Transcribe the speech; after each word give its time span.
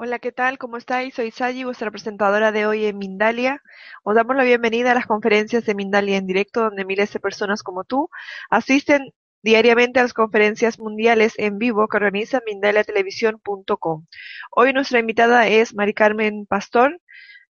Hola, 0.00 0.20
¿qué 0.20 0.30
tal? 0.30 0.58
¿Cómo 0.58 0.76
estáis? 0.76 1.14
Soy 1.14 1.32
Sayi, 1.32 1.64
vuestra 1.64 1.90
presentadora 1.90 2.52
de 2.52 2.66
hoy 2.66 2.86
en 2.86 2.98
Mindalia. 2.98 3.60
Os 4.04 4.14
damos 4.14 4.36
la 4.36 4.44
bienvenida 4.44 4.92
a 4.92 4.94
las 4.94 5.08
conferencias 5.08 5.64
de 5.66 5.74
Mindalia 5.74 6.16
en 6.16 6.24
directo, 6.24 6.60
donde 6.60 6.84
miles 6.84 7.12
de 7.12 7.18
personas 7.18 7.64
como 7.64 7.82
tú 7.82 8.08
asisten 8.48 9.12
diariamente 9.42 9.98
a 9.98 10.04
las 10.04 10.14
conferencias 10.14 10.78
mundiales 10.78 11.34
en 11.36 11.58
vivo 11.58 11.88
que 11.88 11.96
organiza 11.96 12.40
mindaliatelevisión.com. 12.46 14.06
Hoy 14.52 14.72
nuestra 14.72 15.00
invitada 15.00 15.48
es 15.48 15.74
Mari 15.74 15.94
Carmen 15.94 16.46
Pastor, 16.46 17.00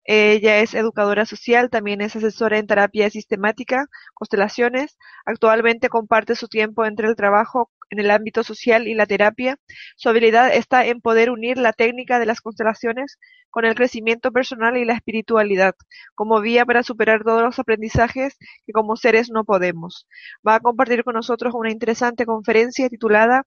ella 0.04 0.58
es 0.58 0.74
educadora 0.74 1.24
social, 1.24 1.70
también 1.70 2.02
es 2.02 2.14
asesora 2.14 2.58
en 2.58 2.66
terapia 2.66 3.08
sistemática, 3.08 3.86
constelaciones. 4.12 4.98
Actualmente 5.24 5.88
comparte 5.88 6.34
su 6.34 6.46
tiempo 6.48 6.84
entre 6.84 7.08
el 7.08 7.16
trabajo 7.16 7.70
en 7.90 7.98
el 8.00 8.10
ámbito 8.10 8.42
social 8.42 8.88
y 8.88 8.94
la 8.94 9.06
terapia. 9.06 9.58
Su 9.96 10.08
habilidad 10.08 10.54
está 10.54 10.86
en 10.86 11.00
poder 11.00 11.30
unir 11.30 11.58
la 11.58 11.72
técnica 11.72 12.18
de 12.18 12.26
las 12.26 12.40
constelaciones 12.40 13.18
con 13.50 13.64
el 13.64 13.74
crecimiento 13.74 14.32
personal 14.32 14.76
y 14.76 14.84
la 14.84 14.94
espiritualidad, 14.94 15.74
como 16.14 16.40
vía 16.40 16.66
para 16.66 16.82
superar 16.82 17.22
todos 17.22 17.42
los 17.42 17.58
aprendizajes 17.58 18.36
que 18.66 18.72
como 18.72 18.96
seres 18.96 19.30
no 19.30 19.44
podemos. 19.44 20.06
Va 20.46 20.56
a 20.56 20.60
compartir 20.60 21.04
con 21.04 21.14
nosotros 21.14 21.54
una 21.54 21.70
interesante 21.70 22.26
conferencia 22.26 22.88
titulada 22.88 23.44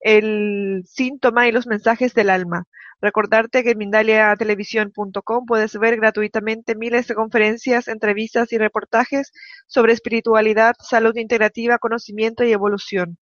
El 0.00 0.82
síntoma 0.86 1.48
y 1.48 1.52
los 1.52 1.66
mensajes 1.66 2.14
del 2.14 2.30
alma. 2.30 2.64
Recordarte 3.00 3.62
que 3.62 3.72
en 3.72 3.78
mindaliatelevisión.com 3.78 5.46
puedes 5.46 5.78
ver 5.78 5.96
gratuitamente 5.96 6.74
miles 6.74 7.06
de 7.06 7.14
conferencias, 7.14 7.88
entrevistas 7.88 8.52
y 8.52 8.58
reportajes 8.58 9.32
sobre 9.66 9.92
espiritualidad, 9.92 10.74
salud 10.80 11.14
integrativa, 11.16 11.78
conocimiento 11.78 12.42
y 12.44 12.52
evolución. 12.52 13.18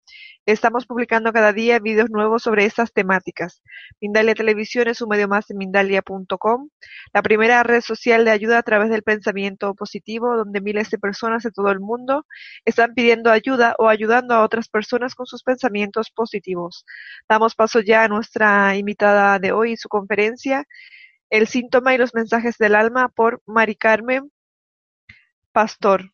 Estamos 0.44 0.86
publicando 0.86 1.32
cada 1.32 1.52
día 1.52 1.78
vídeos 1.78 2.10
nuevos 2.10 2.42
sobre 2.42 2.64
estas 2.64 2.92
temáticas. 2.92 3.62
Mindalia 4.00 4.34
Televisión 4.34 4.88
es 4.88 5.00
un 5.00 5.08
medio 5.08 5.28
más 5.28 5.46
de 5.46 5.54
Mindalia.com, 5.54 6.68
la 7.14 7.22
primera 7.22 7.62
red 7.62 7.80
social 7.80 8.24
de 8.24 8.32
ayuda 8.32 8.58
a 8.58 8.62
través 8.64 8.90
del 8.90 9.04
pensamiento 9.04 9.72
positivo, 9.76 10.36
donde 10.36 10.60
miles 10.60 10.90
de 10.90 10.98
personas 10.98 11.44
de 11.44 11.52
todo 11.52 11.70
el 11.70 11.78
mundo 11.78 12.26
están 12.64 12.92
pidiendo 12.94 13.30
ayuda 13.30 13.76
o 13.78 13.88
ayudando 13.88 14.34
a 14.34 14.42
otras 14.42 14.68
personas 14.68 15.14
con 15.14 15.26
sus 15.26 15.44
pensamientos 15.44 16.10
positivos. 16.10 16.84
Damos 17.28 17.54
paso 17.54 17.78
ya 17.78 18.02
a 18.02 18.08
nuestra 18.08 18.74
invitada 18.74 19.38
de 19.38 19.52
hoy 19.52 19.71
y 19.72 19.76
su 19.76 19.88
conferencia, 19.88 20.66
El 21.30 21.48
síntoma 21.48 21.94
y 21.94 21.98
los 21.98 22.14
mensajes 22.14 22.58
del 22.58 22.74
alma, 22.74 23.08
por 23.08 23.42
Mari 23.46 23.76
Carmen 23.76 24.30
Pastor. 25.52 26.12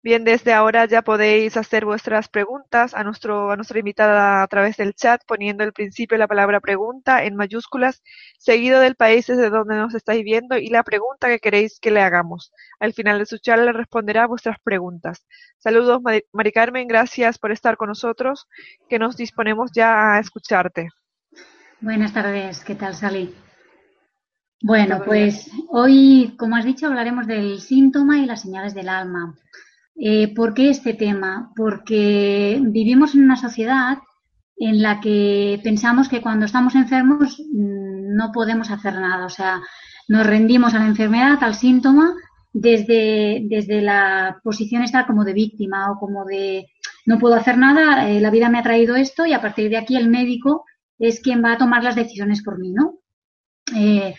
Bien, 0.00 0.22
desde 0.24 0.52
ahora 0.52 0.84
ya 0.86 1.02
podéis 1.02 1.56
hacer 1.56 1.84
vuestras 1.84 2.28
preguntas 2.28 2.94
a, 2.94 3.02
nuestro, 3.02 3.50
a 3.50 3.56
nuestra 3.56 3.80
invitada 3.80 4.42
a 4.42 4.46
través 4.46 4.76
del 4.76 4.94
chat, 4.94 5.20
poniendo 5.26 5.64
al 5.64 5.72
principio 5.72 6.16
la 6.16 6.28
palabra 6.28 6.60
pregunta 6.60 7.24
en 7.24 7.34
mayúsculas, 7.34 8.02
seguido 8.38 8.78
del 8.80 8.94
país 8.94 9.26
desde 9.26 9.50
donde 9.50 9.76
nos 9.76 9.94
estáis 9.94 10.22
viendo 10.22 10.56
y 10.56 10.68
la 10.68 10.84
pregunta 10.84 11.26
que 11.28 11.40
queréis 11.40 11.80
que 11.80 11.90
le 11.90 12.00
hagamos. 12.00 12.52
Al 12.78 12.92
final 12.94 13.18
de 13.18 13.26
su 13.26 13.38
charla 13.38 13.72
responderá 13.72 14.26
vuestras 14.28 14.58
preguntas. 14.62 15.26
Saludos, 15.58 16.00
Mari 16.32 16.52
Carmen, 16.52 16.86
gracias 16.86 17.38
por 17.38 17.50
estar 17.50 17.76
con 17.76 17.88
nosotros, 17.88 18.46
que 18.88 19.00
nos 19.00 19.16
disponemos 19.16 19.72
ya 19.74 20.14
a 20.14 20.20
escucharte. 20.20 20.90
Buenas 21.80 22.12
tardes, 22.12 22.64
¿qué 22.64 22.74
tal, 22.74 22.92
Sally? 22.92 23.32
Bueno, 24.60 25.00
pues 25.04 25.48
hoy, 25.68 26.34
como 26.36 26.56
has 26.56 26.64
dicho, 26.64 26.88
hablaremos 26.88 27.28
del 27.28 27.60
síntoma 27.60 28.18
y 28.18 28.26
las 28.26 28.42
señales 28.42 28.74
del 28.74 28.88
alma. 28.88 29.36
Eh, 29.94 30.34
¿Por 30.34 30.54
qué 30.54 30.70
este 30.70 30.94
tema? 30.94 31.52
Porque 31.54 32.58
vivimos 32.60 33.14
en 33.14 33.22
una 33.22 33.36
sociedad 33.36 33.98
en 34.56 34.82
la 34.82 35.00
que 35.00 35.60
pensamos 35.62 36.08
que 36.08 36.20
cuando 36.20 36.46
estamos 36.46 36.74
enfermos 36.74 37.38
mm, 37.38 38.12
no 38.12 38.32
podemos 38.32 38.72
hacer 38.72 38.94
nada, 38.94 39.24
o 39.24 39.30
sea, 39.30 39.60
nos 40.08 40.26
rendimos 40.26 40.74
a 40.74 40.80
la 40.80 40.86
enfermedad, 40.86 41.38
al 41.42 41.54
síntoma, 41.54 42.12
desde, 42.52 43.42
desde 43.44 43.82
la 43.82 44.40
posición 44.42 44.82
estar 44.82 45.06
como 45.06 45.24
de 45.24 45.32
víctima 45.32 45.92
o 45.92 45.98
como 46.00 46.24
de 46.24 46.66
no 47.06 47.20
puedo 47.20 47.36
hacer 47.36 47.56
nada, 47.56 48.10
eh, 48.10 48.20
la 48.20 48.30
vida 48.30 48.48
me 48.48 48.58
ha 48.58 48.64
traído 48.64 48.96
esto 48.96 49.26
y 49.26 49.32
a 49.32 49.40
partir 49.40 49.70
de 49.70 49.76
aquí 49.76 49.96
el 49.96 50.08
médico 50.08 50.64
es 50.98 51.20
quien 51.20 51.42
va 51.44 51.52
a 51.52 51.58
tomar 51.58 51.82
las 51.82 51.96
decisiones 51.96 52.42
por 52.42 52.58
mí, 52.58 52.72
¿no? 52.72 52.98
Eh, 53.76 54.14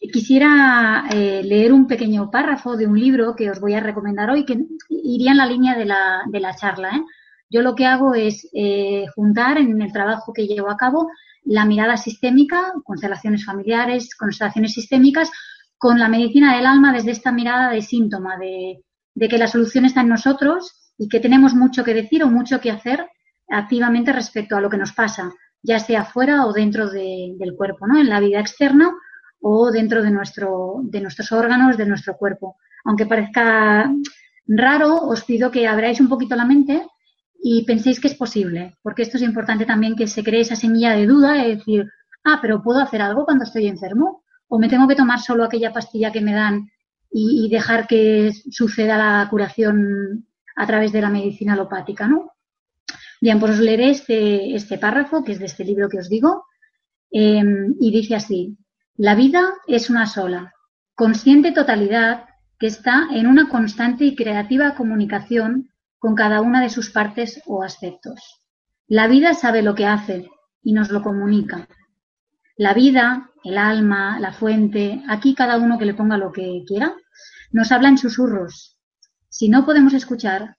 Quisiera 0.00 1.04
eh, 1.10 1.42
leer 1.44 1.74
un 1.74 1.86
pequeño 1.86 2.30
párrafo 2.30 2.74
de 2.74 2.86
un 2.86 2.98
libro 2.98 3.36
que 3.36 3.50
os 3.50 3.60
voy 3.60 3.74
a 3.74 3.80
recomendar 3.80 4.30
hoy, 4.30 4.46
que 4.46 4.58
iría 4.88 5.32
en 5.32 5.36
la 5.36 5.44
línea 5.44 5.76
de 5.76 5.84
la, 5.84 6.22
de 6.26 6.40
la 6.40 6.56
charla. 6.56 6.88
¿eh? 6.96 7.02
Yo 7.50 7.60
lo 7.60 7.74
que 7.74 7.84
hago 7.84 8.14
es 8.14 8.48
eh, 8.54 9.04
juntar 9.14 9.58
en 9.58 9.82
el 9.82 9.92
trabajo 9.92 10.32
que 10.32 10.46
llevo 10.46 10.70
a 10.70 10.78
cabo 10.78 11.10
la 11.44 11.66
mirada 11.66 11.98
sistémica, 11.98 12.72
constelaciones 12.82 13.44
familiares, 13.44 14.14
constelaciones 14.16 14.72
sistémicas, 14.72 15.30
con 15.76 15.98
la 15.98 16.08
medicina 16.08 16.56
del 16.56 16.64
alma 16.64 16.94
desde 16.94 17.10
esta 17.10 17.30
mirada 17.30 17.70
de 17.70 17.82
síntoma, 17.82 18.38
de, 18.38 18.82
de 19.14 19.28
que 19.28 19.38
la 19.38 19.48
solución 19.48 19.84
está 19.84 20.00
en 20.00 20.08
nosotros 20.08 20.94
y 20.96 21.08
que 21.08 21.20
tenemos 21.20 21.54
mucho 21.54 21.84
que 21.84 21.92
decir 21.92 22.24
o 22.24 22.28
mucho 22.28 22.58
que 22.60 22.70
hacer 22.70 23.06
activamente 23.50 24.14
respecto 24.14 24.56
a 24.56 24.62
lo 24.62 24.70
que 24.70 24.78
nos 24.78 24.92
pasa, 24.92 25.30
ya 25.62 25.78
sea 25.78 26.04
fuera 26.04 26.46
o 26.46 26.52
dentro 26.52 26.90
de, 26.90 27.34
del 27.38 27.54
cuerpo, 27.54 27.86
¿no? 27.86 27.98
En 27.98 28.08
la 28.08 28.20
vida 28.20 28.40
externa 28.40 28.92
o 29.40 29.70
dentro 29.70 30.02
de, 30.02 30.10
nuestro, 30.10 30.80
de 30.82 31.00
nuestros 31.00 31.32
órganos, 31.32 31.76
de 31.76 31.86
nuestro 31.86 32.16
cuerpo. 32.16 32.56
Aunque 32.84 33.06
parezca 33.06 33.90
raro, 34.46 34.96
os 34.96 35.24
pido 35.24 35.50
que 35.50 35.66
abráis 35.66 36.00
un 36.00 36.08
poquito 36.08 36.36
la 36.36 36.44
mente 36.44 36.86
y 37.42 37.64
penséis 37.64 38.00
que 38.00 38.08
es 38.08 38.14
posible, 38.14 38.76
porque 38.82 39.02
esto 39.02 39.16
es 39.16 39.22
importante 39.22 39.64
también 39.64 39.96
que 39.96 40.06
se 40.06 40.22
cree 40.22 40.42
esa 40.42 40.56
semilla 40.56 40.92
de 40.92 41.06
duda 41.06 41.32
de 41.32 41.56
decir, 41.56 41.90
ah, 42.24 42.38
pero 42.42 42.62
¿puedo 42.62 42.80
hacer 42.80 43.00
algo 43.00 43.24
cuando 43.24 43.44
estoy 43.44 43.66
enfermo? 43.66 44.24
¿O 44.48 44.58
me 44.58 44.68
tengo 44.68 44.88
que 44.88 44.96
tomar 44.96 45.20
solo 45.20 45.44
aquella 45.44 45.72
pastilla 45.72 46.12
que 46.12 46.20
me 46.20 46.34
dan 46.34 46.70
y, 47.10 47.46
y 47.46 47.50
dejar 47.50 47.86
que 47.86 48.32
suceda 48.50 48.98
la 48.98 49.26
curación 49.30 50.26
a 50.56 50.66
través 50.66 50.92
de 50.92 51.00
la 51.00 51.08
medicina 51.08 51.54
alopática, 51.54 52.06
¿no? 52.06 52.32
Bien, 53.20 53.38
pues 53.38 53.52
os 53.52 53.58
leeré 53.58 53.90
este, 53.90 54.54
este 54.54 54.78
párrafo, 54.78 55.22
que 55.22 55.32
es 55.32 55.38
de 55.38 55.46
este 55.46 55.64
libro 55.64 55.88
que 55.88 55.98
os 55.98 56.08
digo, 56.08 56.44
eh, 57.10 57.42
y 57.78 57.90
dice 57.90 58.14
así, 58.14 58.56
la 58.96 59.14
vida 59.14 59.54
es 59.66 59.90
una 59.90 60.06
sola, 60.06 60.54
consciente 60.94 61.52
totalidad 61.52 62.26
que 62.58 62.66
está 62.66 63.08
en 63.12 63.26
una 63.26 63.48
constante 63.48 64.04
y 64.04 64.14
creativa 64.14 64.74
comunicación 64.74 65.70
con 65.98 66.14
cada 66.14 66.40
una 66.40 66.60
de 66.62 66.70
sus 66.70 66.90
partes 66.90 67.42
o 67.46 67.62
aspectos. 67.62 68.42
La 68.86 69.06
vida 69.06 69.34
sabe 69.34 69.62
lo 69.62 69.74
que 69.74 69.86
hace 69.86 70.28
y 70.62 70.72
nos 70.72 70.90
lo 70.90 71.02
comunica. 71.02 71.68
La 72.56 72.74
vida, 72.74 73.30
el 73.44 73.56
alma, 73.56 74.20
la 74.20 74.32
fuente, 74.32 75.02
aquí 75.08 75.34
cada 75.34 75.56
uno 75.56 75.78
que 75.78 75.86
le 75.86 75.94
ponga 75.94 76.18
lo 76.18 76.32
que 76.32 76.62
quiera, 76.66 76.94
nos 77.52 77.72
habla 77.72 77.88
en 77.88 77.98
susurros. 77.98 78.78
Si 79.28 79.48
no 79.48 79.64
podemos 79.64 79.94
escuchar, 79.94 80.56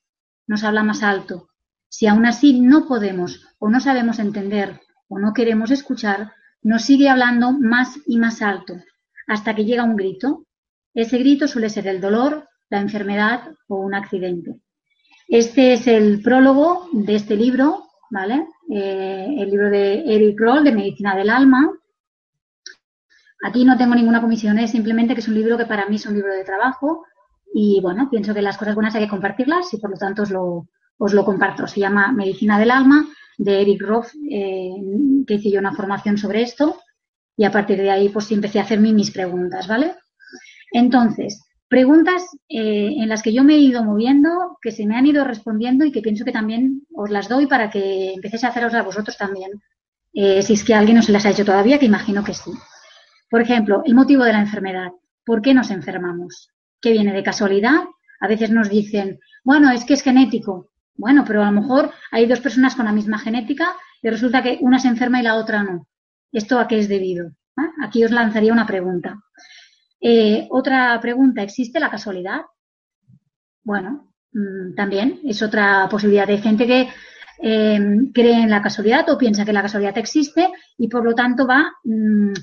nos 0.47 0.63
habla 0.63 0.83
más 0.83 1.03
alto. 1.03 1.50
Si 1.91 2.07
aún 2.07 2.25
así 2.25 2.61
no 2.61 2.87
podemos 2.87 3.45
o 3.59 3.69
no 3.69 3.81
sabemos 3.81 4.17
entender 4.19 4.79
o 5.09 5.19
no 5.19 5.33
queremos 5.33 5.71
escuchar, 5.71 6.31
nos 6.63 6.83
sigue 6.83 7.09
hablando 7.09 7.51
más 7.51 7.99
y 8.07 8.17
más 8.17 8.41
alto, 8.41 8.75
hasta 9.27 9.53
que 9.53 9.65
llega 9.65 9.83
un 9.83 9.97
grito. 9.97 10.45
Ese 10.93 11.17
grito 11.17 11.49
suele 11.49 11.69
ser 11.69 11.87
el 11.87 11.99
dolor, 11.99 12.47
la 12.69 12.79
enfermedad 12.79 13.41
o 13.67 13.81
un 13.81 13.93
accidente. 13.93 14.61
Este 15.27 15.73
es 15.73 15.85
el 15.85 16.21
prólogo 16.21 16.87
de 16.93 17.15
este 17.15 17.35
libro, 17.35 17.83
¿vale? 18.09 18.47
Eh, 18.69 19.27
el 19.39 19.49
libro 19.49 19.69
de 19.69 20.01
Eric 20.15 20.39
Roll, 20.39 20.63
de 20.63 20.71
Medicina 20.71 21.13
del 21.13 21.29
Alma. 21.29 21.73
Aquí 23.43 23.65
no 23.65 23.77
tengo 23.77 23.95
ninguna 23.95 24.21
comisión, 24.21 24.59
es 24.59 24.71
simplemente 24.71 25.13
que 25.13 25.19
es 25.19 25.27
un 25.27 25.35
libro 25.35 25.57
que 25.57 25.65
para 25.65 25.87
mí 25.87 25.97
es 25.97 26.05
un 26.05 26.13
libro 26.13 26.33
de 26.33 26.45
trabajo 26.45 27.03
y, 27.53 27.81
bueno, 27.81 28.09
pienso 28.09 28.33
que 28.33 28.41
las 28.41 28.57
cosas 28.57 28.75
buenas 28.75 28.95
hay 28.95 29.03
que 29.03 29.09
compartirlas 29.09 29.73
y, 29.73 29.77
por 29.77 29.89
lo 29.89 29.97
tanto, 29.97 30.21
os 30.23 30.31
lo, 30.31 30.67
os 31.03 31.13
lo 31.13 31.25
comparto. 31.25 31.67
Se 31.67 31.79
llama 31.79 32.11
Medicina 32.11 32.59
del 32.59 32.69
Alma 32.69 33.07
de 33.37 33.61
Eric 33.61 33.81
Roth, 33.81 34.09
eh, 34.29 34.69
que 35.25 35.33
hice 35.33 35.49
yo 35.49 35.59
una 35.59 35.73
formación 35.73 36.17
sobre 36.17 36.43
esto 36.43 36.79
y 37.35 37.43
a 37.43 37.51
partir 37.51 37.81
de 37.81 37.89
ahí 37.89 38.09
pues 38.09 38.31
empecé 38.31 38.59
a 38.59 38.63
hacerme 38.63 38.93
mis 38.93 39.09
preguntas, 39.09 39.67
¿vale? 39.67 39.95
Entonces, 40.71 41.43
preguntas 41.67 42.23
eh, 42.47 42.93
en 42.97 43.09
las 43.09 43.23
que 43.23 43.33
yo 43.33 43.43
me 43.43 43.55
he 43.55 43.57
ido 43.57 43.83
moviendo, 43.83 44.59
que 44.61 44.71
se 44.71 44.85
me 44.85 44.95
han 44.95 45.07
ido 45.07 45.23
respondiendo 45.23 45.85
y 45.85 45.91
que 45.91 46.01
pienso 46.01 46.23
que 46.23 46.31
también 46.31 46.83
os 46.93 47.09
las 47.09 47.27
doy 47.27 47.47
para 47.47 47.71
que 47.71 48.13
empecéis 48.13 48.43
a 48.43 48.49
haceros 48.49 48.75
a 48.75 48.83
vosotros 48.83 49.17
también, 49.17 49.51
eh, 50.13 50.43
si 50.43 50.53
es 50.53 50.63
que 50.63 50.75
alguien 50.75 50.97
no 50.97 51.03
se 51.03 51.11
las 51.11 51.25
ha 51.25 51.31
hecho 51.31 51.45
todavía, 51.45 51.79
que 51.79 51.87
imagino 51.87 52.23
que 52.23 52.35
sí. 52.35 52.51
Por 53.27 53.41
ejemplo, 53.41 53.81
el 53.85 53.95
motivo 53.95 54.23
de 54.23 54.33
la 54.33 54.41
enfermedad. 54.41 54.91
¿Por 55.25 55.41
qué 55.41 55.55
nos 55.55 55.71
enfermamos? 55.71 56.51
¿Qué 56.79 56.91
viene 56.91 57.13
de 57.13 57.23
casualidad? 57.23 57.85
A 58.19 58.27
veces 58.27 58.51
nos 58.51 58.69
dicen, 58.69 59.19
bueno, 59.43 59.71
es 59.71 59.83
que 59.83 59.93
es 59.93 60.03
genético. 60.03 60.70
Bueno, 61.01 61.23
pero 61.25 61.41
a 61.41 61.49
lo 61.49 61.59
mejor 61.59 61.89
hay 62.11 62.27
dos 62.27 62.41
personas 62.41 62.75
con 62.75 62.85
la 62.85 62.91
misma 62.91 63.17
genética 63.17 63.75
y 64.03 64.09
resulta 64.09 64.43
que 64.43 64.59
una 64.61 64.77
se 64.77 64.87
enferma 64.87 65.19
y 65.19 65.23
la 65.23 65.33
otra 65.33 65.63
no. 65.63 65.87
¿Esto 66.31 66.59
a 66.59 66.67
qué 66.67 66.77
es 66.77 66.87
debido? 66.87 67.31
¿Ah? 67.57 67.71
Aquí 67.83 68.05
os 68.05 68.11
lanzaría 68.11 68.53
una 68.53 68.67
pregunta. 68.67 69.19
Eh, 69.99 70.47
otra 70.51 70.99
pregunta, 71.01 71.41
¿existe 71.41 71.79
la 71.79 71.89
casualidad? 71.89 72.41
Bueno, 73.63 74.13
mm, 74.31 74.75
también 74.75 75.19
es 75.25 75.41
otra 75.41 75.87
posibilidad. 75.89 76.29
Hay 76.29 76.37
gente 76.37 76.67
que 76.67 76.87
em, 77.39 78.11
cree 78.13 78.43
en 78.43 78.51
la 78.51 78.61
casualidad 78.61 79.09
o 79.09 79.17
piensa 79.17 79.43
que 79.43 79.53
la 79.53 79.63
casualidad 79.63 79.97
existe 79.97 80.49
y 80.77 80.87
por 80.87 81.03
lo 81.03 81.15
tanto 81.15 81.47
va 81.47 81.63
mm, 81.83 82.33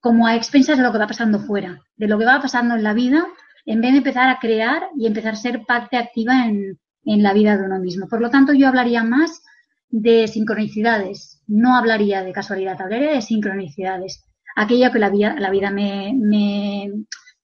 como 0.00 0.28
a 0.28 0.36
expensas 0.36 0.76
de 0.78 0.84
lo 0.84 0.92
que 0.92 0.98
va 0.98 1.08
pasando 1.08 1.40
fuera, 1.40 1.80
de 1.96 2.06
lo 2.06 2.16
que 2.18 2.24
va 2.24 2.40
pasando 2.40 2.76
en 2.76 2.84
la 2.84 2.94
vida, 2.94 3.26
en 3.64 3.80
vez 3.80 3.90
de 3.90 3.98
empezar 3.98 4.28
a 4.28 4.38
crear 4.38 4.90
y 4.96 5.08
empezar 5.08 5.32
a 5.32 5.36
ser 5.36 5.64
parte 5.66 5.96
activa 5.96 6.46
en, 6.46 6.78
en 7.06 7.22
la 7.22 7.32
vida 7.32 7.56
de 7.56 7.64
uno 7.64 7.78
mismo. 7.78 8.08
Por 8.08 8.20
lo 8.20 8.28
tanto, 8.28 8.52
yo 8.52 8.68
hablaría 8.68 9.02
más 9.02 9.42
de 9.88 10.28
sincronicidades, 10.28 11.42
no 11.46 11.76
hablaría 11.76 12.22
de 12.22 12.32
casualidad, 12.32 12.80
hablaría 12.80 13.12
de 13.12 13.22
sincronicidades. 13.22 14.24
Aquello 14.56 14.92
que 14.92 14.98
la 14.98 15.10
vida, 15.10 15.36
la 15.38 15.50
vida 15.50 15.70
me, 15.70 16.12
me, 16.14 16.90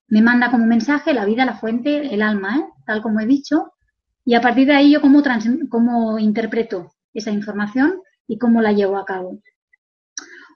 me 0.07 0.21
manda 0.21 0.51
como 0.51 0.65
mensaje, 0.65 1.13
la 1.13 1.25
vida, 1.25 1.45
la 1.45 1.55
fuente, 1.55 2.13
el 2.13 2.21
alma, 2.21 2.57
¿eh? 2.57 2.65
tal 2.85 3.01
como 3.01 3.19
he 3.19 3.25
dicho, 3.25 3.73
y 4.25 4.35
a 4.35 4.41
partir 4.41 4.67
de 4.67 4.75
ahí 4.75 4.91
yo 4.91 5.01
cómo, 5.01 5.21
cómo 5.69 6.19
interpreto 6.19 6.93
esa 7.13 7.31
información 7.31 8.01
y 8.27 8.37
cómo 8.37 8.61
la 8.61 8.71
llevo 8.71 8.97
a 8.97 9.05
cabo. 9.05 9.39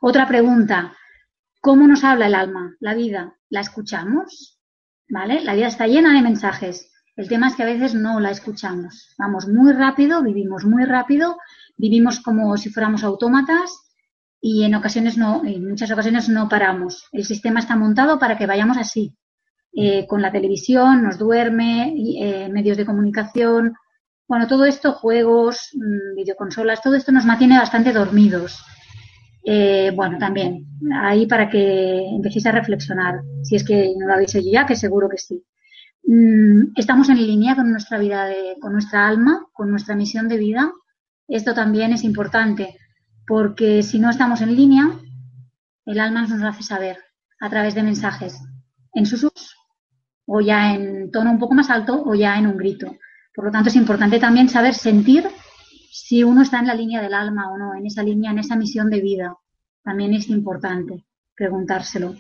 Otra 0.02 0.28
pregunta, 0.28 0.96
¿cómo 1.62 1.88
nos 1.88 2.04
habla 2.04 2.28
el 2.28 2.36
alma, 2.36 2.76
la 2.80 2.94
vida? 2.94 3.36
¿La 3.50 3.62
escuchamos? 3.62 4.60
¿Vale? 5.10 5.44
La 5.44 5.54
vida 5.54 5.68
está 5.68 5.88
llena 5.88 6.14
de 6.14 6.22
mensajes. 6.22 6.92
El 7.18 7.28
tema 7.28 7.48
es 7.48 7.56
que 7.56 7.64
a 7.64 7.66
veces 7.66 7.96
no 7.96 8.20
la 8.20 8.30
escuchamos. 8.30 9.16
Vamos 9.18 9.48
muy 9.48 9.74
rápido, 9.74 10.22
vivimos 10.22 10.66
muy 10.66 10.86
rápido, 10.86 11.38
vivimos 11.76 12.20
como 12.20 12.56
si 12.58 12.70
fuéramos 12.70 13.04
autómatas 13.04 13.72
y 14.40 14.64
en 14.64 14.76
ocasiones 14.76 15.18
no, 15.18 15.44
en 15.44 15.68
muchas 15.68 15.92
ocasiones 15.92 16.30
no 16.30 16.48
paramos. 16.48 17.08
El 17.12 17.26
sistema 17.26 17.60
está 17.60 17.76
montado 17.76 18.20
para 18.20 18.38
que 18.38 18.46
vayamos 18.46 18.78
así. 18.78 19.16
Eh, 19.74 20.06
con 20.08 20.22
la 20.22 20.32
televisión, 20.32 21.04
nos 21.04 21.18
duerme, 21.18 21.94
eh, 21.98 22.50
medios 22.50 22.78
de 22.78 22.86
comunicación, 22.86 23.76
bueno, 24.28 24.48
todo 24.48 24.66
esto, 24.66 24.94
juegos, 24.94 25.72
mm, 25.74 26.16
videoconsolas, 26.16 26.82
todo 26.82 26.96
esto 26.96 27.12
nos 27.12 27.26
mantiene 27.26 27.58
bastante 27.58 27.94
dormidos. 27.94 28.64
Eh, 29.44 29.92
bueno, 29.96 30.18
también, 30.20 30.66
ahí 30.94 31.26
para 31.26 31.50
que 31.50 32.06
empecéis 32.10 32.46
a 32.46 32.52
reflexionar, 32.52 33.22
si 33.42 33.56
es 33.56 33.64
que 33.64 33.94
no 33.98 34.06
lo 34.06 34.14
habéis 34.14 34.36
hecho 34.36 34.50
ya, 34.52 34.66
que 34.66 34.76
seguro 34.76 35.10
que 35.10 35.18
sí. 35.18 35.44
Mm, 36.10 36.72
estamos 36.78 37.10
en 37.10 37.18
línea 37.18 37.54
con 37.54 37.70
nuestra 37.70 37.98
vida, 38.00 38.30
con 38.62 38.72
nuestra 38.72 39.08
alma, 39.08 39.46
con 39.52 39.70
nuestra 39.70 39.94
misión 39.94 40.30
de 40.30 40.38
vida. 40.38 40.72
Esto 41.28 41.54
también 41.54 41.92
es 41.92 42.06
importante, 42.06 42.78
porque 43.28 43.84
si 43.84 44.00
no 44.00 44.10
estamos 44.10 44.40
en 44.40 44.56
línea, 44.56 44.90
el 45.86 46.00
alma 46.00 46.22
nos 46.22 46.42
hace 46.42 46.64
saber 46.64 46.98
a 47.42 47.50
través 47.50 47.76
de 47.76 47.84
mensajes, 47.84 48.40
en 48.94 49.06
susurros, 49.06 49.54
o 50.26 50.40
ya 50.40 50.74
en 50.74 51.12
tono 51.12 51.30
un 51.30 51.40
poco 51.40 51.56
más 51.56 51.70
alto, 51.70 52.02
o 52.06 52.16
ya 52.16 52.40
en 52.40 52.48
un 52.48 52.56
grito. 52.56 52.96
Por 53.36 53.44
lo 53.44 53.52
tanto, 53.52 53.68
es 53.68 53.76
importante 53.76 54.18
también 54.18 54.48
saber 54.48 54.76
sentir 54.76 55.28
si 55.92 56.24
uno 56.24 56.42
está 56.42 56.60
en 56.60 56.68
la 56.68 56.74
línea 56.74 57.02
del 57.02 57.14
alma 57.14 57.52
o 57.52 57.58
no, 57.58 57.76
en 57.76 57.86
esa 57.86 58.02
línea, 58.02 58.32
en 58.32 58.40
esa 58.40 58.56
misión 58.56 58.90
de 58.90 59.02
vida. 59.02 59.36
También 59.84 60.14
es 60.14 60.30
importante 60.30 61.06
preguntárselo. 61.36 62.16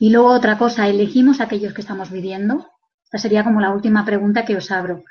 Y 0.00 0.08
luego 0.08 0.28
otra 0.28 0.56
cosa, 0.56 0.88
¿elegimos 0.88 1.42
aquellos 1.42 1.74
que 1.74 1.82
estamos 1.82 2.10
viviendo? 2.10 2.66
Esta 3.04 3.18
sería 3.18 3.44
como 3.44 3.60
la 3.60 3.70
última 3.70 4.02
pregunta 4.02 4.46
que 4.46 4.56
os 4.56 4.70
abro. 4.70 5.04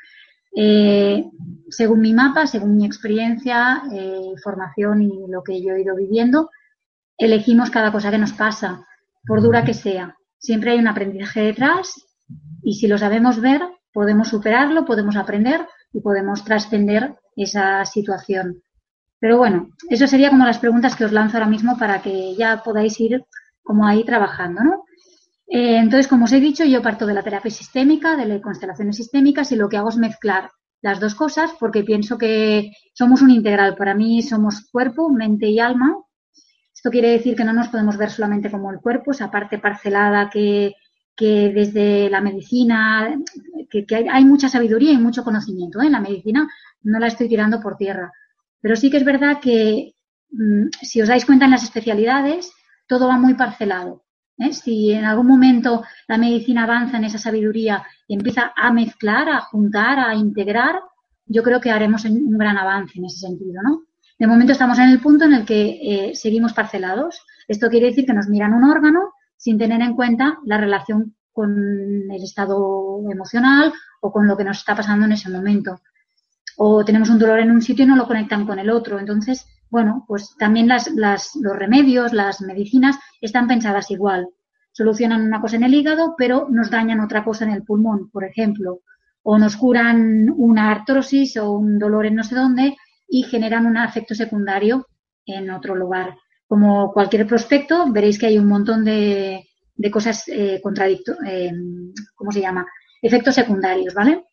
Eh, 0.55 1.25
según 1.69 1.99
mi 1.99 2.11
mapa, 2.11 2.47
según 2.47 2.75
mi 2.75 2.87
experiencia, 2.87 3.83
eh, 3.93 4.33
formación 4.43 5.03
y 5.03 5.27
lo 5.29 5.43
que 5.43 5.61
yo 5.61 5.73
he 5.73 5.81
ido 5.81 5.95
viviendo, 5.95 6.49
elegimos 7.19 7.69
cada 7.69 7.91
cosa 7.91 8.09
que 8.09 8.17
nos 8.17 8.33
pasa, 8.33 8.87
por 9.27 9.43
dura 9.43 9.63
que 9.63 9.75
sea. 9.75 10.17
Siempre 10.39 10.71
hay 10.71 10.79
un 10.79 10.87
aprendizaje 10.87 11.41
detrás 11.41 11.93
y 12.63 12.73
si 12.73 12.87
lo 12.87 12.97
sabemos 12.97 13.39
ver, 13.39 13.61
podemos 13.93 14.29
superarlo, 14.29 14.85
podemos 14.85 15.17
aprender 15.17 15.67
y 15.93 15.99
podemos 15.99 16.43
trascender 16.43 17.13
esa 17.35 17.85
situación. 17.85 18.63
Pero 19.19 19.37
bueno, 19.37 19.69
eso 19.87 20.07
sería 20.07 20.31
como 20.31 20.47
las 20.47 20.57
preguntas 20.57 20.95
que 20.95 21.05
os 21.05 21.11
lanzo 21.11 21.37
ahora 21.37 21.49
mismo 21.49 21.77
para 21.77 22.01
que 22.01 22.33
ya 22.35 22.63
podáis 22.63 22.99
ir 22.99 23.23
como 23.69 23.85
ahí 23.85 24.03
trabajando, 24.03 24.63
¿no? 24.63 24.85
Eh, 25.47 25.77
entonces, 25.77 26.07
como 26.07 26.25
os 26.25 26.31
he 26.31 26.39
dicho, 26.39 26.65
yo 26.65 26.81
parto 26.81 27.05
de 27.05 27.13
la 27.13 27.21
terapia 27.21 27.51
sistémica, 27.51 28.17
de 28.17 28.25
las 28.25 28.41
constelaciones 28.41 28.95
sistémicas 28.95 29.51
y 29.51 29.57
lo 29.57 29.69
que 29.69 29.77
hago 29.77 29.89
es 29.89 29.97
mezclar 29.97 30.49
las 30.81 30.99
dos 30.99 31.13
cosas 31.13 31.51
porque 31.59 31.83
pienso 31.83 32.17
que 32.17 32.71
somos 32.95 33.21
un 33.21 33.29
integral. 33.29 33.75
Para 33.75 33.93
mí 33.93 34.23
somos 34.23 34.67
cuerpo, 34.71 35.11
mente 35.11 35.49
y 35.49 35.59
alma. 35.59 35.95
Esto 36.73 36.89
quiere 36.89 37.09
decir 37.09 37.35
que 37.35 37.43
no 37.43 37.53
nos 37.53 37.67
podemos 37.67 37.95
ver 37.95 38.09
solamente 38.09 38.49
como 38.49 38.71
el 38.71 38.79
cuerpo, 38.79 39.11
esa 39.11 39.29
parte 39.29 39.59
parcelada 39.59 40.31
que, 40.31 40.73
que 41.15 41.51
desde 41.53 42.09
la 42.09 42.21
medicina, 42.21 43.15
que, 43.69 43.85
hay, 44.11 44.25
mucha 44.25 44.49
sabiduría 44.49 44.93
y 44.93 44.97
mucho 44.97 45.23
conocimiento 45.23 45.79
¿eh? 45.79 45.85
en 45.85 45.91
la 45.91 46.01
medicina, 46.01 46.49
no 46.81 46.97
la 46.97 47.05
estoy 47.05 47.29
tirando 47.29 47.61
por 47.61 47.77
tierra. 47.77 48.11
Pero 48.61 48.75
sí 48.75 48.89
que 48.89 48.97
es 48.97 49.05
verdad 49.05 49.39
que 49.39 49.93
mm, 50.31 50.69
si 50.81 51.03
os 51.03 51.07
dais 51.07 51.23
cuenta 51.23 51.45
en 51.45 51.51
las 51.51 51.63
especialidades, 51.63 52.51
todo 52.89 53.07
va 53.07 53.17
muy 53.17 53.35
parcelado. 53.35 54.03
¿eh? 54.39 54.51
Si 54.51 54.91
en 54.91 55.05
algún 55.05 55.27
momento 55.27 55.83
la 56.07 56.17
medicina 56.17 56.63
avanza 56.63 56.97
en 56.97 57.05
esa 57.05 57.19
sabiduría 57.19 57.85
y 58.07 58.15
empieza 58.15 58.51
a 58.55 58.73
mezclar, 58.73 59.29
a 59.29 59.41
juntar, 59.41 59.99
a 59.99 60.15
integrar, 60.15 60.81
yo 61.27 61.43
creo 61.43 61.61
que 61.61 61.69
haremos 61.69 62.03
un 62.05 62.37
gran 62.37 62.57
avance 62.57 62.97
en 62.97 63.05
ese 63.05 63.19
sentido, 63.19 63.61
¿no? 63.61 63.83
De 64.17 64.27
momento 64.27 64.51
estamos 64.51 64.79
en 64.79 64.89
el 64.89 64.99
punto 64.99 65.25
en 65.25 65.33
el 65.33 65.45
que 65.45 65.79
eh, 65.81 66.15
seguimos 66.15 66.51
parcelados. 66.53 67.23
Esto 67.47 67.69
quiere 67.69 67.87
decir 67.87 68.05
que 68.05 68.13
nos 68.13 68.27
miran 68.27 68.53
un 68.53 68.65
órgano 68.65 69.13
sin 69.37 69.57
tener 69.57 69.81
en 69.81 69.95
cuenta 69.95 70.39
la 70.45 70.57
relación 70.57 71.15
con 71.31 71.51
el 72.11 72.23
estado 72.23 72.99
emocional 73.09 73.71
o 74.01 74.11
con 74.11 74.27
lo 74.27 74.35
que 74.35 74.43
nos 74.43 74.57
está 74.57 74.75
pasando 74.75 75.05
en 75.05 75.13
ese 75.13 75.29
momento. 75.29 75.79
O 76.57 76.83
tenemos 76.83 77.09
un 77.09 77.19
dolor 77.19 77.39
en 77.39 77.51
un 77.51 77.61
sitio 77.61 77.85
y 77.85 77.87
no 77.87 77.95
lo 77.95 78.07
conectan 78.07 78.45
con 78.45 78.59
el 78.59 78.69
otro. 78.69 78.99
Entonces, 78.99 79.47
bueno, 79.69 80.05
pues 80.07 80.35
también 80.37 80.67
las, 80.67 80.91
las, 80.91 81.35
los 81.35 81.55
remedios, 81.55 82.13
las 82.13 82.41
medicinas 82.41 82.97
están 83.21 83.47
pensadas 83.47 83.91
igual. 83.91 84.27
Solucionan 84.71 85.21
una 85.21 85.41
cosa 85.41 85.57
en 85.57 85.63
el 85.63 85.73
hígado, 85.73 86.15
pero 86.17 86.47
nos 86.49 86.69
dañan 86.69 86.99
otra 86.99 87.23
cosa 87.23 87.45
en 87.45 87.51
el 87.51 87.63
pulmón, 87.63 88.09
por 88.09 88.23
ejemplo. 88.23 88.79
O 89.23 89.37
nos 89.37 89.57
curan 89.57 90.29
una 90.35 90.71
artrosis 90.71 91.37
o 91.37 91.51
un 91.51 91.77
dolor 91.77 92.05
en 92.05 92.15
no 92.15 92.23
sé 92.23 92.35
dónde 92.35 92.75
y 93.07 93.23
generan 93.23 93.65
un 93.65 93.77
efecto 93.77 94.15
secundario 94.15 94.87
en 95.25 95.49
otro 95.51 95.75
lugar. 95.75 96.15
Como 96.47 96.91
cualquier 96.93 97.27
prospecto, 97.27 97.91
veréis 97.91 98.17
que 98.17 98.27
hay 98.27 98.37
un 98.37 98.47
montón 98.47 98.83
de, 98.83 99.47
de 99.75 99.91
cosas 99.91 100.27
eh, 100.27 100.59
contradictorias, 100.63 101.23
eh, 101.27 101.51
¿cómo 102.15 102.31
se 102.31 102.41
llama? 102.41 102.65
Efectos 103.01 103.35
secundarios, 103.35 103.93
¿vale? 103.93 104.25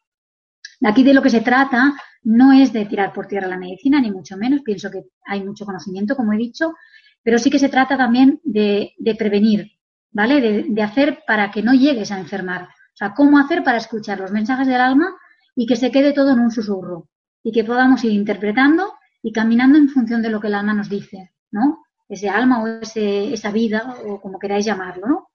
Aquí 0.85 1.03
de 1.03 1.15
lo 1.15 1.23
que 1.23 1.31
se 1.31 1.41
trata 1.41 1.95
no 2.23 2.53
es 2.53 2.73
de 2.73 2.85
tirar 2.87 3.13
por 3.13 3.27
tierra 3.27 3.47
la 3.47 3.57
medicina, 3.57 4.01
ni 4.01 4.11
mucho 4.11 4.37
menos. 4.37 4.63
Pienso 4.63 4.91
que 4.91 5.05
hay 5.25 5.45
mucho 5.45 5.65
conocimiento, 5.65 6.17
como 6.17 6.33
he 6.33 6.37
dicho, 6.37 6.75
pero 7.23 7.39
sí 7.39 7.51
que 7.51 7.59
se 7.59 7.69
trata 7.69 7.97
también 7.97 8.41
de, 8.45 8.95
prevenir, 9.19 9.73
¿vale? 10.11 10.65
De, 10.69 10.83
hacer 10.83 11.21
para 11.27 11.51
que 11.51 11.63
no 11.63 11.73
llegues 11.73 12.11
a 12.13 12.19
enfermar. 12.19 12.63
O 12.63 12.97
sea, 12.97 13.15
cómo 13.15 13.39
hacer 13.39 13.63
para 13.63 13.79
escuchar 13.79 14.21
los 14.21 14.33
mensajes 14.33 14.67
del 14.67 14.81
alma 14.81 15.15
y 15.55 15.67
que 15.67 15.77
se 15.77 15.91
quede 15.91 16.13
todo 16.13 16.33
en 16.33 16.41
un 16.41 16.51
susurro 16.51 17.09
y 17.43 17.53
que 17.53 17.65
podamos 17.65 18.03
ir 18.05 18.13
interpretando 18.13 18.95
y 19.23 19.33
caminando 19.33 19.79
en 19.79 19.89
función 19.89 20.23
de 20.23 20.31
lo 20.31 20.41
que 20.41 20.49
el 20.49 20.55
alma 20.55 20.75
nos 20.75 20.89
dice, 20.89 21.33
¿no? 21.51 21.85
Ese 22.09 22.29
alma 22.29 22.63
o 22.63 22.67
ese, 22.67 23.33
esa 23.33 23.51
vida 23.51 23.97
o 24.07 24.21
como 24.21 24.39
queráis 24.39 24.65
llamarlo, 24.65 25.07
¿no? 25.07 25.29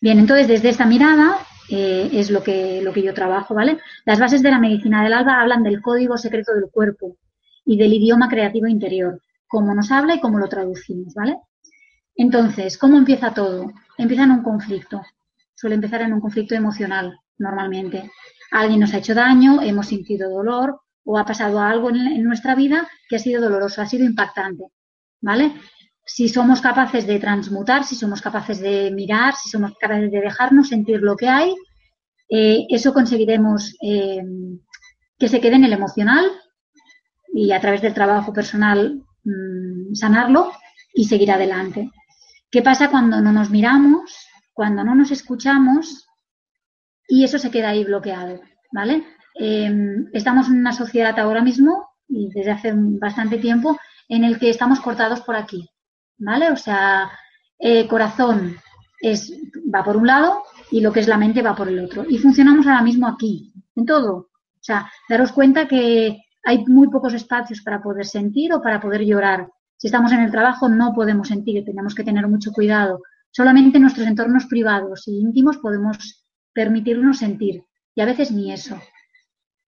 Bien, 0.00 0.18
entonces 0.18 0.48
desde 0.48 0.68
esta 0.68 0.86
mirada 0.86 1.38
eh, 1.68 2.10
es 2.12 2.30
lo 2.30 2.42
que, 2.42 2.82
lo 2.82 2.92
que 2.92 3.02
yo 3.02 3.14
trabajo, 3.14 3.54
¿vale? 3.54 3.78
Las 4.04 4.18
bases 4.18 4.42
de 4.42 4.50
la 4.50 4.58
medicina 4.58 5.02
del 5.02 5.12
alba 5.12 5.40
hablan 5.40 5.62
del 5.62 5.80
código 5.80 6.16
secreto 6.18 6.52
del 6.54 6.70
cuerpo 6.70 7.16
y 7.64 7.78
del 7.78 7.92
idioma 7.94 8.28
creativo 8.28 8.66
interior, 8.66 9.20
cómo 9.46 9.74
nos 9.74 9.90
habla 9.90 10.14
y 10.14 10.20
cómo 10.20 10.38
lo 10.38 10.48
traducimos, 10.48 11.14
¿vale? 11.14 11.38
Entonces, 12.16 12.78
¿cómo 12.78 12.96
empieza 12.96 13.32
todo? 13.32 13.72
Empieza 13.98 14.24
en 14.24 14.32
un 14.32 14.42
conflicto. 14.42 15.02
Suele 15.54 15.76
empezar 15.76 16.02
en 16.02 16.12
un 16.12 16.20
conflicto 16.20 16.54
emocional, 16.54 17.18
normalmente. 17.38 18.10
Alguien 18.50 18.80
nos 18.80 18.94
ha 18.94 18.98
hecho 18.98 19.14
daño, 19.14 19.62
hemos 19.62 19.88
sentido 19.88 20.30
dolor 20.30 20.80
o 21.04 21.18
ha 21.18 21.24
pasado 21.24 21.60
algo 21.60 21.90
en 21.90 22.22
nuestra 22.22 22.54
vida 22.54 22.88
que 23.08 23.16
ha 23.16 23.18
sido 23.18 23.42
doloroso, 23.42 23.82
ha 23.82 23.86
sido 23.86 24.04
impactante, 24.04 24.64
¿vale? 25.20 25.52
Si 26.06 26.28
somos 26.28 26.60
capaces 26.60 27.06
de 27.06 27.18
transmutar, 27.18 27.84
si 27.84 27.94
somos 27.94 28.20
capaces 28.20 28.60
de 28.60 28.90
mirar, 28.90 29.34
si 29.34 29.48
somos 29.48 29.72
capaces 29.78 30.10
de 30.10 30.20
dejarnos 30.20 30.68
sentir 30.68 31.00
lo 31.00 31.16
que 31.16 31.28
hay, 31.28 31.54
eh, 32.28 32.66
eso 32.68 32.92
conseguiremos 32.92 33.76
eh, 33.82 34.22
que 35.18 35.28
se 35.28 35.40
quede 35.40 35.56
en 35.56 35.64
el 35.64 35.72
emocional 35.72 36.26
y 37.32 37.52
a 37.52 37.60
través 37.60 37.82
del 37.82 37.94
trabajo 37.94 38.32
personal 38.32 39.02
mm, 39.24 39.94
sanarlo 39.94 40.52
y 40.92 41.04
seguir 41.06 41.32
adelante. 41.32 41.90
¿Qué 42.50 42.62
pasa 42.62 42.90
cuando 42.90 43.20
no 43.20 43.32
nos 43.32 43.50
miramos, 43.50 44.28
cuando 44.52 44.84
no 44.84 44.94
nos 44.94 45.10
escuchamos 45.10 46.06
y 47.08 47.24
eso 47.24 47.38
se 47.38 47.50
queda 47.50 47.70
ahí 47.70 47.84
bloqueado? 47.84 48.40
¿Vale? 48.72 49.04
Eh, 49.40 49.72
estamos 50.12 50.48
en 50.48 50.58
una 50.58 50.72
sociedad 50.72 51.18
ahora 51.18 51.42
mismo 51.42 51.88
y 52.08 52.28
desde 52.32 52.50
hace 52.50 52.72
bastante 52.74 53.38
tiempo 53.38 53.78
en 54.08 54.24
el 54.24 54.38
que 54.38 54.50
estamos 54.50 54.80
cortados 54.80 55.20
por 55.22 55.36
aquí. 55.36 55.68
¿Vale? 56.18 56.50
O 56.50 56.56
sea, 56.56 57.10
eh, 57.58 57.86
corazón 57.86 58.56
es, 59.00 59.32
va 59.72 59.84
por 59.84 59.96
un 59.96 60.06
lado 60.06 60.42
y 60.70 60.80
lo 60.80 60.92
que 60.92 61.00
es 61.00 61.08
la 61.08 61.18
mente 61.18 61.42
va 61.42 61.54
por 61.54 61.68
el 61.68 61.78
otro. 61.78 62.04
Y 62.08 62.18
funcionamos 62.18 62.66
ahora 62.66 62.82
mismo 62.82 63.06
aquí, 63.06 63.52
en 63.76 63.86
todo. 63.86 64.14
O 64.16 64.62
sea, 64.62 64.90
daros 65.08 65.32
cuenta 65.32 65.68
que 65.68 66.18
hay 66.44 66.64
muy 66.66 66.88
pocos 66.88 67.14
espacios 67.14 67.62
para 67.62 67.82
poder 67.82 68.06
sentir 68.06 68.52
o 68.52 68.62
para 68.62 68.80
poder 68.80 69.04
llorar. 69.04 69.48
Si 69.76 69.88
estamos 69.88 70.12
en 70.12 70.20
el 70.20 70.30
trabajo 70.30 70.68
no 70.68 70.94
podemos 70.94 71.28
sentir, 71.28 71.64
tenemos 71.64 71.94
que 71.94 72.04
tener 72.04 72.26
mucho 72.28 72.52
cuidado. 72.52 73.02
Solamente 73.30 73.78
en 73.78 73.82
nuestros 73.82 74.06
entornos 74.06 74.46
privados 74.46 75.08
y 75.08 75.18
íntimos 75.18 75.58
podemos 75.58 76.24
permitirnos 76.52 77.18
sentir. 77.18 77.64
Y 77.94 78.00
a 78.00 78.06
veces 78.06 78.30
ni 78.30 78.52
eso. 78.52 78.80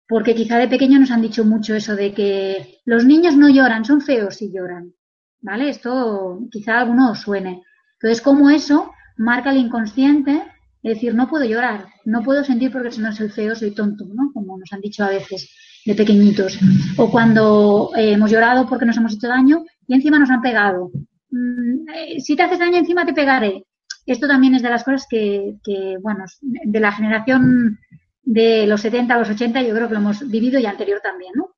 Porque 0.08 0.34
quizá 0.34 0.58
de 0.58 0.68
pequeño 0.68 1.00
nos 1.00 1.10
han 1.10 1.22
dicho 1.22 1.44
mucho 1.44 1.74
eso 1.74 1.96
de 1.96 2.14
que 2.14 2.80
los 2.84 3.04
niños 3.04 3.36
no 3.36 3.48
lloran, 3.48 3.84
son 3.84 4.00
feos 4.00 4.36
si 4.36 4.52
lloran. 4.52 4.94
¿Vale? 5.40 5.69
Esto 5.69 6.40
quizá 6.50 6.75
a 6.75 6.81
alguno 6.81 7.12
os 7.12 7.21
suene. 7.21 7.62
Entonces, 7.95 8.21
como 8.23 8.50
eso 8.50 8.90
marca 9.16 9.50
el 9.50 9.59
inconsciente, 9.59 10.43
es 10.83 10.95
decir, 10.95 11.14
no 11.14 11.28
puedo 11.28 11.45
llorar, 11.45 11.87
no 12.05 12.23
puedo 12.23 12.45
sentir 12.45 12.71
porque 12.71 12.93
si 12.93 13.00
no 13.00 13.12
soy 13.12 13.28
feo, 13.28 13.55
soy 13.55 13.73
tonto, 13.73 14.07
¿no? 14.12 14.31
Como 14.33 14.59
nos 14.59 14.73
han 14.73 14.81
dicho 14.81 15.05
a 15.05 15.09
veces 15.09 15.50
de 15.85 15.95
pequeñitos. 15.95 16.59
O 16.97 17.11
cuando 17.11 17.93
eh, 17.97 18.12
hemos 18.12 18.31
llorado 18.31 18.69
porque 18.69 18.85
nos 18.85 18.97
hemos 18.97 19.14
hecho 19.14 19.28
daño 19.28 19.64
y 19.87 19.95
encima 19.95 20.19
nos 20.19 20.31
han 20.31 20.43
pegado. 20.43 20.90
Mm, 21.31 21.88
eh, 21.95 22.21
si 22.21 22.37
te 22.37 22.43
haces 22.43 22.59
daño 22.59 22.76
encima 22.76 23.07
te 23.07 23.14
pegaré. 23.14 23.64
Esto 24.05 24.28
también 24.28 24.55
es 24.55 24.62
de 24.62 24.71
las 24.71 24.85
cosas 24.85 25.07
que, 25.09 25.57
que, 25.64 25.97
bueno, 26.00 26.25
de 26.40 26.81
la 26.81 26.93
generación 26.93 27.78
de 28.23 28.66
los 28.66 28.81
70 28.81 29.14
a 29.14 29.19
los 29.19 29.31
80 29.31 29.62
yo 29.62 29.75
creo 29.75 29.88
que 29.88 29.95
lo 29.95 30.00
hemos 30.00 30.28
vivido 30.28 30.59
y 30.61 30.66
anterior 30.66 31.00
también, 31.02 31.33
¿no? 31.35 31.57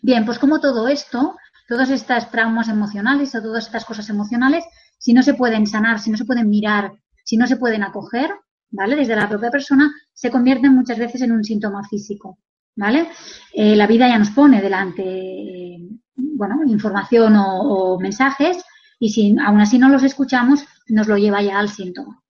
Bien, 0.00 0.24
pues 0.24 0.38
como 0.38 0.60
todo 0.60 0.88
esto, 0.88 1.36
todas 1.68 1.90
estas 1.90 2.30
traumas 2.30 2.68
emocionales 2.68 3.34
o 3.34 3.42
todas 3.42 3.66
estas 3.66 3.84
cosas 3.84 4.08
emocionales, 4.10 4.64
si 4.98 5.12
no 5.12 5.22
se 5.22 5.34
pueden 5.34 5.66
sanar, 5.66 5.98
si 5.98 6.10
no 6.10 6.16
se 6.16 6.24
pueden 6.24 6.48
mirar, 6.48 6.92
si 7.24 7.36
no 7.36 7.46
se 7.46 7.56
pueden 7.56 7.82
acoger, 7.82 8.30
¿vale? 8.70 8.96
Desde 8.96 9.16
la 9.16 9.28
propia 9.28 9.50
persona, 9.50 9.92
se 10.12 10.30
convierten 10.30 10.74
muchas 10.74 10.98
veces 10.98 11.22
en 11.22 11.32
un 11.32 11.44
síntoma 11.44 11.82
físico, 11.88 12.38
¿vale? 12.76 13.08
Eh, 13.52 13.76
la 13.76 13.86
vida 13.86 14.08
ya 14.08 14.18
nos 14.18 14.30
pone 14.30 14.60
delante, 14.60 15.78
bueno, 16.16 16.60
información 16.66 17.34
o, 17.36 17.98
mensajes 17.98 18.64
y 18.98 19.10
si 19.10 19.36
aún 19.44 19.60
así 19.60 19.78
no 19.78 19.88
los 19.88 20.02
escuchamos, 20.02 20.64
nos 20.88 21.06
lo 21.08 21.16
lleva 21.16 21.42
ya 21.42 21.58
al 21.58 21.68
síntoma, 21.68 22.22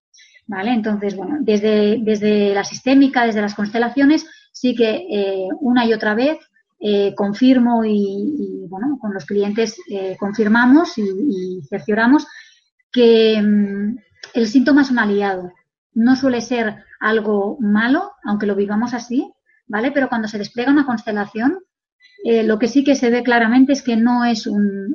¿vale? 0.46 0.72
Entonces, 0.72 1.16
bueno, 1.16 1.38
desde, 1.40 1.98
desde 2.02 2.54
la 2.54 2.64
sistémica, 2.64 3.26
desde 3.26 3.42
las 3.42 3.54
constelaciones, 3.54 4.26
sí 4.52 4.74
que 4.74 5.06
eh, 5.10 5.48
una 5.60 5.84
y 5.86 5.92
otra 5.92 6.14
vez 6.14 6.38
confirmo 7.16 7.84
y, 7.84 8.66
bueno, 8.68 8.98
con 9.00 9.14
los 9.14 9.24
clientes 9.24 9.80
confirmamos 10.18 10.98
y, 10.98 11.02
y, 11.02 11.62
cercioramos 11.68 12.26
que 12.90 13.40
mm, 13.40 13.96
el 14.34 14.46
síntoma 14.48 14.82
es 14.82 14.90
un 14.90 14.98
aliado. 14.98 15.52
No 15.94 16.16
suele 16.16 16.40
ser 16.40 16.84
algo 17.00 17.56
malo, 17.60 18.12
aunque 18.24 18.46
lo 18.46 18.54
vivamos 18.54 18.94
así, 18.94 19.32
¿vale? 19.66 19.90
Pero 19.92 20.08
cuando 20.08 20.28
se 20.28 20.38
despliega 20.38 20.72
una 20.72 20.86
constelación, 20.86 21.58
eh, 22.24 22.44
lo 22.44 22.58
que 22.58 22.68
sí 22.68 22.84
que 22.84 22.94
se 22.94 23.10
ve 23.10 23.22
claramente 23.22 23.72
es 23.72 23.82
que 23.82 23.96
no 23.96 24.24
es 24.24 24.46
un, 24.46 24.94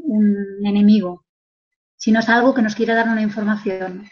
enemigo, 0.63 1.25
sino 1.95 2.19
es 2.19 2.29
algo 2.29 2.53
que 2.53 2.61
nos 2.61 2.75
quiere 2.75 2.93
dar 2.93 3.07
una 3.07 3.21
información. 3.21 4.09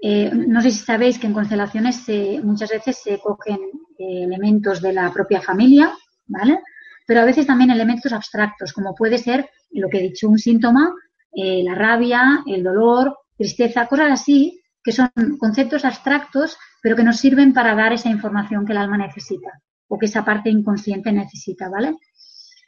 Eh, 0.00 0.30
no 0.32 0.60
sé 0.60 0.70
si 0.70 0.84
sabéis 0.84 1.18
que 1.18 1.26
en 1.26 1.32
constelaciones 1.32 2.04
muchas 2.42 2.70
veces 2.70 3.00
se 3.02 3.18
cogen 3.18 3.58
eh, 3.98 4.24
elementos 4.24 4.80
de 4.82 4.92
la 4.92 5.12
propia 5.12 5.40
familia, 5.40 5.92
¿vale? 6.26 6.60
Pero 7.06 7.20
a 7.20 7.24
veces 7.24 7.46
también 7.46 7.70
elementos 7.70 8.12
abstractos, 8.12 8.72
como 8.72 8.94
puede 8.94 9.18
ser 9.18 9.48
lo 9.70 9.88
que 9.88 9.98
he 9.98 10.02
dicho, 10.02 10.28
un 10.28 10.38
síntoma, 10.38 10.92
la 11.32 11.74
rabia, 11.74 12.42
el 12.46 12.62
dolor, 12.62 13.18
tristeza, 13.36 13.86
cosas 13.86 14.12
así, 14.12 14.62
que 14.82 14.92
son 14.92 15.10
conceptos 15.38 15.84
abstractos, 15.84 16.56
pero 16.82 16.96
que 16.96 17.02
nos 17.02 17.16
sirven 17.16 17.52
para 17.52 17.74
dar 17.74 17.92
esa 17.92 18.10
información 18.10 18.64
que 18.64 18.72
el 18.72 18.78
alma 18.78 18.98
necesita 18.98 19.50
o 19.88 19.98
que 19.98 20.06
esa 20.06 20.24
parte 20.24 20.50
inconsciente 20.50 21.12
necesita, 21.12 21.68
¿vale? 21.68 21.96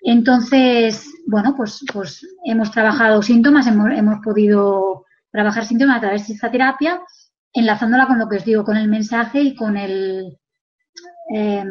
Entonces, 0.02 1.06
bueno, 1.26 1.54
pues, 1.56 1.84
pues 1.92 2.26
hemos 2.44 2.70
trabajado 2.70 3.22
síntomas, 3.22 3.66
hemos, 3.66 3.90
hemos 3.92 4.20
podido 4.22 5.04
trabajar 5.30 5.64
síntomas 5.64 5.98
a 5.98 6.00
través 6.00 6.26
de 6.26 6.34
esta 6.34 6.50
terapia, 6.50 7.00
enlazándola 7.52 8.06
con 8.06 8.18
lo 8.18 8.28
que 8.28 8.36
os 8.36 8.44
digo, 8.44 8.64
con 8.64 8.76
el 8.76 8.88
mensaje 8.88 9.40
y 9.40 9.54
con 9.54 9.76
el, 9.76 10.38
eh, 11.32 11.64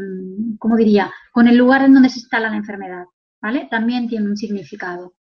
¿cómo 0.59 0.75
diría? 0.75 1.12
Con 1.31 1.47
el 1.47 1.57
lugar 1.57 1.83
en 1.83 1.93
donde 1.93 2.09
se 2.09 2.19
instala 2.19 2.50
la 2.50 2.57
enfermedad, 2.57 3.05
¿vale? 3.41 3.67
También 3.69 4.07
tiene 4.07 4.27
un 4.27 4.38
significado. 4.38 5.13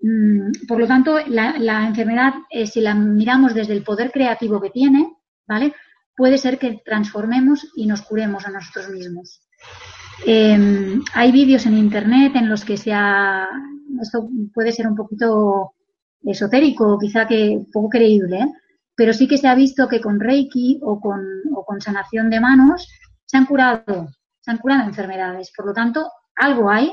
Mm, 0.00 0.66
por 0.66 0.80
lo 0.80 0.86
tanto, 0.86 1.18
la, 1.28 1.86
enfermedad, 1.86 2.34
eh, 2.50 2.66
si 2.66 2.80
la 2.80 2.94
miramos 2.94 3.54
desde 3.54 3.74
el 3.74 3.84
poder 3.84 4.10
creativo 4.10 4.60
que 4.60 4.70
tiene, 4.70 5.16
¿vale? 5.46 5.74
Puede 6.16 6.38
ser 6.38 6.58
que 6.58 6.82
transformemos 6.84 7.68
y 7.76 7.86
nos 7.86 8.02
curemos 8.02 8.46
a 8.46 8.50
nosotros 8.50 8.90
mismos. 8.90 9.42
Em, 10.26 11.02
hay 11.14 11.32
vídeos 11.32 11.66
en 11.66 11.78
internet 11.78 12.32
en 12.36 12.48
los 12.48 12.64
que 12.64 12.76
se 12.76 12.92
ha, 12.92 13.48
esto 14.00 14.28
puede 14.52 14.72
ser 14.72 14.86
un 14.86 14.96
poquito 14.96 15.74
esotérico, 16.24 16.98
quizá 16.98 17.26
que 17.26 17.60
poco 17.72 17.88
creíble, 17.88 18.38
¿eh? 18.40 18.52
pero 18.94 19.12
sí 19.12 19.26
que 19.26 19.38
se 19.38 19.48
ha 19.48 19.54
visto 19.54 19.88
que 19.88 20.00
con 20.00 20.20
Reiki 20.20 20.80
o 20.82 21.00
con, 21.00 21.24
o 21.54 21.64
con 21.64 21.80
sanación 21.80 22.30
de 22.30 22.40
manos 22.40 22.88
se 23.32 23.38
han 23.38 23.46
curado, 23.46 24.10
se 24.42 24.50
han 24.50 24.58
curado 24.58 24.82
enfermedades. 24.82 25.50
Por 25.56 25.64
lo 25.64 25.72
tanto, 25.72 26.06
algo 26.36 26.68
hay 26.68 26.92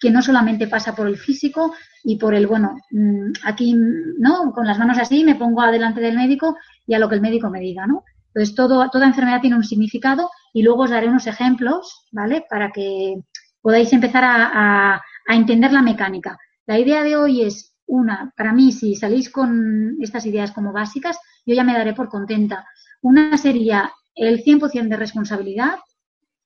que 0.00 0.10
no 0.10 0.20
solamente 0.20 0.66
pasa 0.66 0.96
por 0.96 1.06
el 1.06 1.16
físico 1.16 1.74
y 2.02 2.18
por 2.18 2.34
el, 2.34 2.48
bueno, 2.48 2.76
mm, 2.90 3.30
aquí, 3.44 3.72
¿no? 4.18 4.52
Con 4.52 4.66
las 4.66 4.80
manos 4.80 4.98
así 4.98 5.22
me 5.22 5.36
pongo 5.36 5.62
adelante 5.62 6.00
del 6.00 6.16
médico 6.16 6.56
y 6.88 6.94
a 6.94 6.98
lo 6.98 7.08
que 7.08 7.14
el 7.14 7.20
médico 7.20 7.50
me 7.50 7.60
diga, 7.60 7.86
¿no? 7.86 8.02
Entonces, 8.34 8.56
toda 8.56 9.06
enfermedad 9.06 9.40
tiene 9.40 9.54
un 9.54 9.62
significado 9.62 10.28
y 10.52 10.64
luego 10.64 10.82
os 10.82 10.90
daré 10.90 11.08
unos 11.08 11.28
ejemplos, 11.28 12.04
¿vale? 12.10 12.44
Para 12.50 12.72
que 12.72 13.14
podáis 13.62 13.92
empezar 13.92 14.24
a 14.26 15.00
entender 15.28 15.72
la 15.72 15.82
mecánica. 15.82 16.36
La 16.66 16.80
idea 16.80 17.04
de 17.04 17.16
hoy 17.16 17.42
es 17.42 17.76
una, 17.86 18.32
para 18.36 18.52
mí, 18.52 18.72
si 18.72 18.96
salís 18.96 19.30
con 19.30 19.96
estas 20.00 20.26
ideas 20.26 20.50
como 20.50 20.72
básicas, 20.72 21.16
yo 21.46 21.54
ya 21.54 21.62
me 21.62 21.74
daré 21.74 21.94
por 21.94 22.08
contenta. 22.08 22.66
Una 23.02 23.38
sería 23.38 23.92
el 24.16 24.42
100% 24.42 24.88
de 24.88 24.96
responsabilidad, 24.96 25.76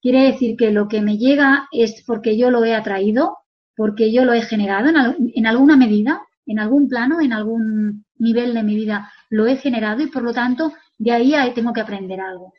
quiere 0.03 0.25
decir 0.25 0.57
que 0.57 0.71
lo 0.71 0.89
que 0.89 1.01
me 1.01 1.17
llega 1.17 1.69
es 1.73 2.03
porque 2.07 2.37
yo 2.37 2.51
lo 2.51 2.65
he 2.65 2.75
atraído, 2.75 3.39
porque 3.77 4.13
yo 4.13 4.25
lo 4.25 4.35
he 4.35 4.43
generado 4.43 4.91
en, 5.35 5.47
alguna 5.47 5.77
medida, 5.77 6.21
en 6.47 6.59
algún 6.59 6.89
plano, 6.89 7.21
en 7.21 7.33
algún 7.33 8.05
nivel 8.19 8.53
de 8.55 8.63
mi 8.63 8.75
vida, 8.75 9.11
lo 9.31 9.47
he 9.47 9.57
generado 9.57 10.03
y 10.03 10.09
por 10.09 10.23
lo 10.23 10.35
tanto 10.35 10.75
de 10.99 11.13
ahí, 11.13 11.35
tengo 11.55 11.73
que 11.73 11.81
aprender 11.81 12.21
algo. 12.21 12.53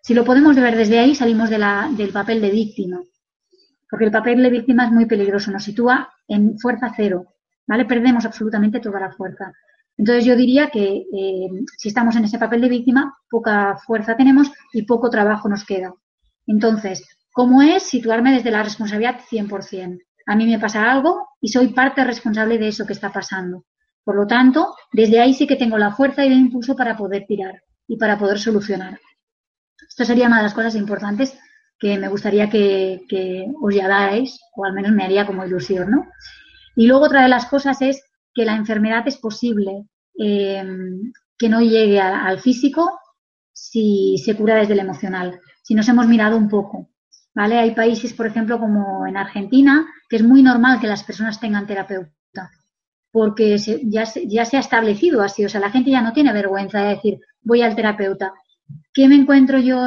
Si 0.00 0.14
lo 0.14 0.24
podemos 0.24 0.56
ver 0.56 0.76
desde 0.76 0.98
ahí, 0.98 1.14
salimos 1.14 1.50
del 1.50 2.08
papel 2.12 2.40
de 2.40 2.50
víctima, 2.50 3.02
porque 3.90 4.06
el 4.06 4.10
papel 4.10 4.42
de 4.42 4.50
víctima 4.50 4.86
es 4.86 4.92
muy 4.92 5.06
peligroso, 5.06 5.50
nos 5.50 5.64
sitúa 5.64 6.10
en 6.26 6.58
fuerza 6.58 6.92
cero, 6.96 7.34
¿vale? 7.66 7.84
Perdemos 7.84 8.24
absolutamente 8.24 8.80
toda 8.80 9.00
la 9.00 9.12
fuerza. 9.12 9.52
Entonces 10.02 10.24
yo 10.24 10.34
diría 10.34 10.68
que 10.68 11.06
eh, 11.14 11.48
si 11.78 11.86
estamos 11.86 12.16
en 12.16 12.24
ese 12.24 12.36
papel 12.36 12.60
de 12.60 12.68
víctima, 12.68 13.16
poca 13.30 13.76
fuerza 13.86 14.16
tenemos 14.16 14.50
y 14.72 14.82
poco 14.82 15.08
trabajo 15.08 15.48
nos 15.48 15.64
queda. 15.64 15.94
Entonces, 16.44 17.06
¿cómo 17.32 17.62
es 17.62 17.84
situarme 17.84 18.32
desde 18.32 18.50
la 18.50 18.64
responsabilidad 18.64 19.20
100%? 19.30 20.00
a 20.26 20.34
mí 20.34 20.44
me 20.44 20.58
pasa 20.58 20.90
algo 20.90 21.28
y 21.40 21.48
soy 21.48 21.68
parte 21.68 22.02
responsable 22.02 22.58
de 22.58 22.66
eso 22.66 22.84
que 22.84 22.94
está 22.94 23.12
pasando. 23.12 23.64
Por 24.02 24.16
lo 24.16 24.26
tanto, 24.26 24.74
desde 24.92 25.20
ahí 25.20 25.34
sí 25.34 25.46
que 25.46 25.54
tengo 25.54 25.78
la 25.78 25.92
fuerza 25.92 26.24
y 26.24 26.32
el 26.32 26.38
impulso 26.38 26.74
para 26.74 26.96
poder 26.96 27.24
tirar 27.28 27.62
y 27.86 27.96
para 27.96 28.18
poder 28.18 28.40
solucionar. 28.40 28.98
Esto 29.88 30.04
sería 30.04 30.26
una 30.26 30.38
de 30.38 30.42
las 30.42 30.54
cosas 30.54 30.74
importantes 30.74 31.38
que 31.78 31.96
me 31.96 32.08
gustaría 32.08 32.50
que, 32.50 33.46
os 33.62 33.72
llevarais, 33.72 34.40
o 34.56 34.64
al 34.64 34.72
menos 34.72 34.90
me 34.90 35.04
haría 35.04 35.26
como 35.28 35.46
ilusión, 35.46 35.92
¿no? 35.92 36.08
Y 36.74 36.88
luego 36.88 37.04
otra 37.04 37.22
de 37.22 37.28
las 37.28 37.46
cosas 37.46 37.80
es 37.82 38.02
que 38.34 38.44
la 38.44 38.56
enfermedad 38.56 39.06
es 39.06 39.16
posible 39.16 39.86
eh, 40.18 40.64
que 41.38 41.48
no 41.48 41.60
llegue 41.60 42.00
al 42.00 42.40
físico 42.40 42.98
si 43.52 44.16
se 44.18 44.36
cura 44.36 44.56
desde 44.56 44.74
el 44.74 44.80
emocional. 44.80 45.40
Si 45.62 45.74
nos 45.74 45.88
hemos 45.88 46.06
mirado 46.06 46.36
un 46.36 46.48
poco, 46.48 46.90
¿vale? 47.34 47.58
Hay 47.58 47.74
países, 47.74 48.12
por 48.12 48.26
ejemplo, 48.26 48.58
como 48.58 49.06
en 49.06 49.16
Argentina, 49.16 49.86
que 50.08 50.16
es 50.16 50.22
muy 50.22 50.42
normal 50.42 50.80
que 50.80 50.86
las 50.86 51.04
personas 51.04 51.40
tengan 51.40 51.66
terapeuta, 51.66 52.50
porque 53.10 53.56
ya, 53.58 54.04
ya 54.26 54.44
se 54.44 54.56
ha 54.56 54.60
establecido 54.60 55.22
así, 55.22 55.44
o 55.44 55.48
sea, 55.48 55.60
la 55.60 55.70
gente 55.70 55.90
ya 55.90 56.02
no 56.02 56.12
tiene 56.12 56.32
vergüenza 56.32 56.80
de 56.82 56.94
decir, 56.96 57.18
voy 57.42 57.62
al 57.62 57.76
terapeuta. 57.76 58.32
¿Qué 58.92 59.08
me 59.08 59.16
encuentro 59.16 59.58
yo 59.58 59.86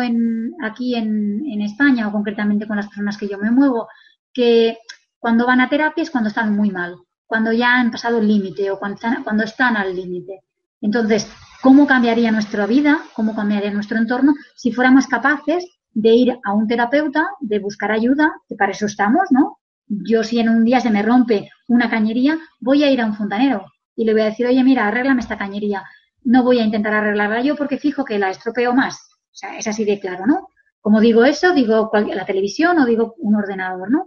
aquí 0.63 0.95
en, 0.95 1.43
en 1.45 1.61
España 1.61 2.07
o 2.07 2.11
concretamente 2.11 2.67
con 2.67 2.77
las 2.77 2.87
personas 2.87 3.17
que 3.17 3.27
yo 3.27 3.37
me 3.37 3.51
muevo? 3.51 3.87
Que 4.33 4.77
cuando 5.19 5.47
van 5.47 5.61
a 5.61 5.69
terapia 5.69 6.03
es 6.03 6.11
cuando 6.11 6.29
están 6.29 6.55
muy 6.55 6.69
mal, 6.71 6.95
cuando 7.25 7.51
ya 7.51 7.79
han 7.79 7.91
pasado 7.91 8.19
el 8.19 8.27
límite 8.27 8.71
o 8.71 8.79
cuando 8.79 8.95
están, 8.95 9.23
cuando 9.23 9.43
están 9.43 9.77
al 9.77 9.95
límite. 9.95 10.41
Entonces, 10.81 11.29
¿cómo 11.61 11.87
cambiaría 11.87 12.31
nuestra 12.31 12.65
vida? 12.67 13.01
¿Cómo 13.13 13.35
cambiaría 13.35 13.71
nuestro 13.71 13.97
entorno 13.97 14.33
si 14.55 14.71
fuéramos 14.71 15.07
capaces 15.07 15.65
de 15.93 16.09
ir 16.09 16.39
a 16.43 16.53
un 16.53 16.67
terapeuta, 16.67 17.29
de 17.39 17.59
buscar 17.59 17.91
ayuda, 17.91 18.31
que 18.47 18.55
para 18.55 18.73
eso 18.73 18.85
estamos, 18.85 19.31
¿no? 19.31 19.59
Yo 19.87 20.23
si 20.23 20.39
en 20.39 20.49
un 20.49 20.65
día 20.65 20.79
se 20.79 20.89
me 20.89 21.01
rompe 21.01 21.49
una 21.67 21.89
cañería, 21.89 22.37
voy 22.59 22.83
a 22.83 22.91
ir 22.91 23.01
a 23.01 23.05
un 23.05 23.15
fontanero 23.15 23.65
y 23.95 24.03
le 24.03 24.11
voy 24.11 24.21
a 24.21 24.25
decir, 24.25 24.45
oye, 24.45 24.63
mira, 24.63 24.87
arréglame 24.87 25.21
esta 25.21 25.37
cañería. 25.37 25.83
No 26.23 26.43
voy 26.43 26.59
a 26.59 26.63
intentar 26.63 26.93
arreglarla 26.93 27.41
yo 27.41 27.55
porque 27.55 27.77
fijo 27.77 28.03
que 28.03 28.19
la 28.19 28.29
estropeo 28.29 28.73
más. 28.73 28.95
O 29.31 29.37
sea, 29.37 29.57
es 29.57 29.67
así 29.67 29.85
de 29.85 29.99
claro, 29.99 30.25
¿no? 30.25 30.49
Como 30.81 30.99
digo 30.99 31.23
eso, 31.23 31.53
digo 31.53 31.89
la 31.93 32.25
televisión 32.25 32.77
o 32.77 32.85
digo 32.85 33.15
un 33.19 33.35
ordenador, 33.35 33.89
¿no? 33.89 34.05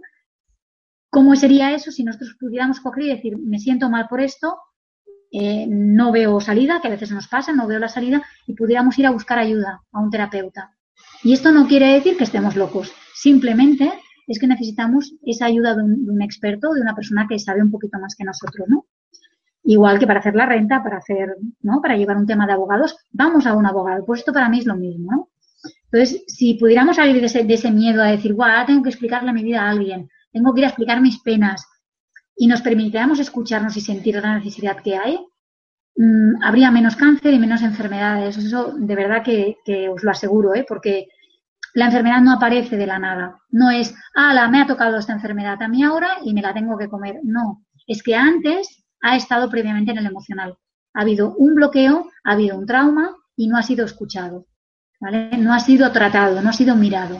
¿Cómo 1.09 1.35
sería 1.35 1.73
eso 1.73 1.91
si 1.91 2.03
nosotros 2.03 2.35
pudiéramos 2.39 2.79
coger 2.79 3.03
y 3.03 3.15
decir, 3.15 3.37
me 3.37 3.59
siento 3.59 3.89
mal 3.89 4.07
por 4.07 4.21
esto, 4.21 4.57
eh, 5.31 5.65
no 5.67 6.11
veo 6.11 6.39
salida, 6.39 6.79
que 6.81 6.87
a 6.87 6.91
veces 6.91 7.11
nos 7.11 7.27
pasa, 7.27 7.51
no 7.51 7.67
veo 7.67 7.79
la 7.79 7.89
salida, 7.89 8.23
y 8.47 8.53
pudiéramos 8.53 8.97
ir 8.99 9.07
a 9.07 9.11
buscar 9.11 9.39
ayuda 9.39 9.81
a 9.91 9.99
un 9.99 10.09
terapeuta. 10.09 10.75
Y 11.23 11.33
esto 11.33 11.51
no 11.51 11.67
quiere 11.67 11.93
decir 11.93 12.17
que 12.17 12.23
estemos 12.23 12.55
locos, 12.55 12.93
simplemente 13.13 13.91
es 14.27 14.39
que 14.39 14.47
necesitamos 14.47 15.15
esa 15.23 15.45
ayuda 15.45 15.75
de 15.75 15.83
un, 15.83 16.21
experto, 16.21 16.73
de 16.73 16.81
una 16.81 16.95
persona 16.95 17.25
que 17.27 17.39
sabe 17.39 17.63
un 17.63 17.71
poquito 17.71 17.99
más 17.99 18.15
que 18.15 18.23
nosotros, 18.23 18.67
¿no? 18.67 18.85
Igual 19.63 19.97
que 19.97 20.05
para 20.05 20.19
hacer 20.19 20.35
la 20.35 20.45
renta, 20.45 20.83
para 20.83 20.97
hacer, 20.97 21.35
¿no? 21.61 21.81
Para 21.81 21.97
llevar 21.97 22.17
un 22.17 22.27
tema 22.27 22.45
de 22.45 22.53
abogados, 22.53 22.95
vamos 23.11 23.47
a 23.47 23.55
un 23.55 23.65
abogado. 23.65 24.05
Pues 24.05 24.19
esto 24.19 24.31
para 24.31 24.47
mí 24.47 24.59
es 24.59 24.65
lo 24.67 24.75
mismo, 24.75 25.11
¿no? 25.11 25.29
Entonces, 25.91 26.23
si 26.27 26.53
pudiéramos 26.53 26.95
salir 26.95 27.19
de 27.19 27.25
ese, 27.25 27.43
de 27.43 27.55
ese 27.55 27.71
miedo 27.71 28.03
a 28.03 28.11
decir, 28.11 28.33
guau, 28.35 28.65
tengo 28.67 28.83
que 28.83 28.89
explicarle 28.89 29.33
mi 29.33 29.43
vida 29.43 29.63
a 29.63 29.71
alguien, 29.71 30.07
tengo 30.31 30.53
que 30.53 30.61
ir 30.61 30.65
a 30.65 30.69
explicar 30.69 31.01
mis 31.01 31.19
penas, 31.19 31.65
y 32.41 32.47
nos 32.47 32.61
permitiéramos 32.61 33.19
escucharnos 33.19 33.75
y 33.75 33.81
sentir 33.81 34.15
la 34.15 34.35
necesidad 34.35 34.77
que 34.81 34.95
hay, 34.95 35.19
mmm, 35.97 36.41
habría 36.41 36.71
menos 36.71 36.95
cáncer 36.95 37.33
y 37.33 37.39
menos 37.39 37.61
enfermedades. 37.61 38.37
Eso 38.37 38.73
de 38.77 38.95
verdad 38.95 39.23
que, 39.23 39.57
que 39.65 39.89
os 39.89 40.03
lo 40.03 40.11
aseguro, 40.11 40.55
¿eh? 40.55 40.65
porque 40.67 41.09
la 41.73 41.87
enfermedad 41.87 42.21
no 42.21 42.31
aparece 42.31 42.77
de 42.77 42.87
la 42.87 42.97
nada. 42.97 43.37
No 43.49 43.69
es, 43.69 43.93
ah, 44.15 44.47
me 44.47 44.61
ha 44.61 44.65
tocado 44.65 44.97
esta 44.97 45.11
enfermedad 45.11 45.61
a 45.61 45.67
mí 45.67 45.83
ahora 45.83 46.19
y 46.23 46.33
me 46.33 46.41
la 46.41 46.53
tengo 46.53 46.77
que 46.77 46.87
comer. 46.87 47.19
No, 47.23 47.65
es 47.85 48.01
que 48.01 48.15
antes 48.15 48.85
ha 49.01 49.17
estado 49.17 49.49
previamente 49.49 49.91
en 49.91 49.97
el 49.97 50.05
emocional. 50.05 50.55
Ha 50.93 51.01
habido 51.01 51.35
un 51.35 51.55
bloqueo, 51.55 52.09
ha 52.23 52.31
habido 52.31 52.57
un 52.57 52.65
trauma 52.65 53.17
y 53.35 53.49
no 53.49 53.57
ha 53.57 53.63
sido 53.63 53.85
escuchado. 53.85 54.45
¿vale? 55.01 55.37
No 55.37 55.53
ha 55.53 55.59
sido 55.59 55.91
tratado, 55.91 56.41
no 56.41 56.49
ha 56.49 56.53
sido 56.53 56.77
mirado. 56.77 57.19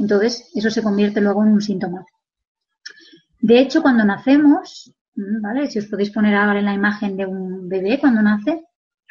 Entonces, 0.00 0.50
eso 0.56 0.70
se 0.70 0.82
convierte 0.82 1.20
luego 1.20 1.44
en 1.44 1.52
un 1.52 1.62
síntoma. 1.62 2.04
De 3.40 3.58
hecho, 3.58 3.82
cuando 3.82 4.04
nacemos, 4.04 4.92
¿vale? 5.14 5.70
Si 5.70 5.78
os 5.78 5.86
podéis 5.86 6.10
poner 6.10 6.34
ahora 6.34 6.58
en 6.58 6.64
la 6.64 6.74
imagen 6.74 7.16
de 7.16 7.26
un 7.26 7.68
bebé 7.68 7.98
cuando 7.98 8.22
nace, 8.22 8.64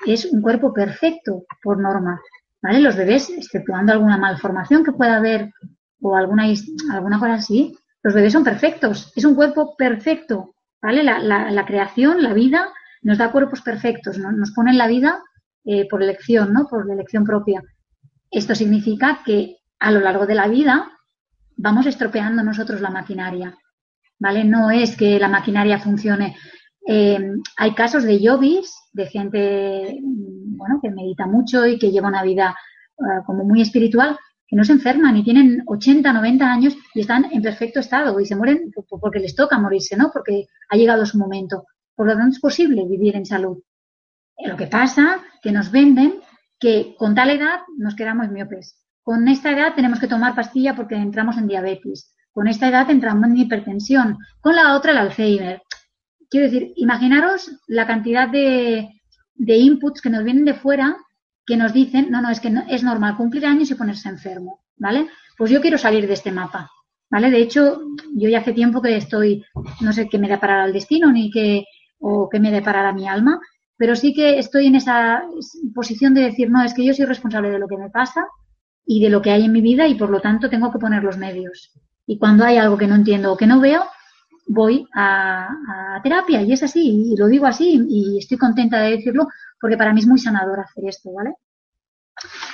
es 0.06 0.26
un 0.26 0.42
cuerpo 0.42 0.74
perfecto 0.74 1.46
por 1.62 1.80
norma. 1.80 2.22
¿Vale? 2.62 2.80
Los 2.80 2.96
bebés, 2.96 3.30
exceptuando 3.30 3.92
alguna 3.92 4.18
malformación 4.18 4.84
que 4.84 4.92
pueda 4.92 5.18
haber 5.18 5.52
o 6.02 6.16
alguna, 6.16 6.46
alguna 6.92 7.20
cosa 7.20 7.36
así, 7.36 7.78
los 8.02 8.14
bebés 8.14 8.34
son 8.34 8.44
perfectos. 8.44 9.12
Es 9.16 9.26
un 9.26 9.36
cuerpo 9.36 9.76
perfecto. 9.78 10.56
¿Vale? 10.82 11.04
La, 11.04 11.66
creación, 11.66 12.22
la 12.22 12.34
vida, 12.34 12.70
nos 13.02 13.18
da 13.18 13.32
cuerpos 13.32 13.62
perfectos, 13.62 14.20
¿no? 14.20 14.32
nos 14.32 14.52
pone 14.52 14.72
en 14.72 14.78
la 14.78 14.88
vida 14.88 15.24
eh, 15.64 15.88
por 15.90 16.04
elección, 16.04 16.54
¿no? 16.54 16.68
Por 16.68 16.90
elección 16.92 17.24
propia. 17.24 17.64
Esto 18.30 18.54
significa 18.54 19.22
que 19.26 19.58
a 19.80 19.90
lo 19.92 20.00
largo 20.00 20.28
de 20.28 20.36
la 20.36 20.48
vida 20.48 20.92
vamos 21.58 21.88
estropeando 21.88 22.44
nosotros 22.44 22.82
la 22.82 22.92
maquinaria, 22.92 23.58
¿vale? 24.20 24.44
No 24.44 24.72
es 24.72 24.96
que 24.96 25.20
la 25.20 25.28
maquinaria 25.28 25.80
funcione. 25.80 26.36
Eh, 26.88 27.20
hay 27.58 27.74
casos 27.74 28.04
de 28.04 28.20
yogis, 28.20 28.76
de 28.94 29.08
gente, 29.08 30.00
bueno, 30.02 30.80
que 30.82 30.92
medita 30.92 31.26
mucho 31.26 31.66
y 31.66 31.80
que 31.80 31.92
lleva 31.92 32.08
una 32.08 32.24
vida 32.24 32.56
uh, 32.98 33.24
como 33.26 33.44
muy 33.44 33.62
espiritual, 33.62 34.18
que 34.48 34.56
no 34.56 34.64
se 34.64 34.74
enferman 34.74 35.18
y 35.18 35.24
tienen 35.24 35.64
80, 35.66 36.14
90 36.14 36.46
años 36.46 36.78
y 36.94 37.02
están 37.02 37.26
en 37.32 37.42
perfecto 37.42 37.80
estado 37.80 38.20
y 38.20 38.26
se 38.26 38.36
mueren 38.36 38.72
porque 38.88 39.20
les 39.20 39.36
toca 39.36 39.58
morirse, 39.58 39.98
¿no? 39.98 40.12
Porque 40.12 40.46
ha 40.70 40.78
llegado 40.78 41.06
su 41.06 41.18
momento. 41.18 41.66
Por 41.96 42.08
lo 42.08 42.14
tanto, 42.14 42.36
es 42.36 42.40
posible 42.40 42.86
vivir 42.88 43.16
en 43.16 43.26
salud. 43.26 43.58
Lo 44.38 44.56
que 44.56 44.68
pasa 44.68 45.22
que 45.42 45.52
nos 45.52 45.72
venden 45.72 46.16
que 46.60 46.96
con 46.98 47.16
tal 47.16 47.30
edad 47.32 47.62
nos 47.78 47.96
quedamos 47.96 48.30
miopes. 48.30 48.86
Con 49.02 49.28
esta 49.28 49.52
edad 49.52 49.76
tenemos 49.76 50.00
que 50.00 50.08
tomar 50.08 50.36
pastilla 50.36 50.76
porque 50.76 50.96
entramos 50.96 51.38
en 51.38 51.48
diabetes. 51.48 52.16
Con 52.36 52.50
esta 52.50 52.68
edad 52.68 52.90
entramos 52.92 53.30
en 53.30 53.38
hipertensión. 53.38 54.18
Con 54.42 54.58
la 54.58 54.76
otra 54.76 54.92
el 54.92 54.98
Alzheimer. 54.98 55.62
Quiero 56.30 56.48
decir, 56.48 56.74
imaginaros 56.76 57.50
la 57.68 57.88
cantidad 57.88 58.28
de, 58.28 58.90
de 59.36 59.56
inputs 59.56 60.02
que 60.02 60.10
nos 60.10 60.26
vienen 60.26 60.44
de 60.44 60.54
fuera 60.54 60.98
que 61.46 61.56
nos 61.56 61.72
dicen, 61.72 62.12
no, 62.12 62.22
no, 62.22 62.30
es 62.30 62.42
que 62.42 62.54
es 62.68 62.84
normal 62.84 63.16
cumplir 63.16 63.46
años 63.46 63.72
y 63.72 63.76
ponerse 63.76 64.10
enfermo, 64.10 64.66
¿vale? 64.76 65.08
Pues 65.38 65.50
yo 65.50 65.62
quiero 65.62 65.78
salir 65.78 66.08
de 66.08 66.14
este 66.14 66.34
mapa, 66.34 66.70
¿vale? 67.10 67.32
De 67.32 67.40
hecho, 67.40 67.80
yo 68.16 68.28
ya 68.28 68.40
hace 68.40 68.52
tiempo 68.52 68.82
que 68.82 68.98
estoy, 68.98 69.46
no 69.80 69.94
sé 69.94 70.10
qué 70.10 70.20
me 70.20 70.28
deparará 70.28 70.66
el 70.66 70.74
destino 70.74 71.14
ni 71.14 71.32
qué, 71.32 71.64
o 72.00 72.28
qué 72.28 72.42
me 72.42 72.52
deparará 72.52 72.92
mi 72.92 73.08
alma, 73.08 73.40
pero 73.78 73.96
sí 73.96 74.14
que 74.14 74.40
estoy 74.40 74.66
en 74.66 74.76
esa 74.76 75.24
posición 75.74 76.14
de 76.14 76.24
decir, 76.24 76.50
no, 76.50 76.64
es 76.64 76.74
que 76.74 76.84
yo 76.84 76.94
soy 76.94 77.06
responsable 77.06 77.50
de 77.50 77.60
lo 77.60 77.68
que 77.68 77.78
me 77.78 77.90
pasa 77.90 78.28
y 78.86 79.02
de 79.02 79.10
lo 79.10 79.22
que 79.22 79.32
hay 79.32 79.46
en 79.46 79.54
mi 79.54 79.62
vida 79.62 79.88
y 79.88 79.96
por 79.96 80.10
lo 80.10 80.20
tanto 80.20 80.50
tengo 80.50 80.70
que 80.72 80.80
poner 80.80 81.02
los 81.02 81.18
medios. 81.18 81.72
Y 82.08 82.18
cuando 82.18 82.46
hay 82.46 82.58
algo 82.58 82.78
que 82.78 82.88
no 82.88 82.96
entiendo 82.96 83.34
o 83.34 83.38
que 83.38 83.48
no 83.48 83.60
veo, 83.60 83.84
voy 84.48 84.88
a, 84.94 86.00
terapia 86.04 86.42
y 86.42 86.54
es 86.54 86.62
así, 86.62 87.12
y 87.12 87.18
lo 87.18 87.28
digo 87.28 87.48
así 87.48 87.84
y 87.90 88.20
estoy 88.20 88.38
contenta 88.38 88.80
de 88.80 88.92
decirlo 88.92 89.28
porque 89.60 89.78
para 89.78 89.92
mí 89.92 90.02
es 90.02 90.08
muy 90.08 90.20
sanador 90.20 90.60
hacer 90.60 90.84
esto, 90.88 91.12
¿vale? 91.14 91.34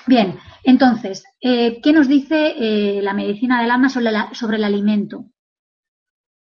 Bien, 0.08 0.40
entonces, 0.64 1.24
eh, 1.42 1.82
¿qué 1.82 1.92
nos 1.92 2.08
dice 2.08 2.54
eh, 2.58 3.02
la 3.02 3.14
medicina 3.14 3.62
del 3.62 3.72
alma 3.72 3.90
sobre 3.90 4.58
el 4.58 4.64
alimento? 4.64 5.26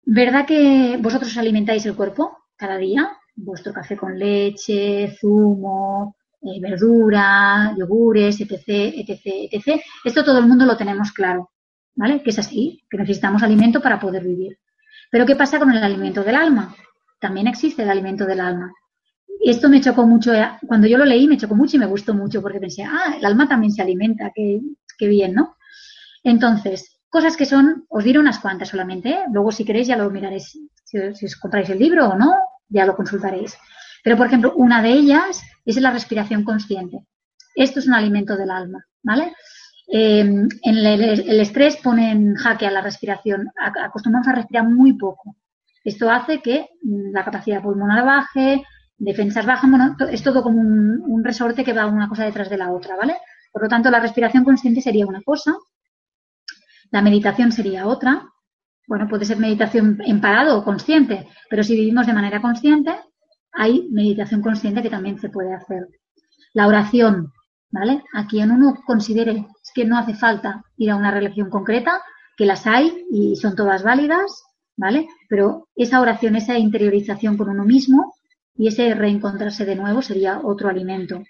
¿Verdad 0.05 0.47
que 0.47 0.99
vosotros 1.01 1.37
alimentáis 1.39 1.87
el 1.87 1.97
cuerpo 1.97 2.37
cada 2.57 2.77
día? 2.77 3.17
vuestro 3.45 3.73
café 3.73 3.97
con 3.97 4.19
leche, 4.19 5.17
zumo, 5.21 6.17
eh, 6.43 6.61
verdura, 6.61 7.75
yogures, 7.77 8.41
etc., 8.41 8.63
etc., 8.69 9.21
etc. 9.51 9.81
Esto 10.05 10.25
todo 10.25 10.39
el 10.39 10.47
mundo 10.47 10.65
lo 10.67 10.77
tenemos 10.77 11.13
claro, 11.13 11.51
¿vale? 11.94 12.22
Que 12.22 12.31
es 12.31 12.38
así, 12.38 12.85
que 12.90 12.98
necesitamos 12.98 13.42
alimento 13.42 13.81
para 13.81 13.98
poder 13.98 14.24
vivir. 14.24 14.59
Pero 15.11 15.26
¿qué 15.26 15.37
pasa 15.37 15.59
con 15.59 15.72
el 15.72 15.83
alimento 15.83 16.22
del 16.22 16.37
alma? 16.37 16.74
También 17.18 17.46
existe 17.46 17.83
el 17.83 17.90
alimento 17.90 18.24
del 18.26 18.40
alma. 18.40 18.72
Esto 19.42 19.68
me 19.68 19.81
chocó 19.81 20.07
mucho, 20.07 20.35
eh, 20.35 20.48
cuando 20.66 20.87
yo 20.87 20.98
lo 20.98 21.05
leí 21.05 21.26
me 21.26 21.37
chocó 21.37 21.55
mucho 21.55 21.76
y 21.76 21.81
me 21.81 21.87
gustó 21.87 22.14
mucho 22.14 22.42
porque 22.42 22.61
pensé, 22.61 22.85
ah, 22.85 23.16
el 23.18 23.24
alma 23.24 23.48
también 23.48 23.72
se 23.72 23.83
alimenta, 23.83 24.33
qué, 24.35 24.61
qué 24.98 25.09
bien, 25.09 25.35
¿no? 25.35 25.57
Entonces, 26.22 27.00
cosas 27.09 27.37
que 27.37 27.46
son, 27.46 27.87
os 27.88 28.05
diré 28.05 28.18
unas 28.18 28.38
cuantas 28.38 28.68
solamente, 28.68 29.11
¿eh? 29.11 29.24
luego 29.33 29.50
si 29.50 29.64
queréis 29.64 29.88
ya 29.88 29.96
lo 29.96 30.11
miraréis, 30.11 30.59
si, 30.85 31.14
si 31.14 31.26
os 31.26 31.37
compráis 31.37 31.70
el 31.70 31.79
libro 31.79 32.09
o 32.09 32.16
no, 32.16 32.35
ya 32.68 32.85
lo 32.85 32.94
consultaréis. 32.94 33.57
Pero, 34.03 34.16
por 34.16 34.26
ejemplo, 34.26 34.53
una 34.57 34.83
de 34.83 34.92
ellas 34.92 35.42
es 35.64 35.76
la 35.81 35.90
respiración 35.90 36.44
consciente. 36.44 37.07
Esto 37.55 37.81
es 37.81 37.87
un 37.87 37.94
alimento 37.94 38.37
del 38.37 38.50
alma, 38.50 38.87
¿vale? 39.03 39.35
Eh, 39.92 40.20
en 40.20 40.48
el, 40.62 41.40
estrés 41.40 41.76
pone 41.79 42.12
en 42.12 42.35
jaque 42.35 42.66
a 42.66 42.70
la 42.70 42.81
respiración. 42.81 43.48
Acostumbramos 43.57 44.29
a 44.29 44.35
respirar 44.35 44.68
muy 44.68 44.94
poco. 44.94 45.37
Esto 45.85 46.11
hace 46.11 46.40
que 46.40 46.68
mm, 46.83 47.12
la 47.12 47.24
capacidad 47.24 47.62
pulmonar 47.62 48.05
baje, 48.05 48.62
defensas 48.96 49.46
bajan, 49.46 49.70
bueno, 49.70 49.96
es 50.11 50.22
todo 50.22 50.42
como 50.42 50.61
un, 50.61 51.03
un, 51.07 51.24
resorte 51.24 51.64
que 51.64 51.72
va 51.72 51.87
una 51.87 52.09
cosa 52.09 52.24
detrás 52.24 52.50
de 52.50 52.59
la 52.59 52.70
otra, 52.70 52.96
¿vale? 52.96 53.16
Por 53.53 53.62
lo 53.62 53.68
tanto, 53.68 53.90
la 53.90 53.98
respiración 54.00 54.44
consciente 54.44 54.81
sería 54.81 55.07
una 55.07 55.22
cosa, 55.22 55.55
la 56.90 57.03
meditación 57.03 57.50
sería 57.50 57.87
otra, 57.87 58.29
bueno, 58.87 59.07
puede 59.09 59.24
ser 59.24 59.38
meditación 59.38 59.98
en 60.05 60.20
parado 60.20 60.59
o 60.59 60.64
consciente, 60.64 61.29
pero 61.48 61.62
si 61.62 61.76
vivimos 61.76 62.07
de 62.07 62.12
manera 62.12 62.42
consciente, 62.42 62.92
hay 63.53 63.88
meditación 63.90 64.42
consciente 64.42 64.83
que 64.83 64.90
también 64.90 65.18
se 65.18 65.29
puede 65.29 65.55
hacer. 65.55 65.87
La 66.53 66.66
oración, 66.66 67.33
¿vale? 67.70 68.03
A 68.14 68.26
quien 68.26 68.50
uno 68.50 68.74
considere 68.85 69.46
que 69.75 69.85
no 69.85 69.99
hace 69.99 70.15
falta 70.15 70.65
ir 70.77 70.91
a 70.91 70.97
una 70.97 71.11
religión 71.11 71.51
concreta, 71.51 72.01
que 72.37 72.47
las 72.47 72.67
hay 72.67 73.05
y 73.11 73.37
son 73.37 73.55
todas 73.55 73.83
válidas, 73.83 74.43
¿vale? 74.77 75.09
Pero 75.29 75.69
esa 75.77 76.01
oración, 76.01 76.37
esa 76.37 76.59
interiorización 76.59 77.37
con 77.37 77.51
uno 77.51 77.65
mismo 77.65 78.15
y 78.57 78.69
ese 78.69 78.95
reencontrarse 78.95 79.65
de 79.65 79.77
nuevo 79.77 80.03
sería 80.03 80.41
otro 80.43 80.69
alimento. 80.69 81.23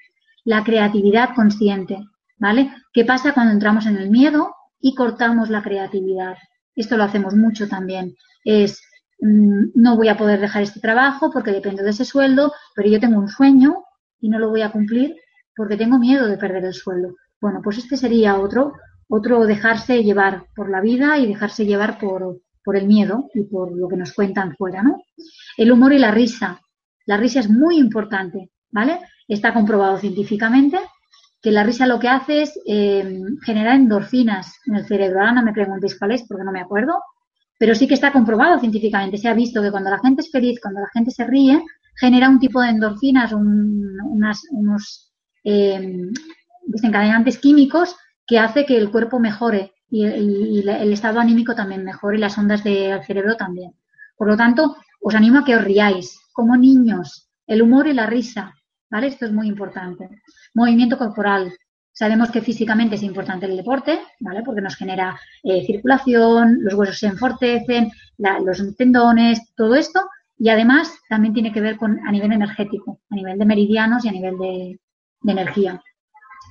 La 0.45 0.65
creatividad 0.65 1.35
consciente, 1.35 1.99
¿vale? 2.39 2.73
¿Qué 2.93 3.05
pasa 3.05 3.33
cuando 3.35 3.53
entramos 3.53 3.87
en 3.87 3.97
el 3.97 4.11
miedo 4.11 4.55
y 4.81 4.95
cortamos 4.95 5.51
la 5.51 5.63
creatividad? 5.63 6.37
Esto 6.75 6.97
lo 6.97 7.05
hacemos 7.05 7.35
mucho 7.35 7.69
también. 7.69 8.15
Es, 8.45 8.81
mmm, 9.21 9.71
no 9.75 9.97
voy 9.97 10.09
a 10.09 10.17
poder 10.17 10.41
dejar 10.41 10.63
este 10.63 10.81
trabajo 10.81 11.31
porque 11.33 11.53
dependo 11.53 11.83
de 11.83 11.91
ese 11.91 12.05
sueldo, 12.05 12.53
pero 12.75 12.89
yo 12.89 13.01
tengo 13.01 13.19
un 13.19 13.29
sueño 13.29 13.83
y 14.21 14.29
no 14.29 14.39
lo 14.39 14.49
voy 14.49 14.63
a 14.63 14.71
cumplir 14.71 15.17
porque 15.57 15.77
tengo 15.77 15.99
miedo 15.99 16.27
de 16.27 16.39
perder 16.39 16.65
el 16.65 16.75
sueldo. 16.75 17.15
Bueno, 17.41 17.61
pues 17.63 17.79
este 17.79 17.97
sería 17.97 18.39
otro, 18.39 18.73
otro 19.09 19.47
dejarse 19.47 20.03
llevar 20.03 20.47
por 20.55 20.71
la 20.71 20.81
vida 20.81 21.19
y 21.19 21.27
dejarse 21.27 21.65
llevar 21.65 21.99
por, 21.99 22.41
por 22.65 22.77
el 22.77 22.87
miedo 22.87 23.29
y 23.35 23.43
por 23.45 23.77
lo 23.77 23.89
que 23.89 23.97
nos 23.97 24.13
cuentan 24.13 24.55
fuera, 24.57 24.83
¿no? 24.83 25.03
El 25.57 25.73
humor 25.73 25.93
y 25.93 25.99
la 25.99 26.11
risa. 26.11 26.61
La 27.07 27.17
risa 27.17 27.41
es 27.41 27.49
muy 27.49 27.79
importante, 27.79 28.51
¿vale? 28.71 29.01
Está 29.27 29.55
comprobado 29.55 29.99
científicamente 29.99 30.79
que 31.43 31.51
la 31.51 31.65
risa 31.65 31.87
lo 31.87 31.99
que 31.99 32.09
hace 32.09 32.43
es 32.43 32.61
eh, 32.67 33.19
generar 33.43 33.77
endorfinas 33.77 34.59
en 34.67 34.77
el 34.77 34.87
cerebro. 34.87 35.21
Ahora 35.21 35.33
no 35.33 35.43
me 35.43 35.53
preguntéis 35.53 35.99
cuál 35.99 36.13
es 36.13 36.25
porque 36.29 36.45
no 36.45 36.53
me 36.53 36.61
acuerdo, 36.61 37.03
pero 37.59 37.75
sí 37.75 37.89
que 37.89 37.95
está 37.95 38.13
comprobado 38.13 38.59
científicamente. 38.61 39.17
Se 39.17 39.29
ha 39.29 39.35
visto 39.35 39.63
que 39.63 39.71
cuando 39.71 39.91
la 39.91 40.01
gente 40.01 40.21
es 40.21 40.31
feliz, 40.31 40.61
cuando 40.61 40.81
la 40.81 40.89
gente 40.93 41.11
se 41.11 41.25
ríe, 41.27 41.63
genera 41.97 42.29
un 42.29 42.39
tipo 42.39 42.61
de 42.61 42.69
endorfinas, 42.69 43.33
unos 43.33 45.13
eh, 45.45 46.09
desencadenantes 46.71 47.39
químicos 47.39 47.97
que 48.27 48.39
hace 48.39 48.65
que 48.65 48.77
el 48.77 48.91
cuerpo 48.91 49.19
mejore 49.19 49.75
y, 49.91 50.07
y, 50.07 50.69
el 50.69 50.93
estado 50.93 51.21
anímico 51.21 51.55
también 51.55 51.85
mejore 51.85 52.17
y 52.17 52.21
las 52.21 52.39
ondas 52.39 52.63
del 52.63 53.03
cerebro 53.05 53.37
también. 53.37 53.75
Por 54.17 54.29
lo 54.29 54.37
tanto, 54.37 54.77
os 55.01 55.15
animo 55.15 55.41
a 55.41 55.45
que 55.45 55.57
os 55.57 55.65
riáis 55.65 56.21
como 56.33 56.57
niños, 56.57 57.29
el 57.47 57.63
humor 57.63 57.89
y 57.89 57.93
la 57.93 58.07
risa, 58.07 58.55
¿vale? 58.91 59.09
Esto 59.09 59.27
es 59.27 59.33
muy 59.33 59.49
importante. 59.49 60.09
Movimiento 60.55 60.99
corporal. 60.99 61.53
Sabemos 61.93 62.31
que 62.31 62.41
físicamente 62.41 62.95
es 62.95 63.03
importante 63.03 63.47
el 63.47 63.57
deporte, 63.57 64.01
¿vale? 64.21 64.43
Porque 64.43 64.61
nos 64.61 64.77
genera 64.77 65.19
eh, 65.43 65.65
circulación, 65.67 66.59
los 66.61 66.75
huesos 66.75 66.99
se 66.99 67.09
enfortecen, 67.09 67.91
los 68.19 68.77
tendones, 68.77 69.55
todo 69.55 69.75
esto. 69.75 70.01
Y 70.39 70.49
además 70.49 70.99
también 71.09 71.35
tiene 71.35 71.53
que 71.53 71.61
ver 71.61 71.77
con 71.77 71.99
a 72.07 72.13
nivel 72.13 72.33
energético, 72.33 73.01
a 73.11 73.15
nivel 73.15 73.39
de 73.39 73.45
meridianos 73.45 74.05
y 74.05 74.09
a 74.09 74.13
nivel 74.13 74.39
de 74.39 74.81
energía. 75.25 75.83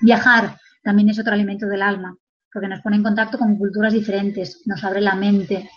Viajar 0.01 0.57
también 0.83 1.09
es 1.09 1.19
otro 1.19 1.33
alimento 1.33 1.67
del 1.67 1.81
alma, 1.81 2.15
porque 2.51 2.67
nos 2.67 2.81
pone 2.81 2.97
en 2.97 3.03
contacto 3.03 3.38
con 3.38 3.57
culturas 3.57 3.93
diferentes, 3.93 4.62
nos 4.65 4.83
abre 4.83 5.01
la 5.01 5.15
mente, 5.15 5.69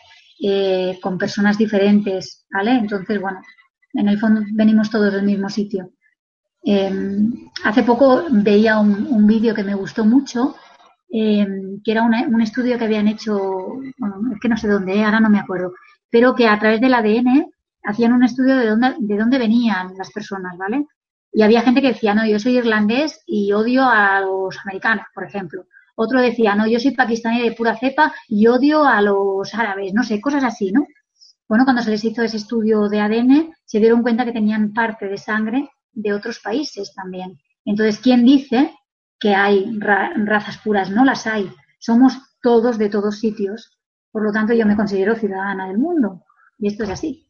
eh, 0.43 0.99
con 1.01 1.19
personas 1.19 1.59
diferentes, 1.59 2.47
¿vale? 2.51 2.73
Entonces, 2.73 3.21
bueno, 3.21 3.41
en 3.95 4.09
el 4.09 4.19
fondo 4.19 4.43
venimos 4.53 4.91
todos 4.91 5.13
del 5.13 5.25
mismo 5.25 5.49
sitio. 5.49 5.91
Em, 6.65 7.33
hace 7.65 7.83
poco 7.83 8.25
veía 8.31 8.79
un, 8.79 9.27
vídeo 9.27 9.55
que 9.55 9.65
me 9.65 9.75
gustó 9.75 10.05
mucho, 10.05 10.57
em, 11.11 11.81
que 11.83 11.93
era 11.93 12.03
un 12.03 12.41
estudio 12.41 12.79
que 12.79 12.85
habían 12.85 13.09
hecho, 13.09 13.37
bueno, 13.99 14.33
es 14.33 14.41
que 14.41 14.49
no 14.49 14.57
sé 14.57 14.69
dónde, 14.69 15.05
ahora 15.05 15.21
no 15.21 15.31
me 15.31 15.41
acuerdo, 15.41 15.73
pero 16.11 16.35
que 16.35 16.47
a 16.49 16.59
través 16.59 16.81
del 16.81 16.95
ADN 16.95 17.51
hacían 17.85 18.13
un 18.13 18.23
estudio 18.25 18.57
de 18.57 18.67
dónde, 18.69 18.95
de 18.99 19.17
dónde 19.19 19.39
venían 19.39 19.97
las 19.97 20.11
personas, 20.13 20.57
¿vale? 20.57 20.87
Y 21.33 21.43
había 21.43 21.63
gente 21.63 21.81
que 21.81 21.89
decía, 21.89 22.15
no, 22.15 22.27
yo 22.27 22.39
soy 22.39 22.59
irlandés 22.59 23.23
y 23.27 23.53
odio 23.53 23.85
a 23.85 24.21
los 24.21 24.59
americanos, 24.65 25.07
por 25.15 25.25
ejemplo. 25.25 25.67
Otro 25.95 26.21
decía, 26.21 26.55
no, 26.55 26.67
yo 26.67 26.79
soy 26.79 26.93
pakistaní 26.93 27.43
de 27.43 27.53
pura 27.53 27.77
cepa 27.77 28.15
y 28.29 28.47
odio 28.47 28.85
a 28.85 29.01
los 29.01 29.55
árabes, 29.55 29.95
no 29.95 30.03
sé, 30.03 30.21
cosas 30.21 30.45
así, 30.45 30.73
¿no? 30.73 30.87
Bueno, 31.49 31.65
cuando 31.65 31.83
se 31.83 31.91
les 31.91 32.05
hizo 32.05 32.23
ese 32.23 32.39
estudio 32.39 32.89
de 32.89 33.01
ADN, 33.01 33.55
se 33.65 33.79
dieron 33.79 34.03
cuenta 34.03 34.25
que 34.25 34.33
tenían 34.33 34.73
parte 34.73 35.07
de 35.07 35.19
sangre 35.19 35.69
de 35.93 36.15
otros 36.15 36.39
países 36.41 36.95
también. 36.95 37.39
Entonces, 37.65 38.01
¿quién 38.01 38.25
dice 38.25 38.73
que 39.19 39.35
hay 39.35 39.79
razas 39.79 40.59
puras? 40.59 40.91
No 40.91 41.05
las 41.05 41.27
hay. 41.27 41.51
Somos 41.79 42.19
todos 42.41 42.79
de 42.79 42.89
todos 42.89 43.19
sitios. 43.19 43.79
Por 44.11 44.25
lo 44.25 44.33
tanto, 44.33 44.55
yo 44.55 44.67
me 44.67 44.77
considero 44.77 45.15
ciudadana 45.15 45.69
del 45.69 45.79
mundo. 45.79 46.25
Y 46.59 46.69
esto 46.69 46.85
es 46.85 46.91
así. 46.91 47.29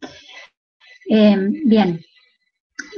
Eh, 1.10 1.36
bien, 1.64 2.00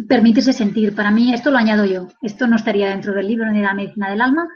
permitirse 0.08 0.52
sentir. 0.52 0.94
Para 0.94 1.10
mí, 1.10 1.32
esto 1.32 1.50
lo 1.50 1.58
añado 1.58 1.84
yo. 1.84 2.08
Esto 2.22 2.46
no 2.46 2.56
estaría 2.56 2.88
dentro 2.88 3.12
del 3.12 3.28
libro 3.28 3.50
ni 3.50 3.58
de 3.60 3.66
la 3.66 3.74
medicina 3.74 4.10
del 4.10 4.20
alma, 4.20 4.48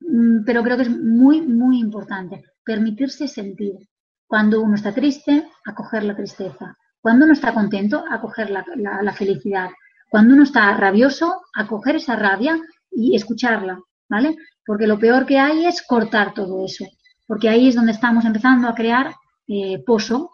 mm, 0.00 0.44
pero 0.44 0.62
creo 0.62 0.76
que 0.76 0.84
es 0.84 0.90
muy, 0.90 1.40
muy 1.42 1.78
importante. 1.78 2.44
Permitirse 2.64 3.28
sentir. 3.28 3.74
Cuando 4.26 4.60
uno 4.60 4.74
está 4.74 4.92
triste, 4.92 5.48
acoger 5.64 6.04
la 6.04 6.14
tristeza. 6.14 6.76
Cuando 7.00 7.24
uno 7.24 7.32
está 7.32 7.54
contento, 7.54 8.04
acoger 8.10 8.50
la, 8.50 8.64
la 9.02 9.12
felicidad. 9.12 9.70
Cuando 10.10 10.34
uno 10.34 10.42
está 10.42 10.74
rabioso, 10.74 11.42
acoger 11.54 11.96
esa 11.96 12.16
rabia 12.16 12.58
y 12.90 13.14
escucharla, 13.14 13.78
¿vale? 14.08 14.36
Porque 14.64 14.86
lo 14.86 14.98
peor 14.98 15.26
que 15.26 15.38
hay 15.38 15.66
es 15.66 15.82
cortar 15.82 16.34
todo 16.34 16.64
eso, 16.64 16.86
porque 17.26 17.48
ahí 17.48 17.68
es 17.68 17.74
donde 17.74 17.92
estamos 17.92 18.24
empezando 18.24 18.68
a 18.68 18.74
crear 18.74 19.14
eh, 19.46 19.82
pozo 19.84 20.30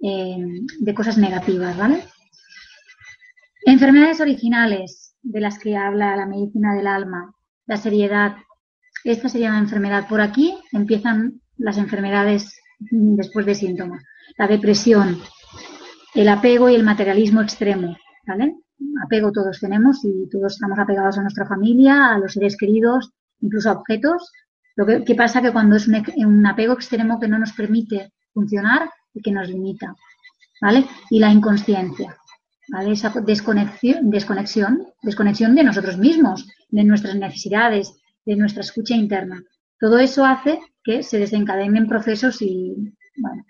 eh, 0.00 0.36
de 0.80 0.94
cosas 0.94 1.18
negativas, 1.18 1.76
¿vale? 1.76 2.04
Enfermedades 3.68 4.20
originales 4.20 5.16
de 5.22 5.40
las 5.40 5.58
que 5.58 5.76
habla 5.76 6.14
la 6.14 6.24
medicina 6.24 6.72
del 6.72 6.86
alma, 6.86 7.34
la 7.66 7.76
seriedad. 7.76 8.36
Esta 9.02 9.28
sería 9.28 9.48
una 9.48 9.58
enfermedad. 9.58 10.06
Por 10.08 10.20
aquí 10.20 10.56
empiezan 10.70 11.40
las 11.56 11.76
enfermedades 11.76 12.60
después 12.78 13.44
de 13.44 13.56
síntomas. 13.56 14.04
La 14.38 14.46
depresión, 14.46 15.18
el 16.14 16.28
apego 16.28 16.70
y 16.70 16.76
el 16.76 16.84
materialismo 16.84 17.42
extremo, 17.42 17.96
¿vale? 18.24 18.54
Apego 19.04 19.32
todos 19.32 19.58
tenemos 19.58 19.98
y 20.04 20.28
todos 20.30 20.52
estamos 20.52 20.78
apegados 20.78 21.18
a 21.18 21.22
nuestra 21.22 21.44
familia, 21.44 22.14
a 22.14 22.18
los 22.18 22.34
seres 22.34 22.56
queridos, 22.56 23.10
incluso 23.40 23.70
a 23.70 23.72
objetos. 23.72 24.30
Lo 24.76 24.86
que, 24.86 25.14
pasa 25.16 25.42
que 25.42 25.52
cuando 25.52 25.74
es 25.74 25.88
un, 25.88 26.04
un 26.24 26.46
apego 26.46 26.74
extremo 26.74 27.18
que 27.18 27.26
no 27.26 27.40
nos 27.40 27.50
permite 27.50 28.12
funcionar 28.32 28.90
y 29.12 29.22
que 29.22 29.32
nos 29.32 29.48
limita, 29.48 29.92
¿vale? 30.62 30.86
Y 31.10 31.18
la 31.18 31.32
inconsciencia. 31.32 32.16
Esa 32.86 33.10
desconexión, 33.20 34.10
desconexión, 34.10 34.86
desconexión 35.02 35.54
de 35.54 35.64
nosotros 35.64 35.98
mismos, 35.98 36.48
de 36.68 36.84
nuestras 36.84 37.14
necesidades, 37.14 37.92
de 38.24 38.36
nuestra 38.36 38.62
escucha 38.62 38.94
interna. 38.94 39.42
Todo 39.78 39.98
eso 39.98 40.24
hace 40.24 40.58
que 40.82 41.02
se 41.02 41.18
desencadenen 41.18 41.86
procesos 41.86 42.42
y 42.42 42.74
bueno, 43.16 43.44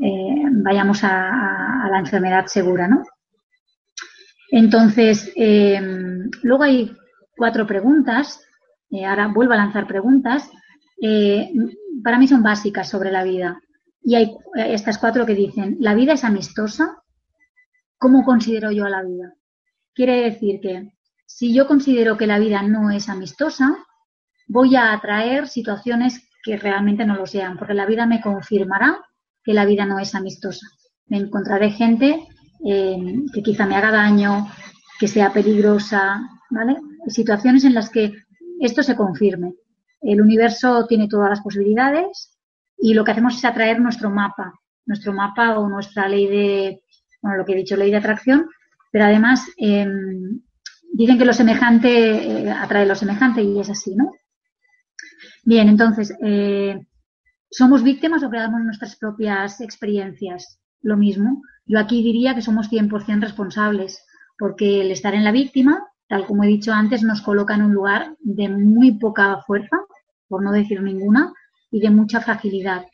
eh, 0.00 0.48
vayamos 0.62 1.02
a, 1.02 1.88
la 1.90 1.98
enfermedad 1.98 2.46
segura, 2.46 2.88
¿no? 2.88 3.02
Entonces, 4.50 5.32
eh, 5.36 5.80
luego 6.42 6.64
hay 6.64 6.92
cuatro 7.36 7.66
preguntas. 7.66 8.40
Eh, 8.90 9.04
ahora 9.04 9.28
vuelvo 9.28 9.54
a 9.54 9.56
lanzar 9.56 9.86
preguntas. 9.86 10.50
para 12.02 12.18
mí 12.18 12.28
son 12.28 12.42
básicas 12.42 12.88
sobre 12.88 13.10
la 13.10 13.24
vida. 13.24 13.60
Y 14.02 14.14
hay 14.14 14.36
estas 14.54 14.98
cuatro 14.98 15.26
que 15.26 15.34
dicen, 15.34 15.76
¿la 15.80 15.94
vida 15.94 16.12
es 16.12 16.24
amistosa? 16.24 17.02
¿Cómo 17.98 18.24
considero 18.24 18.70
yo 18.70 18.84
a 18.84 18.90
la 18.90 19.02
vida? 19.02 19.34
Quiere 19.94 20.22
decir 20.22 20.60
que 20.60 20.92
si 21.24 21.54
yo 21.54 21.66
considero 21.66 22.16
que 22.16 22.26
la 22.26 22.38
vida 22.38 22.62
no 22.62 22.90
es 22.90 23.08
amistosa, 23.08 23.76
voy 24.46 24.76
a 24.76 24.92
atraer 24.92 25.48
situaciones 25.48 26.28
que 26.42 26.56
realmente 26.56 27.04
no 27.04 27.16
lo 27.16 27.26
sean, 27.26 27.56
porque 27.58 27.74
la 27.74 27.86
vida 27.86 28.06
me 28.06 28.20
confirmará 28.20 28.98
que 29.42 29.54
la 29.54 29.64
vida 29.64 29.86
no 29.86 29.98
es 29.98 30.14
amistosa. 30.14 30.66
Me 31.06 31.18
encontraré 31.18 31.70
gente 31.70 32.26
eh, 32.64 32.96
que 33.32 33.42
quizá 33.42 33.66
me 33.66 33.76
haga 33.76 33.90
daño, 33.90 34.48
que 34.98 35.08
sea 35.08 35.32
peligrosa, 35.32 36.20
¿vale? 36.50 36.76
Situaciones 37.08 37.64
en 37.64 37.74
las 37.74 37.90
que 37.90 38.12
esto 38.60 38.82
se 38.82 38.96
confirme. 38.96 39.54
El 40.00 40.20
universo 40.20 40.86
tiene 40.86 41.08
todas 41.08 41.30
las 41.30 41.40
posibilidades 41.40 42.38
y 42.78 42.94
lo 42.94 43.04
que 43.04 43.12
hacemos 43.12 43.36
es 43.36 43.44
atraer 43.44 43.80
nuestro 43.80 44.10
mapa, 44.10 44.52
nuestro 44.84 45.12
mapa 45.12 45.58
o 45.58 45.68
nuestra 45.68 46.08
ley 46.08 46.26
de 46.26 46.82
bueno, 47.26 47.38
lo 47.38 47.44
que 47.44 47.52
he 47.52 47.56
dicho, 47.56 47.76
ley 47.76 47.90
de 47.90 47.96
atracción, 47.96 48.48
pero 48.92 49.04
además 49.04 49.44
em, 49.56 50.40
dicen 50.92 51.18
que 51.18 51.24
lo 51.24 51.32
semejante 51.32 51.90
eh, 51.90 52.50
atrae 52.50 52.86
lo 52.86 52.94
semejante 52.94 53.42
y 53.42 53.58
es 53.58 53.68
así, 53.68 53.94
¿no? 53.96 54.12
Bien, 55.44 55.68
entonces, 55.68 56.14
eh, 56.22 56.80
¿somos 57.50 57.82
víctimas 57.82 58.22
o 58.22 58.30
creamos 58.30 58.60
nuestras 58.62 58.96
propias 58.96 59.60
experiencias? 59.60 60.60
Lo 60.82 60.96
mismo. 60.96 61.42
Yo 61.66 61.78
aquí 61.78 62.02
diría 62.02 62.34
que 62.34 62.42
somos 62.42 62.70
100% 62.70 63.20
responsables, 63.20 64.04
porque 64.38 64.82
el 64.82 64.90
estar 64.90 65.14
en 65.14 65.24
la 65.24 65.32
víctima, 65.32 65.84
tal 66.08 66.26
como 66.26 66.44
he 66.44 66.48
dicho 66.48 66.72
antes, 66.72 67.02
nos 67.02 67.22
coloca 67.22 67.54
en 67.54 67.62
un 67.62 67.72
lugar 67.72 68.16
de 68.20 68.48
muy 68.48 68.92
poca 68.92 69.42
fuerza, 69.46 69.78
por 70.28 70.42
no 70.42 70.52
decir 70.52 70.80
ninguna, 70.80 71.32
y 71.70 71.80
de 71.80 71.90
mucha 71.90 72.20
fragilidad. 72.20 72.86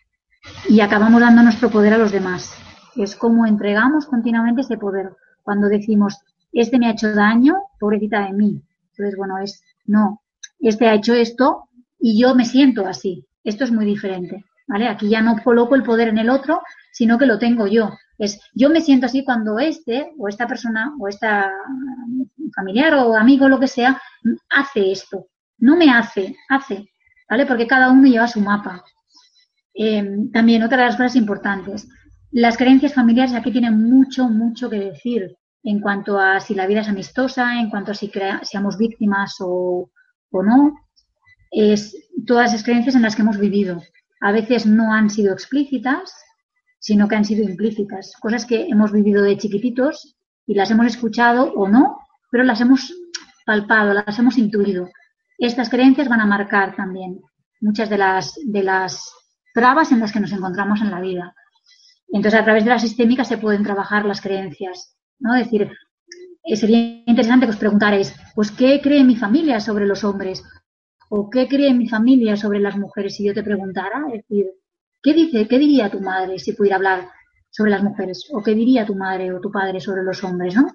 Y 0.68 0.81
acabamos 0.81 1.21
dando 1.21 1.42
nuestro 1.42 1.71
poder 1.71 1.92
a 1.92 1.99
los 1.99 2.12
demás 2.12 2.55
es 2.96 3.16
como 3.16 3.46
entregamos 3.46 4.07
continuamente 4.07 4.62
ese 4.62 4.78
poder. 4.78 5.12
Cuando 5.42 5.68
decimos, 5.68 6.18
este 6.52 6.78
me 6.78 6.87
ha 6.87 6.92
hecho 6.92 7.14
daño, 7.14 7.57
pobrecita 7.78 8.26
de 8.26 8.33
mí. 8.33 8.62
Entonces, 8.90 9.16
bueno, 9.16 9.38
es, 9.38 9.62
no, 9.87 10.22
este 10.61 10.88
ha 10.88 10.94
hecho 10.94 11.14
esto 11.14 11.68
y 11.98 12.20
yo 12.20 12.35
me 12.35 12.44
siento 12.44 12.87
así. 12.87 13.26
Esto 13.44 13.64
es 13.64 13.72
muy 13.72 13.85
diferente, 13.85 14.44
¿vale? 14.68 14.88
Aquí 14.88 15.09
ya 15.09 15.22
no 15.22 15.37
coloco 15.42 15.74
el 15.74 15.83
poder 15.83 16.09
en 16.09 16.18
el 16.18 16.31
otro, 16.31 16.62
sino 16.92 17.18
que 17.18 17.26
lo 17.26 17.38
tengo 17.38 17.66
yo. 17.66 17.90
Es, 18.18 18.40
yo 18.55 18.70
me 18.70 18.81
siento 18.81 19.07
así 19.07 19.24
cuando 19.24 19.59
este 19.59 20.12
o 20.18 20.28
esta 20.28 20.46
persona 20.46 20.94
o 21.00 21.09
esta 21.09 21.50
familiar 22.55 22.94
o 22.94 23.16
amigo, 23.16 23.48
lo 23.48 23.59
que 23.59 23.66
sea, 23.66 24.00
hace 24.50 24.92
esto. 24.92 25.26
No 25.59 25.76
me 25.76 25.90
hace, 25.90 26.37
hace, 26.48 26.90
¿vale? 27.28 27.46
Porque 27.46 27.66
cada 27.66 27.90
uno 27.90 28.07
lleva 28.07 28.28
su 28.28 28.40
mapa. 28.40 28.85
Em, 29.74 30.31
también 30.31 30.62
otra 30.62 30.78
de 30.78 30.85
las 30.87 30.96
cosas 30.96 31.16
importantes, 31.16 31.88
las 32.33 32.57
creencias 32.57 32.95
familiares 32.95 33.35
aquí 33.35 33.53
tienen 33.53 33.83
mucho, 33.83 34.29
mucho 34.29 34.71
que 34.71 34.79
decir 34.79 35.37
en 35.62 35.81
cuanto 35.81 36.18
a 36.18 36.40
si 36.40 36.55
la 36.55 36.66
vida 36.66 36.81
es 36.81 36.88
amistosa, 36.88 37.61
en 37.61 37.71
cuanto 37.71 37.92
a 37.92 37.95
si 37.95 38.11
seamos 38.42 38.79
víctimas 38.79 39.37
o, 39.40 39.90
o 40.31 40.42
no. 40.42 40.75
Es 41.51 41.95
todas 42.27 42.53
las 42.53 42.64
creencias 42.64 42.95
en 42.95 43.03
las 43.03 43.14
que 43.14 43.23
hemos 43.23 43.38
vivido. 43.38 43.83
A 44.21 44.33
veces 44.33 44.66
no 44.66 44.95
han 44.95 45.11
sido 45.11 45.33
explícitas, 45.33 46.14
sino 46.79 47.07
que 47.07 47.16
han 47.16 47.25
sido 47.25 47.45
implícitas. 47.45 48.14
Cosas 48.18 48.47
que 48.47 48.66
hemos 48.66 48.92
vivido 48.92 49.23
de 49.23 49.37
chiquititos 49.37 50.16
y 50.47 50.55
las 50.55 50.71
hemos 50.71 50.87
escuchado 50.87 51.53
o 51.53 51.68
no, 51.68 51.99
pero 52.31 52.45
las 52.45 52.61
hemos 52.62 52.92
palpado, 53.45 53.92
las 53.92 54.18
hemos 54.18 54.38
intuido. 54.38 54.88
Estas 55.38 55.68
creencias 55.68 56.09
van 56.09 56.21
a 56.21 56.27
marcar 56.27 56.75
también 56.75 57.21
muchas 57.61 57.90
de 57.90 57.99
las, 57.99 58.35
de 58.42 58.62
las 58.62 59.12
trabas 59.53 59.92
en 59.92 60.01
las 60.01 60.12
que 60.12 60.21
nos 60.21 60.33
encontramos 60.33 60.81
en 60.81 60.90
la 60.90 61.01
vida. 61.01 61.35
Entonces, 62.12 62.38
a 62.38 62.44
través 62.44 62.64
de 62.64 62.70
la 62.70 62.79
sistémica 62.79 63.25
se 63.25 63.38
pueden 63.38 63.64
trabajar 63.64 64.05
las 64.05 64.20
creencias, 64.20 64.96
¿no? 65.18 65.35
Es 65.35 65.44
decir, 65.44 65.70
eh, 66.44 66.57
sería 66.57 67.03
interesante 67.07 67.46
que 67.46 67.53
os 67.53 67.57
preguntarais, 67.57 68.14
pues, 68.35 68.51
¿qué 68.51 68.81
cree 68.83 69.03
mi 69.03 69.16
familia 69.16 69.61
sobre 69.61 69.87
los 69.87 70.05
hombres? 70.05 70.44
¿O 71.09 71.31
qué 71.31 71.48
cree 71.48 71.72
mi 71.72 71.88
familia 71.88 72.37
sobre 72.37 72.61
las 72.61 72.77
mujeres? 72.77 73.16
Si 73.16 73.25
yo 73.25 73.33
te 73.33 73.42
preguntara, 73.42 74.05
es 74.09 74.27
decir, 74.29 74.46
¿qué 75.03 75.14
dice, 75.14 75.48
qué 75.48 75.59
diría 75.59 75.90
tu 75.90 76.01
madre 76.01 76.38
si 76.38 76.53
pudiera 76.53 76.77
hablar 76.77 77.09
sobre 77.51 77.70
las 77.70 77.83
mujeres? 77.83 78.29
¿O 78.33 78.42
qué 78.42 78.55
diría 78.55 78.85
tu 78.85 78.94
madre 78.94 79.33
o 79.33 79.40
tu 79.40 79.51
padre 79.51 79.81
sobre 79.81 80.03
los 80.03 80.22
hombres, 80.22 80.55
no? 80.55 80.70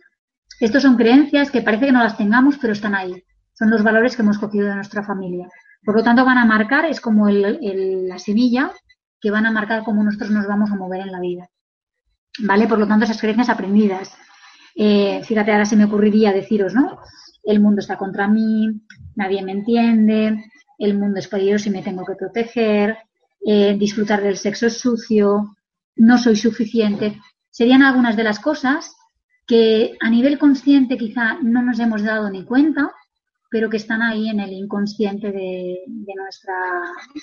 Estos 0.59 0.81
son 0.81 0.97
creencias 0.97 1.51
que 1.51 1.61
parece 1.61 1.85
que 1.85 1.91
no 1.91 2.03
las 2.03 2.17
tengamos, 2.17 2.57
pero 2.57 2.73
están 2.73 2.95
ahí. 2.95 3.23
Son 3.53 3.69
los 3.69 3.83
valores 3.83 4.15
que 4.15 4.23
hemos 4.23 4.39
cogido 4.39 4.67
de 4.67 4.75
nuestra 4.75 5.03
familia. 5.03 5.47
Por 5.83 5.95
lo 5.95 6.03
tanto, 6.03 6.25
van 6.25 6.39
a 6.39 6.45
marcar, 6.45 6.85
es 6.85 6.99
como 6.99 7.29
la 7.29 8.17
semilla 8.17 8.71
que 9.19 9.31
van 9.31 9.45
a 9.45 9.51
marcar 9.51 9.83
cómo 9.83 10.03
nosotros 10.03 10.31
nos 10.31 10.47
vamos 10.47 10.71
a 10.71 10.75
mover 10.75 11.01
en 11.01 11.11
la 11.11 11.19
vida. 11.19 11.49
¿Vale? 12.39 12.67
Por 12.67 12.79
lo 12.79 12.87
tanto, 12.87 13.05
esas 13.05 13.19
creencias 13.19 13.49
aprendidas. 13.49 14.15
Eh, 14.75 15.21
fíjate, 15.23 15.51
ahora 15.51 15.65
se 15.65 15.75
me 15.75 15.85
ocurriría 15.85 16.31
deciros, 16.31 16.73
¿no? 16.73 16.99
El 17.43 17.59
mundo 17.59 17.79
está 17.79 17.97
contra 17.97 18.27
mí, 18.27 18.81
nadie 19.15 19.41
me 19.41 19.53
entiende, 19.53 20.45
el 20.77 20.97
mundo 20.97 21.19
es 21.19 21.27
peligroso 21.27 21.69
y 21.69 21.71
me 21.71 21.81
tengo 21.81 22.05
que 22.05 22.15
proteger, 22.15 22.97
eh, 23.43 23.75
disfrutar 23.77 24.21
del 24.21 24.37
sexo 24.37 24.67
es 24.67 24.77
sucio, 24.77 25.55
no 25.95 26.17
soy 26.17 26.35
suficiente. 26.35 27.19
Serían 27.49 27.81
algunas 27.81 28.15
de 28.15 28.23
las 28.23 28.39
cosas 28.39 28.95
que 29.47 29.97
a 29.99 30.09
nivel 30.09 30.37
consciente 30.37 30.97
quizá 30.97 31.39
no 31.41 31.61
nos 31.63 31.79
hemos 31.79 32.03
dado 32.03 32.29
ni 32.29 32.43
cuenta, 32.43 32.91
pero 33.49 33.69
que 33.69 33.77
están 33.77 34.01
ahí 34.01 34.29
en 34.29 34.41
el 34.41 34.51
inconsciente 34.51 35.31
de, 35.31 35.79
nuestra, 35.87 36.53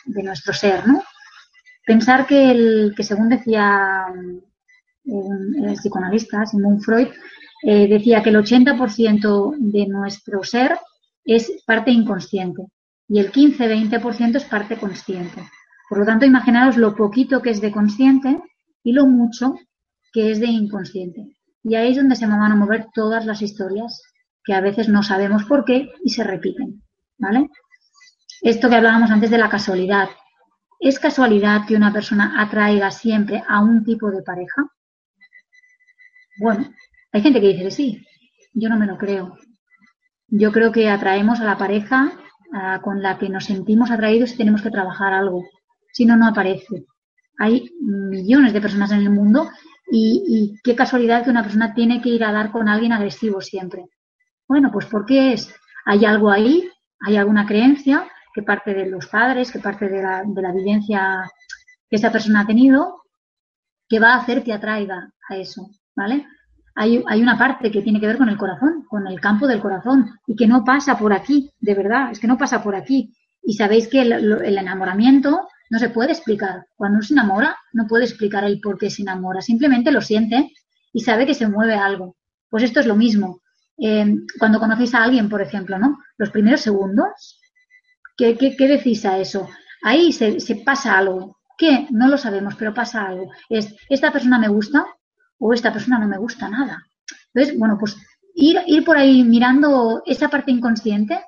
de 0.06 0.22
nuestro 0.22 0.52
ser, 0.52 0.88
¿no? 0.88 1.02
Pensar 1.86 2.26
que, 2.26 2.50
el, 2.50 2.94
que 2.96 3.02
según 3.02 3.28
decía 3.28 4.06
el 5.04 5.74
psicoanalista 5.74 6.46
Simón 6.46 6.80
Freud, 6.80 7.08
eh, 7.62 7.88
decía 7.88 8.22
que 8.22 8.30
el 8.30 8.36
80% 8.36 9.56
de 9.58 9.86
nuestro 9.86 10.42
ser 10.42 10.78
es 11.24 11.62
parte 11.66 11.90
inconsciente 11.90 12.66
y 13.08 13.18
el 13.18 13.32
15-20% 13.32 14.36
es 14.36 14.44
parte 14.44 14.76
consciente. 14.76 15.42
Por 15.88 15.98
lo 15.98 16.06
tanto, 16.06 16.24
imaginaros 16.24 16.76
lo 16.76 16.94
poquito 16.94 17.42
que 17.42 17.50
es 17.50 17.60
de 17.60 17.70
consciente 17.70 18.40
y 18.82 18.92
lo 18.92 19.06
mucho 19.06 19.54
que 20.12 20.30
es 20.30 20.40
de 20.40 20.46
inconsciente. 20.46 21.36
Y 21.62 21.74
ahí 21.74 21.92
es 21.92 21.96
donde 21.96 22.16
se 22.16 22.26
van 22.26 22.40
a 22.40 22.56
mover 22.56 22.86
todas 22.94 23.26
las 23.26 23.42
historias 23.42 24.02
que 24.44 24.54
a 24.54 24.60
veces 24.60 24.88
no 24.88 25.02
sabemos 25.02 25.44
por 25.44 25.64
qué 25.64 25.90
y 26.02 26.10
se 26.10 26.24
repiten. 26.24 26.82
¿Vale? 27.18 27.48
Esto 28.42 28.68
que 28.68 28.74
hablábamos 28.74 29.10
antes 29.10 29.30
de 29.30 29.38
la 29.38 29.48
casualidad. 29.48 30.08
¿Es 30.80 30.98
casualidad 30.98 31.66
que 31.66 31.76
una 31.76 31.92
persona 31.92 32.40
atraiga 32.40 32.90
siempre 32.90 33.42
a 33.48 33.60
un 33.60 33.84
tipo 33.84 34.10
de 34.10 34.22
pareja? 34.22 34.66
Bueno, 36.40 36.70
hay 37.12 37.22
gente 37.22 37.40
que 37.40 37.48
dice 37.48 37.64
que 37.64 37.70
sí. 37.70 38.06
Yo 38.52 38.68
no 38.68 38.76
me 38.76 38.86
lo 38.86 38.98
creo. 38.98 39.38
Yo 40.28 40.52
creo 40.52 40.72
que 40.72 40.88
atraemos 40.88 41.40
a 41.40 41.44
la 41.44 41.56
pareja 41.56 42.12
con 42.82 43.02
la 43.02 43.18
que 43.18 43.28
nos 43.28 43.44
sentimos 43.44 43.90
atraídos 43.90 44.32
y 44.32 44.36
tenemos 44.36 44.62
que 44.62 44.70
trabajar 44.70 45.12
algo. 45.12 45.44
Si 45.92 46.06
no, 46.06 46.16
no 46.16 46.28
aparece. 46.28 46.84
Hay 47.38 47.70
millones 47.80 48.52
de 48.52 48.60
personas 48.60 48.92
en 48.92 49.00
el 49.00 49.10
mundo 49.10 49.50
y, 49.90 50.54
qué 50.62 50.74
casualidad 50.74 51.24
que 51.24 51.30
una 51.30 51.42
persona 51.42 51.74
tiene 51.74 52.00
que 52.00 52.10
ir 52.10 52.24
a 52.24 52.32
dar 52.32 52.52
con 52.52 52.68
alguien 52.68 52.92
agresivo 52.92 53.40
siempre. 53.40 53.86
Bueno, 54.48 54.70
pues 54.72 54.86
porque 54.86 55.32
es, 55.32 55.52
hay 55.84 56.04
algo 56.04 56.30
ahí, 56.30 56.68
hay 57.00 57.16
alguna 57.16 57.46
creencia 57.46 58.08
que 58.34 58.42
parte 58.42 58.74
de 58.74 58.86
los 58.86 59.06
padres, 59.06 59.52
que 59.52 59.60
parte 59.60 59.88
de 59.88 60.02
la, 60.02 60.22
de 60.26 60.42
la 60.42 60.52
vivencia 60.52 61.30
que 61.88 61.96
esa 61.96 62.10
persona 62.10 62.40
ha 62.40 62.46
tenido, 62.46 63.02
que 63.88 64.00
va 64.00 64.14
a 64.14 64.20
hacer 64.20 64.42
que 64.42 64.52
atraiga 64.52 65.12
a 65.28 65.36
eso, 65.36 65.70
¿vale? 65.94 66.26
Hay, 66.74 67.04
hay, 67.06 67.22
una 67.22 67.38
parte 67.38 67.70
que 67.70 67.82
tiene 67.82 68.00
que 68.00 68.08
ver 68.08 68.18
con 68.18 68.28
el 68.28 68.36
corazón, 68.36 68.84
con 68.88 69.06
el 69.06 69.20
campo 69.20 69.46
del 69.46 69.60
corazón, 69.60 70.10
y 70.26 70.34
que 70.34 70.48
no 70.48 70.64
pasa 70.64 70.98
por 70.98 71.12
aquí, 71.12 71.52
de 71.60 71.74
verdad, 71.74 72.10
es 72.10 72.18
que 72.18 72.26
no 72.26 72.36
pasa 72.36 72.62
por 72.62 72.74
aquí. 72.74 73.14
Y 73.42 73.54
sabéis 73.54 73.86
que 73.86 74.00
el 74.00 74.58
enamoramiento 74.58 75.46
no 75.70 75.78
se 75.78 75.90
puede 75.90 76.12
explicar. 76.12 76.66
Cuando 76.76 76.96
uno 76.96 77.06
se 77.06 77.14
enamora, 77.14 77.56
no 77.72 77.86
puede 77.86 78.04
explicar 78.04 78.44
el 78.44 78.60
por 78.60 78.78
qué 78.78 78.90
se 78.90 79.02
enamora. 79.02 79.40
Simplemente 79.40 79.92
lo 79.92 80.00
siente 80.00 80.50
y 80.92 81.00
sabe 81.00 81.26
que 81.26 81.34
se 81.34 81.48
mueve 81.48 81.74
algo. 81.74 82.16
Pues 82.48 82.62
esto 82.64 82.80
es 82.80 82.86
lo 82.86 82.96
mismo. 82.96 83.40
Eh, 83.78 84.14
cuando 84.38 84.60
conocéis 84.60 84.94
a 84.94 85.02
alguien, 85.02 85.28
por 85.28 85.42
ejemplo, 85.42 85.78
¿no? 85.78 85.98
Los 86.16 86.30
primeros 86.30 86.60
segundos, 86.60 87.40
¿qué, 88.16 88.36
qué, 88.36 88.68
decís 88.68 89.04
a 89.04 89.18
eso? 89.18 89.48
Ahí 89.82 90.12
se, 90.12 90.40
se, 90.40 90.56
pasa 90.56 90.98
algo. 90.98 91.38
¿Qué? 91.58 91.86
No 91.90 92.08
lo 92.08 92.16
sabemos, 92.16 92.54
pero 92.56 92.74
pasa 92.74 93.06
algo. 93.06 93.30
Es, 93.48 93.74
¿esta 93.88 94.12
persona 94.12 94.38
me 94.38 94.48
gusta 94.48 94.86
o 95.38 95.52
esta 95.52 95.72
persona 95.72 95.98
no 95.98 96.08
me 96.08 96.18
gusta 96.18 96.48
nada? 96.48 96.86
Entonces, 97.32 97.58
bueno, 97.58 97.76
pues 97.78 97.96
ir, 98.34 98.58
ir 98.66 98.84
por 98.84 98.96
ahí 98.96 99.22
mirando 99.22 100.02
esa 100.06 100.28
parte 100.28 100.50
inconsciente, 100.50 101.20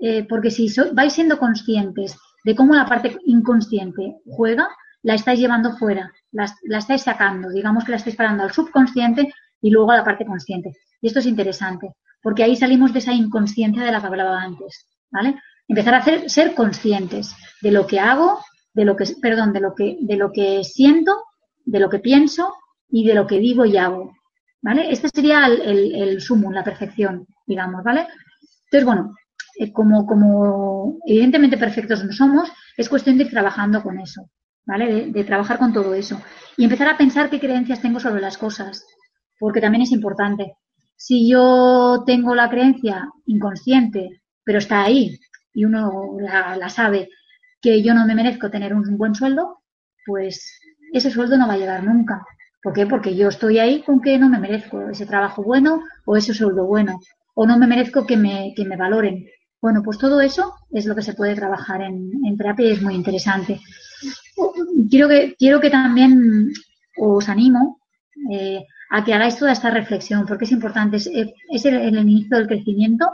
eh, 0.00 0.26
porque 0.28 0.50
si 0.50 0.72
vais 0.92 1.12
siendo 1.12 1.38
conscientes 1.38 2.16
de 2.44 2.54
cómo 2.54 2.74
la 2.74 2.86
parte 2.86 3.18
inconsciente 3.24 4.16
juega, 4.26 4.68
la 5.02 5.14
estáis 5.14 5.40
llevando 5.40 5.76
fuera, 5.76 6.10
la, 6.32 6.46
estáis 6.78 7.02
sacando, 7.02 7.50
digamos 7.50 7.84
que 7.84 7.92
la 7.92 7.96
estáis 7.98 8.16
parando 8.16 8.42
al 8.42 8.52
subconsciente 8.52 9.32
y 9.60 9.70
luego 9.70 9.90
a 9.92 9.96
la 9.96 10.04
parte 10.04 10.24
consciente. 10.24 10.72
Y 11.00 11.08
esto 11.08 11.20
es 11.20 11.26
interesante, 11.26 11.94
porque 12.22 12.42
ahí 12.42 12.56
salimos 12.56 12.92
de 12.92 12.98
esa 12.98 13.12
inconsciencia 13.12 13.82
de 13.82 13.92
la 13.92 14.00
que 14.00 14.06
hablaba 14.06 14.42
antes, 14.42 14.86
¿vale? 15.10 15.36
Empezar 15.68 15.94
a 15.94 15.98
hacer, 15.98 16.30
ser 16.30 16.54
conscientes 16.54 17.34
de 17.62 17.70
lo 17.70 17.86
que 17.86 18.00
hago, 18.00 18.40
de 18.74 18.84
lo 18.84 18.96
que, 18.96 19.04
perdón, 19.20 19.52
de 19.52 19.60
lo 19.60 19.74
que, 19.74 19.96
de 20.00 20.16
lo 20.16 20.32
que 20.32 20.62
siento, 20.64 21.24
de 21.64 21.80
lo 21.80 21.88
que 21.88 22.00
pienso 22.00 22.54
y 22.90 23.06
de 23.06 23.14
lo 23.14 23.26
que 23.26 23.38
digo 23.38 23.64
y 23.64 23.76
hago, 23.76 24.12
¿vale? 24.60 24.90
Este 24.90 25.08
sería 25.08 25.46
el, 25.46 26.20
sumo, 26.20 26.52
la 26.52 26.64
perfección, 26.64 27.26
digamos, 27.46 27.82
¿vale? 27.82 28.06
Entonces, 28.64 28.84
bueno, 28.84 29.14
eh, 29.58 29.72
como, 29.72 30.06
como 30.06 30.98
evidentemente 31.06 31.56
perfectos 31.56 32.04
no 32.04 32.12
somos, 32.12 32.50
es 32.76 32.88
cuestión 32.88 33.16
de 33.16 33.24
ir 33.24 33.30
trabajando 33.30 33.82
con 33.82 33.98
eso, 34.00 34.28
¿vale? 34.66 35.10
De, 35.10 35.24
trabajar 35.24 35.58
con 35.58 35.72
todo 35.72 35.94
eso. 35.94 36.20
Y 36.56 36.64
empezar 36.64 36.88
a 36.88 36.96
pensar 36.96 37.30
qué 37.30 37.40
creencias 37.40 37.80
tengo 37.80 38.00
sobre 38.00 38.20
las 38.20 38.36
cosas, 38.36 38.84
porque 39.38 39.60
también 39.60 39.82
es 39.82 39.92
importante. 39.92 40.54
Si 40.96 41.28
yo 41.28 42.02
tengo 42.06 42.34
la 42.34 42.50
creencia 42.50 43.08
inconsciente, 43.26 44.22
pero 44.44 44.58
está 44.58 44.82
ahí 44.82 45.18
y 45.54 45.64
uno 45.64 46.16
la, 46.20 46.68
sabe, 46.68 47.08
que 47.62 47.82
yo 47.82 47.94
no 47.94 48.06
me 48.06 48.14
merezco 48.14 48.50
tener 48.50 48.74
un 48.74 48.98
buen 48.98 49.14
sueldo, 49.14 49.60
pues 50.04 50.60
ese 50.92 51.10
sueldo 51.10 51.38
no 51.38 51.48
va 51.48 51.54
a 51.54 51.58
llegar 51.58 51.82
nunca. 51.84 52.26
¿Por 52.62 52.72
qué? 52.72 52.86
Porque 52.86 53.14
yo 53.14 53.28
estoy 53.28 53.58
ahí 53.58 53.82
con 53.82 54.00
que 54.00 54.18
no 54.18 54.28
me 54.28 54.38
merezco 54.38 54.88
ese 54.88 55.06
trabajo 55.06 55.42
bueno 55.42 55.82
o 56.04 56.16
ese 56.16 56.34
sueldo 56.34 56.66
bueno, 56.66 56.98
o 57.34 57.46
no 57.46 57.58
me 57.58 57.66
merezco 57.66 58.06
que 58.06 58.16
me, 58.16 58.52
que 58.56 58.64
me 58.64 58.76
valoren. 58.76 59.26
Bueno, 59.60 59.82
pues 59.82 59.96
todo 59.96 60.20
eso 60.20 60.52
es 60.72 60.84
lo 60.84 60.94
que 60.94 61.02
se 61.02 61.14
puede 61.14 61.34
trabajar 61.34 61.80
en, 61.80 62.36
terapia 62.36 62.68
y 62.68 62.72
es 62.72 62.82
muy 62.82 62.94
interesante. 62.94 63.60
Quiero 64.90 65.08
que, 65.08 65.34
quiero 65.38 65.58
que 65.60 65.70
también 65.70 66.52
os 66.98 67.28
animo 67.28 67.80
eh, 68.30 68.62
a 68.90 69.04
que 69.04 69.14
hagáis 69.14 69.38
toda 69.38 69.52
esta 69.52 69.70
reflexión, 69.70 70.26
porque 70.26 70.44
es 70.44 70.52
importante, 70.52 70.98
es, 70.98 71.06
el, 71.64 71.98
inicio 71.98 72.36
del 72.36 72.46
crecimiento 72.46 73.10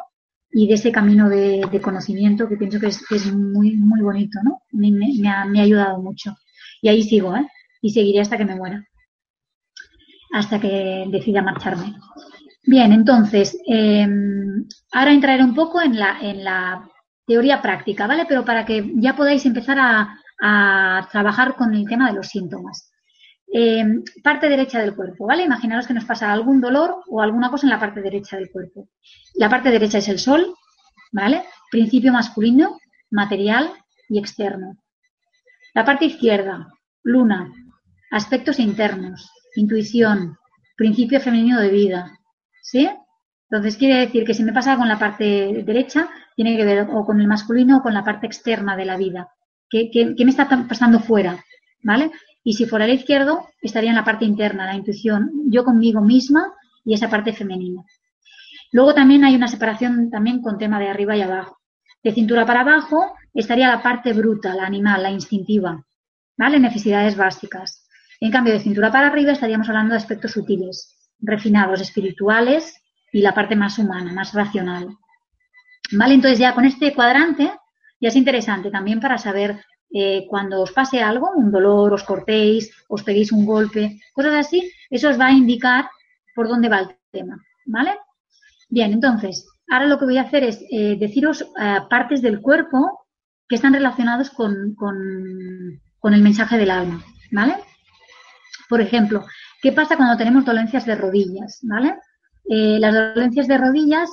y 0.53 0.67
de 0.67 0.75
ese 0.75 0.91
camino 0.91 1.29
de, 1.29 1.81
conocimiento 1.83 2.49
que 2.49 2.57
pienso 2.57 2.81
que 2.81 2.87
es, 2.87 3.33
muy, 3.33 3.77
muy 3.77 4.01
bonito, 4.01 4.41
¿no? 4.43 4.63
Me, 4.73 4.89
ha, 5.29 5.45
me, 5.45 5.61
ha, 5.61 5.63
ayudado 5.63 6.01
mucho. 6.03 6.37
Y 6.83 6.89
ahí 6.89 7.03
sigo, 7.03 7.37
¿eh? 7.37 7.47
Y 7.81 7.91
seguiré 7.91 8.21
hasta 8.21 8.37
que 8.37 8.45
me 8.45 8.57
muera, 8.57 8.85
hasta 10.33 10.61
que 10.61 11.07
decida 11.11 11.43
marcharme. 11.43 11.95
Bien, 12.65 12.93
entonces, 12.93 13.59
em, 13.67 14.67
ahora 14.93 15.13
entraré 15.13 15.43
un 15.43 15.55
poco 15.55 15.81
en 15.81 15.99
la, 15.99 16.19
en 16.21 16.45
la 16.45 16.89
teoría 17.27 17.63
práctica, 17.63 18.07
¿vale? 18.07 18.27
Pero 18.29 18.45
para 18.45 18.65
que 18.65 18.93
ya 18.97 19.17
podáis 19.17 19.47
empezar 19.47 19.79
a, 19.79 20.17
trabajar 21.13 21.55
con 21.55 21.75
el 21.75 21.87
tema 21.87 22.09
de 22.09 22.17
los 22.17 22.29
síntomas. 22.29 22.90
Em, 23.53 24.03
parte 24.23 24.49
derecha 24.49 24.81
del 24.81 24.95
cuerpo, 24.95 25.27
¿vale? 25.27 25.45
Imaginaros 25.45 25.87
que 25.87 25.95
nos 25.95 26.05
pasa 26.05 26.33
algún 26.33 26.61
dolor 26.61 27.03
o 27.09 27.21
alguna 27.21 27.51
cosa 27.51 27.67
en 27.67 27.71
la 27.71 27.81
parte 27.81 28.01
derecha 28.01 28.37
del 28.37 28.51
cuerpo. 28.51 28.89
La 29.35 29.49
parte 29.49 29.71
derecha 29.71 29.99
es 29.99 30.09
el 30.09 30.19
sol, 30.19 30.55
¿vale? 31.13 31.45
Principio 31.71 32.13
masculino, 32.13 32.79
material 33.11 33.73
y 34.09 34.19
externo. 34.19 34.77
La 35.75 35.85
parte 35.85 36.05
izquierda, 36.05 36.69
luna, 37.03 37.53
aspectos 38.11 38.59
internos, 38.59 39.31
intuición, 39.57 40.37
principio 40.77 41.21
femenino 41.21 41.61
de 41.61 41.71
vida, 41.71 42.21
¿Sí? 42.63 42.89
Entonces 43.51 43.77
quiere 43.77 43.99
decir 44.01 44.25
que 44.25 44.35
si 44.35 44.45
me 44.45 44.53
pasa 44.53 44.77
con 44.77 44.89
la 44.89 44.99
parte 44.99 45.65
derecha, 45.65 46.09
tiene 46.37 46.57
que 46.57 46.65
ver 46.65 46.87
o 46.89 47.05
con 47.05 47.21
el 47.21 47.27
masculino 47.27 47.79
o 47.79 47.83
con 47.83 47.95
la 47.95 48.05
parte 48.05 48.27
externa 48.27 48.77
de 48.77 48.85
la 48.85 48.97
vida. 48.97 49.29
¿Qué, 49.69 49.91
me 50.25 50.31
está 50.31 50.49
pasando 50.69 51.01
fuera? 51.01 51.45
¿Vale? 51.83 52.13
Y 52.43 52.55
si 52.55 52.67
fuera 52.67 52.87
el 52.87 52.93
izquierdo, 52.93 53.49
estaría 53.61 53.91
en 53.91 53.97
la 53.97 54.05
parte 54.05 54.25
interna, 54.25 54.67
la 54.67 54.75
intuición, 54.75 55.31
yo 55.47 55.65
conmigo 55.65 56.01
misma 56.01 56.55
y 56.85 56.95
esa 56.95 57.11
parte 57.11 57.33
femenina. 57.33 57.85
Luego 58.73 58.95
también 58.95 59.25
hay 59.25 59.35
una 59.35 59.49
separación 59.49 60.11
también 60.11 60.41
con 60.41 60.59
tema 60.59 60.79
de 60.79 60.89
arriba 60.89 61.17
y 61.17 61.23
abajo. 61.23 61.59
De 62.03 62.13
cintura 62.13 62.47
para 62.47 62.61
abajo 62.61 63.13
estaría 63.35 63.69
la 63.69 63.83
parte 63.83 64.13
bruta, 64.13 64.55
la 64.55 64.65
animal, 64.65 65.03
la 65.03 65.11
instintiva, 65.11 65.85
¿vale? 66.37 66.59
Necesidades 66.59 67.17
básicas. 67.17 67.87
En 68.21 68.31
cambio, 68.31 68.53
de 68.53 68.61
cintura 68.61 68.91
para 68.91 69.09
arriba 69.09 69.33
estaríamos 69.33 69.69
hablando 69.69 69.93
de 69.93 69.99
aspectos 69.99 70.33
sutiles, 70.33 71.11
refinados, 71.19 71.81
espirituales 71.81 72.75
y 73.13 73.21
la 73.21 73.35
parte 73.35 73.57
más 73.57 73.79
humana, 73.79 74.13
más 74.13 74.33
racional. 74.33 74.89
¿Vale? 75.93 76.15
Entonces 76.15 76.39
ya 76.39 76.55
con 76.55 76.65
este 76.65 76.95
cuadrante 76.95 77.53
ya 78.01 78.09
es 78.09 78.17
interesante 78.17 78.71
también 78.71 79.01
para 79.01 79.19
saber 79.19 79.65
eh, 79.93 80.27
cuando 80.29 80.63
os 80.63 80.73
pase 80.73 81.03
algo, 81.03 81.33
un 81.35 81.51
dolor, 81.51 81.93
os 81.93 82.05
cortéis, 82.05 82.71
os 82.89 83.03
peguéis 83.03 83.33
un 83.33 83.45
golpe, 83.45 84.01
cosas 84.13 84.35
así, 84.35 84.71
eso 84.89 85.09
os 85.09 85.19
va 85.19 85.27
a 85.27 85.33
indicar 85.33 85.91
por 86.35 86.49
dónde 86.49 86.69
va 86.69 86.81
el 86.81 86.97
tema. 87.11 87.43
¿Vale? 87.67 87.99
Bien, 88.69 88.93
entonces, 88.93 89.47
ahora 89.69 89.87
lo 89.87 89.99
que 89.99 90.05
voy 90.05 90.19
a 90.19 90.23
hacer 90.23 90.45
es 90.45 90.63
eh, 90.71 90.97
deciros 90.99 91.43
eh, 91.43 91.79
partes 91.89 92.23
del 92.23 92.41
cuerpo 92.41 93.07
que 93.49 93.57
están 93.57 93.75
relacionados 93.75 94.31
con, 94.31 94.75
con 94.77 96.15
el 96.15 96.23
mensaje 96.23 96.57
del 96.57 96.71
alma, 96.71 97.05
¿vale? 97.33 97.57
Por 98.69 98.81
ejemplo, 98.81 99.27
¿qué 99.61 99.73
pasa 99.73 99.97
cuando 99.97 100.17
tenemos 100.17 100.45
dolencias 100.45 100.87
de 100.87 100.95
rodillas, 100.95 101.59
¿vale? 101.63 101.97
Eh, 102.49 102.79
las 102.79 102.95
dolencias 103.15 103.47
de 103.47 103.59
rodillas, 103.59 104.11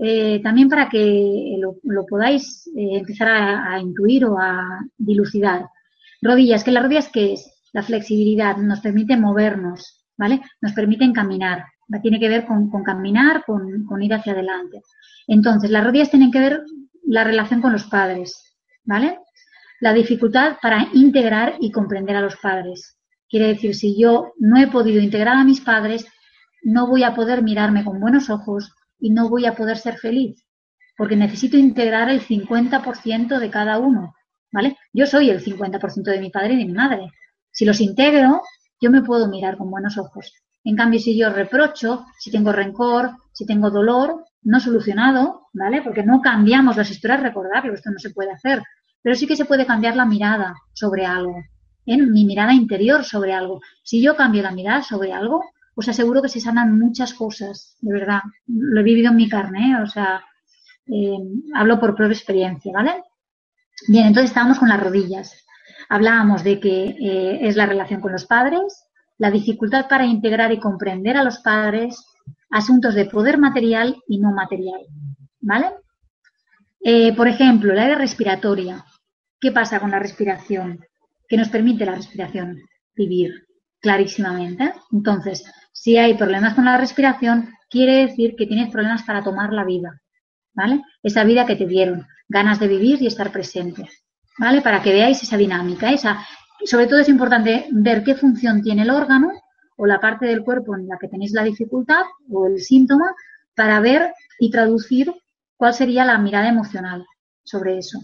eh, 0.00 0.40
también 0.42 0.68
para 0.68 0.88
que 0.88 1.56
lo, 1.58 2.06
podáis 2.06 2.66
eh, 2.76 2.98
empezar 2.98 3.28
a, 3.28 3.80
intuir 3.80 4.24
o 4.26 4.38
a 4.38 4.80
dilucidar. 4.96 5.66
Rodillas, 6.20 6.64
¿que 6.64 6.70
las 6.70 6.82
rodillas 6.82 7.08
qué 7.08 7.32
es? 7.34 7.50
La 7.72 7.82
flexibilidad, 7.82 8.56
nos 8.56 8.80
permite 8.80 9.16
movernos, 9.16 10.04
¿vale? 10.16 10.40
Nos 10.60 10.72
permite 10.72 11.10
caminar. 11.12 11.64
Tiene 12.02 12.18
que 12.18 12.28
ver 12.28 12.46
con, 12.46 12.70
caminar, 12.82 13.44
con, 13.44 14.02
ir 14.02 14.14
hacia 14.14 14.32
adelante. 14.32 14.80
Entonces, 15.26 15.70
las 15.70 15.84
rodillas 15.84 16.10
tienen 16.10 16.30
que 16.30 16.40
ver 16.40 16.62
la 17.06 17.24
relación 17.24 17.60
con 17.60 17.72
los 17.72 17.84
padres, 17.84 18.56
¿vale? 18.84 19.18
La 19.80 19.92
dificultad 19.92 20.56
para 20.62 20.88
integrar 20.94 21.56
y 21.60 21.70
comprender 21.70 22.16
a 22.16 22.22
los 22.22 22.36
padres. 22.36 22.96
Quiere 23.28 23.48
decir, 23.48 23.74
si 23.74 24.00
yo 24.00 24.32
no 24.38 24.58
he 24.58 24.68
podido 24.68 25.00
integrar 25.00 25.36
a 25.36 25.44
mis 25.44 25.60
padres, 25.60 26.06
no 26.64 26.86
voy 26.86 27.04
a 27.04 27.14
poder 27.14 27.42
mirarme 27.42 27.84
con 27.84 28.00
buenos 28.00 28.30
ojos 28.30 28.74
y 28.98 29.10
no 29.10 29.28
voy 29.28 29.46
a 29.46 29.54
poder 29.54 29.76
ser 29.76 29.98
feliz, 29.98 30.44
porque 30.96 31.16
necesito 31.16 31.56
integrar 31.56 32.08
el 32.08 32.20
50% 32.20 33.38
de 33.38 33.50
cada 33.50 33.78
uno, 33.78 34.14
¿vale? 34.50 34.76
Yo 34.92 35.06
soy 35.06 35.30
el 35.30 35.44
50% 35.44 36.02
de 36.04 36.20
mi 36.20 36.30
padre 36.30 36.54
y 36.54 36.58
de 36.58 36.64
mi 36.64 36.72
madre. 36.72 37.10
Si 37.50 37.64
los 37.64 37.80
integro, 37.80 38.42
yo 38.80 38.90
me 38.90 39.02
puedo 39.02 39.28
mirar 39.28 39.56
con 39.56 39.70
buenos 39.70 39.98
ojos. 39.98 40.32
En 40.64 40.76
cambio, 40.76 40.98
si 40.98 41.16
yo 41.16 41.30
reprocho, 41.30 42.06
si 42.18 42.30
tengo 42.30 42.50
rencor, 42.50 43.12
si 43.32 43.44
tengo 43.46 43.70
dolor 43.70 44.24
no 44.44 44.60
solucionado, 44.60 45.48
¿vale? 45.52 45.82
Porque 45.82 46.02
no 46.02 46.20
cambiamos 46.20 46.76
las 46.76 46.90
historias, 46.90 47.22
recordarlo, 47.22 47.74
esto 47.74 47.90
no 47.90 47.98
se 47.98 48.10
puede 48.10 48.30
hacer. 48.32 48.62
Pero 49.02 49.16
sí 49.16 49.26
que 49.26 49.36
se 49.36 49.44
puede 49.44 49.66
cambiar 49.66 49.96
la 49.96 50.04
mirada 50.04 50.54
sobre 50.72 51.04
algo, 51.04 51.34
en 51.86 52.12
mi 52.12 52.24
mirada 52.24 52.54
interior 52.54 53.04
sobre 53.04 53.32
algo. 53.32 53.60
Si 53.82 54.02
yo 54.02 54.16
cambio 54.16 54.42
la 54.42 54.52
mirada 54.52 54.82
sobre 54.82 55.12
algo, 55.12 55.42
os 55.74 55.88
aseguro 55.88 56.22
que 56.22 56.28
se 56.28 56.40
sanan 56.40 56.78
muchas 56.78 57.14
cosas, 57.14 57.76
de 57.80 57.92
verdad. 57.92 58.22
Lo 58.46 58.80
he 58.80 58.84
vivido 58.84 59.10
en 59.10 59.16
mi 59.16 59.28
carne, 59.28 59.72
¿eh? 59.72 59.82
o 59.82 59.86
sea, 59.86 60.24
eh, 60.86 61.18
hablo 61.54 61.80
por 61.80 61.94
propia 61.94 62.14
experiencia, 62.14 62.72
¿vale? 62.72 63.02
Bien, 63.88 64.06
entonces 64.06 64.30
estábamos 64.30 64.58
con 64.58 64.68
las 64.68 64.80
rodillas. 64.80 65.44
Hablábamos 65.88 66.44
de 66.44 66.60
que 66.60 66.84
eh, 66.84 67.38
es 67.42 67.56
la 67.56 67.66
relación 67.66 68.00
con 68.00 68.12
los 68.12 68.26
padres, 68.26 68.84
la 69.18 69.30
dificultad 69.30 69.88
para 69.88 70.06
integrar 70.06 70.52
y 70.52 70.60
comprender 70.60 71.16
a 71.16 71.24
los 71.24 71.38
padres, 71.38 72.04
asuntos 72.50 72.94
de 72.94 73.06
poder 73.06 73.38
material 73.38 73.96
y 74.08 74.18
no 74.18 74.32
material, 74.32 74.80
¿vale? 75.40 75.66
por 77.16 77.28
ejemplo, 77.28 77.72
la 77.72 77.84
área 77.84 77.96
respiratoria. 77.96 78.84
¿Qué 79.40 79.50
pasa 79.52 79.80
con 79.80 79.90
la 79.90 79.98
respiración? 79.98 80.84
¿Qué 81.26 81.38
nos 81.38 81.48
permite 81.48 81.86
la 81.86 81.94
respiración? 81.94 82.60
Vivir 82.94 83.46
clarísimamente. 83.84 84.72
Entonces, 84.90 85.44
si 85.74 85.98
hay 85.98 86.14
problemas 86.14 86.54
con 86.54 86.64
la 86.64 86.78
respiración, 86.78 87.52
quiere 87.68 88.06
decir 88.06 88.36
que 88.36 88.46
tienes 88.46 88.70
problemas 88.70 89.02
para 89.02 89.24
tomar 89.24 89.52
la 89.52 89.64
vida, 89.64 90.00
¿vale? 90.54 90.82
Esa 91.02 91.24
vida 91.24 91.44
que 91.44 91.56
te 91.56 91.66
dieron, 91.66 92.06
ganas 92.28 92.60
de 92.60 92.68
vivir 92.68 93.02
y 93.02 93.08
estar 93.08 93.32
presente, 93.32 93.90
¿vale? 94.38 94.62
Para 94.62 94.80
que 94.80 94.92
veáis 94.92 95.20
esa 95.22 95.36
dinámica, 95.36 95.90
esa. 95.90 96.24
Sobre 96.64 96.86
todo 96.86 97.00
es 97.00 97.08
importante 97.08 97.66
ver 97.72 98.04
qué 98.04 98.14
función 98.14 98.62
tiene 98.62 98.82
el 98.82 98.90
órgano 98.90 99.32
o 99.76 99.84
la 99.84 100.00
parte 100.00 100.26
del 100.26 100.44
cuerpo 100.44 100.76
en 100.76 100.86
la 100.86 100.96
que 100.96 101.08
tenéis 101.08 101.32
la 101.32 101.42
dificultad 101.42 102.02
o 102.30 102.46
el 102.46 102.60
síntoma 102.60 103.12
para 103.56 103.80
ver 103.80 104.12
y 104.38 104.52
traducir 104.52 105.12
cuál 105.56 105.74
sería 105.74 106.04
la 106.04 106.18
mirada 106.18 106.48
emocional 106.48 107.04
sobre 107.42 107.78
eso. 107.78 107.98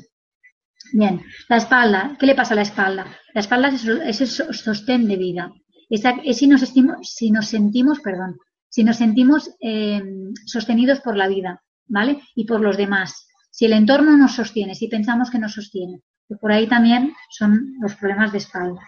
Bien, 0.92 1.22
la 1.48 1.58
espalda, 1.58 2.16
¿qué 2.18 2.26
le 2.26 2.34
pasa 2.34 2.54
a 2.54 2.56
la 2.56 2.62
espalda? 2.62 3.06
La 3.32 3.40
espalda 3.40 3.68
es 3.68 4.20
el 4.20 4.54
sostén 4.54 5.06
de 5.06 5.16
vida, 5.16 5.52
es, 5.90 6.38
si, 6.38 6.46
nos 6.46 6.60
si 7.02 7.30
nos 7.30 7.46
sentimos, 7.48 8.00
perdón, 8.00 8.38
si 8.68 8.84
nos 8.84 8.96
sentimos 8.96 9.50
eh, 9.60 10.02
sostenidos 10.46 11.00
por 11.00 11.16
la 11.16 11.28
vida, 11.28 11.62
¿vale? 11.86 12.22
Y 12.34 12.44
por 12.46 12.60
los 12.60 12.76
demás. 12.76 13.26
Si 13.50 13.66
el 13.66 13.72
entorno 13.72 14.16
nos 14.16 14.36
sostiene, 14.36 14.74
si 14.74 14.86
pensamos 14.86 15.30
que 15.30 15.40
nos 15.40 15.54
sostiene. 15.54 16.00
Pues 16.28 16.38
por 16.38 16.52
ahí 16.52 16.68
también 16.68 17.12
son 17.30 17.74
los 17.80 17.96
problemas 17.96 18.30
de 18.30 18.38
espalda. 18.38 18.80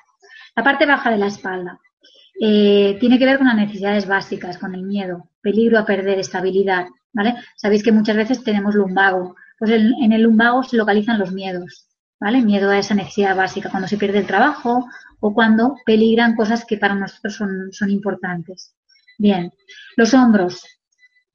La 0.55 0.63
parte 0.63 0.87
baja 0.87 1.11
de 1.11 1.19
la 1.19 1.27
espalda 1.27 1.81
eh, 2.41 2.97
tiene 3.01 3.19
que 3.19 3.27
ver 3.27 3.39
con 3.39 3.49
las 3.49 3.57
necesidades 3.57 4.07
básicas, 4.07 4.59
con 4.59 4.75
el 4.75 4.83
miedo, 4.83 5.31
peligro 5.41 5.79
a 5.79 5.85
perder 5.85 6.21
estabilidad, 6.21 6.87
¿vale? 7.13 7.35
Sabéis 7.57 7.83
que 7.83 7.91
muchas 7.91 8.17
veces 8.17 8.45
tenemos 8.45 8.77
lumbago. 8.77 9.35
Pues 9.59 9.73
en 9.73 10.13
el 10.13 10.23
lumbago 10.23 10.63
se 10.63 10.77
localizan 10.77 11.19
los 11.19 11.33
miedos, 11.33 11.87
¿vale? 12.23 12.41
Miedo 12.41 12.71
a 12.71 12.79
esa 12.79 12.95
necesidad 12.95 13.35
básica, 13.35 13.69
cuando 13.69 13.89
se 13.89 13.99
pierde 13.99 14.19
el 14.21 14.29
trabajo 14.29 14.87
o 15.19 15.35
cuando 15.35 15.75
peligran 15.85 16.37
cosas 16.37 16.65
que 16.65 16.77
para 16.77 16.95
nosotros 16.95 17.35
son, 17.73 17.91
importantes. 17.91 18.77
Bien, 19.19 19.53
los 19.97 20.15
hombros. 20.15 20.65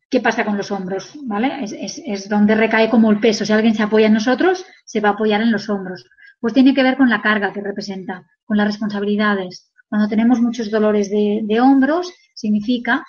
¿Qué 0.10 0.22
pasa 0.22 0.46
con 0.46 0.56
los 0.56 0.72
hombros? 0.72 1.12
¿Vale? 1.24 1.66
Es, 1.66 2.30
donde 2.30 2.56
recae 2.56 2.90
como 2.90 3.12
el 3.12 3.20
peso. 3.20 3.46
Si 3.46 3.52
alguien 3.52 3.76
se 3.76 3.84
apoya 3.84 4.08
en 4.08 4.14
nosotros, 4.14 4.66
se 4.86 5.02
va 5.02 5.10
a 5.10 5.12
apoyar 5.12 5.42
en 5.42 5.52
los 5.52 5.70
hombros. 5.70 6.06
Pues 6.40 6.54
tiene 6.54 6.74
que 6.74 6.84
ver 6.84 6.96
con 6.96 7.10
la 7.10 7.22
carga 7.22 7.52
que 7.52 7.60
representa, 7.60 8.26
con 8.46 8.56
las 8.56 8.68
responsabilidades. 8.68 9.70
Cuando 9.90 10.08
tenemos 10.08 10.40
muchos 10.40 10.72
dolores 10.72 11.10
de, 11.10 11.60
hombros, 11.60 12.14
significa 12.34 13.04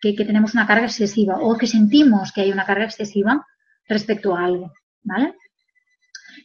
que, 0.00 0.14
que, 0.14 0.24
tenemos 0.24 0.54
una 0.54 0.66
carga 0.66 0.86
excesiva 0.86 1.36
o 1.38 1.58
que 1.58 1.66
sentimos 1.66 2.32
que 2.32 2.40
hay 2.40 2.52
una 2.52 2.64
carga 2.64 2.84
excesiva 2.84 3.44
respecto 3.86 4.34
a 4.34 4.44
algo. 4.46 4.72
¿Vale? 5.02 5.34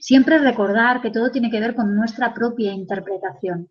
Siempre 0.04 0.38
recordar 0.38 1.00
que 1.02 1.12
todo 1.12 1.32
tiene 1.32 1.50
que 1.50 1.62
ver 1.62 1.76
con 1.76 1.96
nuestra 1.96 2.34
propia 2.34 2.74
interpretación. 2.74 3.70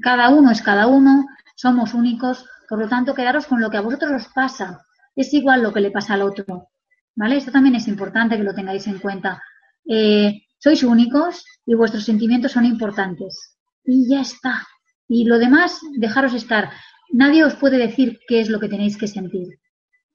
Cada 0.00 0.30
uno 0.30 0.50
es 0.50 0.62
cada 0.62 0.86
uno, 0.86 1.26
somos 1.54 1.92
únicos, 1.92 2.46
por 2.66 2.78
lo 2.78 2.88
tanto, 2.88 3.14
quedaros 3.14 3.46
con 3.46 3.60
lo 3.60 3.68
que 3.68 3.76
a 3.76 3.82
vosotros 3.82 4.10
os 4.10 4.32
pasa. 4.32 4.86
Es 5.14 5.34
igual 5.34 5.62
lo 5.62 5.70
que 5.70 5.82
le 5.82 5.90
pasa 5.90 6.14
al 6.14 6.22
otro. 6.22 6.70
¿Vale? 7.14 7.36
Esto 7.36 7.52
también 7.52 7.74
es 7.74 7.88
importante 7.88 8.38
que 8.38 8.42
lo 8.42 8.54
tengáis 8.54 8.86
en 8.86 8.98
cuenta. 8.98 9.42
Eh, 9.86 10.46
sois 10.58 10.82
únicos 10.82 11.44
y 11.66 11.74
vuestros 11.74 12.04
sentimientos 12.04 12.52
son 12.52 12.64
importantes. 12.64 13.58
Y 13.84 14.08
ya 14.08 14.22
está. 14.22 14.66
Y 15.08 15.26
lo 15.26 15.38
demás, 15.38 15.78
dejaros 15.92 16.32
estar. 16.32 16.70
Nadie 17.12 17.44
os 17.44 17.54
puede 17.54 17.76
decir 17.76 18.18
qué 18.26 18.40
es 18.40 18.48
lo 18.48 18.60
que 18.60 18.70
tenéis 18.70 18.96
que 18.96 19.08
sentir. 19.08 19.60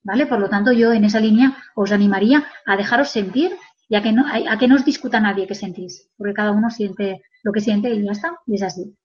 ¿Vale? 0.02 0.26
Por 0.26 0.40
lo 0.40 0.48
tanto, 0.48 0.72
yo 0.72 0.92
en 0.92 1.04
esa 1.04 1.20
línea 1.20 1.56
os 1.76 1.92
animaría 1.92 2.48
a 2.66 2.76
dejaros 2.76 3.10
sentir 3.10 3.52
y 3.90 3.96
a 3.96 4.02
que 4.02 4.12
no, 4.12 4.24
a, 4.24 4.56
que 4.56 4.68
no 4.68 4.76
os 4.76 4.84
discuta 4.84 5.18
nadie 5.18 5.48
qué 5.48 5.56
sentís, 5.56 6.08
porque 6.16 6.32
cada 6.32 6.52
uno 6.52 6.70
siente 6.70 7.22
lo 7.42 7.50
que 7.50 7.60
siente 7.60 7.92
y 7.92 8.04
ya 8.04 8.12
está, 8.12 8.38
y 8.46 8.54
es 8.54 8.62
así. 8.62 8.96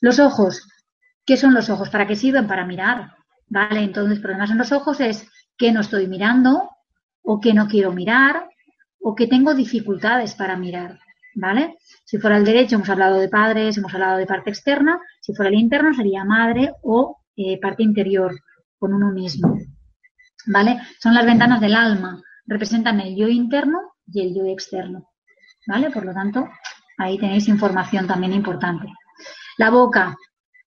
Los 0.00 0.18
ojos, 0.18 0.66
¿qué 1.26 1.36
son 1.36 1.52
los 1.52 1.68
ojos? 1.68 1.90
¿Para 1.90 2.06
qué 2.06 2.16
sirven? 2.16 2.46
Para 2.46 2.64
mirar, 2.64 3.12
¿vale? 3.48 3.82
Entonces, 3.82 4.18
problemas 4.18 4.50
en 4.50 4.56
los 4.56 4.72
ojos 4.72 4.98
es 5.00 5.28
que 5.58 5.72
no 5.72 5.82
estoy 5.82 6.08
mirando, 6.08 6.70
o 7.20 7.38
que 7.38 7.52
no 7.52 7.68
quiero 7.68 7.92
mirar, 7.92 8.48
o 9.02 9.14
que 9.14 9.26
tengo 9.26 9.52
dificultades 9.52 10.34
para 10.34 10.56
mirar, 10.56 10.98
¿vale? 11.34 11.76
Si 12.06 12.16
fuera 12.16 12.38
el 12.38 12.44
derecho, 12.46 12.76
hemos 12.76 12.88
hablado 12.88 13.18
de 13.18 13.28
padres, 13.28 13.76
hemos 13.76 13.92
hablado 13.92 14.16
de 14.16 14.26
parte 14.26 14.48
externa, 14.48 14.98
si 15.20 15.34
fuera 15.34 15.50
el 15.50 15.58
interno 15.58 15.92
sería 15.92 16.24
madre 16.24 16.72
o 16.82 17.18
eh, 17.36 17.60
parte 17.60 17.82
interior, 17.82 18.40
con 18.78 18.94
uno 18.94 19.12
mismo, 19.12 19.58
¿vale? 20.46 20.80
Son 20.98 21.12
las 21.12 21.26
ventanas 21.26 21.60
del 21.60 21.74
alma, 21.74 22.22
representan 22.46 23.00
el 23.00 23.14
yo 23.14 23.28
interno 23.28 23.89
y 24.12 24.20
el 24.20 24.34
yo 24.34 24.44
externo. 24.44 25.08
¿Vale? 25.66 25.90
Por 25.90 26.04
lo 26.04 26.12
tanto, 26.12 26.48
ahí 26.98 27.18
tenéis 27.18 27.48
información 27.48 28.06
también 28.06 28.32
importante. 28.32 28.86
La 29.58 29.70
boca, 29.70 30.16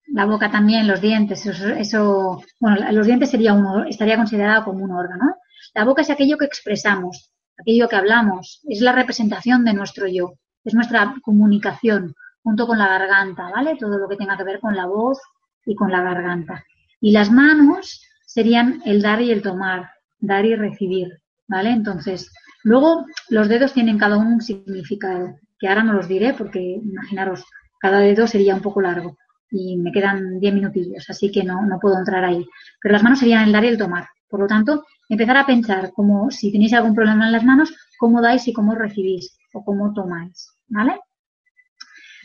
la 0.08 0.26
boca 0.26 0.52
también, 0.52 0.88
los 0.88 1.02
dientes, 1.02 1.46
eso, 1.46 2.44
bueno, 2.60 2.92
los 2.92 3.08
dientes 3.08 3.32
sería 3.32 3.54
uno, 3.54 3.86
estaría 3.86 4.18
considerado 4.18 4.66
como 4.66 4.84
un 4.84 4.92
órgano. 4.92 5.36
La 5.74 5.86
boca 5.86 6.02
es 6.02 6.10
aquello 6.10 6.38
que 6.38 6.46
expresamos, 6.46 7.32
aquello 7.58 7.88
que 7.88 7.96
hablamos, 7.96 8.62
es 8.68 8.82
la 8.82 8.92
representación 8.92 9.66
de 9.66 9.74
nuestro 9.74 10.08
yo, 10.08 10.34
es 10.64 10.74
nuestra 10.74 11.16
comunicación 11.24 12.14
junto 12.44 12.68
con 12.68 12.78
la 12.78 12.88
garganta, 12.88 13.50
¿vale? 13.50 13.78
Todo 13.78 13.98
lo 13.98 14.08
que 14.08 14.18
tenga 14.18 14.38
que 14.38 14.44
ver 14.44 14.60
con 14.60 14.76
la 14.76 14.86
voz 14.86 15.20
y 15.66 15.76
con 15.76 15.92
la 15.92 16.02
garganta. 16.02 16.64
Y 17.00 17.12
las 17.12 17.32
manos 17.32 18.02
serían 18.26 18.82
el 18.86 19.02
dar 19.02 19.22
y 19.22 19.32
el 19.32 19.42
tomar, 19.42 19.90
dar 20.20 20.46
y 20.46 20.56
recibir, 20.56 21.22
¿vale? 21.48 21.72
Entonces, 21.72 22.32
Luego, 22.64 23.06
los 23.30 23.50
dedos 23.50 23.74
tienen 23.74 23.98
cada 23.98 24.18
uno 24.18 24.30
un 24.30 24.42
significado, 24.42 25.36
que 25.60 25.68
ahora 25.68 25.84
no 25.84 25.94
los 25.94 26.08
diré 26.08 26.34
porque, 26.34 26.60
imaginaros, 26.60 27.46
cada 27.80 28.00
dedo 28.00 28.28
sería 28.28 28.56
un 28.56 28.62
poco 28.62 28.82
largo 28.82 29.18
y 29.52 29.78
me 29.78 29.92
quedan 29.92 30.40
10 30.40 30.54
minutillos, 30.54 31.10
así 31.10 31.32
que 31.32 31.44
no, 31.44 31.66
no 31.66 31.80
puedo 31.80 31.98
entrar 31.98 32.24
ahí. 32.24 32.46
Pero 32.82 32.94
las 32.94 33.04
manos 33.04 33.20
serían 33.20 33.44
el 33.44 33.52
dar 33.52 33.64
y 33.64 33.68
el 33.68 33.78
tomar. 33.78 34.08
Por 34.28 34.40
lo 34.40 34.48
tanto, 34.48 34.86
empezar 35.10 35.38
a 35.38 35.46
pensar 35.46 35.92
como 35.94 36.32
si 36.32 36.52
tenéis 36.52 36.74
algún 36.74 36.96
problema 36.96 37.28
en 37.28 37.34
las 37.34 37.44
manos, 37.44 37.74
cómo 38.00 38.22
dais 38.22 38.48
y 38.48 38.54
cómo 38.54 38.74
recibís 38.74 39.38
o 39.54 39.64
cómo 39.64 39.94
tomáis. 39.94 40.50
¿Vale? 40.68 41.00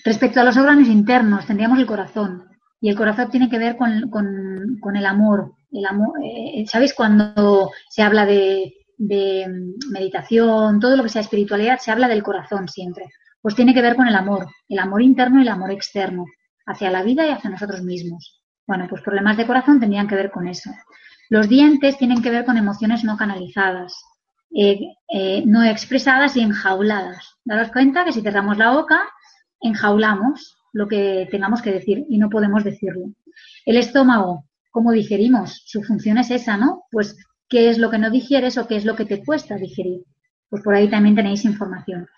Respecto 0.05 0.41
a 0.41 0.45
los 0.45 0.57
órganos 0.57 0.89
internos, 0.89 1.45
tendríamos 1.47 1.79
el 1.79 1.87
corazón. 1.87 2.45
Y 2.81 2.89
el 2.89 2.97
corazón 2.97 3.31
tiene 3.31 3.51
que 3.51 3.59
ver 3.59 3.77
con, 3.77 4.09
con 4.09 4.97
el 4.97 5.05
amor, 5.05 5.53
El 5.73 5.85
amor, 5.85 6.13
eh, 6.25 6.65
¿sabéis 6.67 6.95
cuando 6.95 7.71
se 7.91 8.03
habla 8.03 8.25
de, 8.25 8.73
de 8.99 9.47
mm, 9.49 9.93
meditación, 9.93 10.81
todo 10.81 10.97
lo 10.97 11.03
que 11.03 11.09
sea 11.09 11.23
espiritualidad, 11.23 11.79
se 11.79 11.91
habla 11.91 12.09
del 12.09 12.23
corazón 12.23 12.69
siempre? 12.69 13.07
Pues 13.41 13.55
tiene 13.55 13.73
que 13.73 13.83
ver 13.83 13.97
con 13.97 14.07
el 14.07 14.15
amor, 14.15 14.47
el 14.69 14.79
amor 14.79 15.01
interno 15.01 15.39
y 15.39 15.43
el 15.43 15.49
amor 15.49 15.71
externo, 15.71 16.27
hacia 16.67 16.91
la 16.91 17.03
vida 17.03 17.27
y 17.27 17.31
hacia 17.31 17.51
nosotros 17.51 17.83
mismos. 17.83 18.43
Bueno, 18.67 18.87
pues 18.91 19.01
problemas 19.03 19.37
de 19.37 19.47
corazón 19.47 19.81
tendrían 19.81 20.09
que 20.09 20.17
ver 20.17 20.31
con 20.31 20.47
eso. 20.47 20.71
Los 21.31 21.49
dientes 21.49 21.97
tienen 21.97 22.21
que 22.23 22.31
ver 22.31 22.45
con 22.45 22.57
emociones 22.57 23.05
no 23.05 23.17
canalizadas, 23.17 23.95
eh, 24.55 24.79
eh, 25.13 25.43
no 25.47 25.65
expresadas 25.65 26.37
y 26.37 26.41
enjauladas. 26.41 27.37
Daros 27.45 27.71
cuenta 27.71 28.05
que 28.05 28.13
si 28.13 28.21
cerramos 28.23 28.59
la 28.59 28.73
boca, 28.73 29.03
enjaulamos 29.61 30.57
lo 30.73 30.89
que 30.89 31.29
tengamos 31.31 31.63
que 31.63 31.73
decir 31.73 32.05
y 32.09 32.19
no 32.19 32.29
podemos 32.31 32.65
decirlo. 32.65 33.07
El 33.65 33.77
estómago, 33.77 34.45
¿cómo 34.71 34.93
digerimos? 34.93 35.63
Su 35.67 35.83
función 35.83 36.19
es 36.19 36.31
esa, 36.31 36.57
¿no? 36.57 36.85
Pues, 36.91 37.17
¿qué 37.49 37.71
es 37.71 37.79
lo 37.79 37.91
que 37.91 37.99
no 37.99 38.11
digieres 38.11 38.59
o 38.59 38.67
qué 38.67 38.77
es 38.77 38.85
lo 38.85 38.97
que 38.97 39.05
te 39.05 39.25
cuesta 39.25 39.57
digerir? 39.57 40.03
Pues 40.49 40.63
por 40.63 40.75
ahí 40.75 40.89
también 40.89 41.15
tenéis 41.15 41.45
información. 41.45 42.09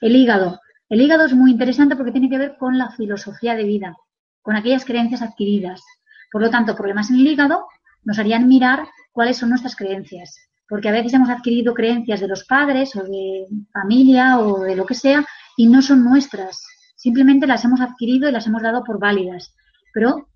El 0.00 0.16
hígado, 0.16 0.60
el 0.88 1.00
hígado 1.00 1.26
es 1.26 1.34
muy 1.34 1.50
interesante 1.50 1.96
porque 1.96 2.12
tiene 2.12 2.30
que 2.30 2.38
ver 2.38 2.56
con 2.58 2.78
la 2.78 2.90
filosofía 2.90 3.54
de 3.54 3.64
vida, 3.64 3.96
con 4.42 4.56
aquellas 4.56 4.84
creencias 4.84 5.22
adquiridas. 5.22 5.82
Por 6.30 6.42
lo 6.42 6.50
tanto, 6.50 6.76
problemas 6.76 7.10
en 7.10 7.16
el 7.16 7.26
hígado 7.26 7.66
nos 8.04 8.18
harían 8.18 8.46
mirar 8.46 8.86
cuáles 9.12 9.36
son 9.36 9.50
nuestras 9.50 9.74
creencias. 9.74 10.36
Porque 10.68 10.88
a 10.88 10.92
veces 10.92 11.14
hemos 11.14 11.28
adquirido 11.28 11.74
creencias 11.74 12.20
de 12.20 12.28
los 12.28 12.44
padres 12.44 12.94
o 12.96 13.02
de 13.02 13.46
familia 13.72 14.38
o 14.38 14.60
de 14.60 14.76
lo 14.76 14.84
que 14.84 14.94
sea 14.94 15.24
y 15.56 15.66
no 15.66 15.82
son 15.82 16.04
nuestras. 16.04 16.64
Simplemente 16.96 17.46
las 17.46 17.64
hemos 17.64 17.80
adquirido 17.80 18.28
y 18.28 18.32
las 18.32 18.46
hemos 18.46 18.62
dado 18.62 18.82
por 18.84 18.98
válidas. 18.98 19.54
Pero 19.94 20.28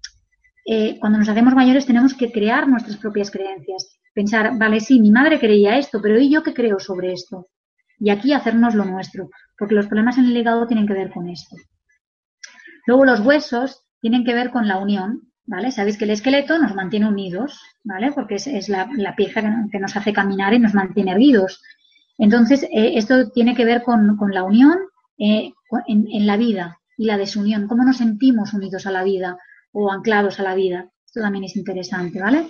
eh, 0.67 0.99
cuando 1.01 1.19
nos 1.19 1.29
hacemos 1.29 1.55
mayores 1.55 1.87
tenemos 1.87 2.15
que 2.15 2.31
crear 2.31 2.69
nuestras 2.69 2.97
propias 2.97 3.31
creencias. 3.31 4.00
Pensar, 4.13 4.59
vale, 4.59 4.81
sí, 4.81 5.01
mi 5.01 5.11
madre 5.11 5.39
creía 5.39 5.79
esto, 5.79 6.01
pero 6.03 6.19
¿y 6.19 6.31
yo 6.31 6.43
qué 6.43 6.53
creo 6.53 6.79
sobre 6.79 7.13
esto? 7.13 7.49
Y 7.99 8.11
aquí 8.11 8.33
hacernos 8.33 8.75
lo 8.75 8.85
nuestro 8.85 9.31
porque 9.61 9.75
los 9.75 9.87
problemas 9.87 10.17
en 10.17 10.25
el 10.25 10.37
hígado 10.37 10.67
tienen 10.67 10.87
que 10.87 10.95
ver 10.95 11.11
con 11.13 11.29
esto. 11.29 11.55
Luego 12.87 13.05
los 13.05 13.21
huesos 13.21 13.85
tienen 14.01 14.25
que 14.25 14.35
ver 14.35 14.51
con 14.51 14.67
la 14.67 14.79
unión, 14.79 15.31
¿vale? 15.45 15.71
Sabéis 15.71 15.99
que 15.99 16.07
el 16.07 16.13
esqueleto 16.13 16.59
nos 16.59 16.75
mantiene 16.75 17.07
unidos, 17.07 17.61
¿vale? 17.85 18.11
Porque 18.11 18.37
es, 18.37 18.69
la, 18.71 18.89
pieza 19.15 19.43
que, 19.71 19.79
nos 19.79 19.95
hace 19.95 20.15
caminar 20.15 20.55
y 20.55 20.59
nos 20.59 20.73
mantiene 20.73 21.13
erguidos. 21.13 21.63
Entonces, 22.17 22.63
eh, 22.63 22.93
esto 22.97 23.31
tiene 23.33 23.55
que 23.55 23.67
ver 23.67 23.83
con, 23.83 24.17
la 24.33 24.45
unión 24.45 24.79
eh, 25.19 25.53
en, 25.87 26.27
la 26.27 26.39
vida 26.39 26.79
y 26.97 27.05
la 27.05 27.19
desunión, 27.19 27.69
cómo 27.69 27.85
nos 27.85 27.99
sentimos 27.99 28.55
unidos 28.55 28.87
a 28.87 28.91
la 28.91 29.05
vida 29.05 29.37
o 29.73 29.93
anclados 29.93 30.41
a 30.41 30.43
la 30.43 30.55
vida. 30.55 30.89
Esto 31.05 31.21
también 31.21 31.45
es 31.45 31.55
interesante, 31.55 32.19
¿vale? 32.19 32.49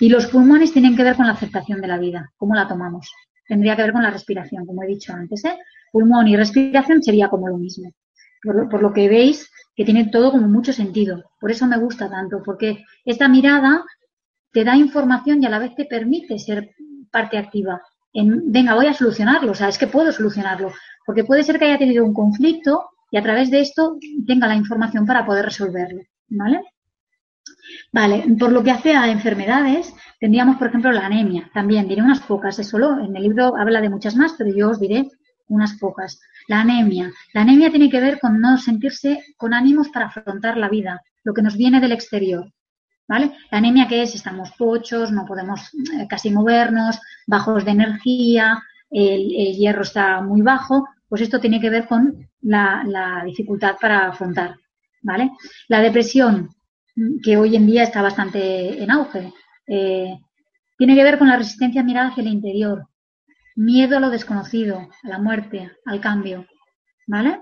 Y 0.00 0.08
los 0.08 0.26
pulmones 0.26 0.72
tienen 0.72 0.96
que 0.96 1.04
ver 1.04 1.14
con 1.14 1.26
la 1.26 1.34
aceptación 1.34 1.80
de 1.80 1.86
la 1.86 1.98
vida, 1.98 2.32
cómo 2.38 2.54
la 2.54 2.66
tomamos. 2.66 3.12
Tendría 3.46 3.76
que 3.76 3.82
ver 3.82 3.92
con 3.92 4.02
la 4.02 4.10
respiración, 4.10 4.64
como 4.64 4.82
he 4.82 4.86
dicho 4.86 5.12
antes, 5.12 5.44
¿eh? 5.44 5.58
pulmón 5.92 6.26
y 6.28 6.36
respiración 6.36 7.02
sería 7.02 7.28
como 7.28 7.48
lo 7.48 7.58
mismo. 7.58 7.92
Por, 8.42 8.80
lo 8.80 8.92
que 8.92 9.08
veis 9.08 9.50
que 9.76 9.84
tiene 9.84 10.06
todo 10.06 10.30
como 10.30 10.48
mucho 10.48 10.72
sentido. 10.72 11.30
Por 11.38 11.50
eso 11.50 11.66
me 11.66 11.78
gusta 11.78 12.08
tanto, 12.08 12.42
porque 12.42 12.84
esta 13.04 13.28
mirada 13.28 13.84
te 14.52 14.64
da 14.64 14.74
información 14.76 15.42
y 15.42 15.46
a 15.46 15.50
la 15.50 15.58
vez 15.58 15.74
te 15.74 15.84
permite 15.84 16.38
ser 16.38 16.70
parte 17.10 17.36
activa. 17.36 17.82
En, 18.12 18.50
venga, 18.50 18.74
voy 18.74 18.86
a 18.86 18.94
solucionarlo, 18.94 19.52
o 19.52 19.54
sea, 19.54 19.68
es 19.68 19.78
que 19.78 19.86
puedo 19.86 20.10
solucionarlo, 20.12 20.72
porque 21.04 21.24
puede 21.24 21.42
ser 21.42 21.58
que 21.58 21.66
haya 21.66 21.78
tenido 21.78 22.04
un 22.04 22.14
conflicto 22.14 22.88
y 23.10 23.18
a 23.18 23.22
través 23.22 23.50
de 23.50 23.60
esto 23.60 23.98
tenga 24.26 24.46
la 24.46 24.56
información 24.56 25.04
para 25.04 25.26
poder 25.26 25.44
resolverlo, 25.44 26.00
¿vale? 26.28 26.62
Vale, 27.92 28.24
por 28.38 28.52
lo 28.52 28.62
que 28.62 28.70
hace 28.70 28.94
a 28.94 29.10
enfermedades, 29.10 29.94
tendríamos, 30.18 30.56
por 30.56 30.68
ejemplo, 30.68 30.92
la 30.92 31.06
anemia. 31.06 31.50
También 31.52 31.88
diré 31.88 32.02
unas 32.02 32.20
pocas, 32.20 32.58
es 32.58 32.68
solo 32.68 33.00
en 33.00 33.16
el 33.16 33.22
libro 33.22 33.56
habla 33.56 33.80
de 33.80 33.90
muchas 33.90 34.16
más, 34.16 34.34
pero 34.36 34.54
yo 34.54 34.70
os 34.70 34.80
diré 34.80 35.08
unas 35.48 35.74
pocas. 35.74 36.20
La 36.48 36.60
anemia. 36.60 37.12
La 37.34 37.42
anemia 37.42 37.70
tiene 37.70 37.90
que 37.90 38.00
ver 38.00 38.18
con 38.18 38.40
no 38.40 38.56
sentirse 38.58 39.24
con 39.36 39.52
ánimos 39.52 39.88
para 39.90 40.06
afrontar 40.06 40.56
la 40.56 40.68
vida, 40.68 41.02
lo 41.24 41.34
que 41.34 41.42
nos 41.42 41.56
viene 41.56 41.80
del 41.80 41.92
exterior. 41.92 42.52
¿Vale? 43.06 43.32
La 43.50 43.58
anemia 43.58 43.88
que 43.88 44.02
es, 44.02 44.14
estamos 44.14 44.52
pochos, 44.56 45.10
no 45.10 45.26
podemos 45.26 45.74
eh, 45.74 46.06
casi 46.08 46.30
movernos, 46.30 47.00
bajos 47.26 47.64
de 47.64 47.72
energía, 47.72 48.62
el, 48.90 49.56
hierro 49.56 49.82
está 49.82 50.20
muy 50.20 50.42
bajo, 50.42 50.88
pues 51.08 51.22
esto 51.22 51.40
tiene 51.40 51.60
que 51.60 51.70
ver 51.70 51.86
con 51.86 52.28
la, 52.42 53.22
dificultad 53.24 53.76
para 53.80 54.08
afrontar. 54.08 54.56
¿Vale? 55.02 55.32
La 55.68 55.80
depresión, 55.80 56.50
que 57.22 57.36
hoy 57.36 57.56
en 57.56 57.66
día 57.66 57.82
está 57.82 58.02
bastante 58.02 58.82
en 58.82 58.90
auge, 58.90 59.32
eh, 59.66 60.18
tiene 60.76 60.94
que 60.94 61.04
ver 61.04 61.18
con 61.18 61.28
la 61.28 61.36
resistencia 61.36 61.82
mirada 61.82 62.08
hacia 62.08 62.22
el 62.22 62.28
interior, 62.28 62.88
miedo 63.56 63.96
a 63.96 64.00
lo 64.00 64.10
desconocido, 64.10 64.88
a 65.02 65.08
la 65.08 65.18
muerte, 65.18 65.70
al 65.84 66.00
cambio, 66.00 66.46
¿vale? 67.06 67.40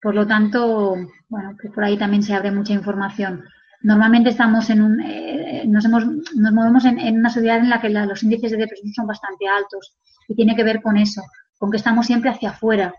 Por 0.00 0.14
lo 0.14 0.26
tanto, 0.26 0.94
bueno, 1.28 1.56
pues 1.60 1.72
por 1.72 1.84
ahí 1.84 1.96
también 1.96 2.22
se 2.22 2.34
abre 2.34 2.50
mucha 2.50 2.72
información. 2.72 3.44
Normalmente 3.80 4.30
estamos 4.30 4.70
en 4.70 4.82
un, 4.82 5.00
eh, 5.00 5.64
nos 5.66 5.88
movemos 5.88 6.84
en, 6.84 7.18
una 7.18 7.30
sociedad 7.30 7.58
en 7.58 7.70
la 7.70 7.80
que 7.80 7.90
los 7.90 8.22
índices 8.22 8.50
de 8.50 8.58
depresión 8.58 8.92
son 8.92 9.06
bastante 9.06 9.46
altos 9.48 9.96
y 10.28 10.34
tiene 10.34 10.54
que 10.54 10.64
ver 10.64 10.82
con 10.82 10.96
eso, 10.96 11.22
con 11.58 11.70
que 11.70 11.76
estamos 11.76 12.06
siempre 12.06 12.30
hacia 12.30 12.50
afuera, 12.50 12.94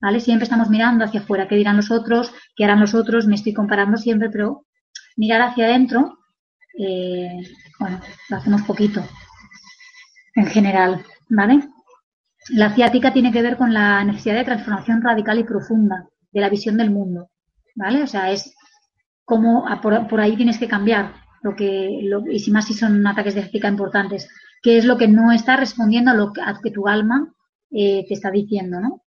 ¿vale? 0.00 0.20
Siempre 0.20 0.44
estamos 0.44 0.70
mirando 0.70 1.04
hacia 1.04 1.20
afuera, 1.20 1.48
qué 1.48 1.56
dirán 1.56 1.76
los 1.76 1.90
otros, 1.90 2.32
qué 2.56 2.64
harán 2.64 2.80
los 2.80 2.94
otros, 2.94 3.26
me 3.26 3.34
estoy 3.34 3.52
comparando 3.52 3.96
siempre, 3.96 4.30
pero 4.30 4.66
mirar 5.18 5.42
hacia 5.42 5.66
adentro, 5.66 6.18
eh, 6.78 7.40
bueno, 7.78 8.00
lo 8.30 8.36
hacemos 8.36 8.62
poquito 8.62 9.04
en 10.34 10.46
general, 10.46 11.04
¿vale? 11.28 11.68
La 12.50 12.74
ciática 12.74 13.12
tiene 13.12 13.32
que 13.32 13.42
ver 13.42 13.56
con 13.56 13.74
la 13.74 14.02
necesidad 14.04 14.36
de 14.36 14.44
transformación 14.44 15.02
radical 15.02 15.38
y 15.38 15.44
profunda 15.44 16.08
de 16.30 16.40
la 16.40 16.48
visión 16.48 16.76
del 16.76 16.90
mundo, 16.90 17.30
¿vale? 17.74 18.02
O 18.02 18.06
sea, 18.06 18.30
es 18.30 18.54
como 19.24 19.66
por, 19.82 20.20
ahí 20.20 20.36
tienes 20.36 20.58
que 20.58 20.68
cambiar 20.68 21.14
lo 21.42 21.54
que, 21.56 22.00
y 22.30 22.38
si 22.38 22.50
más 22.52 22.66
si 22.66 22.74
son 22.74 23.04
ataques 23.06 23.34
de 23.34 23.42
ciática 23.42 23.68
importantes, 23.68 24.28
qué 24.62 24.78
es 24.78 24.84
lo 24.84 24.96
que 24.96 25.08
no 25.08 25.32
está 25.32 25.56
respondiendo 25.56 26.12
a 26.12 26.14
lo 26.14 26.32
que, 26.32 26.70
tu 26.70 26.86
alma 26.86 27.34
eh, 27.72 28.04
te 28.06 28.14
está 28.14 28.30
diciendo, 28.30 28.80
¿no? 28.80 29.02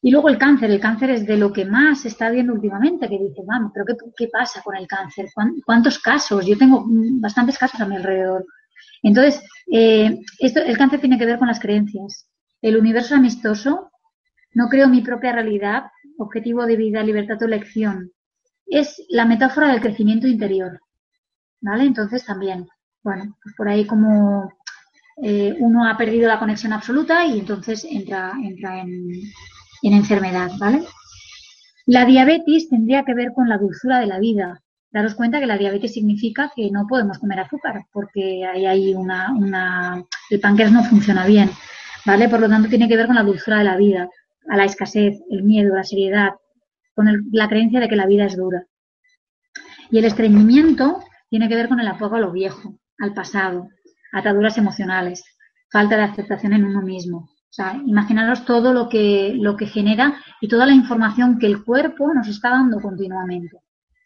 Y 0.00 0.10
luego 0.12 0.28
el 0.28 0.38
cáncer, 0.38 0.70
el 0.70 0.80
cáncer 0.80 1.10
es 1.10 1.26
de 1.26 1.36
lo 1.36 1.52
que 1.52 1.64
más 1.64 2.02
se 2.02 2.08
está 2.08 2.30
viendo 2.30 2.52
últimamente, 2.52 3.08
que 3.08 3.18
dice, 3.18 3.42
vamos, 3.44 3.72
pero 3.74 3.84
¿qué, 4.16 4.28
pasa 4.28 4.62
con 4.62 4.76
el 4.76 4.86
cáncer? 4.86 5.26
¿Cuántos 5.66 5.98
casos? 5.98 6.46
Yo 6.46 6.56
tengo 6.56 6.84
bastantes 7.20 7.58
casos 7.58 7.80
a 7.80 7.86
mi 7.86 7.96
alrededor. 7.96 8.46
Entonces, 9.02 9.42
eh, 9.72 10.20
esto, 10.38 10.60
el 10.60 10.78
cáncer 10.78 11.00
tiene 11.00 11.18
que 11.18 11.26
ver 11.26 11.38
con 11.38 11.48
las 11.48 11.58
creencias. 11.58 12.28
El 12.62 12.76
universo 12.76 13.16
amistoso, 13.16 13.90
no 14.54 14.68
creo 14.68 14.88
mi 14.88 15.02
propia 15.02 15.32
realidad, 15.32 15.84
objetivo 16.18 16.64
de 16.64 16.76
vida, 16.76 17.02
libertad 17.02 17.42
o 17.42 17.46
elección. 17.46 18.12
Es 18.66 19.04
la 19.08 19.24
metáfora 19.24 19.72
del 19.72 19.80
crecimiento 19.80 20.28
interior. 20.28 20.80
¿Vale? 21.60 21.84
Entonces 21.84 22.24
también, 22.24 22.68
bueno, 23.02 23.36
pues 23.42 23.52
por 23.56 23.68
ahí 23.68 23.84
como 23.84 24.48
eh, 25.20 25.56
uno 25.58 25.88
ha 25.88 25.96
perdido 25.96 26.28
la 26.28 26.38
conexión 26.38 26.72
absoluta 26.72 27.26
y 27.26 27.40
entonces 27.40 27.84
entra, 27.84 28.32
entra 28.40 28.80
en, 28.80 29.10
en 29.82 29.94
enfermedad, 29.94 30.50
¿vale? 30.58 30.82
La 31.86 32.04
diabetes 32.04 32.68
tendría 32.68 33.04
que 33.04 33.14
ver 33.14 33.32
con 33.34 33.48
la 33.48 33.58
dulzura 33.58 33.98
de 33.98 34.06
la 34.06 34.18
vida. 34.18 34.60
Daros 34.90 35.14
cuenta 35.14 35.40
que 35.40 35.46
la 35.46 35.58
diabetes 35.58 35.94
significa 35.94 36.50
que 36.54 36.70
no 36.70 36.86
podemos 36.86 37.18
comer 37.18 37.40
azúcar 37.40 37.84
porque 37.92 38.44
ahí 38.46 38.66
hay 38.66 38.94
una, 38.94 39.32
una, 39.32 40.04
el 40.30 40.40
páncreas 40.40 40.72
no 40.72 40.84
funciona 40.84 41.26
bien. 41.26 41.50
¿vale? 42.04 42.28
Por 42.28 42.40
lo 42.40 42.48
tanto, 42.48 42.68
tiene 42.68 42.88
que 42.88 42.96
ver 42.96 43.06
con 43.06 43.16
la 43.16 43.22
dulzura 43.22 43.58
de 43.58 43.64
la 43.64 43.76
vida, 43.76 44.08
a 44.48 44.56
la 44.56 44.64
escasez, 44.64 45.20
el 45.30 45.42
miedo, 45.42 45.74
la 45.74 45.84
seriedad, 45.84 46.30
con 46.94 47.06
la 47.32 47.48
creencia 47.48 47.80
de 47.80 47.88
que 47.88 47.96
la 47.96 48.06
vida 48.06 48.24
es 48.24 48.36
dura. 48.36 48.66
Y 49.90 49.98
el 49.98 50.06
estreñimiento 50.06 51.00
tiene 51.28 51.48
que 51.48 51.54
ver 51.54 51.68
con 51.68 51.80
el 51.80 51.88
apego 51.88 52.16
a 52.16 52.20
lo 52.20 52.32
viejo, 52.32 52.78
al 52.98 53.12
pasado, 53.12 53.68
ataduras 54.12 54.56
emocionales, 54.58 55.22
falta 55.70 55.96
de 55.96 56.04
aceptación 56.04 56.54
en 56.54 56.64
uno 56.64 56.82
mismo. 56.82 57.28
O 57.50 57.52
sea, 57.58 57.80
imaginaros 57.86 58.44
todo 58.44 58.72
lo 58.72 58.88
que, 58.88 59.32
lo 59.34 59.56
que 59.56 59.66
genera 59.66 60.22
y 60.40 60.48
toda 60.48 60.66
la 60.66 60.74
información 60.74 61.38
que 61.38 61.46
el 61.46 61.64
cuerpo 61.64 62.12
nos 62.12 62.28
está 62.28 62.50
dando 62.50 62.80
continuamente. 62.80 63.58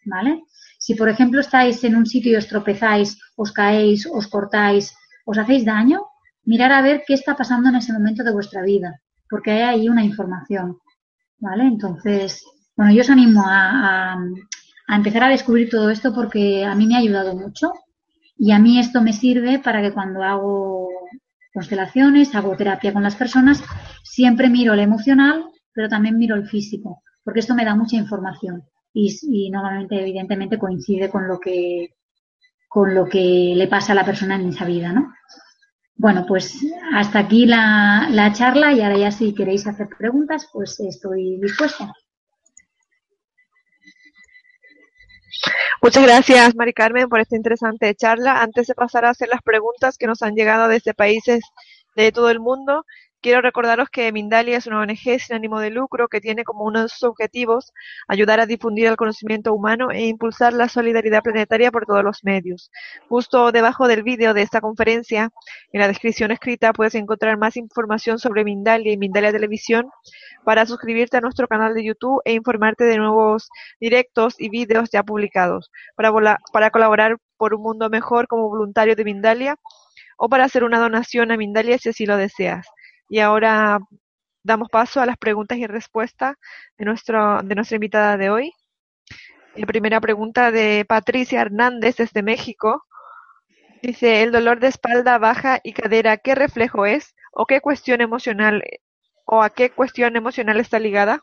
¿Vale? 0.04 0.42
Si, 0.78 0.94
por 0.94 1.08
ejemplo, 1.08 1.40
estáis 1.40 1.82
en 1.84 1.96
un 1.96 2.06
sitio 2.06 2.32
y 2.32 2.36
os 2.36 2.48
tropezáis, 2.48 3.18
os 3.36 3.52
caéis, 3.52 4.06
os 4.06 4.26
cortáis, 4.26 4.94
os 5.24 5.38
hacéis 5.38 5.64
daño, 5.64 6.00
mirar 6.44 6.72
a 6.72 6.82
ver 6.82 7.02
qué 7.06 7.14
está 7.14 7.36
pasando 7.36 7.68
en 7.68 7.76
ese 7.76 7.92
momento 7.92 8.24
de 8.24 8.32
vuestra 8.32 8.62
vida, 8.62 9.00
porque 9.30 9.52
hay 9.52 9.62
ahí 9.62 9.88
una 9.88 10.04
información, 10.04 10.78
¿vale? 11.38 11.64
Entonces, 11.64 12.44
bueno, 12.76 12.92
yo 12.92 13.02
os 13.02 13.10
animo 13.10 13.44
a, 13.46 14.18
empezar 14.88 15.24
a 15.24 15.28
descubrir 15.28 15.70
todo 15.70 15.88
esto 15.90 16.12
porque 16.12 16.64
a 16.64 16.74
mí 16.74 16.86
me 16.86 16.96
ha 16.96 16.98
ayudado 16.98 17.34
mucho 17.34 17.72
y 18.36 18.50
a 18.52 18.58
mí 18.58 18.78
esto 18.78 19.00
me 19.00 19.12
sirve 19.12 19.58
para 19.58 19.80
que 19.80 19.92
cuando 19.92 20.22
hago 20.22 20.81
constelaciones, 21.52 22.34
hago 22.34 22.56
terapia 22.56 22.92
con 22.92 23.02
las 23.02 23.16
personas, 23.16 23.62
siempre 24.02 24.48
miro 24.48 24.74
el 24.74 24.80
emocional, 24.80 25.44
pero 25.72 25.88
también 25.88 26.18
miro 26.18 26.36
el 26.36 26.48
físico, 26.48 27.02
porque 27.22 27.40
esto 27.40 27.54
me 27.54 27.64
da 27.64 27.74
mucha 27.74 27.96
información 27.96 28.64
y, 28.94 29.50
normalmente, 29.50 30.00
evidentemente, 30.00 30.58
coincide 30.58 31.08
con 31.08 31.26
lo 31.26 31.38
que 31.38 31.94
con 32.68 32.94
lo 32.94 33.04
que 33.04 33.52
le 33.54 33.68
pasa 33.68 33.92
a 33.92 33.94
la 33.94 34.04
persona 34.04 34.36
en 34.36 34.48
esa 34.48 34.64
vida, 34.64 34.92
¿no? 34.92 35.12
Bueno, 35.94 36.24
pues 36.26 36.58
hasta 36.94 37.18
aquí 37.18 37.44
la, 37.44 38.08
la 38.10 38.32
charla 38.32 38.72
y 38.72 38.80
ahora 38.80 38.96
ya 38.96 39.10
si 39.10 39.34
queréis 39.34 39.66
hacer 39.66 39.88
preguntas, 39.98 40.48
pues 40.50 40.80
estoy 40.80 41.38
dispuesta. 41.38 41.92
Muchas 45.82 46.04
gracias, 46.04 46.54
Mari 46.54 46.72
Carmen, 46.72 47.08
por 47.08 47.18
esta 47.18 47.34
interesante 47.34 47.92
charla. 47.96 48.40
Antes 48.40 48.68
de 48.68 48.74
pasar 48.74 49.04
a 49.04 49.10
hacer 49.10 49.28
las 49.28 49.42
preguntas 49.42 49.98
que 49.98 50.06
nos 50.06 50.22
han 50.22 50.36
llegado 50.36 50.68
desde 50.68 50.94
países 50.94 51.40
de 51.96 52.12
todo 52.12 52.30
el 52.30 52.38
mundo, 52.38 52.84
Quiero 53.22 53.40
recordaros 53.40 53.88
que 53.88 54.10
Mindalia 54.10 54.58
es 54.58 54.66
una 54.66 54.80
ONG 54.80 55.20
sin 55.20 55.36
ánimo 55.36 55.60
de 55.60 55.70
lucro 55.70 56.08
que 56.08 56.20
tiene 56.20 56.42
como 56.42 56.64
uno 56.64 56.82
de 56.82 56.88
sus 56.88 57.04
objetivos 57.04 57.72
ayudar 58.08 58.40
a 58.40 58.46
difundir 58.46 58.88
el 58.88 58.96
conocimiento 58.96 59.54
humano 59.54 59.92
e 59.92 60.06
impulsar 60.08 60.52
la 60.52 60.68
solidaridad 60.68 61.22
planetaria 61.22 61.70
por 61.70 61.86
todos 61.86 62.02
los 62.02 62.24
medios. 62.24 62.72
Justo 63.08 63.52
debajo 63.52 63.86
del 63.86 64.02
vídeo 64.02 64.34
de 64.34 64.42
esta 64.42 64.60
conferencia, 64.60 65.30
en 65.72 65.80
la 65.80 65.86
descripción 65.86 66.32
escrita, 66.32 66.72
puedes 66.72 66.96
encontrar 66.96 67.38
más 67.38 67.56
información 67.56 68.18
sobre 68.18 68.42
Mindalia 68.42 68.92
y 68.92 68.98
Mindalia 68.98 69.30
Televisión 69.30 69.88
para 70.44 70.66
suscribirte 70.66 71.18
a 71.18 71.20
nuestro 71.20 71.46
canal 71.46 71.74
de 71.74 71.84
YouTube 71.84 72.20
e 72.24 72.32
informarte 72.32 72.82
de 72.82 72.98
nuevos 72.98 73.50
directos 73.78 74.34
y 74.40 74.48
vídeos 74.48 74.90
ya 74.90 75.04
publicados. 75.04 75.70
Para, 75.94 76.70
colaborar 76.70 77.18
por 77.36 77.54
un 77.54 77.62
mundo 77.62 77.88
mejor 77.88 78.26
como 78.26 78.48
voluntario 78.48 78.96
de 78.96 79.04
Mindalia 79.04 79.54
o 80.16 80.28
para 80.28 80.44
hacer 80.44 80.64
una 80.64 80.80
donación 80.80 81.30
a 81.30 81.36
Mindalia 81.36 81.78
si 81.78 81.90
así 81.90 82.04
lo 82.04 82.16
deseas. 82.16 82.66
Y 83.12 83.20
ahora 83.20 83.78
damos 84.42 84.70
paso 84.70 84.98
a 85.02 85.04
las 85.04 85.18
preguntas 85.18 85.58
y 85.58 85.66
respuestas 85.66 86.34
de, 86.78 86.86
nuestro, 86.86 87.42
de 87.42 87.54
nuestra 87.54 87.74
invitada 87.74 88.16
de 88.16 88.30
hoy. 88.30 88.52
La 89.54 89.66
primera 89.66 90.00
pregunta 90.00 90.50
de 90.50 90.86
Patricia 90.88 91.42
Hernández 91.42 91.96
desde 91.98 92.22
México. 92.22 92.86
Dice, 93.82 94.22
¿el 94.22 94.32
dolor 94.32 94.60
de 94.60 94.68
espalda 94.68 95.18
baja 95.18 95.60
y 95.62 95.74
cadera 95.74 96.16
qué 96.16 96.34
reflejo 96.34 96.86
es? 96.86 97.14
¿O 97.32 97.44
qué 97.44 97.60
cuestión 97.60 98.00
emocional 98.00 98.62
o 99.26 99.42
a 99.42 99.50
qué 99.50 99.68
cuestión 99.68 100.16
emocional 100.16 100.58
está 100.58 100.78
ligada? 100.78 101.20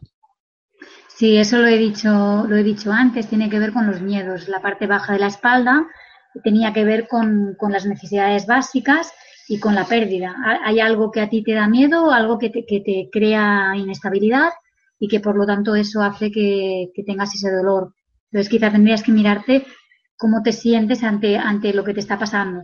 Sí, 1.08 1.40
eso 1.40 1.58
lo 1.58 1.66
he 1.66 1.80
dicho, 1.80 2.46
lo 2.48 2.56
he 2.56 2.62
dicho 2.62 2.92
antes, 2.92 3.28
tiene 3.30 3.50
que 3.50 3.58
ver 3.58 3.74
con 3.74 3.88
los 3.88 4.00
miedos. 4.00 4.48
La 4.48 4.62
parte 4.62 4.86
baja 4.86 5.14
de 5.14 5.20
la 5.20 5.28
espalda 5.28 5.88
tenía 6.44 6.72
que 6.72 6.84
ver 6.84 7.08
con, 7.08 7.56
con 7.58 7.72
las 7.72 7.88
necesidades 7.88 8.46
básicas 8.46 9.12
y 9.50 9.60
con 9.60 9.74
la 9.74 9.86
pérdida. 9.86 10.36
Hay 10.64 10.80
algo 10.80 11.12
que 11.12 11.22
a 11.22 11.28
ti 11.28 11.44
te 11.44 11.54
da 11.54 11.68
miedo, 11.68 12.12
algo 12.12 12.38
que 12.38 12.52
te, 12.52 12.66
que 12.68 12.82
te 12.82 13.10
crea 13.12 13.74
inestabilidad 13.76 14.52
y 15.00 15.08
que 15.08 15.20
por 15.20 15.36
lo 15.36 15.46
tanto 15.48 15.76
eso 15.76 16.04
hace 16.04 16.32
que, 16.32 16.92
tengas 17.04 17.34
ese 17.34 17.52
dolor. 17.52 17.96
Entonces 18.26 18.48
quizá 18.48 18.72
tendrías 18.72 19.02
que 19.02 19.12
mirarte 19.12 19.66
cómo 20.16 20.44
te 20.44 20.52
sientes 20.52 21.04
ante, 21.04 21.36
ante 21.36 21.74
lo 21.74 21.84
que 21.84 21.96
te 21.96 22.00
está 22.00 22.20
pasando, 22.20 22.62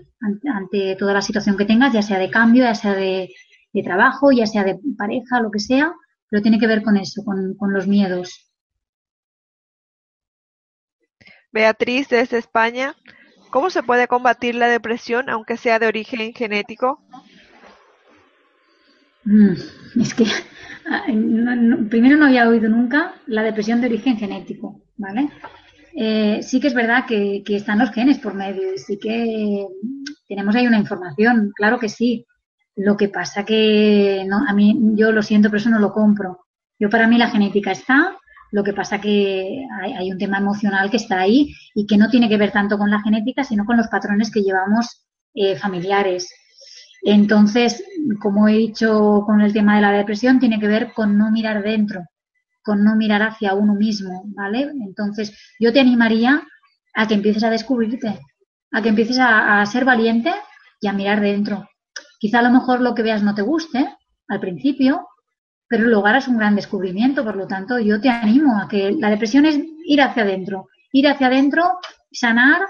ante, 0.53 0.95
toda 0.95 1.13
la 1.13 1.23
situación 1.23 1.57
que 1.57 1.65
tengas, 1.65 1.91
ya 1.91 2.03
sea 2.03 2.19
de 2.19 2.29
cambio, 2.29 2.65
ya 2.65 2.75
sea 2.75 2.93
de, 2.93 3.33
trabajo, 3.83 4.31
ya 4.31 4.45
sea 4.45 4.63
de 4.63 4.79
pareja, 4.95 5.41
lo 5.41 5.49
que 5.49 5.59
sea, 5.59 5.91
pero 6.29 6.43
tiene 6.43 6.59
que 6.59 6.67
ver 6.67 6.83
con 6.83 6.97
eso, 6.97 7.23
con, 7.25 7.55
con 7.57 7.73
los 7.73 7.87
miedos. 7.87 8.51
Beatriz 11.51 12.09
desde 12.09 12.37
España 12.37 12.95
¿Cómo 13.55 13.69
se 13.69 13.83
puede 13.83 14.09
combatir 14.09 14.53
la 14.55 14.67
depresión 14.67 15.29
aunque 15.29 15.55
sea 15.55 15.79
de 15.79 15.87
origen 15.87 16.33
genético? 16.33 16.99
Mm, 19.23 19.53
es 20.01 20.13
que 20.13 20.25
primero 21.89 22.17
no 22.17 22.25
había 22.25 22.49
oído 22.49 22.67
nunca 22.67 23.13
la 23.27 23.43
depresión 23.43 23.79
de 23.79 23.87
origen 23.87 24.17
genético, 24.17 24.81
¿vale? 24.97 25.29
Eh, 25.95 26.43
sí 26.43 26.59
que 26.59 26.67
es 26.67 26.73
verdad 26.73 27.05
que, 27.05 27.43
están 27.47 27.79
los 27.79 27.91
genes 27.91 28.19
por 28.19 28.33
medio 28.33 28.73
y 28.73 28.77
sí 28.77 28.99
que 28.99 29.65
tenemos 30.27 30.53
ahí 30.53 30.67
una 30.67 30.79
información, 30.79 31.53
claro 31.55 31.79
que 31.79 31.87
sí. 31.87 32.25
Lo 32.75 32.97
que 32.97 33.07
pasa 33.07 33.45
que 33.45 34.25
no, 34.27 34.45
a 34.45 34.51
mí 34.51 34.77
yo 34.95 35.13
lo 35.13 35.23
siento, 35.23 35.47
pero 35.47 35.61
eso 35.61 35.69
no 35.69 35.79
lo 35.79 35.93
compro. 35.93 36.45
Yo 36.77 36.89
para 36.89 37.07
mí 37.07 37.17
la 37.17 37.29
genética 37.29 37.71
está, 37.71 38.17
lo 38.55 38.63
que 38.63 38.71
pasa 38.71 39.01
que 39.01 39.67
hay, 39.81 40.09
un 40.09 40.17
tema 40.17 40.37
emocional 40.37 40.89
que 40.89 40.95
está 40.95 41.19
ahí 41.19 41.53
y 41.73 41.85
que 41.85 41.97
no 41.97 42.09
tiene 42.09 42.29
que 42.29 42.37
ver 42.37 42.53
tanto 42.53 42.77
con 42.77 42.89
la 42.89 43.01
genética, 43.01 43.43
sino 43.43 43.65
con 43.65 43.75
los 43.75 43.89
patrones 43.89 44.31
que 44.31 44.43
llevamos 44.43 45.05
eh, 45.33 45.57
familiares. 45.57 46.33
Entonces, 47.01 47.83
como 48.21 48.47
he 48.47 48.53
dicho 48.53 49.23
con 49.25 49.41
el 49.41 49.51
tema 49.51 49.75
de 49.75 49.81
la 49.81 49.91
depresión, 49.91 50.39
tiene 50.39 50.57
que 50.57 50.69
ver 50.69 50.93
con 50.93 51.17
no 51.17 51.31
mirar 51.31 51.63
dentro, 51.63 52.05
con 52.63 52.81
no 52.81 52.95
mirar 52.95 53.23
hacia 53.23 53.53
uno 53.53 53.73
mismo, 53.73 54.23
¿vale? 54.27 54.71
Entonces, 54.85 55.37
yo 55.59 55.73
te 55.73 55.81
animaría 55.81 56.41
a 56.93 57.09
que 57.09 57.15
empieces 57.15 57.43
a 57.43 57.49
descubrirte, 57.49 58.21
a 58.71 58.81
que 58.81 58.87
empieces 58.87 59.19
a, 59.19 59.59
a 59.59 59.65
ser 59.65 59.83
valiente 59.83 60.31
y 60.79 60.87
a 60.87 60.93
mirar 60.93 61.19
dentro. 61.19 61.67
Quizá 62.21 62.39
a 62.39 62.43
lo 62.43 62.51
mejor 62.51 62.79
lo 62.79 62.95
que 62.95 63.03
veas 63.03 63.21
no 63.21 63.35
te 63.35 63.41
guste 63.41 63.93
al 64.29 64.39
principio, 64.39 65.05
pero 65.67 65.85
luego 65.85 66.05
harás 66.05 66.27
un 66.27 66.37
gran 66.37 66.55
descubrimiento. 66.55 67.23
Por 67.23 67.35
lo 67.35 67.47
tanto, 67.47 67.79
yo 67.79 67.99
te 67.99 68.09
animo 68.09 68.59
a 68.59 68.67
que 68.67 68.91
la 68.91 69.09
depresión 69.09 69.45
es 69.45 69.59
ir 69.85 70.01
hacia 70.01 70.23
adentro, 70.23 70.67
ir 70.91 71.07
hacia 71.07 71.27
adentro, 71.27 71.79
sanar 72.11 72.61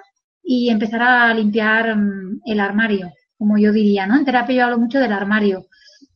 y 0.44 0.70
empezar 0.70 1.02
a 1.02 1.34
limpiar 1.34 1.96
mm, 1.96 2.42
el 2.46 2.60
armario, 2.60 3.12
como 3.38 3.58
yo 3.58 3.72
diría, 3.72 4.06
¿no? 4.06 4.18
En 4.18 4.26
terapia 4.26 4.56
yo 4.56 4.66
hablo 4.66 4.78
mucho 4.78 5.00
del 5.00 5.12
armario, 5.12 5.68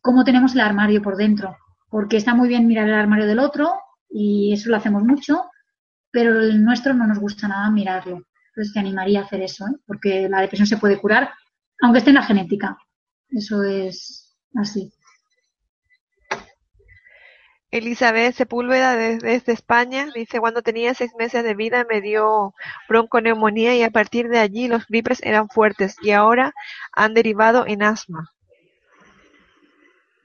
cómo 0.02 0.24
tenemos 0.24 0.54
el 0.54 0.62
armario 0.62 1.02
por 1.02 1.18
dentro, 1.18 1.58
porque 1.90 2.18
está 2.18 2.36
muy 2.36 2.48
bien 2.48 2.68
mirar 2.68 2.88
el 2.88 2.94
armario 2.94 3.26
del 3.26 3.40
otro 3.40 3.74
y 4.10 4.54
eso 4.54 4.70
lo 4.70 4.78
hacemos 4.78 5.04
mucho, 5.04 5.46
pero 6.12 6.40
el 6.40 6.64
nuestro 6.64 6.94
no 6.94 7.08
nos 7.08 7.20
gusta 7.20 7.48
nada 7.48 7.70
mirarlo. 7.72 8.22
Entonces 8.50 8.74
te 8.74 8.80
animaría 8.80 9.22
a 9.22 9.24
hacer 9.24 9.42
eso, 9.42 9.66
¿eh? 9.68 9.76
porque 9.86 10.28
la 10.30 10.42
depresión 10.42 10.68
se 10.68 10.78
puede 10.78 11.00
curar, 11.00 11.30
aunque 11.82 12.00
esté 12.00 12.12
en 12.12 12.16
la 12.16 12.24
genética. 12.24 12.78
Eso 13.30 13.64
es 13.64 14.38
así. 14.56 14.92
Elizabeth 17.72 18.34
Sepúlveda 18.34 18.96
desde 18.96 19.52
España 19.52 20.08
dice, 20.16 20.40
cuando 20.40 20.62
tenía 20.64 20.94
seis 20.94 21.12
meses 21.18 21.44
de 21.44 21.54
vida 21.54 21.86
me 21.90 22.02
dio 22.02 22.54
bronconeumonía 22.88 23.76
y 23.76 23.84
a 23.84 23.92
partir 23.92 24.28
de 24.28 24.40
allí 24.40 24.68
los 24.68 24.88
gripes 24.88 25.22
eran 25.24 25.50
fuertes 25.50 25.96
y 26.02 26.12
ahora 26.12 26.54
han 26.94 27.14
derivado 27.14 27.66
en 27.68 27.84
asma. 27.84 28.32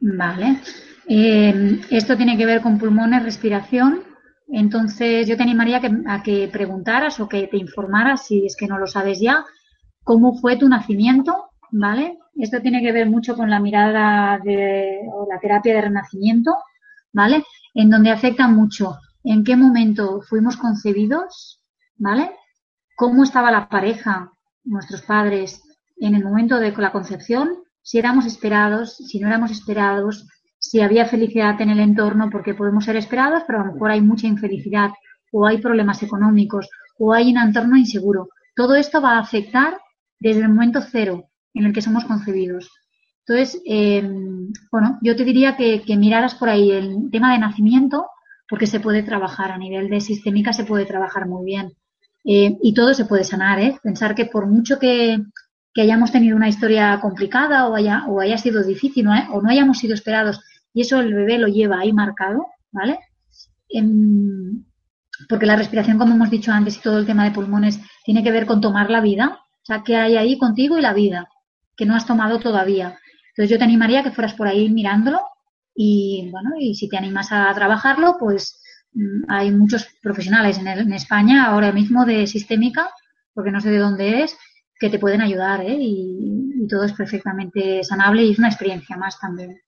Vale. 0.00 0.58
Eh, 1.06 1.80
esto 1.90 2.16
tiene 2.16 2.38
que 2.38 2.46
ver 2.46 2.62
con 2.62 2.78
pulmones, 2.78 3.22
respiración. 3.22 4.02
Entonces 4.48 5.26
yo 5.26 5.36
te 5.36 5.42
animaría 5.42 5.80
a 6.06 6.22
que 6.22 6.48
preguntaras 6.50 7.20
o 7.20 7.28
que 7.28 7.46
te 7.46 7.56
informaras, 7.58 8.26
si 8.26 8.46
es 8.46 8.56
que 8.56 8.66
no 8.66 8.78
lo 8.78 8.86
sabes 8.86 9.20
ya, 9.20 9.44
cómo 10.02 10.38
fue 10.38 10.56
tu 10.56 10.68
nacimiento, 10.68 11.50
¿vale? 11.70 12.18
Esto 12.36 12.60
tiene 12.60 12.82
que 12.82 12.92
ver 12.92 13.08
mucho 13.08 13.36
con 13.36 13.50
la 13.50 13.60
mirada 13.60 14.38
de, 14.38 15.00
o 15.12 15.26
la 15.30 15.38
terapia 15.38 15.74
de 15.74 15.82
renacimiento 15.82 16.54
¿vale? 17.14 17.44
En 17.72 17.88
donde 17.88 18.10
afecta 18.10 18.46
mucho 18.46 18.98
en 19.22 19.42
qué 19.42 19.56
momento 19.56 20.20
fuimos 20.20 20.58
concebidos, 20.58 21.62
¿vale? 21.96 22.30
Cómo 22.96 23.24
estaba 23.24 23.50
la 23.50 23.68
pareja, 23.70 24.32
nuestros 24.64 25.00
padres, 25.02 25.62
en 25.96 26.14
el 26.14 26.22
momento 26.22 26.58
de 26.58 26.72
la 26.72 26.92
concepción, 26.92 27.54
si 27.80 27.98
éramos 27.98 28.26
esperados, 28.26 28.96
si 28.96 29.18
no 29.18 29.28
éramos 29.28 29.50
esperados, 29.50 30.26
si 30.58 30.80
había 30.80 31.06
felicidad 31.06 31.60
en 31.60 31.70
el 31.70 31.80
entorno, 31.80 32.28
porque 32.30 32.54
podemos 32.54 32.84
ser 32.84 32.96
esperados, 32.96 33.44
pero 33.46 33.60
a 33.60 33.64
lo 33.64 33.72
mejor 33.72 33.90
hay 33.90 34.00
mucha 34.00 34.26
infelicidad, 34.26 34.90
o 35.32 35.46
hay 35.46 35.58
problemas 35.58 36.02
económicos, 36.02 36.68
o 36.98 37.12
hay 37.12 37.30
un 37.30 37.38
entorno 37.38 37.76
inseguro. 37.76 38.28
Todo 38.54 38.74
esto 38.74 39.00
va 39.00 39.12
a 39.16 39.20
afectar 39.20 39.78
desde 40.18 40.42
el 40.42 40.48
momento 40.48 40.80
cero 40.80 41.30
en 41.54 41.64
el 41.64 41.72
que 41.72 41.82
somos 41.82 42.04
concebidos. 42.04 42.70
Entonces, 43.26 43.62
eh, 43.66 44.02
bueno, 44.70 44.98
yo 45.02 45.16
te 45.16 45.24
diría 45.24 45.56
que, 45.56 45.82
miraras 45.96 46.34
por 46.34 46.48
ahí 46.48 46.70
el 46.70 47.10
tema 47.10 47.32
de 47.32 47.38
nacimiento, 47.38 48.06
porque 48.48 48.66
se 48.66 48.80
puede 48.80 49.02
trabajar 49.02 49.50
a 49.50 49.58
nivel 49.58 49.88
de 49.88 50.00
sistémica, 50.00 50.52
se 50.52 50.64
puede 50.64 50.84
trabajar 50.84 51.26
muy 51.26 51.44
bien. 51.44 51.72
Eh, 52.24 52.56
y 52.62 52.74
todo 52.74 52.94
se 52.94 53.06
puede 53.06 53.24
sanar, 53.24 53.60
¿eh? 53.60 53.78
Pensar 53.82 54.14
que 54.14 54.26
por 54.26 54.46
mucho 54.46 54.78
que, 54.78 55.18
hayamos 55.76 56.12
tenido 56.12 56.36
una 56.36 56.48
historia 56.48 57.00
complicada 57.00 57.66
o 57.66 57.74
haya, 57.74 58.04
o 58.06 58.20
haya 58.20 58.38
sido 58.38 58.62
difícil 58.62 59.08
o 59.08 59.42
no 59.42 59.50
hayamos 59.50 59.78
sido 59.78 59.94
esperados 59.94 60.40
y 60.74 60.82
eso 60.82 61.00
el 61.00 61.14
bebé 61.14 61.38
lo 61.38 61.48
lleva 61.48 61.80
ahí 61.80 61.92
marcado, 61.92 62.46
¿vale? 62.72 62.98
Em, 63.68 64.64
porque 65.28 65.46
la 65.46 65.56
respiración, 65.56 65.98
como 65.98 66.14
hemos 66.14 66.30
dicho 66.30 66.52
antes, 66.52 66.76
y 66.76 66.80
todo 66.80 66.98
el 66.98 67.06
tema 67.06 67.24
de 67.24 67.30
pulmones 67.30 67.80
tiene 68.04 68.22
que 68.22 68.32
ver 68.32 68.44
con 68.46 68.60
tomar 68.60 68.90
la 68.90 69.00
vida, 69.00 69.40
o 69.40 69.64
sea, 69.64 69.82
que 69.82 69.96
hay 69.96 70.16
ahí 70.16 70.36
contigo 70.36 70.76
y 70.76 70.82
la 70.82 70.92
vida, 70.92 71.28
que 71.76 71.86
no 71.86 71.94
has 71.94 72.06
tomado 72.06 72.40
todavía. 72.40 72.98
Entonces 73.34 73.50
yo 73.50 73.58
te 73.58 73.64
animaría 73.64 74.00
a 74.00 74.02
que 74.04 74.12
fueras 74.12 74.34
por 74.34 74.46
ahí 74.46 74.70
mirándolo 74.70 75.20
y 75.74 76.28
bueno, 76.30 76.50
y 76.56 76.76
si 76.76 76.88
te 76.88 76.96
animas 76.96 77.32
a 77.32 77.52
trabajarlo, 77.52 78.16
pues 78.16 78.62
mm, 78.92 79.24
hay 79.28 79.50
muchos 79.50 79.88
profesionales 80.00 80.58
en, 80.58 80.92
España 80.92 81.46
ahora 81.46 81.72
mismo 81.72 82.04
de 82.04 82.28
sistémica, 82.28 82.90
porque 83.32 83.50
no 83.50 83.60
sé 83.60 83.70
de 83.70 83.78
dónde 83.78 84.22
es, 84.22 84.38
que 84.78 84.88
te 84.88 85.00
pueden 85.00 85.20
ayudar 85.20 85.62
¿eh? 85.62 85.76
y, 85.76 86.52
y 86.62 86.68
todo 86.68 86.84
es 86.84 86.92
perfectamente 86.92 87.82
sanable 87.82 88.22
y 88.22 88.30
es 88.30 88.38
una 88.38 88.48
experiencia 88.48 88.96
más 88.96 89.18
también. 89.18 89.60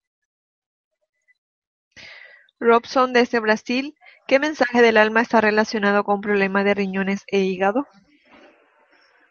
Robson 2.61 3.13
desde 3.13 3.41
Brasil, 3.41 3.97
¿qué 4.29 4.39
mensaje 4.39 4.81
del 4.81 4.97
alma 4.97 5.23
está 5.23 5.41
relacionado 5.41 6.05
con 6.05 6.21
problemas 6.21 6.65
de 6.65 6.75
riñones 6.75 7.25
e 7.27 7.41
hígado? 7.41 7.87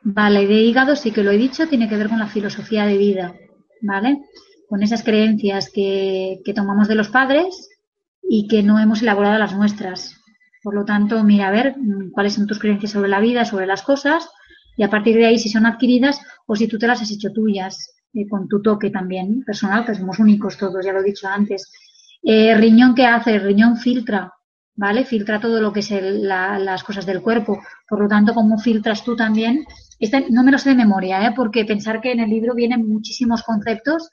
Vale, 0.03 0.45
de 0.45 0.55
hígado 0.55 0.95
sí 0.95 1.11
que 1.11 1.23
lo 1.23 1.31
he 1.31 1.37
dicho, 1.37 1.67
tiene 1.67 1.87
que 1.89 1.97
ver 1.97 2.09
con 2.09 2.19
la 2.19 2.27
filosofía 2.27 2.85
de 2.85 2.97
vida, 2.97 3.33
¿vale? 3.85 4.21
Con 4.67 4.83
esas 4.83 5.03
creencias 5.03 5.69
que, 5.69 6.41
que 6.43 6.53
tomamos 6.53 6.87
de 6.87 6.95
los 6.95 7.09
padres 7.09 7.69
y 8.21 8.47
que 8.47 8.63
no 8.63 8.79
hemos 8.79 9.01
elaborado 9.01 9.37
las 9.37 9.55
nuestras. 9.55 10.15
Por 10.63 10.73
lo 10.73 10.83
tanto, 10.83 11.23
mira 11.23 11.47
a 11.47 11.51
ver 11.51 11.75
mm, 11.77 12.11
cuáles 12.11 12.33
son 12.33 12.47
tus 12.47 12.59
creencias 12.59 12.91
sobre 12.91 13.09
la 13.09 13.19
vida, 13.19 13.45
sobre 13.45 13.67
las 13.67 13.83
cosas, 13.83 14.27
y 14.77 14.83
a 14.83 14.89
partir 14.89 15.15
de 15.15 15.27
ahí 15.27 15.39
si 15.39 15.49
son 15.49 15.65
adquiridas 15.65 16.19
o 16.47 16.55
si 16.55 16.67
tú 16.67 16.77
te 16.77 16.87
las 16.87 17.01
has 17.01 17.11
hecho 17.11 17.31
tuyas, 17.31 17.95
eh, 18.13 18.27
con 18.27 18.47
tu 18.47 18.61
toque 18.61 18.89
también 18.89 19.43
personal, 19.43 19.85
que 19.85 19.93
somos 19.93 20.19
únicos 20.19 20.57
todos, 20.57 20.83
ya 20.83 20.93
lo 20.93 21.01
he 21.01 21.03
dicho 21.03 21.27
antes. 21.27 21.71
Eh, 22.23 22.55
riñón, 22.55 22.95
¿qué 22.95 23.05
hace? 23.05 23.35
El 23.35 23.43
riñón 23.43 23.77
filtra, 23.77 24.33
¿vale? 24.75 25.05
Filtra 25.05 25.39
todo 25.39 25.61
lo 25.61 25.71
que 25.71 25.81
es 25.81 25.91
las 25.91 26.83
cosas 26.83 27.05
del 27.05 27.21
cuerpo. 27.21 27.59
Por 27.87 28.01
lo 28.01 28.07
tanto, 28.07 28.33
¿cómo 28.33 28.57
filtras 28.57 29.03
tú 29.03 29.15
también? 29.15 29.65
Este, 29.99 30.27
no 30.29 30.43
me 30.43 30.51
lo 30.51 30.57
sé 30.57 30.69
de 30.69 30.75
memoria, 30.75 31.25
¿eh? 31.25 31.33
porque 31.35 31.65
pensar 31.65 32.01
que 32.01 32.11
en 32.11 32.19
el 32.19 32.29
libro 32.29 32.53
vienen 32.53 32.87
muchísimos 32.87 33.43
conceptos 33.43 34.09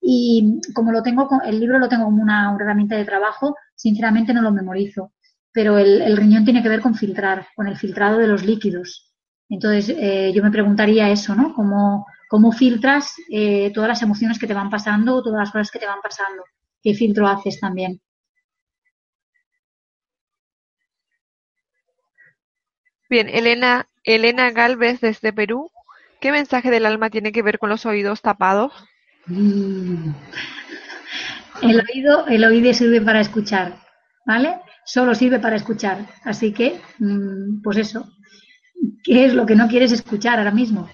y 0.00 0.60
como 0.74 0.90
lo 0.90 1.02
tengo, 1.02 1.28
el 1.44 1.60
libro 1.60 1.78
lo 1.78 1.88
tengo 1.88 2.04
como 2.04 2.22
una, 2.22 2.54
herramienta 2.58 2.96
de 2.96 3.04
trabajo, 3.04 3.54
sinceramente 3.76 4.34
no 4.34 4.42
lo 4.42 4.50
memorizo. 4.50 5.12
Pero 5.52 5.78
el, 5.78 6.16
riñón 6.16 6.44
tiene 6.44 6.62
que 6.62 6.68
ver 6.68 6.80
con 6.80 6.94
filtrar, 6.94 7.46
con 7.54 7.68
el 7.68 7.76
filtrado 7.76 8.18
de 8.18 8.26
los 8.26 8.44
líquidos. 8.44 9.12
Entonces, 9.48 9.94
eh, 9.96 10.32
yo 10.34 10.42
me 10.42 10.50
preguntaría 10.50 11.10
eso, 11.10 11.34
¿no? 11.34 11.54
¿Cómo, 11.54 12.06
cómo 12.28 12.52
filtras 12.52 13.14
eh, 13.30 13.70
todas 13.72 13.88
las 13.88 14.02
emociones 14.02 14.38
que 14.38 14.46
te 14.46 14.54
van 14.54 14.70
pasando, 14.70 15.22
todas 15.22 15.38
las 15.38 15.52
cosas 15.52 15.70
que 15.70 15.78
te 15.78 15.86
van 15.86 16.00
pasando? 16.02 16.42
¿Qué 16.82 16.94
filtro 16.94 17.28
haces 17.28 17.60
también? 17.60 18.00
Bien, 23.12 23.28
Elena, 23.28 23.90
Elena 24.04 24.50
Galvez 24.52 25.02
desde 25.02 25.34
Perú. 25.34 25.70
¿Qué 26.18 26.32
mensaje 26.32 26.70
del 26.70 26.86
alma 26.86 27.10
tiene 27.10 27.30
que 27.30 27.42
ver 27.42 27.58
con 27.58 27.68
los 27.68 27.84
oídos 27.84 28.22
tapados? 28.22 28.72
Mm. 29.26 30.12
El 31.60 31.82
oído, 31.82 32.26
el 32.26 32.42
oído 32.42 32.72
sirve 32.72 33.02
para 33.02 33.20
escuchar, 33.20 33.76
¿vale? 34.24 34.56
Solo 34.86 35.14
sirve 35.14 35.40
para 35.40 35.56
escuchar. 35.56 36.06
Así 36.24 36.54
que, 36.54 36.80
mm, 37.00 37.60
pues 37.60 37.76
eso. 37.76 38.10
¿Qué 39.04 39.26
es 39.26 39.34
lo 39.34 39.44
que 39.44 39.56
no 39.56 39.68
quieres 39.68 39.92
escuchar 39.92 40.38
ahora 40.38 40.50
mismo? 40.50 40.88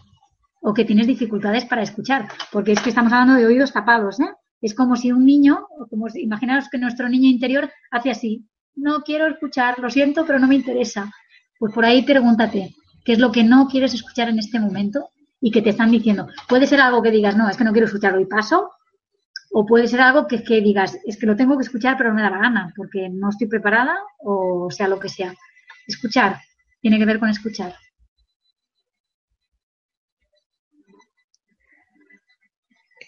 O 0.61 0.75
que 0.75 0.85
tienes 0.85 1.07
dificultades 1.07 1.67
para 1.67 1.83
escuchar. 1.83 2.27
Porque 2.51 2.73
es 2.73 2.81
que 2.81 2.89
estamos 2.89 3.13
hablando 3.13 3.35
de 3.35 3.47
oídos 3.47 3.73
tapados, 3.73 4.19
¿eh? 4.19 4.33
Es 4.61 4.75
como 4.75 4.97
si 4.97 5.13
un 5.13 5.25
niño, 5.25 5.69
como 5.89 6.09
si, 6.09 6.23
imaginaos 6.23 6.69
que 6.69 6.79
nuestro 6.79 7.09
niño 7.09 7.29
interior 7.29 7.71
hace 7.93 8.11
así. 8.11 8.45
No 8.75 9.03
quiero 9.03 9.29
escuchar, 9.29 9.79
lo 9.79 9.89
siento, 9.89 10.27
pero 10.27 10.41
no 10.41 10.49
me 10.49 10.57
interesa. 10.57 11.13
Pues 11.59 11.73
por 11.73 11.85
ahí 11.85 12.03
pregúntate, 12.03 12.75
¿qué 13.05 13.13
es 13.13 13.19
lo 13.19 13.33
que 13.33 13.45
no 13.45 13.69
quieres 13.69 13.95
escuchar 13.95 14.29
en 14.29 14.39
este 14.39 14.61
momento? 14.61 15.11
y 15.41 15.51
que 15.51 15.63
te 15.63 15.71
están 15.71 15.91
diciendo, 15.91 16.29
puede 16.49 16.67
ser 16.67 16.81
algo 16.81 17.03
que 17.03 17.11
digas, 17.11 17.37
no, 17.37 17.49
es 17.49 17.57
que 17.57 17.65
no 17.65 17.73
quiero 17.73 17.87
escucharlo 17.87 18.21
y 18.21 18.27
paso, 18.27 18.71
o 19.53 19.65
puede 19.65 19.87
ser 19.87 20.01
algo 20.01 20.27
que, 20.27 20.43
que 20.43 20.61
digas, 20.61 20.99
es 21.07 21.17
que 21.17 21.27
lo 21.27 21.37
tengo 21.37 21.57
que 21.57 21.63
escuchar 21.63 21.97
pero 21.97 22.11
no 22.11 22.17
me 22.17 22.23
da 22.23 22.31
la 22.31 22.39
gana, 22.39 22.73
porque 22.77 23.09
no 23.09 23.31
estoy 23.31 23.47
preparada 23.47 23.97
o 24.19 24.69
sea 24.71 24.89
lo 24.89 24.99
que 24.99 25.09
sea. 25.09 25.35
Escuchar, 25.87 26.41
tiene 26.81 26.99
que 26.99 27.07
ver 27.07 27.19
con 27.19 27.31
escuchar. 27.31 27.75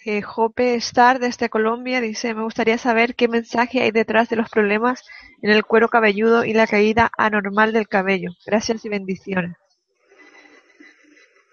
Eh, 0.03 0.23
Jope 0.23 0.75
Star 0.75 1.19
desde 1.19 1.49
Colombia 1.49 2.01
dice, 2.01 2.33
me 2.33 2.41
gustaría 2.41 2.79
saber 2.79 3.13
qué 3.13 3.27
mensaje 3.27 3.81
hay 3.81 3.91
detrás 3.91 4.29
de 4.29 4.35
los 4.35 4.49
problemas 4.49 5.03
en 5.43 5.51
el 5.51 5.63
cuero 5.63 5.89
cabelludo 5.89 6.43
y 6.43 6.53
la 6.53 6.65
caída 6.65 7.11
anormal 7.17 7.71
del 7.71 7.87
cabello. 7.87 8.31
Gracias 8.43 8.83
y 8.83 8.89
bendiciones. 8.89 9.55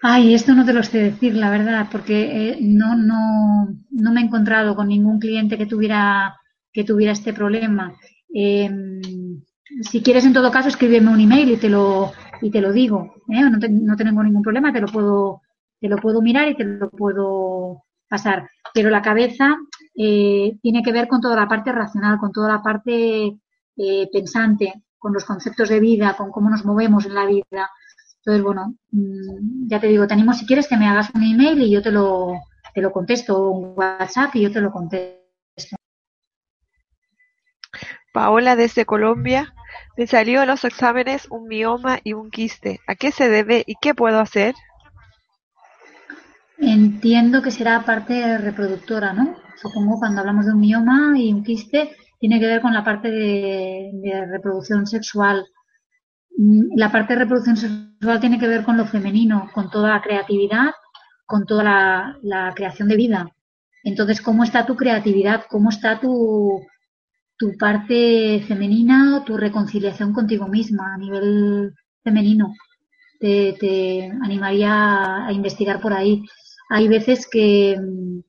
Ay, 0.01 0.33
esto 0.33 0.55
no 0.55 0.65
te 0.65 0.73
lo 0.73 0.81
sé 0.81 0.97
decir, 0.97 1.35
la 1.35 1.51
verdad, 1.51 1.89
porque 1.91 2.23
eh, 2.23 2.57
no, 2.61 2.95
no, 2.95 3.67
no 3.91 4.11
me 4.11 4.21
he 4.21 4.23
encontrado 4.23 4.75
con 4.75 4.87
ningún 4.87 5.19
cliente 5.19 5.57
que 5.57 5.67
tuviera, 5.67 6.35
que 6.73 6.83
tuviera 6.83 7.11
este 7.11 7.33
problema. 7.33 7.93
Em, 8.33 9.43
si 9.81 10.01
quieres, 10.01 10.25
en 10.25 10.33
todo 10.33 10.51
caso, 10.51 10.69
escríbeme 10.69 11.11
un 11.11 11.19
email 11.19 11.51
y 11.51 11.57
te 11.57 11.69
lo, 11.69 12.13
y 12.41 12.49
te 12.49 12.61
lo 12.61 12.71
digo. 12.71 13.13
¿eh? 13.29 13.41
No, 13.41 13.59
no 13.59 13.95
tengo 13.95 14.23
ningún 14.23 14.41
problema, 14.41 14.73
te 14.73 14.81
lo 14.81 14.87
puedo, 14.87 15.41
te 15.79 15.87
lo 15.87 15.97
puedo 15.97 16.21
mirar 16.21 16.47
y 16.47 16.55
te 16.55 16.63
lo 16.63 16.89
puedo 16.89 17.83
pasar. 18.09 18.49
Pero 18.73 18.89
la 18.89 19.01
cabeza 19.01 19.57
eh, 19.95 20.57
tiene 20.61 20.83
que 20.83 20.91
ver 20.91 21.07
con 21.07 21.21
toda 21.21 21.35
la 21.35 21.47
parte 21.47 21.71
racional, 21.71 22.17
con 22.19 22.31
toda 22.31 22.49
la 22.49 22.61
parte 22.61 23.37
pensante, 24.11 24.83
con 24.97 25.13
los 25.13 25.23
conceptos 25.23 25.69
de 25.69 25.79
vida, 25.79 26.15
con 26.17 26.31
cómo 26.31 26.49
nos 26.49 26.65
movemos 26.65 27.05
en 27.05 27.15
la 27.15 27.25
vida. 27.25 27.71
Entonces, 28.17 28.43
bueno, 28.43 28.75
mm, 28.91 29.67
ya 29.69 29.79
te 29.79 29.87
digo, 29.87 30.05
te 30.05 30.13
animo 30.13 30.33
si 30.33 30.45
quieres 30.45 30.67
que 30.67 30.77
me 30.77 30.87
hagas 30.87 31.09
un 31.15 31.23
email 31.23 31.61
y 31.61 31.71
yo 31.71 31.81
te 31.81 31.91
lo, 31.91 32.33
te 32.73 32.81
lo 32.81 32.91
contesto, 32.91 33.37
o 33.37 33.51
un 33.51 33.73
WhatsApp 33.77 34.35
y 34.35 34.41
yo 34.41 34.51
te 34.51 34.61
lo 34.61 34.71
contesto. 34.71 35.19
Paola 38.13 38.55
desde 38.55 38.85
Colombia, 38.85 39.53
me 39.97 40.07
salió 40.07 40.41
en 40.41 40.47
los 40.47 40.65
exámenes 40.65 41.27
un 41.29 41.47
mioma 41.47 41.99
y 42.03 42.13
un 42.13 42.29
quiste. 42.29 42.79
¿A 42.87 42.95
qué 42.95 43.11
se 43.11 43.29
debe 43.29 43.63
y 43.65 43.75
qué 43.81 43.93
puedo 43.93 44.19
hacer? 44.19 44.55
Entiendo 46.59 47.41
que 47.41 47.51
será 47.51 47.83
parte 47.85 48.37
reproductora, 48.37 49.13
¿no? 49.13 49.35
Supongo 49.61 49.99
cuando 49.99 50.21
hablamos 50.21 50.45
de 50.45 50.53
un 50.53 50.59
mioma 50.59 51.17
y 51.17 51.33
un 51.33 51.43
quiste 51.43 51.95
tiene 52.19 52.39
que 52.39 52.47
ver 52.47 52.61
con 52.61 52.73
la 52.73 52.83
parte 52.83 53.09
de 53.09 54.25
reproducción 54.29 54.85
sexual. 54.85 55.45
Mm, 56.37 56.77
la 56.77 56.91
parte 56.91 57.13
de 57.13 57.19
reproducción 57.19 57.57
sexual 57.57 58.19
tiene 58.19 58.39
que 58.39 58.47
ver 58.47 58.63
con 58.63 58.77
lo 58.77 58.85
femenino, 58.85 59.49
con 59.53 59.69
toda 59.69 59.89
la 59.89 60.01
creatividad, 60.01 60.71
con 61.25 61.45
toda 61.45 61.63
la, 62.21 62.53
creación 62.55 62.87
de 62.87 62.95
vida. 62.95 63.29
Entonces, 63.83 64.21
¿cómo 64.21 64.43
está 64.43 64.65
tu 64.65 64.75
creatividad? 64.75 65.45
¿Cómo 65.49 65.69
está 65.69 65.99
tu, 65.99 66.61
parte 67.59 68.43
femenina 68.47 69.17
o 69.17 69.23
tu 69.23 69.37
reconciliación 69.37 70.13
contigo 70.13 70.47
misma 70.47 70.93
a 70.93 70.97
nivel 70.97 71.73
femenino? 72.03 72.53
Te 73.19 74.11
animaría 74.23 75.25
a 75.27 75.33
investigar 75.33 75.81
por 75.81 75.93
ahí. 75.93 76.23
Hay 76.69 76.87
veces 76.87 77.27
que 77.29 77.77
mm, 77.79 78.21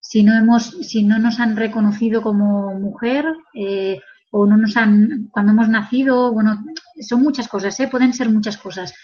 si 0.00 0.24
no 0.24 0.36
hemos, 0.36 0.70
si 0.82 1.04
no 1.04 1.18
nos 1.18 1.38
han 1.38 1.56
reconocido 1.56 2.22
como 2.22 2.74
mujer, 2.74 3.26
eh, 3.54 4.00
o 4.30 4.46
no 4.46 4.56
nos 4.56 4.76
han, 4.76 5.28
cuando 5.30 5.52
hemos 5.52 5.68
nacido, 5.68 6.32
bueno, 6.32 6.64
son 7.00 7.22
muchas 7.22 7.48
cosas, 7.48 7.78
¿eh? 7.80 7.88
pueden 7.88 8.12
ser 8.12 8.30
muchas 8.30 8.56
cosas, 8.56 8.94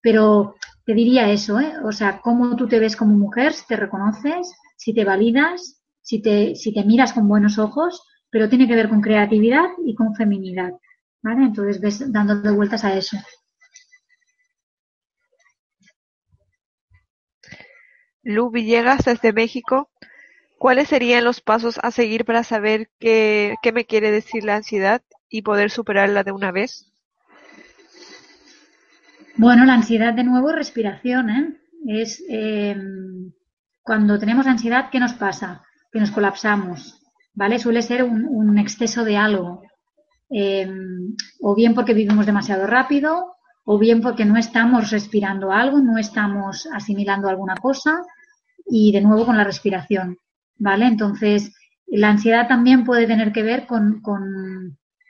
pero 0.00 0.54
te 0.84 0.94
diría 0.94 1.30
eso, 1.30 1.58
¿eh? 1.60 1.74
o 1.84 1.92
sea, 1.92 2.20
cómo 2.20 2.56
tú 2.56 2.68
te 2.68 2.78
ves 2.78 2.96
como 2.96 3.16
mujer, 3.16 3.52
si 3.52 3.66
te 3.66 3.76
reconoces, 3.76 4.52
si 4.76 4.94
te 4.94 5.04
validas, 5.04 5.80
si 6.00 6.22
te, 6.22 6.54
si 6.54 6.72
te 6.72 6.84
miras 6.84 7.12
con 7.12 7.28
buenos 7.28 7.58
ojos, 7.58 8.02
pero 8.30 8.48
tiene 8.48 8.68
que 8.68 8.76
ver 8.76 8.88
con 8.88 9.00
creatividad 9.00 9.66
y 9.84 9.94
con 9.94 10.14
feminidad, 10.14 10.72
¿vale? 11.22 11.44
Entonces 11.44 11.80
ves 11.80 12.04
vueltas 12.54 12.84
a 12.84 12.94
eso. 12.94 13.16
Lu 18.28 18.50
Villegas 18.50 19.04
desde 19.04 19.32
México 19.32 19.90
¿Cuáles 20.58 20.88
serían 20.88 21.24
los 21.24 21.40
pasos 21.40 21.78
a 21.82 21.92
seguir 21.92 22.24
para 22.24 22.42
saber 22.42 22.90
qué, 22.98 23.54
me 23.72 23.84
quiere 23.84 24.10
decir 24.10 24.42
la 24.42 24.56
ansiedad 24.56 25.02
y 25.30 25.42
poder 25.42 25.70
superarla 25.70 26.24
de 26.24 26.32
una 26.32 26.50
vez? 26.50 26.92
Bueno, 29.36 29.64
la 29.64 29.74
ansiedad 29.74 30.14
de 30.14 30.24
nuevo 30.24 30.50
es 30.50 30.56
respiración, 30.56 31.30
¿eh? 31.30 31.56
Es 31.86 32.24
em, 32.28 33.30
cuando 33.82 34.18
tenemos 34.18 34.48
ansiedad, 34.48 34.90
¿qué 34.90 34.98
nos 34.98 35.12
pasa? 35.12 35.62
Que 35.92 36.00
nos 36.00 36.10
colapsamos, 36.10 37.00
¿vale? 37.34 37.60
Suele 37.60 37.82
ser 37.82 38.02
un, 38.02 38.58
exceso 38.58 39.04
de 39.04 39.16
algo. 39.16 39.62
Em, 40.28 41.14
o 41.40 41.54
bien 41.54 41.72
porque 41.72 41.94
vivimos 41.94 42.26
demasiado 42.26 42.66
rápido, 42.66 43.36
o 43.64 43.78
bien 43.78 44.00
porque 44.00 44.24
no 44.24 44.36
estamos 44.36 44.90
respirando 44.90 45.52
algo, 45.52 45.78
no 45.78 45.98
estamos 45.98 46.68
asimilando 46.72 47.28
alguna 47.28 47.54
cosa, 47.54 48.02
y 48.68 48.92
de 48.92 49.00
nuevo 49.00 49.26
con 49.26 49.36
la 49.36 49.44
respiración. 49.44 50.18
¿vale? 50.58 50.86
Entonces, 50.86 51.54
la 51.86 52.10
ansiedad 52.10 52.48
también 52.48 52.84
puede 52.84 53.06
tener 53.06 53.32
que 53.32 53.42
ver 53.42 53.66
con, 53.66 54.02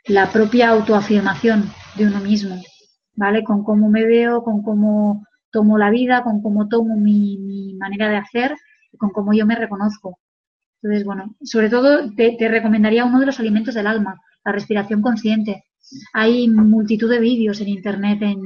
la 0.06 0.30
propia 0.32 0.70
autoafirmación 0.70 1.64
de 1.96 2.06
uno 2.06 2.20
mismo, 2.20 2.56
¿vale? 3.14 3.44
Con 3.44 3.62
cómo 3.62 3.90
me 3.90 4.06
veo, 4.06 4.42
con 4.42 4.62
cómo 4.62 5.26
tomo 5.50 5.76
la 5.76 5.90
vida, 5.90 6.22
con 6.22 6.40
cómo 6.40 6.66
tomo 6.66 6.96
mi, 6.96 7.74
manera 7.78 8.09
de 8.09 8.16
hacer, 8.16 8.56
con 8.96 9.11
cómo 9.11 9.34
yo 9.34 9.44
me 9.44 9.54
reconozco. 9.54 10.18
Entonces, 10.80 11.04
bueno, 11.04 11.34
sobre 11.42 11.68
todo 11.68 12.11
te, 12.14 12.36
recomendaría 12.40 13.04
uno 13.04 13.20
de 13.20 13.26
los 13.26 13.38
alimentos 13.38 13.74
del 13.74 13.86
alma, 13.86 14.18
la 14.46 14.52
respiración 14.52 15.02
consciente. 15.02 15.64
Hay 16.14 16.48
multitud 16.48 17.11
de 17.11 17.20
vídeos 17.20 17.61
en 17.61 17.68
Internet, 17.68 18.22
en, 18.22 18.40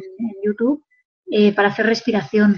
YouTube, 0.44 0.84
eh, 1.30 1.54
para 1.54 1.68
hacer 1.68 1.86
respiración. 1.86 2.56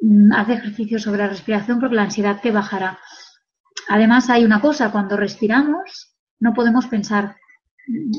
Mm, 0.00 0.32
haz 0.32 0.48
ejercicio 0.48 0.98
sobre 0.98 1.20
la 1.20 1.28
respiración 1.28 1.80
porque 1.80 1.96
la 1.96 2.02
ansiedad 2.02 2.40
te 2.42 2.50
bajará. 2.50 2.98
Además, 3.88 4.30
hay 4.30 4.44
una 4.44 4.60
cosa, 4.60 4.90
cuando 4.90 5.16
respiramos, 5.16 6.14
no 6.40 6.54
podemos 6.54 6.86
pensar, 6.86 7.36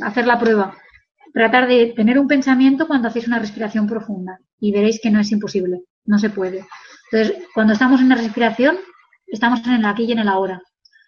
hacer 0.03 0.28
la 0.28 0.39
prueba, 0.39 0.76
tratar 1.34 1.67
de 1.67 1.93
tener 1.95 2.19
un 2.19 2.28
pensamiento 2.28 2.88
cuando 2.88 3.07
hacéis 3.07 3.28
una 3.28 3.39
respiración 3.39 3.88
profunda 3.88 4.39
y 4.59 4.71
veréis 4.71 4.99
que 5.01 5.11
no 5.11 5.19
es 5.19 5.32
imposible. 5.32 5.84
no 6.05 6.19
se 6.19 6.30
puede. 6.30 6.65
Entonces, 7.11 7.45
cuando 7.53 7.73
estamos 7.73 7.99
en 7.99 8.09
la 8.09 8.15
respiración, 8.15 8.78
estamos 9.28 9.65
en 9.65 9.73
el 9.73 9.86
aquí 9.86 10.03
y 10.03 10.11
en 10.11 10.19
el 10.19 10.28
ahora. 10.28 10.61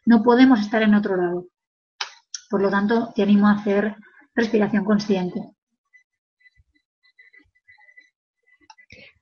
No 0.06 0.24
podemos 0.24 0.60
estar 0.60 0.82
en 0.82 0.96
otro 0.96 1.16
lado. 1.18 1.48
Por 2.50 2.62
lo 2.62 2.70
tanto, 2.70 3.12
te 3.16 3.24
animo 3.24 3.48
a 3.48 3.54
hacer 3.54 3.96
respiración 4.34 4.86
consciente. 4.86 5.57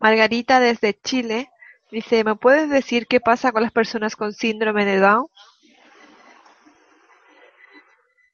Margarita 0.06 0.60
desde 0.60 0.95
Chile 1.03 1.49
dice, 1.91 2.24
¿me 2.24 2.36
puedes 2.36 2.70
decir 2.70 3.08
qué 3.08 3.20
pasa 3.20 3.51
con 3.51 3.64
las 3.64 3.72
personas 3.72 4.16
con 4.16 4.34
síndrome 4.34 4.86
de 4.86 4.99
Down? 4.99 5.26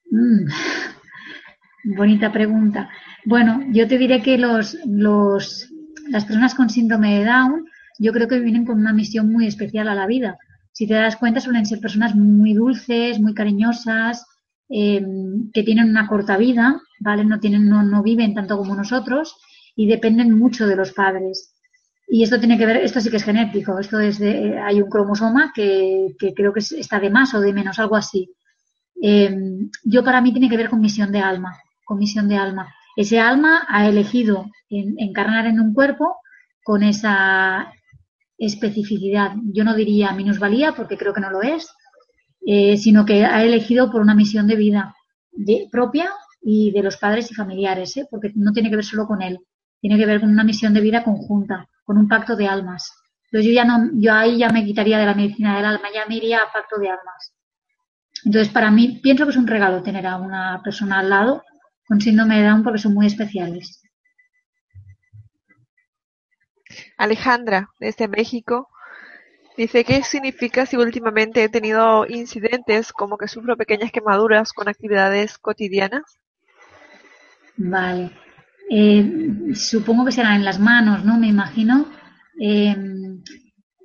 Mm, 0.10 1.96
bonita 1.96 2.30
pregunta. 2.30 2.90
Bueno, 3.24 3.64
yo 3.70 3.88
te 3.88 3.98
diré 3.98 4.22
que 4.22 4.38
los, 4.38 4.78
los, 4.86 5.70
las 6.10 6.26
personas 6.26 6.56
con 6.56 6.70
síndrome 6.70 7.20
de 7.20 7.24
Down 7.24 7.66
yo 8.00 8.12
creo 8.12 8.28
que 8.28 8.42
vienen 8.42 8.66
con 8.66 8.78
una 8.78 8.92
misión 8.92 9.32
muy 9.32 9.48
especial 9.48 9.88
a 9.88 9.96
la 9.96 10.08
vida. 10.08 10.38
Si 10.74 10.88
te 10.88 10.96
das 10.96 11.16
cuenta, 11.16 11.40
suelen 11.40 11.66
ser 11.66 11.80
personas 11.80 12.16
muy 12.16 12.54
dulces, 12.54 13.18
muy 13.18 13.34
cariñosas, 13.34 14.26
em, 14.68 15.50
que 15.54 15.64
tienen 15.64 15.90
una 15.90 16.10
corta 16.10 16.36
vida, 16.36 16.82
¿vale? 17.00 17.24
No, 17.24 17.40
tienen, 17.40 17.70
no, 17.70 17.82
no 17.82 18.04
viven 18.04 18.34
tanto 18.34 18.58
como 18.58 18.76
nosotros 18.76 19.38
y 19.74 19.88
dependen 19.88 20.38
mucho 20.38 20.68
de 20.68 20.76
los 20.76 20.92
padres. 20.92 21.51
Y 22.14 22.24
esto 22.24 22.40
tiene 22.40 22.58
que 22.58 22.66
ver, 22.66 22.76
esto 22.76 23.00
sí 23.00 23.10
que 23.10 23.16
es 23.16 23.24
genético, 23.24 23.80
esto 23.80 23.98
es 23.98 24.20
de, 24.20 24.60
hay 24.60 24.82
un 24.82 24.90
cromosoma 24.90 25.54
que, 25.56 26.14
que 26.20 26.34
creo 26.34 26.52
que 26.52 26.60
está 26.60 27.00
de 27.00 27.10
más 27.10 27.34
o 27.34 27.40
de 27.40 27.54
menos, 27.54 27.80
algo 27.80 27.96
así. 27.96 28.30
Em, 29.02 29.70
yo 29.86 30.04
para 30.04 30.20
mí 30.20 30.34
tiene 30.34 30.50
que 30.50 30.58
ver 30.58 30.70
con 30.70 30.82
misión 30.82 31.14
de 31.14 31.20
alma, 31.20 31.58
con 31.86 31.98
misión 31.98 32.28
de 32.28 32.36
alma. 32.36 32.76
Ese 32.98 33.18
alma 33.18 33.66
ha 33.70 33.88
elegido 33.88 34.46
encarnar 34.70 35.46
en 35.46 35.62
un 35.62 35.74
cuerpo 35.74 36.18
con 36.66 36.84
esa 36.84 37.72
especificidad. 38.38 39.32
Yo 39.54 39.64
no 39.64 39.74
diría 39.74 40.12
minusvalía 40.12 40.74
porque 40.74 40.98
creo 40.98 41.14
que 41.14 41.22
no 41.22 41.30
lo 41.30 41.42
es, 41.42 41.74
eh, 42.46 42.76
sino 42.76 43.06
que 43.06 43.24
ha 43.24 43.42
elegido 43.42 43.90
por 43.90 44.02
una 44.02 44.16
misión 44.16 44.48
de 44.48 44.58
vida 44.58 44.94
propia 45.72 46.10
y 46.42 46.72
de 46.72 46.84
los 46.84 46.98
padres 46.98 47.32
y 47.32 47.36
familiares, 47.36 47.96
¿eh? 47.96 48.08
porque 48.12 48.34
no 48.36 48.52
tiene 48.52 48.70
que 48.70 48.76
ver 48.76 48.86
solo 48.86 49.08
con 49.08 49.22
él, 49.22 49.40
tiene 49.80 49.98
que 49.98 50.06
ver 50.06 50.20
con 50.20 50.30
una 50.30 50.44
misión 50.44 50.74
de 50.74 50.82
vida 50.82 51.06
conjunta, 51.06 51.70
con 51.84 51.98
un 51.98 52.08
pacto 52.08 52.36
de 52.36 52.48
almas. 52.48 52.92
Entonces 53.26 53.48
yo 53.48 53.54
ya 53.56 53.66
no, 53.66 53.90
yo 53.94 54.14
ahí 54.14 54.38
ya 54.38 54.50
me 54.50 54.66
quitaría 54.66 55.00
de 55.00 55.06
la 55.06 55.14
medicina 55.14 55.56
del 55.56 55.66
alma, 55.66 55.88
ya 55.94 56.06
me 56.06 56.18
iría 56.18 56.40
a 56.40 56.52
pacto 56.52 56.78
de 56.78 56.90
almas. 56.90 57.34
Entonces 58.26 58.52
para 58.52 58.72
mí 58.72 59.00
pienso 59.02 59.26
que 59.26 59.32
es 59.32 59.38
un 59.38 59.48
regalo 59.48 59.82
tener 59.82 60.06
a 60.06 60.18
una 60.18 60.62
persona 60.64 61.00
al 61.00 61.10
lado 61.10 61.44
con 61.88 62.02
síndrome 62.02 62.38
de 62.38 62.48
Down 62.48 62.64
porque 62.64 62.80
son 62.80 62.94
muy 62.94 63.08
especiales. 63.08 63.82
Alejandra, 66.98 67.70
desde 67.80 68.08
México, 68.08 68.70
dice, 69.58 69.84
¿qué 69.84 70.04
significa 70.04 70.66
si 70.66 70.78
últimamente 70.78 71.44
he 71.44 71.50
tenido 71.50 72.06
incidentes 72.08 72.94
como 72.94 73.18
que 73.18 73.28
sufro 73.28 73.58
pequeñas 73.58 73.92
quemaduras 73.92 74.54
con 74.54 74.70
actividades 74.70 75.38
cotidianas? 75.38 76.04
Vale. 77.58 78.12
Eh, 78.74 79.54
supongo 79.54 80.06
que 80.06 80.14
será 80.14 80.34
en 80.34 80.46
las 80.46 80.58
manos, 80.58 81.04
¿no? 81.04 81.18
Me 81.20 81.28
imagino. 81.28 81.88
Eh, 82.40 82.74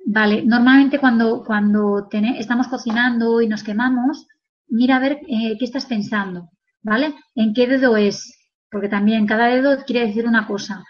vale, 0.05 0.43
normalmente 0.45 0.97
cuando, 0.97 1.43
cuando 1.43 2.07
estamos 2.39 2.69
cocinando 2.69 3.41
y 3.41 3.47
nos 3.49 3.63
quemamos, 3.63 4.27
mira 4.69 4.95
a 4.95 4.99
ver 4.99 5.19
eh, 5.27 5.57
qué 5.59 5.65
estás 5.65 5.85
pensando, 5.85 6.51
¿vale? 6.81 7.13
¿En 7.35 7.53
qué 7.53 7.67
dedo 7.67 7.97
es? 7.97 8.33
Porque 8.71 8.87
también 8.87 9.27
cada 9.27 9.47
dedo 9.47 9.83
quiere 9.85 10.07
decir 10.07 10.25
una 10.25 10.47
cosa. 10.47 10.85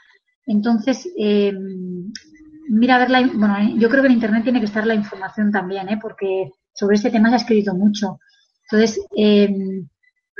Entonces, 0.46 1.10
mira 2.70 2.96
a 2.96 3.00
ver 3.00 3.10
la, 3.10 3.22
bueno, 3.22 3.58
yo 3.78 3.90
creo 3.90 4.04
que 4.04 4.08
en 4.10 4.14
Internet 4.14 4.44
tiene 4.44 4.60
que 4.60 4.68
estar 4.68 4.86
la 4.86 4.96
información 4.96 5.52
también, 5.52 5.90
¿eh? 5.90 5.98
Porque 6.00 6.52
sobre 6.72 6.98
este 6.98 7.10
tema 7.10 7.30
se 7.30 7.36
ha 7.36 7.38
escrito 7.38 7.74
mucho. 7.74 8.20
Entonces, 8.70 9.00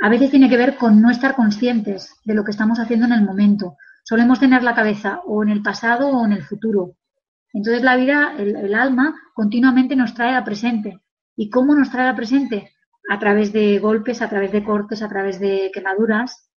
a 0.00 0.08
veces 0.08 0.30
tiene 0.30 0.48
que 0.48 0.56
ver 0.56 0.76
con 0.76 1.00
no 1.00 1.10
estar 1.10 1.34
conscientes 1.34 2.14
de 2.24 2.34
lo 2.34 2.44
que 2.44 2.52
estamos 2.52 2.78
haciendo 2.78 3.06
en 3.06 3.12
el 3.12 3.24
momento. 3.24 3.76
Solemos 4.04 4.38
tener 4.38 4.62
la 4.62 4.74
cabeza 4.74 5.20
o 5.26 5.42
en 5.42 5.50
el 5.50 5.62
pasado 5.62 6.08
o 6.08 6.24
en 6.24 6.32
el 6.32 6.44
futuro. 6.44 6.96
Entonces 7.52 7.82
la 7.82 7.96
vida, 7.96 8.34
el, 8.38 8.74
alma, 8.74 9.14
continuamente 9.34 9.96
nos 9.96 10.14
trae 10.14 10.34
al 10.34 10.44
presente. 10.44 11.00
¿Y 11.36 11.50
cómo 11.50 11.74
nos 11.74 11.90
trae 11.90 12.08
al 12.08 12.16
presente? 12.16 12.72
A 13.10 13.18
través 13.18 13.52
de 13.52 13.78
golpes, 13.78 14.22
a 14.22 14.28
través 14.28 14.52
de 14.52 14.62
cortes, 14.62 15.02
a 15.02 15.08
través 15.08 15.40
de 15.40 15.70
quemaduras. 15.72 16.48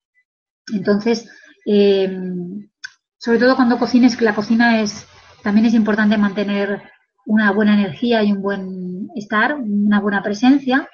Entonces, 0.72 1.30
em, 1.64 2.68
sobre 3.16 3.38
todo 3.38 3.56
cuando 3.56 3.78
cocines, 3.78 4.16
que 4.16 4.24
la 4.24 4.34
cocina 4.34 4.80
es, 4.80 5.06
también 5.42 5.66
es 5.66 5.74
importante 5.74 6.18
mantener 6.18 6.82
una 7.24 7.52
buena 7.52 7.74
energía 7.74 8.22
y 8.22 8.32
un 8.32 8.42
buen 8.42 9.08
estar, 9.14 9.54
una 9.54 10.00
buena 10.00 10.22
presencia 10.22 10.88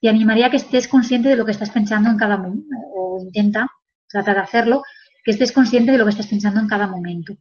te 0.00 0.08
animaría 0.08 0.46
a 0.46 0.50
que 0.50 0.56
estés 0.56 0.88
consciente 0.88 1.28
de 1.28 1.36
lo 1.36 1.44
que 1.44 1.52
estás 1.52 1.70
pensando 1.70 2.10
en 2.10 2.16
cada 2.16 2.36
momento, 2.36 2.76
o 2.94 3.20
intenta 3.22 3.68
tratar 4.08 4.36
de 4.36 4.42
hacerlo, 4.42 4.82
que 5.24 5.32
estés 5.32 5.52
consciente 5.52 5.92
de 5.92 5.98
lo 5.98 6.04
que 6.04 6.10
estás 6.10 6.28
pensando 6.28 6.60
en 6.60 6.68
cada 6.68 6.86
momento. 6.86 7.36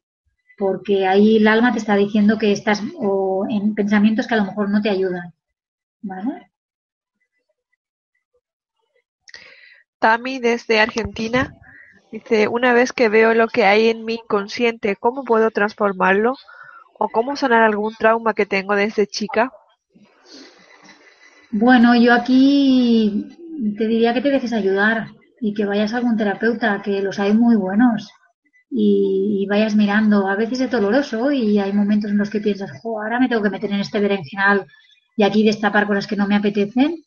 Porque 0.57 1.05
ahí 1.05 1.37
el 1.37 1.47
alma 1.47 1.71
te 1.71 1.79
está 1.79 1.95
diciendo 1.95 2.37
que 2.37 2.51
estás 2.51 2.81
o 2.97 3.45
en 3.49 3.75
pensamientos 3.75 4.27
que 4.27 4.33
a 4.35 4.37
lo 4.37 4.45
mejor 4.45 4.69
no 4.69 4.81
te 4.81 4.89
ayudan. 4.89 5.33
¿Vale? 6.01 6.51
Tami 9.99 10.39
desde 10.39 10.79
Argentina 10.79 11.55
dice, 12.11 12.47
una 12.47 12.73
vez 12.73 12.93
que 12.93 13.09
veo 13.09 13.33
lo 13.33 13.47
que 13.47 13.65
hay 13.65 13.89
en 13.89 14.05
mi 14.05 14.15
inconsciente, 14.15 14.95
¿cómo 14.95 15.23
puedo 15.23 15.51
transformarlo? 15.51 16.35
¿O 16.97 17.09
cómo 17.09 17.35
sanar 17.35 17.63
algún 17.63 17.93
trauma 17.95 18.33
que 18.33 18.45
tengo 18.45 18.75
desde 18.75 19.07
chica? 19.07 19.51
Bueno, 21.57 21.95
yo 21.95 22.13
aquí 22.13 23.29
te 23.77 23.87
diría 23.87 24.13
que 24.13 24.19
te 24.19 24.29
dejes 24.29 24.51
ayudar 24.51 25.07
y 25.39 25.53
que 25.53 25.63
vayas 25.63 25.93
a 25.93 25.97
algún 25.97 26.17
terapeuta, 26.17 26.81
que 26.81 27.01
los 27.01 27.17
hay 27.17 27.33
muy 27.33 27.55
buenos 27.55 28.11
y, 28.69 29.47
vayas 29.49 29.73
mirando. 29.73 30.27
A 30.27 30.35
veces 30.35 30.59
es 30.59 30.69
doloroso 30.69 31.31
y 31.31 31.57
hay 31.57 31.71
momentos 31.71 32.11
en 32.11 32.17
los 32.17 32.29
que 32.29 32.41
piensas, 32.41 32.71
jo, 32.81 33.01
ahora 33.01 33.21
me 33.21 33.29
tengo 33.29 33.41
que 33.41 33.49
meter 33.49 33.71
en 33.71 33.79
este 33.79 34.01
berenjenal 34.01 34.65
y 35.15 35.23
aquí 35.23 35.45
destapar 35.45 35.87
cosas 35.87 36.07
que 36.07 36.17
no 36.17 36.27
me 36.27 36.35
apetecen. 36.35 36.97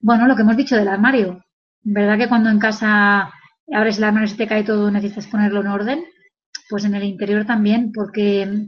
Bueno, 0.00 0.26
lo 0.26 0.34
que 0.34 0.42
hemos 0.42 0.56
dicho 0.56 0.74
del 0.74 0.88
armario. 0.88 1.44
¿Verdad 1.82 2.18
que 2.18 2.28
cuando 2.28 2.50
en 2.50 2.58
casa 2.58 3.30
abres 3.72 3.98
el 3.98 4.04
armario 4.04 4.26
y 4.26 4.30
se 4.30 4.36
te 4.36 4.48
cae 4.48 4.64
todo, 4.64 4.90
necesitas 4.90 5.28
ponerlo 5.28 5.60
en 5.60 5.68
orden? 5.68 6.04
Pues 6.68 6.84
en 6.84 6.96
el 6.96 7.04
interior 7.04 7.46
también, 7.46 7.92
porque 7.92 8.66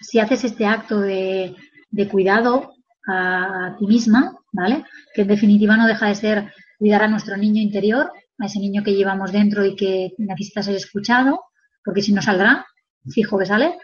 si 0.00 0.20
haces 0.20 0.44
este 0.44 0.64
acto 0.64 1.00
de, 1.00 1.54
de 1.90 2.08
cuidado, 2.08 2.72
a 3.06 3.76
ti 3.78 3.86
misma, 3.86 4.36
¿vale? 4.52 4.84
Que 5.14 5.22
en 5.22 5.28
definitiva 5.28 5.76
no 5.76 5.86
deja 5.86 6.08
de 6.08 6.14
ser 6.14 6.52
cuidar 6.78 7.02
a 7.04 7.08
nuestro 7.08 7.36
niño 7.36 7.60
interior, 7.60 8.10
a 8.38 8.46
ese 8.46 8.58
niño 8.58 8.82
que 8.82 8.94
llevamos 8.94 9.32
dentro 9.32 9.64
y 9.64 9.76
que 9.76 10.12
necesita 10.18 10.62
ser 10.62 10.74
escuchado, 10.76 11.40
porque 11.84 12.02
si 12.02 12.12
no 12.12 12.22
saldrá, 12.22 12.66
fijo 13.08 13.38
que 13.38 13.46
sale. 13.46 13.78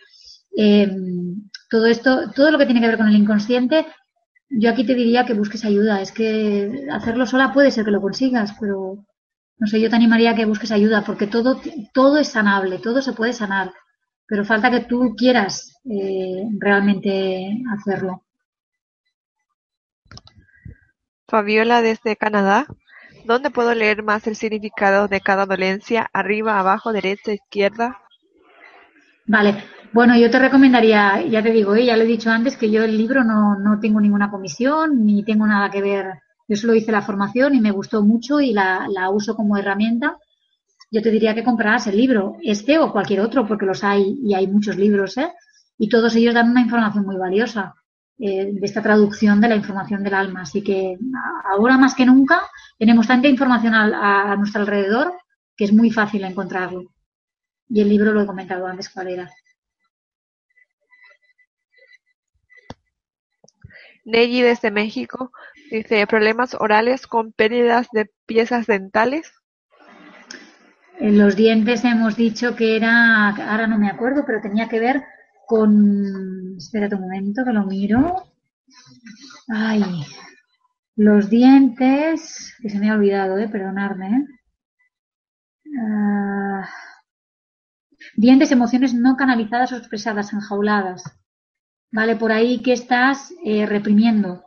Em, 0.57 1.49
todo 1.71 1.87
esto, 1.87 2.31
todo 2.33 2.51
lo 2.51 2.59
que 2.59 2.67
tiene 2.67 2.81
que 2.81 2.89
ver 2.89 2.97
con 2.97 3.09
el 3.09 3.17
inconsciente, 3.17 3.87
yo 4.51 4.71
aquí 4.71 4.85
te 4.85 4.95
diría 4.95 5.27
que 5.27 5.35
busques 5.35 5.65
ayuda. 5.65 6.01
Es 6.01 6.13
que 6.13 6.87
hacerlo 6.91 7.27
sola 7.27 7.53
puede 7.53 7.71
ser 7.71 7.85
que 7.85 7.91
lo 7.91 8.01
consigas, 8.01 8.55
pero 8.61 9.05
no 9.59 9.67
sé, 9.67 9.81
yo 9.81 9.91
te 9.91 9.97
animaría 9.97 10.33
a 10.33 10.35
que 10.35 10.47
busques 10.47 10.73
ayuda, 10.73 11.03
porque 11.05 11.27
todo, 11.27 11.61
todo 11.93 12.19
es 12.19 12.29
sanable, 12.29 12.79
todo 12.79 13.03
se 13.03 13.13
puede 13.13 13.33
sanar, 13.33 13.73
pero 14.27 14.45
falta 14.45 14.71
que 14.71 14.81
tú 14.81 15.15
quieras 15.17 15.73
eh, 15.85 16.45
realmente 16.59 17.63
hacerlo. 17.77 18.25
Fabiola 21.29 21.83
desde 21.83 22.17
Canadá, 22.17 22.67
¿dónde 23.27 23.51
puedo 23.51 23.75
leer 23.75 24.03
más 24.03 24.27
el 24.27 24.35
significado 24.35 25.09
de 25.09 25.21
cada 25.21 25.45
dolencia? 25.45 26.09
¿Arriba, 26.15 26.59
abajo, 26.59 26.91
derecha, 26.91 27.35
izquierda? 27.35 28.01
Vale, 29.27 29.63
bueno, 29.93 30.17
yo 30.17 30.31
te 30.31 30.39
recomendaría, 30.39 31.21
ya 31.23 31.43
te 31.43 31.51
digo, 31.51 31.75
¿eh? 31.75 31.85
ya 31.85 31.99
lo 31.99 32.05
he 32.05 32.07
dicho 32.07 32.31
antes, 32.31 32.57
que 32.57 32.71
yo 32.71 32.83
el 32.83 32.97
libro 32.97 33.25
no, 33.25 33.59
no 33.59 33.79
tengo 33.79 34.01
ninguna 34.01 34.31
comisión 34.31 35.05
ni 35.05 35.23
tengo 35.23 35.47
nada 35.47 35.71
que 35.71 35.83
ver. 35.83 36.07
Yo 36.49 36.57
solo 36.57 36.75
hice 36.75 36.93
la 36.93 37.03
formación 37.03 37.55
y 37.55 37.61
me 37.61 37.73
gustó 37.73 38.03
mucho 38.03 38.41
y 38.41 38.55
la, 38.55 38.87
la 38.89 39.11
uso 39.11 39.37
como 39.37 39.59
herramienta. 39.59 40.17
Yo 40.91 41.03
te 41.03 41.11
diría 41.11 41.35
que 41.35 41.45
compraras 41.45 41.87
el 41.89 41.99
libro, 41.99 42.39
este 42.43 42.79
o 42.79 42.91
cualquier 42.91 43.21
otro, 43.21 43.47
porque 43.47 43.67
los 43.67 43.85
hay 43.85 44.19
y 44.25 44.33
hay 44.33 44.47
muchos 44.47 44.77
libros, 44.79 45.19
¿eh? 45.19 45.31
Y 45.77 45.91
todos 45.91 46.17
ellos 46.17 46.33
dan 46.33 46.51
una 46.51 46.63
información 46.63 47.05
muy 47.05 47.17
valiosa. 47.17 47.75
Eh, 48.21 48.51
de 48.53 48.67
esta 48.67 48.83
traducción 48.83 49.41
de 49.41 49.49
la 49.49 49.55
información 49.55 50.03
del 50.03 50.15
alma. 50.15 50.43
Así 50.43 50.61
que 50.61 50.99
ahora 51.45 51.79
más 51.79 51.95
que 51.95 52.05
nunca 52.05 52.43
tenemos 52.77 53.07
tanta 53.07 53.29
información 53.29 53.75
a, 53.75 54.35
nuestro 54.37 54.63
alrededor 54.63 55.13
que 55.57 55.65
es 55.65 55.73
muy 55.73 55.93
fácil 55.93 56.25
encontrarlo. 56.25 56.93
Y 57.69 57.81
el 57.81 57.89
libro 57.89 58.13
lo 58.13 58.23
he 58.23 58.27
comentado 58.27 58.67
antes 58.67 58.89
cuál 58.89 59.09
era. 59.09 59.31
Neji 64.05 64.43
desde 64.43 64.73
México 64.73 65.31
dice 65.71 66.05
problemas 66.09 66.57
orales 66.59 67.07
con 67.07 67.33
pérdidas 67.33 67.87
de 67.93 68.11
piezas 68.27 68.67
dentales. 68.67 69.33
En 70.99 71.19
los 71.19 71.37
dientes 71.37 71.85
hemos 71.85 72.17
dicho 72.17 72.57
que 72.57 72.75
era, 72.75 73.29
ahora 73.29 73.69
no 73.69 73.79
me 73.79 73.89
acuerdo, 73.89 74.25
pero 74.27 74.41
tenía 74.41 74.69
que 74.69 74.81
ver 74.81 75.05
con... 75.49 76.57
Espérate 76.59 76.95
un 76.95 77.03
momento 77.03 77.45
que 77.45 77.53
lo 77.53 77.65
miro. 77.65 78.23
Ay, 79.49 79.83
los 80.95 81.31
dientes, 81.31 82.55
que 82.61 82.69
se 82.69 82.79
me 82.79 82.91
ha 82.91 82.95
olvidado, 82.95 83.39
eh, 83.39 83.49
perdonadme. 83.49 84.09
¿eh? 84.09 84.27
Ah, 85.81 86.69
dientes, 88.15 88.53
emociones 88.53 88.93
no 88.93 89.17
canalizadas 89.17 89.73
o 89.73 89.77
expresadas, 89.79 90.33
enjauladas. 90.35 91.03
¿Vale? 91.91 92.17
Por 92.17 92.31
ahí 92.31 92.61
que 92.61 92.75
estás 92.75 93.33
eh, 93.43 93.65
reprimiendo. 93.65 94.45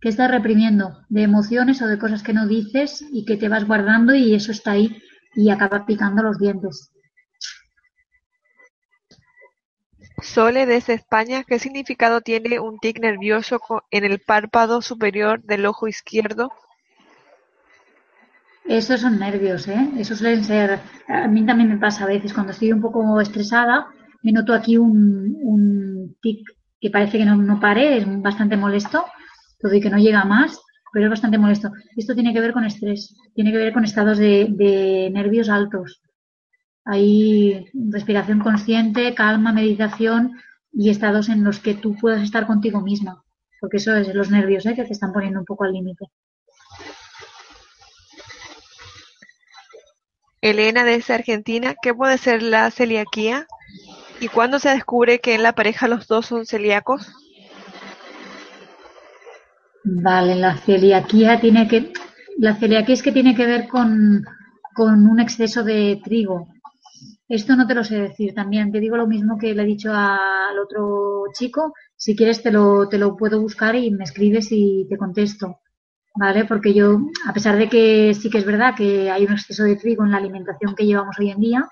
Que 0.00 0.10
estás 0.10 0.30
reprimiendo 0.30 1.04
de 1.08 1.22
emociones 1.22 1.82
o 1.82 1.88
de 1.88 1.98
cosas 1.98 2.22
que 2.22 2.32
no 2.32 2.46
dices 2.46 3.04
y 3.12 3.24
que 3.24 3.36
te 3.36 3.48
vas 3.48 3.66
guardando 3.66 4.14
y 4.14 4.34
eso 4.34 4.52
está 4.52 4.72
ahí 4.72 5.02
y 5.34 5.50
acaba 5.50 5.84
picando 5.84 6.22
los 6.22 6.38
dientes. 6.38 6.92
Sole 10.22 10.66
desde 10.66 10.94
España, 10.94 11.44
¿qué 11.44 11.58
significado 11.58 12.20
tiene 12.20 12.58
un 12.58 12.78
tic 12.78 13.00
nervioso 13.00 13.60
en 13.90 14.04
el 14.04 14.18
párpado 14.20 14.80
superior 14.80 15.42
del 15.42 15.66
ojo 15.66 15.88
izquierdo? 15.88 16.50
Esos 18.64 19.00
son 19.00 19.18
nervios, 19.18 19.68
¿eh? 19.68 19.90
Eso 19.98 20.16
suelen 20.16 20.42
ser. 20.42 20.80
A 21.06 21.28
mí 21.28 21.44
también 21.46 21.68
me 21.68 21.78
pasa 21.78 22.04
a 22.04 22.08
veces 22.08 22.32
cuando 22.32 22.52
estoy 22.52 22.72
un 22.72 22.80
poco 22.80 23.20
estresada, 23.20 23.86
me 24.22 24.32
noto 24.32 24.52
aquí 24.54 24.76
un, 24.76 25.36
un 25.40 26.16
tic 26.20 26.40
que 26.80 26.90
parece 26.90 27.18
que 27.18 27.24
no, 27.24 27.36
no 27.36 27.60
pare, 27.60 27.98
es 27.98 28.04
bastante 28.22 28.56
molesto, 28.56 29.04
todo 29.60 29.74
y 29.74 29.80
que 29.80 29.90
no 29.90 29.98
llega 29.98 30.24
más, 30.24 30.60
pero 30.92 31.06
es 31.06 31.10
bastante 31.10 31.38
molesto. 31.38 31.70
Esto 31.96 32.14
tiene 32.14 32.32
que 32.32 32.40
ver 32.40 32.52
con 32.52 32.64
estrés, 32.64 33.14
tiene 33.34 33.52
que 33.52 33.58
ver 33.58 33.72
con 33.72 33.84
estados 33.84 34.18
de, 34.18 34.48
de 34.50 35.10
nervios 35.12 35.48
altos. 35.48 36.02
Hay 36.86 37.66
respiración 37.90 38.38
consciente, 38.38 39.12
calma, 39.14 39.52
meditación 39.52 40.38
y 40.72 40.90
estados 40.90 41.28
en 41.28 41.42
los 41.42 41.58
que 41.58 41.74
tú 41.74 41.96
puedas 41.96 42.22
estar 42.22 42.46
contigo 42.46 42.80
misma, 42.80 43.24
porque 43.60 43.78
eso 43.78 43.96
es 43.96 44.14
los 44.14 44.30
nervios 44.30 44.64
¿eh? 44.66 44.74
que 44.76 44.84
te 44.84 44.92
están 44.92 45.12
poniendo 45.12 45.40
un 45.40 45.44
poco 45.44 45.64
al 45.64 45.72
límite. 45.72 46.06
Elena 50.40 50.84
desde 50.84 51.14
Argentina, 51.14 51.74
¿qué 51.82 51.92
puede 51.92 52.18
ser 52.18 52.40
la 52.40 52.70
celiaquía? 52.70 53.48
¿Y 54.20 54.28
cuándo 54.28 54.60
se 54.60 54.68
descubre 54.68 55.18
que 55.18 55.34
en 55.34 55.42
la 55.42 55.54
pareja 55.54 55.88
los 55.88 56.06
dos 56.06 56.26
son 56.26 56.46
celíacos? 56.46 57.12
Vale, 59.82 60.36
la 60.36 60.56
celiaquía 60.56 61.40
tiene 61.40 61.66
que. 61.66 61.92
La 62.38 62.54
celiaquía 62.54 62.94
es 62.94 63.02
que 63.02 63.12
tiene 63.12 63.34
que 63.34 63.46
ver 63.46 63.66
con, 63.66 64.24
con 64.74 65.08
un 65.08 65.18
exceso 65.18 65.64
de 65.64 66.00
trigo. 66.04 66.48
Esto 67.28 67.56
no 67.56 67.66
te 67.66 67.74
lo 67.74 67.82
sé 67.82 67.96
decir 67.98 68.34
también. 68.34 68.70
Te 68.70 68.80
digo 68.80 68.96
lo 68.96 69.06
mismo 69.06 69.36
que 69.38 69.54
le 69.54 69.62
he 69.62 69.66
dicho 69.66 69.92
al 69.92 70.58
otro 70.62 71.24
chico. 71.32 71.74
Si 71.96 72.14
quieres 72.14 72.42
te 72.42 72.52
lo, 72.52 72.88
te 72.88 72.98
lo 72.98 73.16
puedo 73.16 73.40
buscar 73.40 73.74
y 73.74 73.90
me 73.90 74.04
escribes 74.04 74.48
y 74.50 74.86
te 74.88 74.96
contesto. 74.96 75.60
¿Vale? 76.14 76.46
Porque 76.46 76.72
yo, 76.72 76.98
a 77.28 77.32
pesar 77.34 77.56
de 77.58 77.68
que 77.68 78.14
sí 78.14 78.30
que 78.30 78.38
es 78.38 78.46
verdad 78.46 78.74
que 78.74 79.10
hay 79.10 79.24
un 79.26 79.32
exceso 79.32 79.64
de 79.64 79.76
trigo 79.76 80.04
en 80.04 80.12
la 80.12 80.16
alimentación 80.16 80.74
que 80.74 80.86
llevamos 80.86 81.18
hoy 81.18 81.30
en 81.30 81.40
día, 81.40 81.68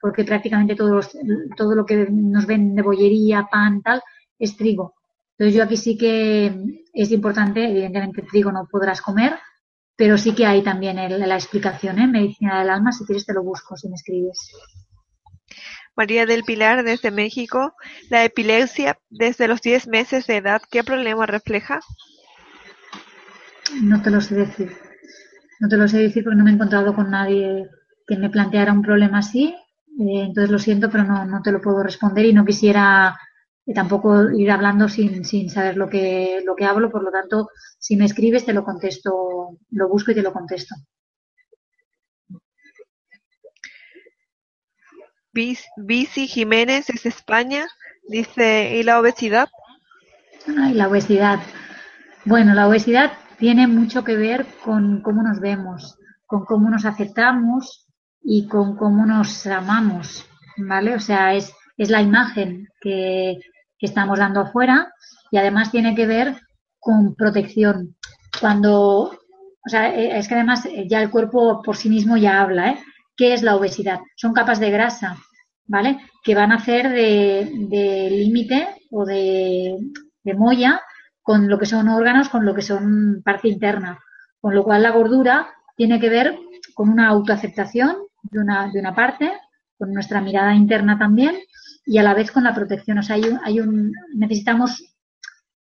porque 0.00 0.24
prácticamente 0.24 0.76
todos, 0.76 1.10
todo 1.56 1.74
lo 1.74 1.84
que 1.84 2.06
nos 2.10 2.46
ven 2.46 2.76
de 2.76 2.82
bollería, 2.82 3.48
pan, 3.50 3.82
tal, 3.82 4.00
es 4.38 4.56
trigo. 4.56 4.94
Entonces 5.36 5.56
yo 5.56 5.64
aquí 5.64 5.76
sí 5.76 5.96
que 5.96 6.54
es 6.92 7.10
importante, 7.10 7.68
evidentemente 7.68 8.22
trigo 8.22 8.52
no 8.52 8.68
podrás 8.70 9.00
comer, 9.00 9.32
pero 10.02 10.18
sí 10.18 10.34
que 10.34 10.44
hay 10.44 10.64
también 10.64 10.96
la 10.96 11.36
explicación 11.36 12.00
en 12.00 12.06
¿eh? 12.06 12.08
medicina 12.08 12.58
del 12.58 12.70
alma, 12.70 12.90
si 12.90 13.04
quieres 13.04 13.24
te 13.24 13.32
lo 13.32 13.44
busco, 13.44 13.76
si 13.76 13.88
me 13.88 13.94
escribes. 13.94 14.50
María 15.94 16.26
del 16.26 16.42
Pilar 16.42 16.82
desde 16.82 17.12
México, 17.12 17.76
la 18.10 18.24
epilepsia 18.24 18.98
desde 19.10 19.46
los 19.46 19.62
10 19.62 19.86
meses 19.86 20.26
de 20.26 20.38
edad, 20.38 20.60
¿qué 20.72 20.82
problema 20.82 21.24
refleja? 21.26 21.78
No 23.80 24.02
te 24.02 24.10
lo 24.10 24.20
sé 24.20 24.34
decir. 24.34 24.76
No 25.60 25.68
te 25.68 25.76
lo 25.76 25.86
sé 25.86 25.98
decir 25.98 26.24
porque 26.24 26.36
no 26.36 26.42
me 26.42 26.50
he 26.50 26.54
encontrado 26.54 26.96
con 26.96 27.08
nadie 27.08 27.70
que 28.04 28.16
me 28.16 28.28
planteara 28.28 28.72
un 28.72 28.82
problema 28.82 29.18
así. 29.18 29.54
Eh, 30.00 30.24
entonces 30.24 30.50
lo 30.50 30.58
siento, 30.58 30.90
pero 30.90 31.04
no, 31.04 31.24
no 31.26 31.42
te 31.42 31.52
lo 31.52 31.60
puedo 31.60 31.80
responder 31.80 32.26
y 32.26 32.32
no 32.32 32.44
quisiera 32.44 33.16
y 33.64 33.74
tampoco 33.74 34.30
ir 34.30 34.50
hablando 34.50 34.88
sin, 34.88 35.24
sin 35.24 35.48
saber 35.48 35.76
lo 35.76 35.88
que, 35.88 36.42
lo 36.44 36.56
que 36.56 36.64
hablo, 36.64 36.90
por 36.90 37.02
lo 37.02 37.10
tanto, 37.10 37.48
si 37.78 37.96
me 37.96 38.04
escribes 38.04 38.44
te 38.44 38.52
lo 38.52 38.64
contesto, 38.64 39.58
lo 39.70 39.88
busco 39.88 40.10
y 40.10 40.14
te 40.14 40.22
lo 40.22 40.32
contesto. 40.32 40.74
Bici 45.32 46.26
Jiménez 46.26 46.90
es 46.90 47.06
España, 47.06 47.66
dice, 48.06 48.76
¿y 48.76 48.82
la 48.82 49.00
obesidad? 49.00 49.48
Ay, 50.58 50.74
la 50.74 50.88
obesidad. 50.88 51.40
Bueno, 52.24 52.54
la 52.54 52.68
obesidad 52.68 53.12
tiene 53.38 53.66
mucho 53.66 54.04
que 54.04 54.16
ver 54.16 54.46
con 54.62 55.00
cómo 55.00 55.22
nos 55.22 55.40
vemos, 55.40 55.98
con 56.26 56.44
cómo 56.44 56.68
nos 56.68 56.84
aceptamos 56.84 57.86
y 58.22 58.46
con 58.46 58.76
cómo 58.76 59.06
nos 59.06 59.46
amamos, 59.46 60.26
¿vale? 60.58 60.94
O 60.94 61.00
sea, 61.00 61.34
es, 61.34 61.52
es 61.78 61.88
la 61.88 62.02
imagen 62.02 62.68
que, 62.80 63.38
que 63.82 63.86
estamos 63.86 64.20
dando 64.20 64.42
afuera 64.42 64.94
y 65.32 65.38
además 65.38 65.72
tiene 65.72 65.96
que 65.96 66.06
ver 66.06 66.36
con 66.78 67.16
protección. 67.16 67.96
Cuando, 68.40 69.10
o 69.10 69.68
sea, 69.68 69.92
eh, 69.92 70.16
es 70.16 70.28
que 70.28 70.34
además 70.34 70.66
eh, 70.66 70.86
ya 70.88 71.02
el 71.02 71.10
cuerpo 71.10 71.60
por 71.62 71.76
sí 71.76 71.88
mismo 71.88 72.16
ya 72.16 72.40
habla, 72.40 72.70
¿eh? 72.70 72.78
¿Qué 73.16 73.34
es 73.34 73.42
la 73.42 73.56
obesidad? 73.56 73.98
Son 74.14 74.32
capas 74.32 74.60
de 74.60 74.70
grasa, 74.70 75.16
¿vale? 75.66 75.98
Que 76.22 76.36
van 76.36 76.52
a 76.52 76.56
hacer 76.56 76.90
de, 76.90 78.08
límite 78.08 78.68
o 78.92 79.04
de, 79.04 79.76
de 80.22 80.34
molla 80.34 80.80
con 81.20 81.48
lo 81.48 81.58
que 81.58 81.66
son 81.66 81.88
órganos, 81.88 82.28
con 82.28 82.46
lo 82.46 82.54
que 82.54 82.62
son 82.62 83.20
parte 83.24 83.48
interna. 83.48 83.98
Con 84.40 84.54
lo 84.54 84.62
cual 84.62 84.84
la 84.84 84.92
gordura 84.92 85.48
tiene 85.76 85.98
que 85.98 86.08
ver 86.08 86.38
con 86.74 86.88
una 86.88 87.08
autoaceptación 87.08 87.96
de 88.30 88.38
una, 88.38 88.70
de 88.72 88.78
una 88.78 88.94
parte, 88.94 89.32
con 89.76 89.92
nuestra 89.92 90.20
mirada 90.20 90.54
interna 90.54 90.96
también 90.96 91.34
y 91.84 91.98
a 91.98 92.02
la 92.02 92.14
vez 92.14 92.30
con 92.30 92.44
la 92.44 92.54
protección. 92.54 92.98
O 92.98 93.02
sea, 93.02 93.16
hay 93.16 93.24
un, 93.24 93.40
hay 93.44 93.60
un 93.60 93.92
necesitamos, 94.14 94.96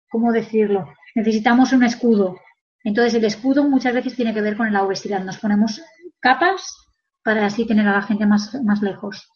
¿cómo 0.09 0.32
decirlo? 0.32 0.92
Necesitamos 1.14 1.72
un 1.72 1.84
escudo. 1.84 2.38
Entonces 2.84 3.14
el 3.14 3.24
escudo 3.24 3.64
muchas 3.64 3.94
veces 3.94 4.14
tiene 4.14 4.32
que 4.32 4.40
ver 4.40 4.57
con 4.57 4.72
la 4.72 4.82
obesidad. 4.84 5.24
Nos 5.24 5.38
ponemos 5.38 5.82
capas 6.20 6.76
para 7.22 7.46
así 7.46 7.66
tener 7.66 7.86
a 7.88 7.92
la 7.92 8.02
gente 8.02 8.26
más, 8.26 8.54
más 8.62 8.82
lejos. 8.82 9.28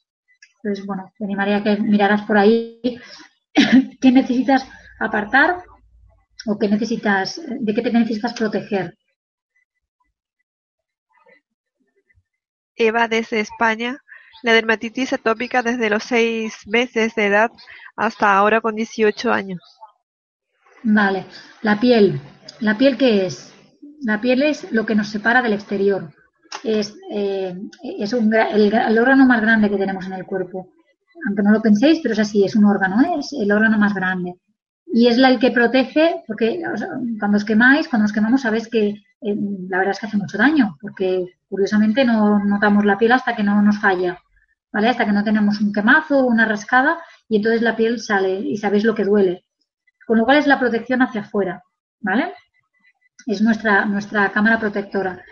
Entonces, 0.63 0.87
bueno, 0.87 1.13
te 1.19 1.25
animaría 1.25 1.63
que 1.63 1.77
miraras 1.79 2.23
por 2.23 2.39
ahí 2.39 2.81
qué 4.01 4.13
necesitas 4.13 4.67
apartar 5.01 5.65
o 6.47 6.59
qué 6.59 6.69
necesitas, 6.69 7.41
de 7.49 7.75
qué 7.75 7.83
te 7.83 7.93
necesitas 7.93 8.35
proteger. 8.35 8.97
Eva 12.77 13.09
desde 13.09 13.41
España 13.41 13.99
la 14.43 14.53
dermatitis 14.53 15.13
atópica 15.13 15.63
desde 15.63 15.91
los 15.91 16.05
seis 16.05 16.55
meses 16.67 17.15
de 17.15 17.27
edad 17.27 17.51
hasta 17.97 18.35
ahora 18.37 18.61
con 18.61 18.75
18 18.75 19.33
años. 19.33 19.61
Vale, 20.83 21.27
la 21.63 21.79
piel. 21.79 22.21
¿La 22.61 22.77
piel 22.77 22.97
qué 22.97 23.27
es? 23.27 23.53
La 24.03 24.21
piel 24.21 24.43
es 24.43 24.71
lo 24.73 24.87
que 24.87 24.95
nos 24.95 25.09
separa 25.09 25.43
del 25.43 25.53
exterior. 25.53 26.11
Es, 26.65 26.97
eh, 27.11 27.55
es 27.83 28.13
un, 28.13 28.35
el, 28.35 28.99
órgano 28.99 29.27
más 29.27 29.41
grande 29.41 29.71
que 29.71 29.77
tenemos 29.77 30.07
en 30.07 30.15
el 30.15 30.25
cuerpo. 30.25 30.69
Aunque 31.27 31.43
no 31.43 31.53
lo 31.53 31.61
penséis, 31.61 32.01
pero 32.03 32.15
es 32.15 32.19
así, 32.19 32.45
es 32.45 32.57
un 32.57 32.65
órgano, 32.65 33.03
¿eh? 33.03 33.19
es 33.19 33.33
el 33.39 33.53
órgano 33.53 33.79
más 33.79 33.95
grande. 33.95 34.35
Y 34.87 35.07
es 35.07 35.19
la 35.19 35.29
el 35.29 35.39
que 35.39 35.51
protege, 35.51 36.23
porque 36.27 36.61
cuando 37.19 37.37
os 37.37 37.45
quemáis, 37.45 37.89
cuando 37.89 38.05
nos 38.05 38.13
quemamos, 38.13 38.41
sabéis 38.41 38.69
que 38.69 38.89
eh, 38.89 39.37
la 39.69 39.79
verdad 39.79 39.93
es 39.93 40.01
que 40.01 40.07
hace 40.07 40.17
mucho 40.17 40.39
daño, 40.39 40.77
porque 40.81 41.27
curiosamente 41.49 42.05
no 42.05 42.43
notamos 42.45 42.85
la 42.85 42.99
piel 42.99 43.13
hasta 43.13 43.37
que 43.37 43.45
no 43.45 43.61
nos 43.63 43.79
falla. 43.79 44.19
¿Vale? 44.73 44.89
Hasta 44.89 45.07
que 45.07 45.13
no 45.13 45.25
tenemos 45.25 45.61
un 45.61 45.73
quemazo 45.73 46.21
o 46.21 46.27
una 46.27 46.47
rascada 46.47 46.99
y 47.29 47.37
entonces 47.37 47.63
la 47.63 47.77
piel 47.77 48.01
sale 48.01 48.41
y 48.41 48.57
sabéis 48.57 48.85
lo 48.85 48.95
que 48.95 49.05
duele. 49.05 49.45
Con 50.07 50.19
lo 50.19 50.25
cual 50.25 50.39
es 50.39 50.47
la 50.47 50.59
protección 50.59 51.03
hacia 51.03 51.23
afuera, 51.23 51.63
¿vale? 52.01 52.33
Es 53.27 53.41
nuestra, 53.43 53.85
nuestra 53.85 54.31
cámara 54.33 54.59
protectora. 54.59 55.23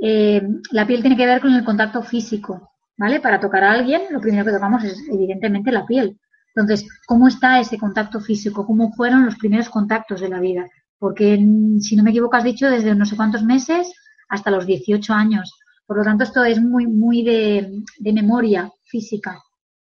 Eh, 0.00 0.42
la 0.70 0.86
piel 0.86 1.00
tiene 1.00 1.16
que 1.16 1.26
ver 1.26 1.40
con 1.40 1.54
el 1.54 1.64
contacto 1.64 2.02
físico, 2.02 2.72
¿vale? 2.96 3.20
Para 3.20 3.40
tocar 3.40 3.64
a 3.64 3.72
alguien, 3.72 4.02
lo 4.10 4.20
primero 4.20 4.44
que 4.44 4.52
tocamos 4.52 4.84
es 4.84 4.96
evidentemente 5.08 5.70
la 5.70 5.86
piel. 5.86 6.18
Entonces, 6.54 6.86
¿cómo 7.06 7.28
está 7.28 7.60
ese 7.60 7.78
contacto 7.78 8.20
físico? 8.20 8.66
¿Cómo 8.66 8.92
fueron 8.92 9.24
los 9.24 9.36
primeros 9.36 9.68
contactos 9.68 10.20
de 10.20 10.28
la 10.28 10.40
vida? 10.40 10.66
Porque, 10.98 11.36
si 11.80 11.96
no 11.96 12.02
me 12.02 12.10
equivoco, 12.10 12.36
has 12.36 12.44
dicho 12.44 12.68
desde 12.70 12.94
no 12.94 13.04
sé 13.04 13.16
cuántos 13.16 13.42
meses 13.42 13.92
hasta 14.28 14.50
los 14.50 14.66
18 14.66 15.12
años. 15.12 15.58
Por 15.86 15.98
lo 15.98 16.04
tanto, 16.04 16.24
esto 16.24 16.44
es 16.44 16.60
muy, 16.60 16.86
muy 16.86 17.22
de, 17.22 17.82
de 17.98 18.12
memoria 18.12 18.70
física, 18.92 19.42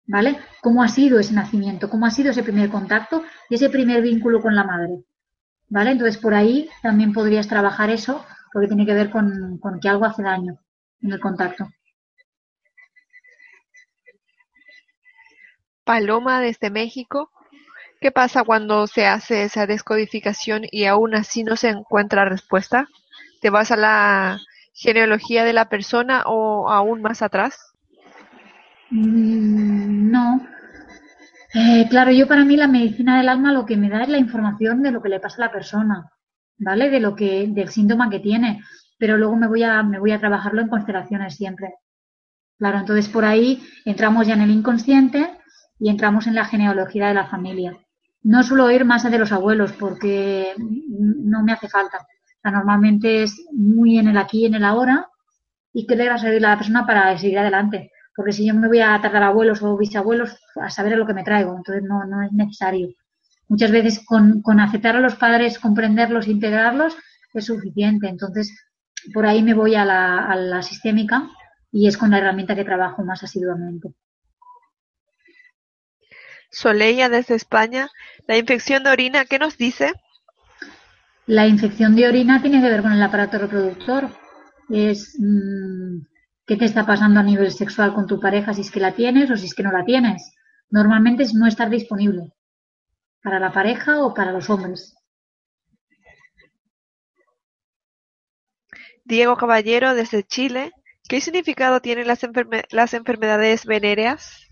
¿vale? 0.06 0.38
¿Cómo 0.62 0.84
ha 0.84 0.89
sido 0.89 1.20
ese 1.20 1.34
nacimiento? 1.34 1.89
¿Cómo 1.89 2.06
ha 2.06 2.12
sido 2.12 2.32
ese 2.32 2.43
primer 2.43 2.70
contacto 2.70 3.24
y 3.50 3.56
ese 3.56 3.70
primer 3.70 4.02
vínculo 4.02 4.41
con 4.41 4.54
la 4.56 4.66
madre? 4.66 5.06
¿Vale? 5.70 5.91
Entonces, 5.91 6.18
por 6.18 6.34
ahí 6.34 6.70
también 6.84 7.14
podrías 7.14 7.47
trabajar 7.47 7.89
eso, 7.89 8.26
porque 8.52 8.68
tiene 8.68 8.86
que 8.86 8.93
ver 8.93 9.10
con, 9.10 9.58
con 9.60 9.80
que 9.80 9.88
algo 9.88 10.06
hace 10.06 10.24
daño 10.24 10.60
en 11.02 11.14
el 11.14 11.20
contacto. 11.20 11.70
Paloma 15.86 16.41
desde 16.41 16.70
México. 16.70 17.32
¿Qué 18.02 18.12
pasa 18.12 18.43
cuando 18.43 18.88
se 18.88 19.06
hace 19.08 19.43
esa 19.43 19.66
descodificación 19.66 20.64
y 20.72 20.86
aún 20.86 21.16
así 21.16 21.43
no 21.43 21.56
se 21.56 21.70
encuentra 21.70 22.26
respuesta? 22.26 22.88
¿Te 23.41 23.50
vas 23.50 23.72
a 23.72 23.78
la 23.78 24.39
genealogía 24.74 25.43
de 25.43 25.54
la 25.54 25.70
persona 25.70 26.24
o 26.26 26.70
aún 26.70 27.02
más 27.02 27.22
atrás? 27.22 27.69
Mm, 28.92 30.12
no. 30.12 30.48
Eh, 31.54 31.88
claro, 31.90 32.12
yo 32.12 32.28
para 32.28 32.46
mí 32.46 32.58
la 32.58 32.68
medicina 32.68 33.18
del 33.18 33.30
alma 33.30 33.52
lo 33.54 33.66
que 33.66 33.78
me 33.78 33.90
da 33.90 34.04
es 34.04 34.10
la 34.10 34.18
información 34.18 34.84
de 34.84 34.92
lo 34.92 35.02
que 35.02 35.10
le 35.10 35.20
pasa 35.20 35.38
a 35.44 35.48
la 35.48 35.52
persona, 35.52 36.12
¿vale? 36.58 36.90
De 36.90 37.00
lo 37.00 37.16
que, 37.16 37.48
del 37.48 37.70
síntoma 37.70 38.10
que 38.10 38.20
tiene. 38.20 38.62
Pero 38.98 39.18
luego 39.18 39.36
me 39.36 39.48
voy 39.48 39.64
a, 39.64 39.82
me 39.84 40.00
voy 40.00 40.12
a 40.12 40.20
trabajarlo 40.20 40.62
en 40.62 40.68
constelaciones 40.70 41.36
siempre. 41.36 41.76
Claro, 42.58 42.80
entonces 42.80 43.08
por 43.10 43.26
ahí 43.26 43.64
entramos 43.86 44.28
ya 44.28 44.34
en 44.34 44.42
el 44.42 44.52
inconsciente 44.52 45.32
y 45.80 45.90
entramos 45.90 46.28
en 46.28 46.36
la 46.36 46.46
genealogía 46.46 47.08
de 47.08 47.14
la 47.14 47.28
familia. 47.28 47.78
No 48.24 48.44
suelo 48.44 48.70
ir 48.70 48.86
más 48.86 49.10
de 49.10 49.18
los 49.18 49.32
abuelos 49.32 49.72
porque 49.74 50.54
no 50.58 51.44
me 51.44 51.54
hace 51.54 51.70
falta. 51.70 52.06
normalmente 52.44 53.24
es 53.24 53.46
muy 53.54 53.98
en 53.98 54.10
el 54.10 54.18
aquí 54.18 54.42
y 54.42 54.46
en 54.48 54.56
el 54.56 54.66
ahora 54.66 55.08
y 55.74 55.88
qué 55.88 55.96
le 55.96 56.10
va 56.10 56.16
a 56.16 56.20
servir 56.20 56.46
a 56.46 56.50
la 56.50 56.58
persona 56.58 56.86
para 56.86 57.18
seguir 57.18 57.40
adelante 57.40 57.92
porque 58.20 58.34
si 58.34 58.46
yo 58.46 58.54
me 58.54 58.68
voy 58.68 58.82
a 58.82 59.00
tratar 59.00 59.24
abuelos 59.24 59.62
o 59.62 59.78
bisabuelos, 59.78 60.36
a 60.62 60.70
saber 60.70 60.92
a 60.92 60.98
lo 60.98 61.08
que 61.08 61.14
me 61.14 61.24
traigo, 61.24 61.56
entonces 61.56 61.84
no, 61.84 62.04
no 62.04 62.22
es 62.22 62.34
necesario. 62.34 62.90
Muchas 63.48 63.72
veces 63.72 64.04
con, 64.06 64.42
con 64.42 64.60
aceptar 64.60 64.98
a 64.98 65.00
los 65.00 65.16
padres, 65.16 65.58
comprenderlos, 65.58 66.28
integrarlos, 66.28 66.98
es 67.34 67.46
suficiente. 67.46 68.10
Entonces, 68.10 68.54
por 69.14 69.26
ahí 69.26 69.42
me 69.42 69.54
voy 69.54 69.76
a 69.76 69.86
la, 69.86 70.26
a 70.26 70.36
la 70.36 70.62
sistémica 70.62 71.30
y 71.72 71.88
es 71.88 71.96
con 71.96 72.12
la 72.12 72.18
herramienta 72.18 72.56
que 72.56 72.66
trabajo 72.66 73.06
más 73.06 73.24
asiduamente. 73.24 73.94
Soleya 76.52 77.08
desde 77.08 77.36
España, 77.36 77.88
la 78.28 78.36
infección 78.36 78.84
de 78.84 78.90
orina, 78.90 79.24
¿qué 79.24 79.40
nos 79.40 79.58
dice? 79.58 79.94
La 81.26 81.48
infección 81.48 81.96
de 81.96 82.06
orina 82.06 82.42
tiene 82.42 82.62
que 82.62 82.70
ver 82.70 82.82
con 82.82 82.92
el 82.92 83.02
aparato 83.02 83.38
reproductor. 83.38 84.10
Es 84.70 85.16
mm, 85.18 86.02
qué 86.50 86.58
te 86.58 86.66
está 86.66 86.84
pasando 86.84 87.20
a 87.20 87.24
nivel 87.24 87.52
sexual 87.52 87.93
con 87.93 88.08
tu 88.08 88.20
pareja, 88.20 88.56
si 88.56 88.62
es 88.62 88.72
que 88.72 88.80
la 88.80 88.93
tienes 88.93 89.30
o 89.30 89.38
si 89.38 89.45
es 89.45 89.54
que 89.54 89.62
no 89.62 89.72
la 89.72 89.86
tienes. 89.86 90.34
Normalmente 90.72 91.22
es 91.22 91.36
no 91.36 91.45
estar 91.45 91.70
disponible 91.70 92.34
para 93.22 93.39
la 93.39 93.54
pareja 93.54 94.04
o 94.04 94.16
para 94.16 94.32
los 94.32 94.50
hombres. 94.50 94.95
Diego 99.06 99.38
Caballero 99.38 99.93
desde 99.93 100.24
Chile. 100.24 100.72
¿Qué 101.08 101.22
significado 101.22 101.82
tienen 101.82 102.08
las, 102.08 102.28
las 102.72 102.95
enfermedades 102.95 103.68
venéreas? 103.68 104.50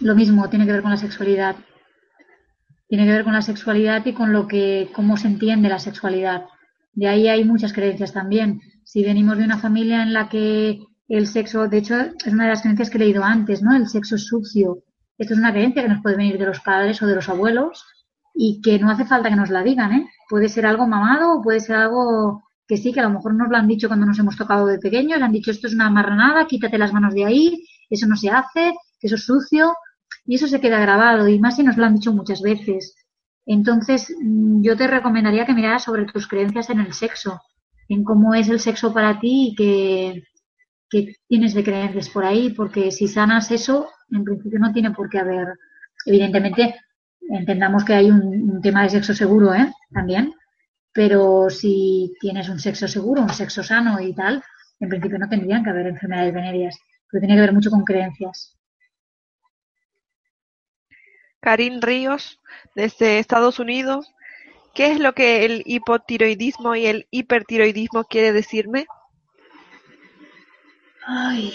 Lo 0.00 0.14
mismo, 0.14 0.48
tiene 0.48 0.64
que 0.64 0.72
ver 0.72 0.82
con 0.82 0.92
la 0.92 0.96
sexualidad. 0.96 1.56
Tiene 2.88 3.04
que 3.04 3.12
ver 3.12 3.24
con 3.24 3.34
la 3.34 3.42
sexualidad 3.42 4.06
y 4.06 4.14
con 4.14 4.32
lo 4.32 4.48
que, 4.48 4.88
cómo 4.94 5.18
se 5.18 5.26
entiende 5.26 5.68
la 5.68 5.78
sexualidad. 5.78 6.46
De 6.94 7.06
ahí 7.06 7.28
hay 7.28 7.44
muchas 7.44 7.74
creencias 7.74 8.14
también 8.14 8.62
si 8.94 9.02
venimos 9.02 9.36
de 9.36 9.42
una 9.42 9.58
familia 9.58 10.04
en 10.04 10.12
la 10.12 10.28
que 10.28 10.78
el 11.08 11.26
sexo, 11.26 11.66
de 11.66 11.78
hecho, 11.78 11.96
es 11.96 12.32
una 12.32 12.44
de 12.44 12.50
las 12.50 12.60
creencias 12.60 12.90
que 12.90 12.96
he 12.96 13.00
leído 13.00 13.24
antes, 13.24 13.60
¿no? 13.60 13.74
El 13.74 13.88
sexo 13.88 14.14
es 14.14 14.26
sucio. 14.28 14.84
Esto 15.18 15.34
es 15.34 15.40
una 15.40 15.50
creencia 15.50 15.82
que 15.82 15.88
nos 15.88 16.00
puede 16.00 16.16
venir 16.16 16.38
de 16.38 16.46
los 16.46 16.60
padres 16.60 17.02
o 17.02 17.06
de 17.08 17.16
los 17.16 17.28
abuelos 17.28 17.84
y 18.32 18.60
que 18.62 18.78
no 18.78 18.88
hace 18.88 19.04
falta 19.04 19.30
que 19.30 19.34
nos 19.34 19.50
la 19.50 19.64
digan, 19.64 19.92
¿eh? 19.94 20.08
Puede 20.30 20.48
ser 20.48 20.64
algo 20.64 20.86
mamado 20.86 21.32
o 21.32 21.42
puede 21.42 21.58
ser 21.58 21.74
algo 21.74 22.44
que 22.68 22.76
sí, 22.76 22.92
que 22.92 23.00
a 23.00 23.02
lo 23.02 23.10
mejor 23.10 23.34
nos 23.34 23.48
lo 23.48 23.56
han 23.56 23.66
dicho 23.66 23.88
cuando 23.88 24.06
nos 24.06 24.20
hemos 24.20 24.36
tocado 24.36 24.64
de 24.68 24.78
pequeños, 24.78 25.18
le 25.18 25.24
han 25.24 25.32
dicho 25.32 25.50
esto 25.50 25.66
es 25.66 25.74
una 25.74 25.90
marranada, 25.90 26.46
quítate 26.46 26.78
las 26.78 26.92
manos 26.92 27.14
de 27.14 27.24
ahí, 27.24 27.66
eso 27.90 28.06
no 28.06 28.14
se 28.14 28.30
hace, 28.30 28.74
eso 29.00 29.16
es 29.16 29.24
sucio, 29.24 29.74
y 30.24 30.36
eso 30.36 30.46
se 30.46 30.60
queda 30.60 30.78
grabado, 30.78 31.26
y 31.26 31.40
más 31.40 31.56
si 31.56 31.64
nos 31.64 31.76
lo 31.76 31.84
han 31.84 31.94
dicho 31.96 32.12
muchas 32.12 32.42
veces. 32.42 32.94
Entonces, 33.44 34.14
mm, 34.22 34.62
yo 34.62 34.76
te 34.76 34.86
recomendaría 34.86 35.46
que 35.46 35.52
miraras 35.52 35.82
sobre 35.82 36.04
tus 36.04 36.28
creencias 36.28 36.70
en 36.70 36.78
el 36.78 36.92
sexo, 36.92 37.40
en 37.88 38.04
cómo 38.04 38.34
es 38.34 38.48
el 38.48 38.60
sexo 38.60 38.92
para 38.92 39.18
ti 39.20 39.48
y 39.48 39.54
qué, 39.54 40.22
tienes 41.26 41.54
de 41.54 41.64
creencias 41.64 42.08
por 42.08 42.24
ahí, 42.24 42.50
porque 42.50 42.90
si 42.90 43.08
sanas 43.08 43.50
eso, 43.50 43.90
en 44.10 44.24
principio 44.24 44.58
no 44.58 44.72
tiene 44.72 44.92
por 44.92 45.08
qué 45.08 45.18
haber, 45.18 45.58
evidentemente, 46.06 46.76
entendamos 47.28 47.84
que 47.84 47.94
hay 47.94 48.10
un, 48.10 48.60
tema 48.62 48.82
de 48.82 48.90
sexo 48.90 49.12
seguro, 49.12 49.52
¿eh? 49.54 49.72
También, 49.92 50.34
pero 50.92 51.50
si 51.50 52.14
tienes 52.20 52.48
un 52.48 52.60
sexo 52.60 52.86
seguro, 52.86 53.22
un 53.22 53.30
sexo 53.30 53.62
sano 53.62 54.00
y 54.00 54.14
tal, 54.14 54.42
en 54.78 54.88
principio 54.88 55.18
no 55.18 55.28
tendrían 55.28 55.64
que 55.64 55.70
haber 55.70 55.88
enfermedades 55.88 56.32
venéreas, 56.32 56.78
pero 57.10 57.20
tiene 57.20 57.34
que 57.34 57.40
ver 57.40 57.52
mucho 57.52 57.70
con 57.70 57.84
creencias. 57.84 58.56
Karin 61.40 61.82
Ríos, 61.82 62.40
desde 62.74 63.18
Estados 63.18 63.58
Unidos, 63.58 64.13
¿Qué 64.74 64.90
es 64.90 64.98
lo 64.98 65.12
que 65.12 65.44
el 65.44 65.62
hipotiroidismo 65.66 66.74
y 66.74 66.86
el 66.86 67.06
hipertiroidismo 67.10 68.04
quiere 68.04 68.32
decirme? 68.32 68.86
Ay, 71.06 71.52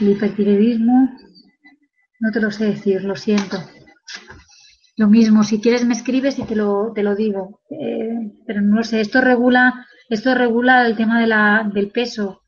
el 0.00 0.10
hipertiroidismo, 0.10 1.10
no 2.20 2.30
te 2.30 2.40
lo 2.40 2.50
sé 2.50 2.66
decir, 2.66 3.04
lo 3.04 3.16
siento. 3.16 3.58
Lo 4.96 5.08
mismo, 5.08 5.44
si 5.44 5.60
quieres 5.60 5.86
me 5.86 5.94
escribes 5.94 6.38
y 6.38 6.44
te 6.44 6.56
lo, 6.56 6.92
te 6.94 7.02
lo 7.02 7.14
digo. 7.14 7.62
Eh, 7.70 8.32
pero 8.46 8.60
no 8.60 8.76
lo 8.76 8.84
sé, 8.84 9.00
esto 9.00 9.20
regula, 9.20 9.86
esto 10.10 10.34
regula 10.34 10.84
el 10.84 10.96
tema 10.96 11.20
de 11.20 11.28
la, 11.28 11.70
del 11.72 11.90
peso. 11.90 12.42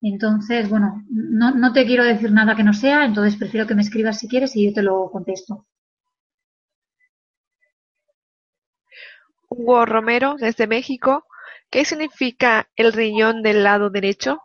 Entonces, 0.00 0.68
bueno, 0.70 1.04
no, 1.10 1.50
no 1.54 1.72
te 1.72 1.84
quiero 1.84 2.04
decir 2.04 2.30
nada 2.30 2.54
que 2.54 2.62
no 2.62 2.72
sea, 2.72 3.04
entonces 3.04 3.36
prefiero 3.36 3.66
que 3.66 3.74
me 3.74 3.82
escribas 3.82 4.18
si 4.18 4.28
quieres 4.28 4.54
y 4.56 4.66
yo 4.66 4.72
te 4.72 4.82
lo 4.82 5.10
contesto. 5.10 5.66
Hugo 9.48 9.86
Romero, 9.86 10.36
desde 10.38 10.66
México. 10.66 11.24
¿Qué 11.70 11.84
significa 11.84 12.68
el 12.76 12.92
riñón 12.92 13.42
del 13.42 13.64
lado 13.64 13.90
derecho? 13.90 14.40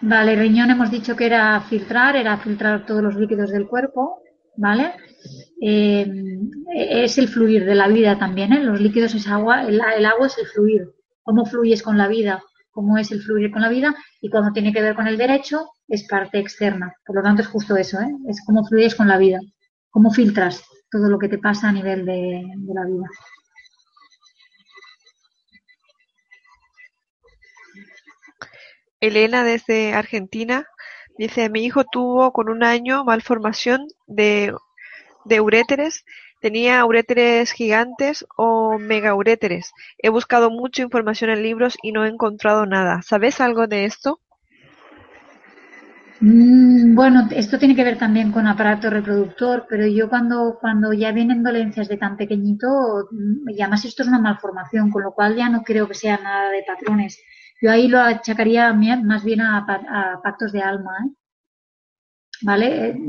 Vale, 0.00 0.36
riñón 0.36 0.70
hemos 0.70 0.90
dicho 0.90 1.16
que 1.16 1.26
era 1.26 1.60
filtrar, 1.60 2.16
era 2.16 2.36
filtrar 2.38 2.86
todos 2.86 3.02
los 3.02 3.16
líquidos 3.16 3.50
del 3.50 3.66
cuerpo, 3.66 4.22
¿vale? 4.56 4.92
Eh, 5.60 6.06
es 6.74 7.18
el 7.18 7.28
fluir 7.28 7.64
de 7.64 7.74
la 7.74 7.88
vida 7.88 8.18
también, 8.18 8.52
¿eh? 8.52 8.62
Los 8.62 8.80
líquidos 8.80 9.14
es 9.14 9.26
agua, 9.26 9.62
el, 9.62 9.80
agua 9.80 10.26
es 10.26 10.38
el 10.38 10.46
fluir. 10.46 10.88
¿Cómo 11.22 11.44
fluyes 11.44 11.82
con 11.82 11.98
la 11.98 12.06
vida? 12.06 12.42
¿Cómo 12.70 12.96
es 12.96 13.10
el 13.10 13.20
fluir 13.22 13.50
con 13.50 13.62
la 13.62 13.68
vida? 13.68 13.94
Y 14.20 14.30
cuando 14.30 14.52
tiene 14.52 14.72
que 14.72 14.82
ver 14.82 14.94
con 14.94 15.08
el 15.08 15.18
derecho, 15.18 15.70
es 15.88 16.06
parte 16.06 16.38
externa. 16.38 16.94
Por 17.04 17.16
lo 17.16 17.22
tanto, 17.22 17.42
es 17.42 17.48
justo 17.48 17.76
eso, 17.76 18.00
¿eh? 18.00 18.10
Es 18.28 18.42
cómo 18.46 18.64
fluyes 18.64 18.94
con 18.94 19.08
la 19.08 19.18
vida. 19.18 19.40
Cómo 19.90 20.10
filtras 20.10 20.62
todo 20.90 21.08
lo 21.08 21.18
que 21.18 21.28
te 21.28 21.38
pasa 21.38 21.68
a 21.68 21.72
nivel 21.72 22.04
de 22.04 22.44
la 22.72 22.84
vida. 22.84 23.08
Elena 29.00 29.44
desde 29.44 29.94
Argentina 29.94 30.66
dice, 31.16 31.50
mi 31.50 31.64
hijo 31.64 31.84
tuvo 31.84 32.32
con 32.32 32.48
un 32.48 32.62
año 32.62 33.04
malformación 33.04 33.86
de, 34.06 34.54
de 35.24 35.40
uréteres, 35.40 36.04
tenía 36.40 36.84
uréteres 36.84 37.52
gigantes 37.52 38.24
o 38.36 38.78
megauréteres. 38.78 39.72
He 39.98 40.08
buscado 40.08 40.50
mucha 40.50 40.82
información 40.82 41.30
en 41.30 41.42
libros 41.42 41.76
y 41.82 41.92
no 41.92 42.04
he 42.04 42.08
encontrado 42.08 42.66
nada. 42.66 43.02
¿Sabes 43.02 43.40
algo 43.40 43.66
de 43.66 43.84
esto? 43.84 44.20
Mm, 46.20 46.96
bueno, 46.96 47.28
esto 47.30 47.58
tiene 47.58 47.76
que 47.76 47.84
ver 47.84 47.96
también 47.96 48.32
con 48.32 48.46
aparato 48.48 48.90
reproductor, 48.90 49.66
pero 49.68 49.86
yo 49.86 50.08
cuando, 50.08 50.58
cuando 50.60 50.92
ya 50.92 51.12
vienen 51.12 51.44
dolencias 51.44 51.88
de 51.88 51.96
tan 51.96 52.16
pequeñito, 52.16 53.08
mm, 53.10 53.50
y 53.50 53.62
además 53.62 53.84
esto 53.84 54.02
es 54.02 54.08
una 54.08 54.18
malformación, 54.18 54.90
con 54.90 55.02
lo 55.04 55.12
cual 55.12 55.36
ya 55.36 55.48
no 55.48 55.62
creo 55.62 55.86
que 55.86 55.94
sea 55.94 56.18
nada 56.18 56.50
de 56.50 56.64
patrones. 56.66 57.22
Yo 57.60 57.70
ahí 57.70 57.88
lo 57.88 58.00
achacaría 58.00 58.72
más 58.72 59.24
bien 59.24 59.40
a, 59.40 59.66
pactos 60.22 60.52
de 60.52 60.62
alma. 60.62 60.90
¿eh? 61.04 61.10
¿Vale? 62.42 63.00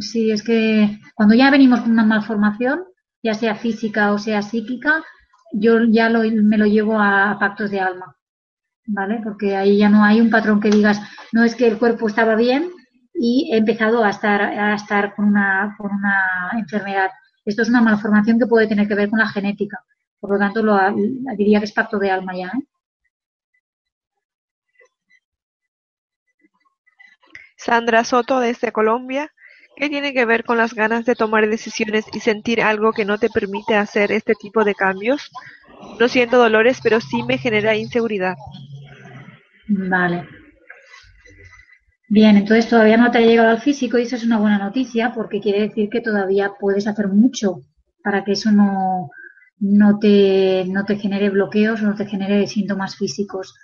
Si 0.00 0.30
es 0.30 0.42
que 0.42 0.98
cuando 1.14 1.34
ya 1.34 1.50
venimos 1.50 1.80
con 1.80 1.92
una 1.92 2.04
malformación, 2.04 2.84
ya 3.22 3.34
sea 3.34 3.54
física 3.54 4.12
o 4.12 4.18
sea 4.18 4.42
psíquica, 4.42 5.04
yo 5.52 5.84
ya 5.84 6.08
me 6.10 6.58
lo 6.58 6.66
llevo 6.66 6.98
a, 6.98 7.36
pactos 7.38 7.70
de 7.70 7.80
alma. 7.80 8.16
¿Vale? 8.86 9.20
Porque 9.22 9.56
ahí 9.56 9.78
ya 9.78 9.88
no 9.88 10.04
hay 10.04 10.20
un 10.20 10.30
patrón 10.30 10.60
que 10.60 10.70
digas, 10.70 11.00
no 11.32 11.42
es 11.42 11.54
que 11.54 11.66
el 11.66 11.78
cuerpo 11.78 12.06
estaba 12.06 12.34
bien 12.36 12.70
y 13.14 13.50
he 13.52 13.58
empezado 13.58 14.04
a 14.04 14.10
estar, 14.10 14.42
a 14.42 14.74
estar 14.74 15.14
con, 15.14 15.26
una, 15.26 15.74
con 15.78 15.90
una 15.90 16.50
enfermedad. 16.58 17.10
Esto 17.44 17.62
es 17.62 17.68
una 17.68 17.80
malformación 17.80 18.38
que 18.38 18.46
puede 18.46 18.66
tener 18.66 18.88
que 18.88 18.94
ver 18.94 19.08
con 19.10 19.18
la 19.18 19.28
genética. 19.28 19.78
Por 20.20 20.32
lo 20.32 20.38
tanto, 20.38 20.62
lo, 20.62 20.78
diría 21.36 21.58
que 21.58 21.66
es 21.66 21.72
pacto 21.72 21.98
de 21.98 22.10
alma 22.10 22.34
ya. 22.34 22.46
¿eh? 22.46 22.66
Sandra 27.64 28.04
Soto 28.04 28.40
desde 28.40 28.72
Colombia, 28.72 29.30
¿qué 29.76 29.88
tiene 29.88 30.12
que 30.12 30.26
ver 30.26 30.44
con 30.44 30.58
las 30.58 30.74
ganas 30.74 31.06
de 31.06 31.14
tomar 31.14 31.48
decisiones 31.48 32.04
y 32.12 32.20
sentir 32.20 32.60
algo 32.60 32.92
que 32.92 33.06
no 33.06 33.18
te 33.18 33.30
permite 33.30 33.74
hacer 33.74 34.12
este 34.12 34.34
tipo 34.34 34.64
de 34.64 34.74
cambios? 34.74 35.30
No 35.98 36.08
siento 36.08 36.36
dolores, 36.36 36.80
pero 36.82 37.00
sí 37.00 37.22
me 37.22 37.38
genera 37.38 37.74
inseguridad. 37.74 38.36
Vale. 39.68 40.28
Bien, 42.08 42.36
entonces 42.36 42.68
todavía 42.68 42.98
no 42.98 43.10
te 43.10 43.18
ha 43.18 43.22
llegado 43.22 43.48
al 43.48 43.62
físico 43.62 43.98
y 43.98 44.02
eso 44.02 44.16
es 44.16 44.24
una 44.24 44.38
buena 44.38 44.58
noticia 44.58 45.12
porque 45.14 45.40
quiere 45.40 45.62
decir 45.62 45.88
que 45.88 46.02
todavía 46.02 46.52
puedes 46.60 46.86
hacer 46.86 47.08
mucho 47.08 47.62
para 48.02 48.24
que 48.24 48.32
eso 48.32 48.52
no, 48.52 49.08
no, 49.58 49.98
te, 49.98 50.64
no 50.66 50.84
te 50.84 50.96
genere 50.96 51.30
bloqueos 51.30 51.80
o 51.80 51.86
no 51.86 51.94
te 51.94 52.06
genere 52.06 52.46
síntomas 52.46 52.96
físicos. 52.96 53.54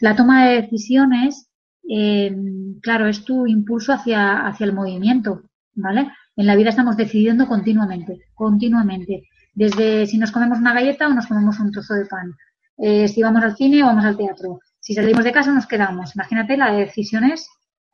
La 0.00 0.16
toma 0.16 0.46
de 0.46 0.62
decisiones, 0.62 1.49
eh, 1.88 2.34
claro, 2.82 3.08
es 3.08 3.24
tu 3.24 3.46
impulso 3.46 3.92
hacia, 3.92 4.46
hacia 4.46 4.66
el 4.66 4.72
movimiento, 4.72 5.42
¿vale? 5.74 6.12
En 6.36 6.46
la 6.46 6.56
vida 6.56 6.70
estamos 6.70 6.96
decidiendo 6.96 7.46
continuamente, 7.46 8.26
continuamente. 8.34 9.28
Desde 9.54 10.06
si 10.06 10.18
nos 10.18 10.30
comemos 10.30 10.58
una 10.58 10.72
galleta 10.72 11.08
o 11.08 11.14
nos 11.14 11.26
comemos 11.26 11.58
un 11.58 11.72
trozo 11.72 11.94
de 11.94 12.06
pan. 12.06 12.34
Eh, 12.78 13.08
si 13.08 13.22
vamos 13.22 13.42
al 13.42 13.56
cine 13.56 13.82
o 13.82 13.86
vamos 13.86 14.04
al 14.04 14.16
teatro. 14.16 14.60
Si 14.78 14.94
salimos 14.94 15.24
de 15.24 15.32
casa 15.32 15.50
o 15.50 15.54
nos 15.54 15.66
quedamos. 15.66 16.14
Imagínate 16.14 16.56
las 16.56 16.76
decisiones 16.76 17.48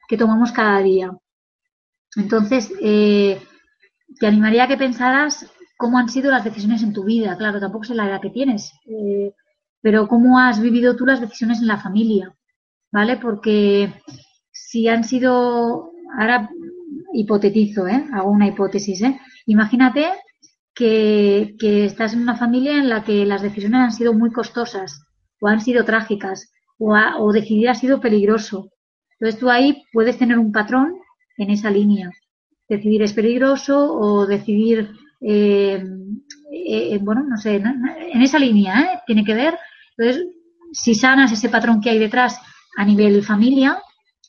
que 0.09 0.17
tomamos 0.17 0.53
cada 0.53 0.81
día. 0.81 1.11
Entonces, 2.17 2.73
eh, 2.81 3.43
te 4.21 4.27
animaría 4.27 4.65
a 4.65 4.69
que 4.69 4.77
pensaras 4.77 5.51
cómo 5.77 5.99
han 5.99 6.09
sido 6.09 6.31
las 6.31 6.45
decisiones 6.45 6.83
en 6.83 6.93
tu 6.93 7.05
vida. 7.05 7.37
Claro, 7.37 7.59
tampoco 7.59 7.85
sé 7.85 7.95
la 7.95 8.09
edad 8.09 8.21
que 8.21 8.31
tienes, 8.31 8.73
pero 9.81 10.07
cómo 10.07 10.39
has 10.39 10.61
vivido 10.61 10.95
tú 10.97 11.05
las 11.05 11.21
decisiones 11.21 11.61
en 11.61 11.67
la 11.67 11.79
familia, 11.79 12.36
¿vale? 12.97 13.17
Porque 13.17 13.93
si 14.51 14.89
han 14.89 15.05
sido, 15.05 15.91
ahora 16.19 16.49
hipotetizo, 17.13 17.87
¿eh? 17.87 18.05
Hago 18.13 18.31
una 18.31 18.49
hipótesis, 18.49 19.03
¿eh? 19.03 19.21
Imagínate 19.47 20.07
que, 20.75 21.55
estás 21.61 22.15
en 22.15 22.23
una 22.23 22.37
familia 22.37 22.79
en 22.79 22.89
la 22.89 23.05
que 23.05 23.25
las 23.27 23.43
decisiones 23.43 23.81
han 23.81 23.93
sido 23.93 24.13
muy 24.15 24.31
costosas 24.33 25.03
o 25.41 25.49
han 25.49 25.61
sido 25.61 25.85
trágicas 25.85 26.53
o, 26.79 26.95
o 26.95 27.33
decidir 27.33 27.69
ha 27.69 27.75
sido 27.75 28.01
peligroso 28.01 28.71
entonces 29.19 29.41
tú 29.41 29.51
ahí 29.51 29.83
puedes 29.93 30.19
tener 30.19 30.39
un 30.39 30.53
patrón 30.53 30.95
en 31.39 31.51
esa 31.51 31.71
línea. 31.71 32.11
Decidir 32.69 33.03
es 33.03 33.13
peligroso 33.13 33.93
o 33.95 34.27
decidir, 34.27 34.91
eh, 35.21 35.83
eh, 36.53 36.99
bueno, 37.01 37.25
no 37.25 37.37
sé, 37.37 37.57
en 37.57 38.23
esa 38.23 38.39
línea 38.39 38.81
¿eh? 38.81 39.01
tiene 39.07 39.25
que 39.25 39.35
ver. 39.35 39.57
Entonces, 39.97 40.27
si 40.73 40.95
sanas 40.95 41.33
ese 41.33 41.49
patrón 41.49 41.81
que 41.81 41.91
hay 41.91 41.99
detrás 41.99 42.41
a 42.77 42.85
nivel 42.85 43.25
familia, 43.25 43.79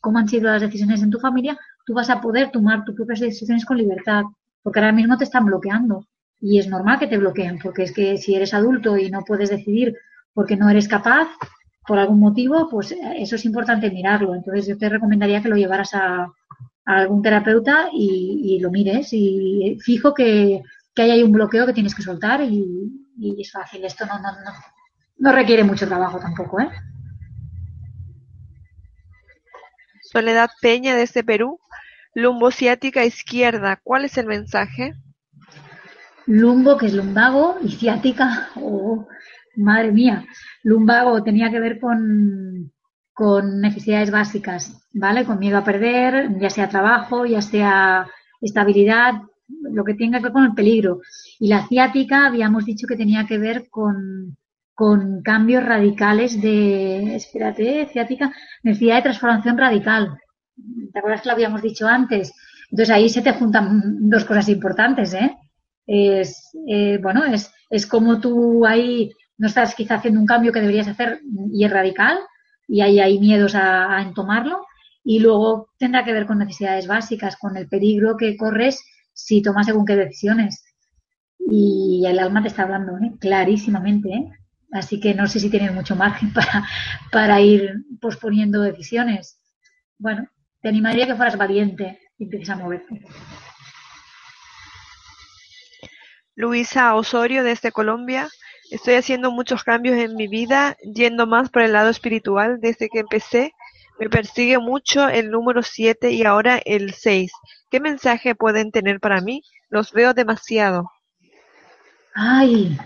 cómo 0.01 0.19
han 0.19 0.27
sido 0.27 0.49
las 0.49 0.61
decisiones 0.61 1.01
en 1.01 1.11
tu 1.11 1.19
familia, 1.19 1.57
tú 1.85 1.93
vas 1.93 2.09
a 2.09 2.21
poder 2.21 2.51
tomar 2.51 2.83
tus 2.83 2.95
propias 2.95 3.19
decisiones 3.19 3.65
con 3.65 3.77
libertad, 3.77 4.23
porque 4.63 4.79
ahora 4.79 4.91
mismo 4.91 5.17
te 5.17 5.23
están 5.23 5.45
bloqueando. 5.45 6.05
Y 6.39 6.59
es 6.59 6.67
normal 6.67 6.99
que 6.99 7.07
te 7.07 7.17
bloqueen, 7.17 7.59
porque 7.61 7.83
es 7.83 7.91
que 7.91 8.17
si 8.17 8.35
eres 8.35 8.53
adulto 8.53 8.97
y 8.97 9.09
no 9.09 9.21
puedes 9.21 9.49
decidir 9.49 9.95
porque 10.33 10.55
no 10.55 10.69
eres 10.69 10.87
capaz, 10.87 11.29
por 11.87 11.97
algún 11.97 12.19
motivo, 12.19 12.69
pues 12.69 12.93
eso 13.17 13.35
es 13.37 13.45
importante 13.45 13.89
mirarlo. 13.89 14.35
Entonces 14.35 14.67
yo 14.67 14.77
te 14.77 14.89
recomendaría 14.89 15.41
que 15.41 15.49
lo 15.49 15.55
llevaras 15.55 15.93
a, 15.93 16.27
algún 16.85 17.21
terapeuta 17.21 17.89
y, 17.91 18.59
lo 18.61 18.69
mires 18.71 19.09
y 19.11 19.77
fijo 19.81 20.13
que, 20.13 20.61
que 20.93 21.01
ahí 21.01 21.11
hay 21.11 21.23
un 21.23 21.31
bloqueo 21.31 21.65
que 21.65 21.73
tienes 21.73 21.95
que 21.95 22.01
soltar 22.01 22.41
y, 22.41 23.35
es 23.39 23.51
fácil. 23.51 23.83
Esto 23.83 24.05
no, 24.05 24.19
no, 24.19 24.31
no, 24.31 24.51
no, 25.17 25.31
requiere 25.31 25.63
mucho 25.63 25.87
trabajo 25.87 26.19
tampoco, 26.19 26.59
¿eh? 26.59 26.69
Soledad 30.11 30.49
Peña 30.61 30.95
desde 30.95 31.23
Perú. 31.23 31.59
Lumbo 32.13 32.49
ciática 32.51 33.05
izquierda. 33.05 33.79
¿Cuál 33.83 34.05
es 34.05 34.17
el 34.17 34.25
mensaje? 34.25 34.95
Lumbo, 36.25 36.77
que 36.77 36.87
es 36.87 36.93
lumbago, 36.93 37.57
y 37.61 37.71
ciática, 37.71 38.49
o 38.55 39.07
madre 39.55 39.91
mía, 39.91 40.25
lumbago 40.63 41.23
tenía 41.23 41.49
que 41.49 41.59
ver 41.59 41.79
con, 41.79 42.71
con 43.13 43.61
necesidades 43.61 44.11
básicas, 44.11 44.87
¿vale? 44.93 45.25
Con 45.25 45.39
miedo 45.39 45.57
a 45.57 45.63
perder, 45.63 46.37
ya 46.39 46.49
sea 46.49 46.69
trabajo, 46.69 47.25
ya 47.25 47.41
sea 47.41 48.07
estabilidad, 48.41 49.21
lo 49.47 49.83
que 49.83 49.93
tenga 49.93 50.19
que 50.19 50.25
ver 50.25 50.33
con 50.33 50.45
el 50.45 50.53
peligro. 50.53 51.01
Y 51.39 51.47
la 51.47 51.67
ciática 51.67 52.27
habíamos 52.27 52.65
dicho 52.65 52.87
que 52.87 52.97
tenía 52.97 53.25
que 53.25 53.37
ver 53.37 53.69
con, 53.69 54.37
con 54.77 55.23
cambios 55.23 55.65
radicales 55.65 56.39
de, 56.39 57.15
espérate, 57.15 57.87
ciática, 57.91 58.31
necesidad 58.61 58.97
de 58.97 59.01
transformación 59.01 59.57
radical. 59.57 60.19
¿Te 60.93 60.99
acuerdas 60.99 61.21
que 61.21 61.29
lo 61.29 61.33
habíamos 61.33 61.63
dicho 61.63 61.87
antes? 61.87 62.31
Entonces 62.69 62.93
ahí 62.93 63.09
se 63.09 63.23
te 63.23 63.33
juntan 63.33 64.07
dos 64.07 64.23
cosas 64.23 64.47
importantes, 64.49 65.15
¿eh? 65.15 65.35
Es, 65.87 66.51
eh, 66.67 66.99
bueno, 67.01 67.25
es, 67.25 67.51
es 67.71 67.87
como 67.87 68.19
tú 68.19 68.67
ahí 68.67 69.09
no 69.39 69.47
estás 69.47 69.73
quizá 69.73 69.95
haciendo 69.95 70.19
un 70.19 70.27
cambio 70.27 70.51
que 70.51 70.61
deberías 70.61 70.87
hacer 70.87 71.21
y 71.51 71.65
es 71.65 71.71
radical 71.71 72.19
y 72.67 72.81
ahí 72.81 72.99
hay 72.99 73.17
miedos 73.17 73.55
a, 73.55 74.11
tomarlo. 74.13 74.63
Y 75.03 75.21
luego 75.21 75.69
tendrá 75.79 76.05
que 76.05 76.13
ver 76.13 76.27
con 76.27 76.37
necesidades 76.37 76.85
básicas, 76.85 77.35
con 77.35 77.57
el 77.57 77.67
peligro 77.67 78.15
que 78.15 78.37
corres 78.37 78.79
si 79.11 79.41
tomas 79.41 79.65
según 79.65 79.87
qué 79.87 79.95
decisiones. 79.95 80.63
Y 81.39 82.03
el 82.05 82.19
alma 82.19 82.43
te 82.43 82.49
está 82.49 82.61
hablando 82.61 82.95
¿eh? 82.99 83.13
clarísimamente. 83.19 84.09
¿eh? 84.09 84.29
Así 84.71 84.99
que 84.99 85.13
no 85.13 85.27
sé 85.27 85.39
si 85.39 85.49
tienes 85.49 85.73
mucho 85.73 85.95
margen 85.95 86.33
para, 86.33 86.67
para 87.11 87.41
ir 87.41 87.73
posponiendo 88.01 88.61
decisiones. 88.61 89.39
Bueno, 89.97 90.27
te 90.61 90.69
animaría 90.69 91.05
a 91.05 91.07
que 91.07 91.15
fueras 91.15 91.37
valiente 91.37 91.99
y 92.17 92.25
empieces 92.25 92.49
a 92.49 92.55
moverte. 92.55 93.01
Luisa 96.35 96.93
Osorio 96.95 97.43
desde 97.43 97.71
Colombia. 97.71 98.29
Estoy 98.69 98.95
haciendo 98.95 99.31
muchos 99.31 99.63
cambios 99.63 99.97
en 99.97 100.15
mi 100.15 100.27
vida, 100.27 100.75
yendo 100.93 101.25
más 101.25 101.49
por 101.49 101.63
el 101.63 101.73
lado 101.73 101.89
espiritual 101.89 102.59
desde 102.61 102.89
que 102.89 102.99
empecé. 102.99 103.53
Me 103.99 104.09
persigue 104.09 104.59
mucho 104.59 105.07
el 105.09 105.31
número 105.31 105.63
7 105.63 106.11
y 106.11 106.23
ahora 106.25 106.61
el 106.63 106.93
6. 106.93 107.31
¿Qué 107.71 107.79
mensaje 107.79 108.35
pueden 108.35 108.71
tener 108.71 108.99
para 108.99 109.21
mí? 109.21 109.41
Los 109.69 109.91
veo 109.93 110.13
demasiado. 110.13 110.91
Ay, 112.13 112.77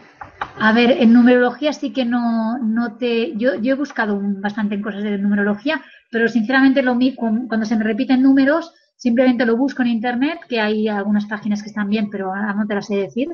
a 0.59 0.73
ver, 0.73 0.91
en 0.91 1.13
numerología 1.13 1.73
sí 1.73 1.91
que 1.91 2.05
no, 2.05 2.57
no 2.57 2.97
te... 2.97 3.35
Yo, 3.37 3.55
yo 3.55 3.73
he 3.73 3.77
buscado 3.77 4.19
bastante 4.21 4.75
en 4.75 4.81
cosas 4.81 5.03
de 5.03 5.17
numerología, 5.17 5.81
pero 6.11 6.27
sinceramente 6.27 6.81
lo 6.81 6.97
cuando 7.47 7.65
se 7.65 7.75
me 7.75 7.83
repiten 7.83 8.21
números, 8.21 8.73
simplemente 8.95 9.45
lo 9.45 9.57
busco 9.57 9.81
en 9.81 9.89
internet, 9.89 10.39
que 10.47 10.59
hay 10.59 10.87
algunas 10.87 11.25
páginas 11.25 11.61
que 11.61 11.69
están 11.69 11.89
bien, 11.89 12.09
pero 12.09 12.27
ahora 12.27 12.53
no 12.53 12.67
te 12.67 12.75
las 12.75 12.87
sé 12.87 12.95
decir 12.95 13.29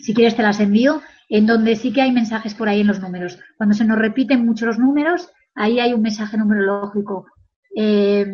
si 0.00 0.14
quieres 0.14 0.36
te 0.36 0.42
las 0.42 0.60
envío, 0.60 1.02
en 1.28 1.46
donde 1.46 1.76
sí 1.76 1.92
que 1.92 2.02
hay 2.02 2.12
mensajes 2.12 2.54
por 2.54 2.68
ahí 2.68 2.80
en 2.80 2.86
los 2.86 3.00
números. 3.00 3.38
Cuando 3.56 3.74
se 3.74 3.84
nos 3.84 3.98
repiten 3.98 4.44
mucho 4.44 4.66
los 4.66 4.78
números, 4.78 5.30
ahí 5.54 5.80
hay 5.80 5.92
un 5.92 6.02
mensaje 6.02 6.36
numerológico. 6.36 7.26
Eh, 7.74 8.26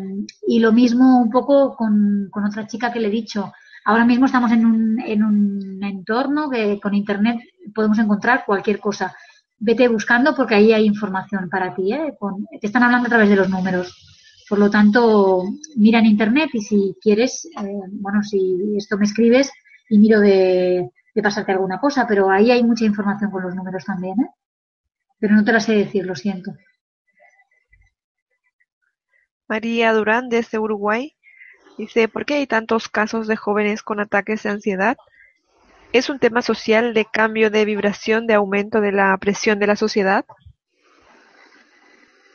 y 0.47 0.59
lo 0.59 0.71
mismo 0.71 1.21
un 1.21 1.29
poco 1.29 1.75
con, 1.75 2.29
otra 2.47 2.67
chica 2.67 2.91
que 2.91 2.99
le 2.99 3.07
he 3.07 3.11
dicho. 3.11 3.51
Ahora 3.85 4.05
mismo 4.05 4.25
estamos 4.25 4.51
en 4.51 4.65
un, 4.65 4.99
en 5.01 5.23
un 5.23 5.83
entorno 5.83 6.49
que 6.49 6.79
con 6.79 6.93
Internet 6.93 7.39
podemos 7.73 7.99
encontrar 7.99 8.43
cualquier 8.45 8.79
cosa. 8.79 9.15
Vete 9.59 9.87
buscando 9.87 10.35
porque 10.35 10.55
ahí 10.55 10.73
hay 10.73 10.85
información 10.85 11.49
para 11.49 11.73
ti. 11.73 11.93
¿eh? 11.93 12.15
te 12.59 12.67
están 12.67 12.83
hablando 12.83 13.07
a 13.07 13.09
través 13.09 13.29
de 13.29 13.35
los 13.35 13.49
números. 13.49 14.09
Por 14.47 14.59
lo 14.59 14.69
tanto, 14.69 15.43
mira 15.75 15.99
en 15.99 16.05
Internet 16.05 16.49
y 16.53 16.61
si 16.61 16.95
quieres, 17.01 17.45
eh, 17.45 17.79
bueno, 17.91 18.23
si 18.23 18.75
esto 18.77 18.97
me 18.97 19.05
escribes 19.05 19.51
y 19.89 19.97
miro 19.97 20.19
de, 20.19 20.89
de 21.13 21.21
pasarte 21.21 21.51
alguna 21.51 21.79
cosa, 21.79 22.05
pero 22.07 22.29
ahí 22.29 22.51
hay 22.51 22.63
mucha 22.63 22.85
información 22.85 23.31
con 23.31 23.43
los 23.43 23.55
números 23.55 23.85
también, 23.85 24.19
¿eh? 24.19 24.29
Pero 25.19 25.35
no 25.35 25.43
te 25.43 25.53
la 25.53 25.59
sé 25.59 25.73
decir, 25.73 26.05
lo 26.05 26.15
siento. 26.15 26.51
María 29.47 29.93
Durán, 29.93 30.29
desde 30.29 30.59
Uruguay, 30.59 31.15
dice, 31.77 32.07
¿por 32.07 32.25
qué 32.25 32.35
hay 32.35 32.47
tantos 32.47 32.87
casos 32.89 33.27
de 33.27 33.35
jóvenes 33.35 33.83
con 33.83 33.99
ataques 33.99 34.43
de 34.43 34.49
ansiedad? 34.49 34.97
¿Es 35.91 36.09
un 36.09 36.19
tema 36.19 36.41
social 36.41 36.93
de 36.93 37.05
cambio 37.05 37.51
de 37.51 37.65
vibración, 37.65 38.25
de 38.25 38.33
aumento 38.33 38.81
de 38.81 38.91
la 38.91 39.15
presión 39.17 39.59
de 39.59 39.67
la 39.67 39.75
sociedad? 39.75 40.25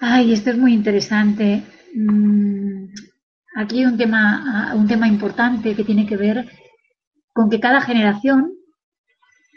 Ay, 0.01 0.33
esto 0.33 0.51
es 0.51 0.59
muy 0.59 0.73
interesante. 0.73 1.63
Mm, 1.95 2.85
aquí 3.57 3.81
hay 3.81 3.87
un 3.87 3.97
tema, 3.97 4.73
un 4.77 4.87
tema 4.87 5.09
importante 5.09 5.75
que 5.75 5.85
tiene 5.85 6.07
que 6.07 6.17
ver 6.17 6.49
con 7.33 7.51
que 7.51 7.59
cada 7.59 7.81
generación 7.81 8.53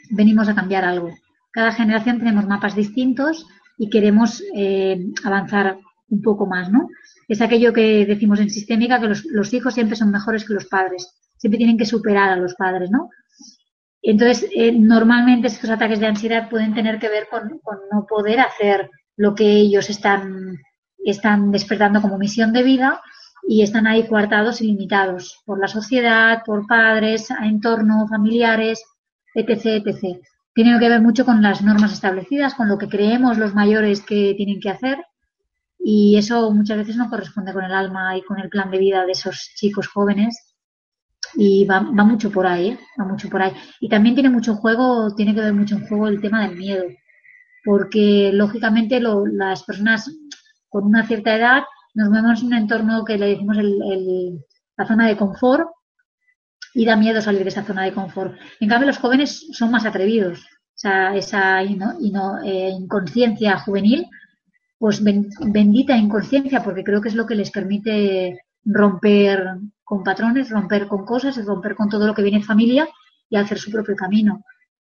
venimos 0.09 0.49
a 0.49 0.55
cambiar 0.55 0.83
algo. 0.83 1.11
Cada 1.51 1.71
generación 1.71 2.19
tenemos 2.19 2.47
mapas 2.47 2.75
distintos 2.75 3.45
y 3.77 3.89
queremos 3.89 4.43
eh, 4.55 4.99
avanzar 5.23 5.77
un 6.11 6.21
poco 6.21 6.45
más, 6.45 6.69
¿no? 6.69 6.89
Es 7.27 7.41
aquello 7.41 7.73
que 7.73 8.05
decimos 8.05 8.39
en 8.39 8.49
sistémica, 8.49 8.99
que 8.99 9.07
los, 9.07 9.53
hijos 9.53 9.73
siempre 9.73 9.95
son 9.95 10.11
mejores 10.11 10.45
que 10.45 10.53
los 10.53 10.65
padres, 10.65 11.09
siempre 11.37 11.57
tienen 11.57 11.77
que 11.77 11.85
superar 11.85 12.29
a 12.29 12.35
los 12.35 12.53
padres, 12.55 12.91
¿no? 12.91 13.09
Entonces, 14.01 14.49
eh, 14.55 14.71
normalmente 14.71 15.47
estos 15.47 15.69
ataques 15.69 15.99
de 15.99 16.07
ansiedad 16.07 16.49
pueden 16.49 16.73
tener 16.73 16.99
que 16.99 17.09
ver 17.09 17.27
con, 17.29 17.59
no 17.91 18.05
poder 18.07 18.39
hacer 18.39 18.89
lo 19.15 19.33
que 19.35 19.45
ellos 19.45 19.89
están, 19.89 20.57
están 21.05 21.51
despertando 21.51 22.01
como 22.01 22.17
misión 22.17 22.51
de 22.51 22.63
vida 22.63 23.01
y 23.47 23.61
están 23.61 23.87
ahí 23.87 24.07
coartados 24.07 24.61
y 24.61 24.67
limitados 24.67 25.41
por 25.45 25.59
la 25.59 25.67
sociedad, 25.67 26.43
por 26.45 26.67
padres, 26.67 27.29
entorno, 27.31 28.07
familiares, 28.07 28.83
etc., 29.33 29.83
etc. 29.85 30.19
Tiene 30.53 30.77
que 30.79 30.89
ver 30.89 31.01
mucho 31.01 31.23
con 31.23 31.41
las 31.41 31.61
normas 31.61 31.93
establecidas, 31.93 32.55
con 32.55 32.67
lo 32.67 32.77
que 32.77 32.89
creemos 32.89 33.37
los 33.37 33.53
mayores 33.53 34.01
que 34.01 34.33
tienen 34.35 34.59
que 34.59 34.69
hacer 34.69 34.97
y 35.83 36.17
eso 36.17 36.51
muchas 36.51 36.77
veces 36.77 36.95
no 36.95 37.09
corresponde 37.09 37.53
con 37.53 37.63
el 37.63 37.73
alma 37.73 38.17
y 38.17 38.21
con 38.21 38.39
el 38.39 38.49
plan 38.49 38.69
de 38.69 38.77
vida 38.77 39.05
de 39.05 39.13
esos 39.13 39.51
chicos 39.55 39.87
jóvenes 39.87 40.51
y 41.35 41.65
va, 41.65 41.81
mucho 41.81 42.31
por 42.31 42.45
ahí, 42.45 42.69
¿eh? 42.69 42.79
va 42.99 43.05
mucho 43.05 43.29
por 43.29 43.41
ahí. 43.41 43.53
Y 43.79 43.89
también 43.89 44.15
tiene 44.15 44.29
mucho 44.29 44.55
juego, 44.55 45.13
tiene 45.15 45.33
que 45.33 45.41
ver 45.41 45.53
mucho 45.53 45.75
en 45.75 45.87
juego 45.87 46.07
el 46.07 46.21
tema 46.21 46.47
del 46.47 46.57
miedo, 46.57 46.83
porque 47.63 48.31
lógicamente 48.33 48.99
las 48.99 49.63
personas 49.63 50.09
con 50.69 50.85
una 50.85 51.05
cierta 51.05 51.35
edad 51.35 51.63
nos 51.93 52.09
movemos 52.09 52.41
en 52.41 52.47
un 52.47 52.53
entorno 52.53 53.03
que 53.05 53.17
le 53.17 53.27
decimos 53.27 53.57
el, 53.57 54.39
la 54.77 54.87
zona 54.87 55.07
de 55.07 55.17
confort 55.17 55.69
y 56.73 56.85
da 56.85 56.95
miedo 56.95 57.21
salir 57.21 57.43
de 57.43 57.49
esa 57.49 57.63
zona 57.63 57.83
de 57.83 57.93
confort. 57.93 58.35
En 58.59 58.69
cambio, 58.69 58.87
los 58.87 58.97
jóvenes 58.97 59.47
son 59.51 59.71
más 59.71 59.85
atrevidos. 59.85 60.39
O 60.39 60.79
sea, 60.81 61.15
esa 61.15 61.61
eh, 61.61 62.69
inconsciencia 62.69 63.59
juvenil, 63.59 64.07
pues 64.81 64.99
bendita 65.03 65.95
inconsciencia, 65.95 66.63
porque 66.63 66.83
creo 66.83 67.01
que 67.01 67.09
es 67.09 67.13
lo 67.13 67.27
que 67.27 67.35
les 67.35 67.51
permite 67.51 68.39
romper 68.65 69.45
con 69.83 70.03
patrones, 70.03 70.49
romper 70.49 70.87
con 70.87 71.05
cosas 71.05 71.37
romper 71.45 71.75
con 71.75 71.87
todo 71.87 72.07
lo 72.07 72.15
que 72.15 72.23
viene 72.23 72.39
en 72.39 72.43
familia 72.43 72.89
y 73.29 73.35
hacer 73.35 73.59
su 73.59 73.69
propio 73.69 73.95
camino. 73.95 74.43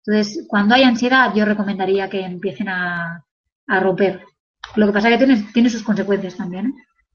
Entonces, 0.04 0.44
cuando 0.46 0.74
hay 0.74 0.82
ansiedad, 0.82 1.32
yo 1.34 1.46
recomendaría 1.46 2.10
que 2.10 2.20
empiecen 2.20 2.68
a, 2.68 3.24
romper. 3.80 4.20
Lo 4.76 4.86
que 4.86 4.92
pasa 4.92 5.08
es 5.08 5.18
que 5.18 5.24
tiene, 5.24 5.46
tiene 5.54 5.70
sus 5.70 5.82
consecuencias 5.82 6.36
también, 6.36 6.66
¿eh? 6.66 6.72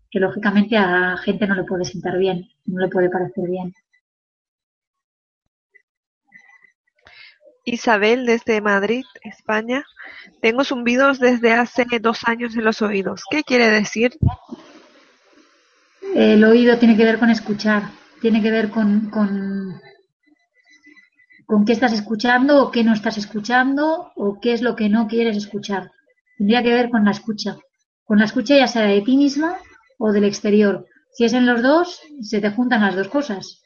que 0.09 0.19
lógicamente 0.19 0.75
a 0.75 0.89
la 1.11 1.17
gente 1.17 1.45
no 1.45 1.53
le 1.53 1.65
puede 1.65 1.85
sentar 1.85 2.17
bien, 2.17 2.49
no 2.65 2.81
le 2.81 2.89
puede 2.89 3.11
parecer 3.11 3.51
bien. 3.51 3.71
Isabel 7.65 8.25
desde 8.25 8.61
Madrid, 8.61 9.05
España. 9.23 9.83
Tengo 10.41 10.63
zumbidos 10.63 11.19
desde 11.19 11.53
hace 11.53 11.85
dos 12.01 12.21
años 12.25 12.55
en 12.55 12.65
los 12.65 12.81
oídos. 12.81 13.23
¿Qué 13.29 13.43
quiere 13.43 13.69
decir? 13.69 14.17
El 16.13 16.43
oído 16.43 16.77
tiene 16.77 16.95
que 16.95 17.05
ver 17.05 17.17
con 17.17 17.29
escuchar, 17.29 17.83
tiene 18.21 18.41
que 18.41 18.51
ver 18.51 18.69
con, 18.69 19.09
con, 19.09 19.81
qué 21.65 21.73
estás 21.73 21.93
escuchando 21.93 22.61
o 22.61 22.71
qué 22.71 22.83
no 22.83 22.93
estás 22.93 23.17
escuchando 23.17 24.11
o 24.15 24.39
qué 24.39 24.53
es 24.53 24.61
lo 24.61 24.75
que 24.75 24.89
no 24.89 25.07
quieres 25.07 25.37
escuchar. 25.37 25.91
Tendría 26.37 26.61
que 26.61 26.73
ver 26.73 26.89
con 26.89 27.05
la 27.05 27.11
escucha. 27.11 27.57
Con 28.03 28.19
la 28.19 28.25
escucha 28.25 28.55
ya 28.57 28.67
sea 28.67 28.83
de 28.83 29.01
ti 29.01 29.17
misma 29.17 29.57
o 29.97 30.11
del 30.11 30.25
exterior. 30.25 30.85
Si 31.13 31.25
es 31.25 31.33
en 31.33 31.45
los 31.45 31.61
dos, 31.61 32.01
se 32.21 32.41
te 32.41 32.51
juntan 32.51 32.81
las 32.81 32.95
dos 32.95 33.07
cosas. 33.07 33.61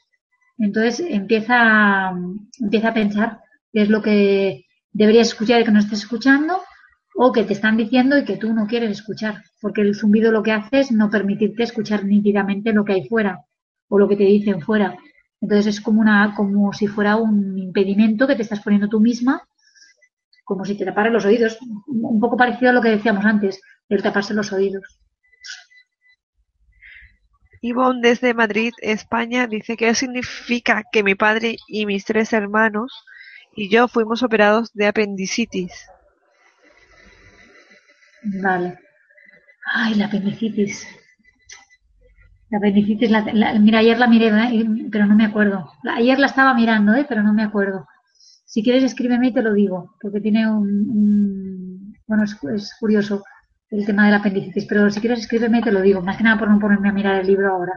Entonces 0.58 1.00
empieza, 1.00 2.12
empieza 2.60 2.88
a 2.88 2.94
pensar 2.94 3.40
qué 3.72 3.82
es 3.82 3.88
lo 3.88 4.02
que 4.02 4.64
deberías 4.92 5.28
escuchar 5.28 5.60
y 5.60 5.64
que 5.64 5.70
no 5.70 5.80
estés 5.80 6.00
escuchando, 6.00 6.60
o 7.20 7.32
que 7.32 7.42
te 7.42 7.52
están 7.52 7.76
diciendo 7.76 8.16
y 8.16 8.24
que 8.24 8.36
tú 8.36 8.52
no 8.52 8.66
quieres 8.68 8.90
escuchar, 8.90 9.42
porque 9.60 9.80
el 9.80 9.96
zumbido 9.96 10.30
lo 10.30 10.42
que 10.42 10.52
hace 10.52 10.80
es 10.80 10.92
no 10.92 11.10
permitirte 11.10 11.64
escuchar 11.64 12.04
nítidamente 12.04 12.72
lo 12.72 12.84
que 12.84 12.92
hay 12.92 13.08
fuera 13.08 13.44
o 13.88 13.98
lo 13.98 14.08
que 14.08 14.14
te 14.16 14.22
dicen 14.22 14.60
fuera. 14.60 14.96
Entonces 15.40 15.66
es 15.66 15.80
como 15.80 16.00
una, 16.00 16.34
como 16.36 16.72
si 16.72 16.86
fuera 16.86 17.16
un 17.16 17.58
impedimento 17.58 18.26
que 18.26 18.36
te 18.36 18.42
estás 18.42 18.60
poniendo 18.60 18.88
tú 18.88 19.00
misma, 19.00 19.42
como 20.44 20.64
si 20.64 20.76
te 20.76 20.84
taparan 20.84 21.12
los 21.12 21.24
oídos, 21.24 21.58
un 21.88 22.20
poco 22.20 22.36
parecido 22.36 22.70
a 22.70 22.74
lo 22.74 22.80
que 22.80 22.90
decíamos 22.90 23.24
antes, 23.24 23.60
el 23.88 24.00
taparse 24.00 24.32
los 24.32 24.52
oídos. 24.52 25.00
Ivonne 27.60 28.00
desde 28.00 28.32
Madrid, 28.32 28.72
España, 28.80 29.48
dice 29.48 29.76
que 29.76 29.92
significa 29.94 30.84
que 30.92 31.02
mi 31.02 31.16
padre 31.16 31.56
y 31.66 31.86
mis 31.86 32.04
tres 32.04 32.32
hermanos 32.32 32.92
y 33.58 33.68
yo 33.68 33.88
fuimos 33.88 34.22
operados 34.22 34.72
de 34.72 34.86
apendicitis. 34.86 35.72
Vale. 38.22 38.78
Ay, 39.74 39.96
la 39.96 40.06
apendicitis. 40.06 40.86
La 42.50 42.58
apendicitis, 42.58 43.10
la, 43.10 43.22
mira, 43.58 43.80
ayer 43.80 43.98
la 43.98 44.06
miré, 44.06 44.30
pero 44.92 45.06
no 45.06 45.16
me 45.16 45.24
acuerdo. 45.24 45.72
Ayer 45.96 46.18
la 46.20 46.28
estaba 46.28 46.54
mirando, 46.54 46.94
¿eh? 46.94 47.04
pero 47.08 47.22
no 47.24 47.34
me 47.34 47.42
acuerdo. 47.42 47.86
Si 48.46 48.62
quieres, 48.62 48.84
escríbeme 48.84 49.28
y 49.28 49.34
te 49.34 49.42
lo 49.42 49.52
digo, 49.52 49.96
porque 50.00 50.20
tiene 50.20 50.48
un... 50.50 51.94
bueno, 52.06 52.24
es, 52.24 52.76
curioso 52.78 53.24
el 53.70 53.84
tema 53.84 54.06
de 54.06 54.12
la 54.12 54.18
apendicitis, 54.18 54.66
pero 54.66 54.88
si 54.88 55.00
quieres, 55.00 55.18
escríbeme 55.18 55.58
y 55.58 55.62
te 55.62 55.72
lo 55.72 55.82
digo. 55.82 56.00
Más 56.00 56.16
que 56.16 56.22
nada 56.22 56.38
por 56.38 56.48
no 56.48 56.60
ponerme 56.60 56.90
a 56.90 56.92
mirar 56.92 57.20
el 57.20 57.26
libro 57.26 57.52
ahora. 57.52 57.72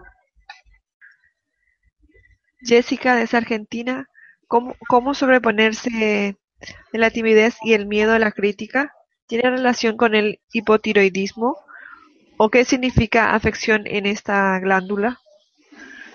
Jessica, 2.60 3.16
desde 3.16 3.38
Argentina, 3.38 4.08
¿Cómo, 4.52 5.14
sobreponerse 5.14 6.36
la 6.91 7.10
timidez 7.10 7.56
y 7.64 7.72
el 7.72 7.86
miedo 7.86 8.11
a 8.11 8.19
la 8.19 8.34
crítica? 8.34 8.91
¿Tiene 9.26 9.49
relación 9.49 9.95
con 9.95 10.14
el 10.14 10.40
hipotiroidismo? 10.52 11.56
¿O 12.36 12.49
qué 12.49 12.65
significa 12.65 13.34
afección 13.34 13.84
en 13.86 14.06
esta 14.06 14.60
glándula? 14.60 15.19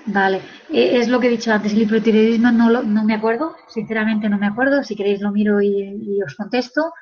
Vale, 0.05 0.43
e, 0.71 0.99
es 0.99 1.09
lo 1.09 1.19
que 1.19 1.29
he 1.29 1.31
dicho 1.31 1.51
antes, 1.51 1.73
el 1.73 1.83
hipotiroidismo 1.83 2.53
no, 2.53 2.83
no 2.83 3.05
me 3.05 3.15
acuerdo, 3.15 3.57
sinceramente 3.69 4.29
no 4.29 4.39
me 4.39 4.47
acuerdo, 4.47 4.85
si 4.85 4.95
queréis 4.95 5.23
lo 5.23 5.33
miro 5.33 5.63
y, 5.63 6.21
os 6.23 6.37
contesto, 6.37 6.93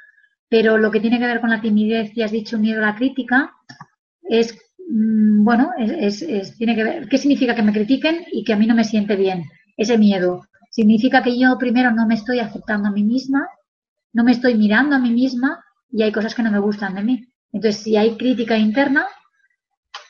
pero 0.48 0.78
lo 0.78 0.93
que 0.93 1.01
tiene 1.01 1.19
que 1.19 1.27
ver 1.27 1.40
con 1.40 1.51
la 1.51 1.61
timidez 1.61 2.16
y 2.16 2.23
has 2.23 2.31
dicho 2.31 2.59
miedo 2.59 2.81
a 2.81 2.86
la 2.86 2.94
crítica 2.94 3.51
es, 4.23 4.56
mm, 4.89 5.43
bueno, 5.43 5.73
es, 5.78 6.56
tiene 6.56 6.77
que 6.77 6.85
ver, 6.85 7.09
¿qué 7.09 7.19
significa 7.19 7.56
que 7.56 7.62
me 7.62 7.73
critiquen 7.73 8.24
y 8.31 8.44
que 8.44 8.52
a 8.52 8.56
mí 8.56 8.69
no 8.69 8.77
me 8.77 8.85
siente 8.85 9.16
bien? 9.16 9.43
Ese 9.77 9.98
miedo. 9.98 10.47
Significa 10.75 11.23
que 11.23 11.39
yo 11.39 11.57
primero 11.57 11.93
no 11.93 12.05
me 12.05 12.17
estoy 12.17 12.41
aceptando 12.41 12.89
a 12.89 12.91
mí 12.91 13.05
misma, 13.05 13.49
no 14.13 14.25
me 14.25 14.33
estoy 14.33 14.57
mirando 14.57 14.97
a 14.97 14.99
mí 14.99 15.11
misma 15.11 15.65
y 15.89 16.03
hay 16.03 16.11
cosas 16.11 16.35
que 16.35 16.43
no 16.43 16.51
me 16.51 16.59
gustan 16.59 16.97
de 16.97 17.05
mí. 17.05 17.29
Entonces, 17.53 17.81
si 17.81 17.97
hay 17.97 18.17
crítica 18.17 18.59
interna, 18.59 19.07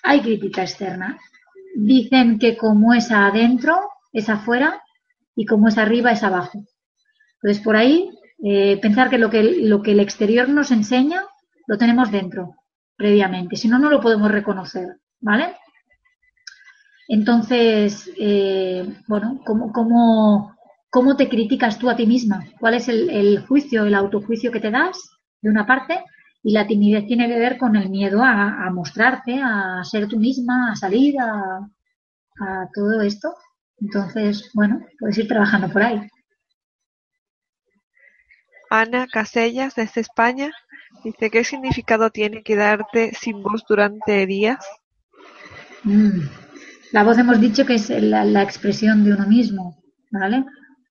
hay 0.03 0.23
crítica 0.23 0.63
externa. 0.63 1.19
Dicen 1.77 2.39
que 2.39 2.57
como 2.57 2.95
es 2.95 3.11
adentro, 3.11 3.79
es 4.11 4.31
afuera 4.31 4.83
y 5.37 5.45
como 5.45 5.69
es 5.69 5.77
arriba, 5.77 6.13
es 6.13 6.23
abajo. 6.23 6.65
Entonces, 7.43 7.63
por 7.63 7.77
ahí, 7.77 8.09
eh, 8.43 8.79
pensar 8.81 9.11
que 9.11 9.19
lo, 9.19 9.29
que 9.29 9.43
lo 9.43 9.83
que 9.83 9.93
el 9.93 10.01
exterior 10.01 10.49
nos 10.49 10.71
enseña, 10.71 11.25
lo 11.67 11.77
tenemos 11.77 12.11
dentro, 12.11 12.57
previamente. 12.97 13.57
Si 13.57 13.69
no, 13.69 13.79
no 13.79 13.91
lo 13.91 14.01
podemos 14.01 14.31
reconocer, 14.31 14.97
¿vale? 15.21 15.57
Entonces, 17.09 18.11
eh, 18.19 18.87
bueno, 19.07 19.41
¿cómo, 19.45 19.73
cómo, 19.73 20.54
cómo 20.95 21.17
te 21.17 21.29
criticas 21.29 21.77
tú 21.77 21.91
a 21.91 21.97
ti 21.97 22.07
misma, 22.07 22.47
cuál 22.61 22.75
es 22.75 22.87
el, 22.87 23.45
juicio, 23.49 23.85
el 23.85 23.97
autojuicio 23.97 24.53
que 24.53 24.61
te 24.61 24.71
das, 24.71 24.97
de 25.43 25.51
una 25.51 25.67
parte, 25.67 26.05
y 26.41 26.53
la 26.53 26.69
timidez 26.69 27.05
tiene 27.09 27.27
que 27.27 27.37
ver 27.37 27.59
con 27.59 27.75
el 27.75 27.91
miedo 27.91 28.23
a, 28.23 28.71
mostrarte, 28.71 29.41
a 29.43 29.83
ser 29.83 30.07
tú 30.07 30.21
misma, 30.21 30.71
a 30.71 30.77
salir, 30.77 31.17
a, 31.19 31.69
todo 32.73 33.03
esto. 33.03 33.35
Entonces, 33.81 34.49
bueno, 34.55 34.87
puedes 35.01 35.19
ir 35.19 35.27
trabajando 35.27 35.69
por 35.69 35.83
ahí. 35.83 36.01
Ana 38.71 39.09
Casellas, 39.09 39.75
desde 39.75 40.01
España, 40.01 40.53
dice, 41.03 41.29
¿qué 41.29 41.43
significado 41.43 42.11
tiene 42.11 42.45
quedarte 42.45 43.13
sin 43.15 43.43
voz 43.43 43.65
durante 43.69 44.27
días? 44.27 44.65
Mm. 45.83 46.21
La 46.93 47.03
voz 47.03 47.19
hemos 47.19 47.41
dicho 47.41 47.67
que 47.67 47.75
es 47.75 47.91
la, 47.91 48.25
la, 48.25 48.45
expresión 48.45 49.03
de 49.03 49.13
uno 49.13 49.27
mismo, 49.27 49.83
¿vale? 50.13 50.45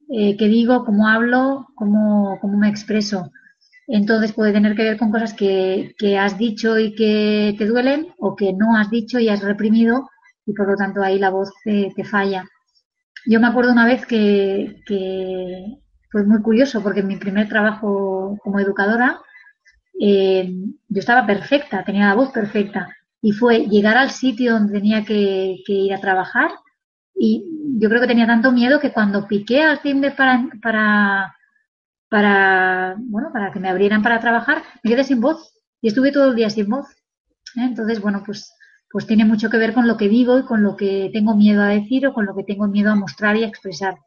Eh, 0.10 0.36
qué 0.38 0.48
digo, 0.48 0.86
cómo 0.86 1.08
hablo, 1.08 1.68
cómo, 1.76 2.38
cómo, 2.42 2.58
me 2.58 2.70
expreso. 2.70 3.32
Entonces 3.88 4.34
puede 4.34 4.54
tener 4.54 4.76
que 4.76 4.84
ver 4.84 4.98
con 4.98 5.12
cosas 5.12 5.34
que, 5.34 5.96
que, 5.98 6.18
has 6.18 6.38
dicho 6.38 6.78
y 6.80 6.96
que 6.96 7.56
te 7.58 7.66
duelen 7.66 8.14
o 8.20 8.36
que 8.36 8.54
no 8.54 8.78
has 8.78 8.90
dicho 8.90 9.20
y 9.20 9.30
has 9.30 9.42
reprimido 9.42 10.10
y 10.46 10.54
por 10.54 10.68
lo 10.68 10.76
tanto 10.76 11.02
ahí 11.02 11.20
la 11.20 11.30
voz 11.30 11.52
te, 11.64 11.92
falla. 12.04 12.46
Yo 13.26 13.40
me 13.40 13.48
acuerdo 13.48 13.72
una 13.72 13.86
vez 13.86 14.06
que, 14.06 14.82
que, 14.86 15.80
fue 16.12 16.24
muy 16.26 16.42
curioso 16.42 16.82
porque 16.84 17.00
en 17.00 17.08
mi 17.08 17.18
primer 17.18 17.50
trabajo 17.50 18.38
como 18.44 18.60
educadora 18.60 19.20
eh, 20.00 20.54
yo 20.88 21.00
estaba 21.00 21.26
perfecta, 21.26 21.84
tenía 21.84 22.08
la 22.08 22.16
voz 22.16 22.32
perfecta 22.32 22.88
y 23.22 23.32
fue 23.32 23.66
llegar 23.68 23.98
al 23.98 24.12
sitio 24.12 24.54
donde 24.54 24.74
tenía 24.74 25.04
que, 25.04 25.58
que 25.66 25.74
ir 25.74 25.94
a 25.94 26.00
trabajar 26.00 26.52
y 27.16 27.46
yo 27.78 27.90
creo 27.90 28.02
que 28.02 28.08
tenía 28.08 28.28
tanto 28.28 28.52
miedo 28.52 28.80
que 28.80 28.92
cuando 28.92 29.28
piqué 29.28 29.62
al 29.62 29.82
timbre 29.82 30.12
para, 30.12 30.48
para, 30.62 31.36
para, 32.10 32.96
bueno, 32.98 33.30
para 33.32 33.52
que 33.52 33.60
me 33.60 33.70
abrieran 33.70 34.02
para 34.02 34.20
trabajar, 34.20 34.64
me 34.84 34.92
quedé 34.92 35.04
sin 35.04 35.22
voz 35.22 35.54
y 35.82 35.88
estuve 35.88 36.12
todo 36.12 36.30
el 36.30 36.36
día 36.36 36.50
sin 36.50 36.70
voz. 36.70 36.88
¿eh? 37.56 37.66
Entonces, 37.66 38.02
bueno, 38.02 38.24
pues, 38.26 38.54
pues 38.90 39.08
tiene 39.08 39.26
mucho 39.26 39.50
que 39.50 39.58
ver 39.58 39.74
con 39.74 39.88
lo 39.88 39.98
que 39.98 40.10
digo 40.10 40.40
y 40.40 40.44
con 40.44 40.64
lo 40.64 40.76
que 40.76 41.10
tengo 41.14 41.36
miedo 41.36 41.62
a 41.62 41.68
decir 41.68 42.08
o 42.08 42.14
con 42.14 42.26
lo 42.26 42.36
que 42.36 42.44
tengo 42.44 42.68
miedo 42.68 42.92
a 42.92 42.96
mostrar 42.96 43.36
y 43.36 43.44
a 43.44 43.48
expresar. 43.48 43.98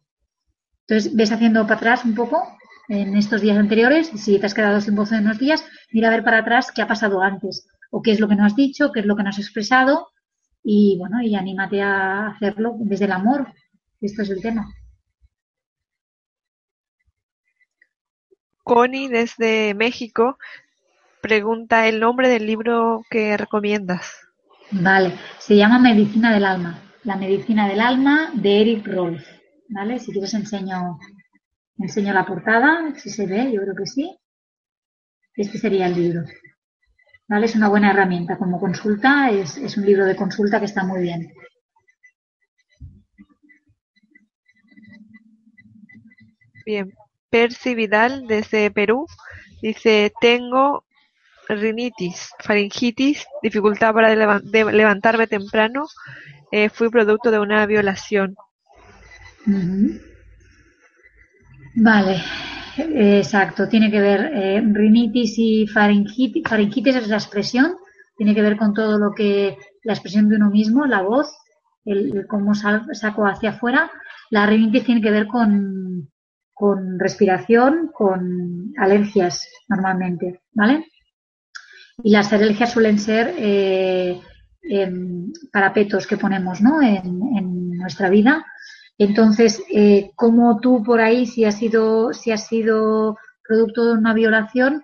Entonces, 0.87 1.15
ves 1.15 1.33
haciendo 1.33 1.63
para 1.65 1.77
atrás 1.77 2.05
un 2.05 2.15
poco 2.15 2.43
en 2.89 3.17
estos 3.17 3.41
días 3.41 3.59
anteriores, 3.59 4.09
si 4.15 4.39
te 4.39 4.47
has 4.47 4.55
quedado 4.55 4.81
sin 4.81 4.95
voz 4.95 5.11
en 5.11 5.25
unos 5.25 5.39
días, 5.39 5.65
mira 5.91 6.09
a 6.09 6.13
ver 6.13 6.23
para 6.23 6.39
atrás 6.39 6.71
qué 6.73 6.83
ha 6.83 6.87
pasado 6.87 7.21
antes, 7.21 7.67
o 7.91 8.03
qué 8.03 8.13
es 8.13 8.21
lo 8.21 8.29
que 8.29 8.37
no 8.37 8.45
has 8.45 8.55
dicho, 8.55 8.93
qué 8.93 9.01
es 9.01 9.07
lo 9.07 9.17
que 9.17 9.25
no 9.25 9.31
has 9.31 9.39
expresado, 9.39 10.09
y 10.69 10.97
bueno, 10.99 11.23
y 11.23 11.37
anímate 11.37 11.81
a 11.81 12.27
hacerlo 12.27 12.75
desde 12.81 13.05
el 13.05 13.13
amor. 13.13 13.47
Esto 14.01 14.23
es 14.23 14.31
el 14.31 14.43
tema. 14.43 14.69
Connie 18.65 19.07
desde 19.07 19.75
México 19.75 20.39
pregunta 21.23 21.87
el 21.87 22.01
nombre 22.01 22.29
del 22.29 22.47
libro 22.47 23.05
que 23.09 23.37
recomiendas. 23.37 24.11
Vale, 24.73 25.15
se 25.39 25.55
llama 25.55 25.79
Medicina 25.79 26.35
del 26.35 26.45
Alma. 26.45 26.83
La 27.05 27.15
Medicina 27.15 27.69
del 27.69 27.81
Alma 27.81 28.33
de 28.35 28.61
Eric 28.63 28.89
Rolf. 28.89 29.25
¿Vale? 29.69 30.01
Si 30.01 30.11
quieres 30.11 30.35
enseño, 30.35 30.99
enseño 31.79 32.13
la 32.13 32.27
portada, 32.27 32.93
si 32.97 33.09
se 33.09 33.25
ve, 33.27 33.53
yo 33.53 33.63
creo 33.63 33.77
que 33.77 33.87
sí. 33.87 34.19
Este 35.37 35.59
sería 35.59 35.87
el 35.87 35.95
libro. 35.95 36.25
¿Vale? 37.29 37.47
Es 37.47 37.57
una 37.57 37.69
buena 37.69 37.91
herramienta 37.91 38.39
como 38.39 38.61
consulta, 38.61 39.31
es, 39.31 39.57
es 39.57 39.77
un 39.77 39.85
libro 39.85 40.05
de 40.05 40.17
consulta 40.17 40.61
que 40.61 40.67
está 40.67 40.85
muy 40.85 41.03
bien. 41.03 41.33
Bien, 46.65 46.93
Percy 47.31 47.75
Vidal 47.75 48.27
desde 48.27 48.71
Perú 48.71 49.07
dice, 49.63 50.13
tengo 50.21 50.85
rinitis, 51.49 52.31
faringitis, 52.41 53.25
dificultad 53.43 53.95
para 53.95 54.15
levantarme 54.15 55.27
temprano, 55.27 55.87
eh, 56.51 56.69
fui 56.69 56.89
producto 56.91 57.31
de 57.31 57.39
una 57.39 57.67
violación. 57.67 58.37
Vale, 61.75 62.23
exacto, 62.79 63.69
tiene 63.69 63.91
que 63.91 64.01
ver 64.01 64.31
eh, 64.35 64.61
rinitis 64.61 65.35
y 65.39 65.67
faringitis, 65.67 66.43
faringitis 66.49 66.97
es 66.97 67.09
la 67.09 67.17
expresión, 67.17 67.77
tiene 68.17 68.35
que 68.35 68.43
ver 68.43 68.57
con 68.57 68.75
todo 68.75 68.99
lo 68.99 69.13
que, 69.15 69.57
la 69.85 69.93
expresión 69.93 70.29
de 70.29 70.37
uno 70.37 70.51
mismo, 70.51 70.87
la 70.87 71.03
voz, 71.03 71.37
el, 71.85 72.27
cómo 72.27 72.55
saco 72.55 73.27
hacia 73.27 73.51
afuera, 73.51 73.91
la 74.31 74.47
rinitis 74.47 74.85
tiene 74.85 75.01
que 75.01 75.11
ver 75.11 75.27
con, 75.27 76.11
con 76.53 76.99
respiración, 76.99 77.91
con 77.93 78.73
alergias 78.79 79.47
normalmente, 79.69 80.41
¿vale? 80.53 80.87
Y 82.03 82.11
las 82.11 82.33
alergias 82.33 82.73
suelen 82.73 82.99
ser 82.99 83.35
eh, 83.39 84.21
parapetos 85.53 86.07
que 86.07 86.17
ponemos 86.17 86.61
¿no? 86.61 86.83
en, 86.83 87.77
nuestra 87.77 88.09
vida. 88.09 88.45
Entonces, 88.99 89.63
eh, 89.73 90.11
¿cómo 90.17 90.59
tú 90.61 90.83
por 90.83 91.01
ahí, 91.01 91.27
si 91.27 91.45
has 91.45 91.59
sido, 91.59 92.13
si 92.13 92.31
has 92.31 92.47
sido 92.47 93.17
producto 93.47 93.87
de 93.87 93.93
una 93.99 94.15
violación, 94.15 94.83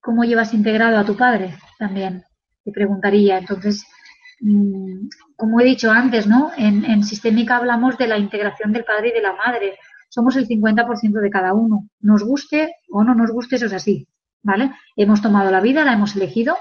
cómo 0.00 0.24
llevas 0.24 0.54
integrado 0.54 0.98
a 0.98 1.04
tu 1.04 1.16
padre 1.16 1.56
también? 1.78 2.24
Te 2.64 2.72
preguntaría. 2.72 3.38
Entonces, 3.38 3.86
mm, 4.40 5.08
como 5.36 5.60
he 5.60 5.64
dicho 5.64 5.90
antes, 5.90 6.26
¿no? 6.26 6.50
En, 6.56 6.84
en 6.84 7.02
Sistémica 7.04 7.56
hablamos 7.56 7.96
de 7.98 8.08
la 8.08 8.18
integración 8.18 8.72
del 8.72 8.84
padre 8.84 9.08
y 9.08 9.12
de 9.12 9.22
la 9.22 9.34
madre. 9.34 9.78
Somos 10.10 10.36
el 10.36 10.46
50% 10.46 11.20
de 11.20 11.30
cada 11.30 11.54
uno. 11.54 11.88
Nos 12.00 12.22
guste 12.22 12.74
o 12.90 13.04
no 13.04 13.14
nos 13.14 13.30
guste, 13.30 13.56
eso 13.56 13.66
es 13.66 13.72
así. 13.72 14.06
¿vale? 14.42 14.72
Hemos 14.96 15.22
tomado 15.22 15.50
la 15.50 15.60
vida, 15.60 15.84
la 15.84 15.92
hemos 15.92 16.16
elegido, 16.16 16.56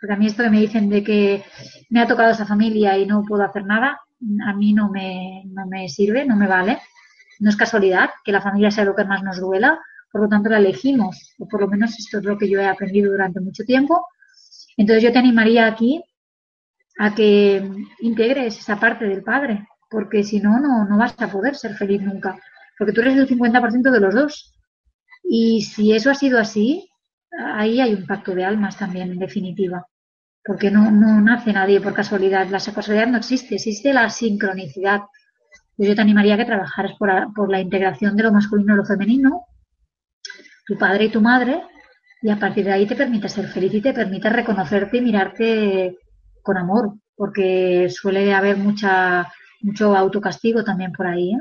porque 0.00 0.14
a 0.14 0.16
mí 0.16 0.26
esto 0.26 0.42
que 0.42 0.50
me 0.50 0.60
dicen 0.60 0.88
de 0.88 1.02
que 1.02 1.44
me 1.90 2.00
ha 2.00 2.06
tocado 2.06 2.30
esa 2.30 2.46
familia 2.46 2.96
y 2.98 3.06
no 3.06 3.22
puedo 3.22 3.42
hacer 3.42 3.64
nada, 3.64 4.00
a 4.46 4.54
mí 4.54 4.72
no 4.72 4.90
me, 4.90 5.42
no 5.46 5.66
me 5.66 5.88
sirve, 5.88 6.24
no 6.24 6.36
me 6.36 6.46
vale. 6.46 6.78
No 7.40 7.50
es 7.50 7.56
casualidad 7.56 8.10
que 8.24 8.32
la 8.32 8.40
familia 8.40 8.70
sea 8.70 8.84
lo 8.84 8.94
que 8.94 9.04
más 9.04 9.22
nos 9.22 9.40
duela, 9.40 9.80
por 10.10 10.22
lo 10.22 10.28
tanto 10.28 10.50
la 10.50 10.58
elegimos, 10.58 11.34
o 11.38 11.48
por 11.48 11.60
lo 11.60 11.68
menos 11.68 11.98
esto 11.98 12.18
es 12.18 12.24
lo 12.24 12.38
que 12.38 12.48
yo 12.48 12.60
he 12.60 12.66
aprendido 12.66 13.10
durante 13.10 13.40
mucho 13.40 13.64
tiempo. 13.64 14.06
Entonces 14.76 15.02
yo 15.02 15.12
te 15.12 15.18
animaría 15.18 15.66
aquí 15.66 16.02
a 16.98 17.14
que 17.14 17.68
integres 18.00 18.58
esa 18.58 18.78
parte 18.78 19.06
del 19.06 19.22
padre, 19.22 19.66
porque 19.90 20.22
si 20.22 20.40
no, 20.40 20.60
no, 20.60 20.84
no 20.84 20.98
vas 20.98 21.20
a 21.20 21.28
poder 21.28 21.56
ser 21.56 21.74
feliz 21.74 22.02
nunca, 22.02 22.38
porque 22.78 22.92
tú 22.92 23.00
eres 23.00 23.16
el 23.16 23.28
50% 23.28 23.90
de 23.90 24.00
los 24.00 24.14
dos. 24.14 24.54
Y 25.24 25.62
si 25.62 25.92
eso 25.92 26.10
ha 26.10 26.14
sido 26.14 26.38
así, 26.38 26.88
ahí 27.54 27.80
hay 27.80 27.94
un 27.94 28.06
pacto 28.06 28.34
de 28.34 28.44
almas 28.44 28.76
también, 28.76 29.12
en 29.12 29.18
definitiva, 29.18 29.86
porque 30.44 30.70
no, 30.70 30.90
no 30.90 31.20
nace 31.20 31.52
nadie 31.52 31.80
por 31.80 31.94
casualidad. 31.94 32.48
La 32.48 32.58
casualidad 32.58 33.06
no 33.06 33.18
existe, 33.18 33.56
existe 33.56 33.92
la 33.92 34.10
sincronicidad. 34.10 35.02
Yo 35.76 35.94
te 35.94 36.00
animaría 36.00 36.34
a 36.34 36.38
que 36.38 36.44
trabajaras 36.44 36.92
por, 36.98 37.10
por 37.34 37.50
la 37.50 37.60
integración 37.60 38.16
de 38.16 38.24
lo 38.24 38.32
masculino 38.32 38.74
y 38.74 38.76
lo 38.76 38.84
femenino, 38.84 39.46
tu 40.66 40.76
padre 40.78 41.04
y 41.04 41.10
tu 41.10 41.20
madre, 41.20 41.62
y 42.20 42.30
a 42.30 42.38
partir 42.38 42.64
de 42.64 42.72
ahí 42.72 42.86
te 42.86 42.94
permite 42.94 43.28
ser 43.28 43.48
feliz 43.48 43.74
y 43.74 43.80
te 43.80 43.92
permite 43.92 44.28
reconocerte 44.30 44.98
y 44.98 45.00
mirarte 45.00 45.98
con 46.42 46.56
amor, 46.56 46.94
porque 47.16 47.88
suele 47.90 48.32
haber 48.32 48.56
mucha, 48.56 49.32
mucho 49.60 49.96
autocastigo 49.96 50.62
también 50.62 50.92
por 50.92 51.06
ahí. 51.06 51.32
¿eh? 51.32 51.38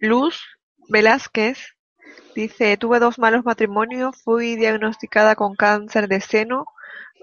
Luz 0.00 0.40
Velázquez 0.88 1.77
dice, 2.34 2.76
tuve 2.76 2.98
dos 2.98 3.18
malos 3.18 3.44
matrimonios, 3.44 4.16
fui 4.22 4.56
diagnosticada 4.56 5.34
con 5.34 5.54
cáncer 5.54 6.08
de 6.08 6.20
seno, 6.20 6.66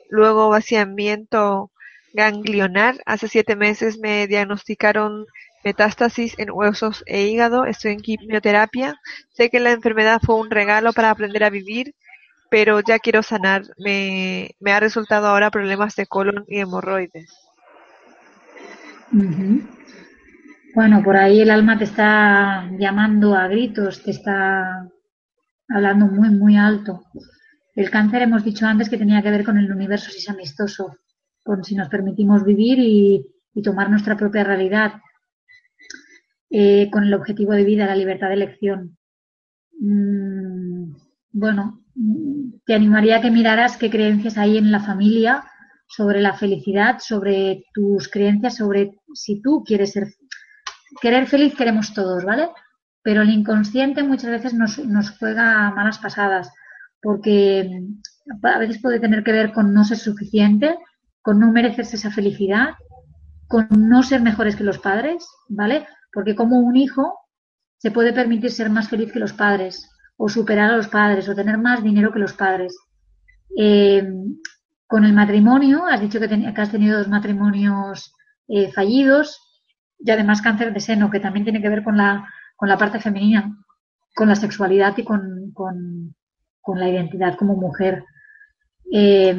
luego 0.10 0.50
vaciamiento 0.50 1.72
ganglionar, 2.14 2.96
hace 3.06 3.28
siete 3.28 3.56
meses 3.56 4.00
me 4.00 4.28
diagnosticaron 4.28 5.26
metástasis 5.64 6.38
en 6.38 6.52
huesos 6.52 7.04
e 7.08 7.24
hígado, 7.24 7.66
estoy 7.66 7.94
en 7.94 8.00
quimioterapia, 8.00 9.00
sé 9.34 9.50
que 9.50 9.60
la 9.60 9.72
enfermedad 9.72 10.22
fue 10.24 10.36
un 10.36 10.50
regalo 10.50 10.94
para 10.94 11.10
aprender 11.10 11.44
a 11.44 11.50
vivir, 11.50 11.94
pero 12.50 12.80
ya 12.80 13.00
quiero 13.00 13.24
sanar, 13.24 13.64
me, 13.78 14.52
me 14.60 14.72
ha 14.72 14.80
resultado 14.80 15.28
ahora 15.28 15.52
problemas 15.52 15.96
de 15.96 16.06
colon 16.06 16.46
y 16.48 16.60
hemorroides. 16.60 17.34
Bueno, 20.74 21.02
por 21.04 21.18
ahí 21.18 21.42
el 21.42 21.52
alma 21.52 21.78
te 21.78 21.86
está 21.86 22.70
llamando 22.78 23.36
a 23.36 23.48
gritos, 23.48 24.04
te 24.04 24.12
está 24.12 24.88
hablando 25.70 26.08
muy, 26.08 26.30
muy 26.30 26.58
alto. 26.58 27.04
El 27.76 27.90
cáncer 27.90 28.22
hemos 28.22 28.44
dicho 28.44 28.66
antes 28.66 28.90
que 28.90 28.98
tenía 28.98 29.22
que 29.22 29.32
ver 29.32 29.44
con 29.44 29.58
el 29.58 29.72
universo 29.72 30.10
si 30.10 30.20
es 30.20 30.30
amistoso, 30.30 30.98
con 31.44 31.64
si 31.64 31.76
nos 31.76 31.90
permitimos 31.90 32.44
vivir 32.44 32.80
y, 32.80 33.26
tomar 33.64 33.90
nuestra 33.90 34.18
propia 34.18 34.44
realidad, 34.44 34.96
eh, 36.50 36.90
con 36.92 37.06
el 37.06 37.14
objetivo 37.14 37.54
de 37.54 37.64
vida, 37.64 37.86
la 37.86 37.96
libertad 37.96 38.28
de 38.28 38.34
elección. 38.34 38.98
Mm, 39.80 40.94
bueno, 41.32 41.82
te 42.66 42.74
animaría 42.74 43.18
a 43.18 43.22
que 43.22 43.32
miraras 43.32 43.78
qué 43.78 43.90
creencias 43.90 44.38
hay 44.38 44.58
en 44.58 44.72
la 44.72 44.82
familia 44.82 45.46
sobre 45.88 46.22
la 46.22 46.34
felicidad, 46.34 47.00
sobre 47.00 47.66
tus 47.74 48.10
creencias, 48.10 48.58
sobre 48.58 49.00
si 49.14 49.42
tú 49.42 49.64
quieres 49.66 49.94
ser 49.94 50.08
querer 51.02 51.28
feliz 51.28 51.56
queremos 51.56 51.94
todos, 51.94 52.24
¿vale? 52.24 52.50
Pero 53.06 53.22
el 53.22 53.30
inconsciente 53.30 54.02
muchas 54.02 54.32
veces 54.32 54.56
nos, 54.56 54.80
nos 54.80 55.12
juega 55.12 55.70
malas 55.70 56.00
pasadas, 56.00 56.52
porque 57.04 57.70
mm, 57.70 58.46
a 58.48 58.58
veces 58.58 58.82
puede 58.82 59.00
tener 59.00 59.24
que 59.24 59.32
ver 59.32 59.54
con 59.54 59.76
no 59.76 59.84
ser 59.84 60.00
suficiente, 60.00 60.76
con 61.22 61.40
no 61.40 61.52
merecerse 61.52 61.98
esa 61.98 62.10
felicidad, 62.10 62.70
con 63.48 63.68
no 63.70 64.02
ser 64.02 64.24
mejores 64.24 64.56
que 64.56 64.64
los 64.64 64.80
padres, 64.80 65.24
¿vale? 65.48 65.86
Porque 66.12 66.36
como 66.36 66.58
un 66.58 66.76
hijo 66.78 67.20
se 67.78 67.92
puede 67.92 68.12
permitir 68.12 68.50
ser 68.50 68.72
más 68.72 68.90
feliz 68.90 69.12
que 69.12 69.20
los 69.20 69.34
padres, 69.34 69.88
o 70.18 70.28
superar 70.28 70.72
a 70.72 70.78
los 70.78 70.88
padres, 70.88 71.30
o 71.30 71.36
tener 71.36 71.60
más 71.60 71.84
dinero 71.84 72.12
que 72.12 72.18
los 72.18 72.34
padres. 72.34 72.76
Eh, 73.56 74.04
con 74.88 75.06
el 75.06 75.14
matrimonio, 75.14 75.86
has 75.86 76.02
dicho 76.02 76.20
que, 76.20 76.28
que 76.28 76.62
has 76.62 76.72
tenido 76.72 76.98
dos 76.98 77.08
matrimonios 77.08 78.16
eh, 78.48 78.72
fallidos, 78.72 79.40
y 80.00 80.10
además 80.10 80.42
cáncer 80.42 80.74
de 80.74 80.80
seno, 80.80 81.12
que 81.12 81.20
también 81.20 81.44
tiene 81.44 81.62
que 81.62 81.70
ver 81.70 81.84
con 81.84 81.98
la, 81.98 82.28
con 82.56 82.70
la 82.70 82.78
parte 82.78 83.00
femenina, 83.00 83.58
con 84.16 84.30
la 84.30 84.36
sexualidad 84.36 84.98
y 84.98 85.04
con, 85.04 85.52
con, 85.54 86.80
la 86.80 86.90
identidad 86.90 87.36
como 87.38 87.56
mujer. 87.56 88.04
Eh, 88.92 89.36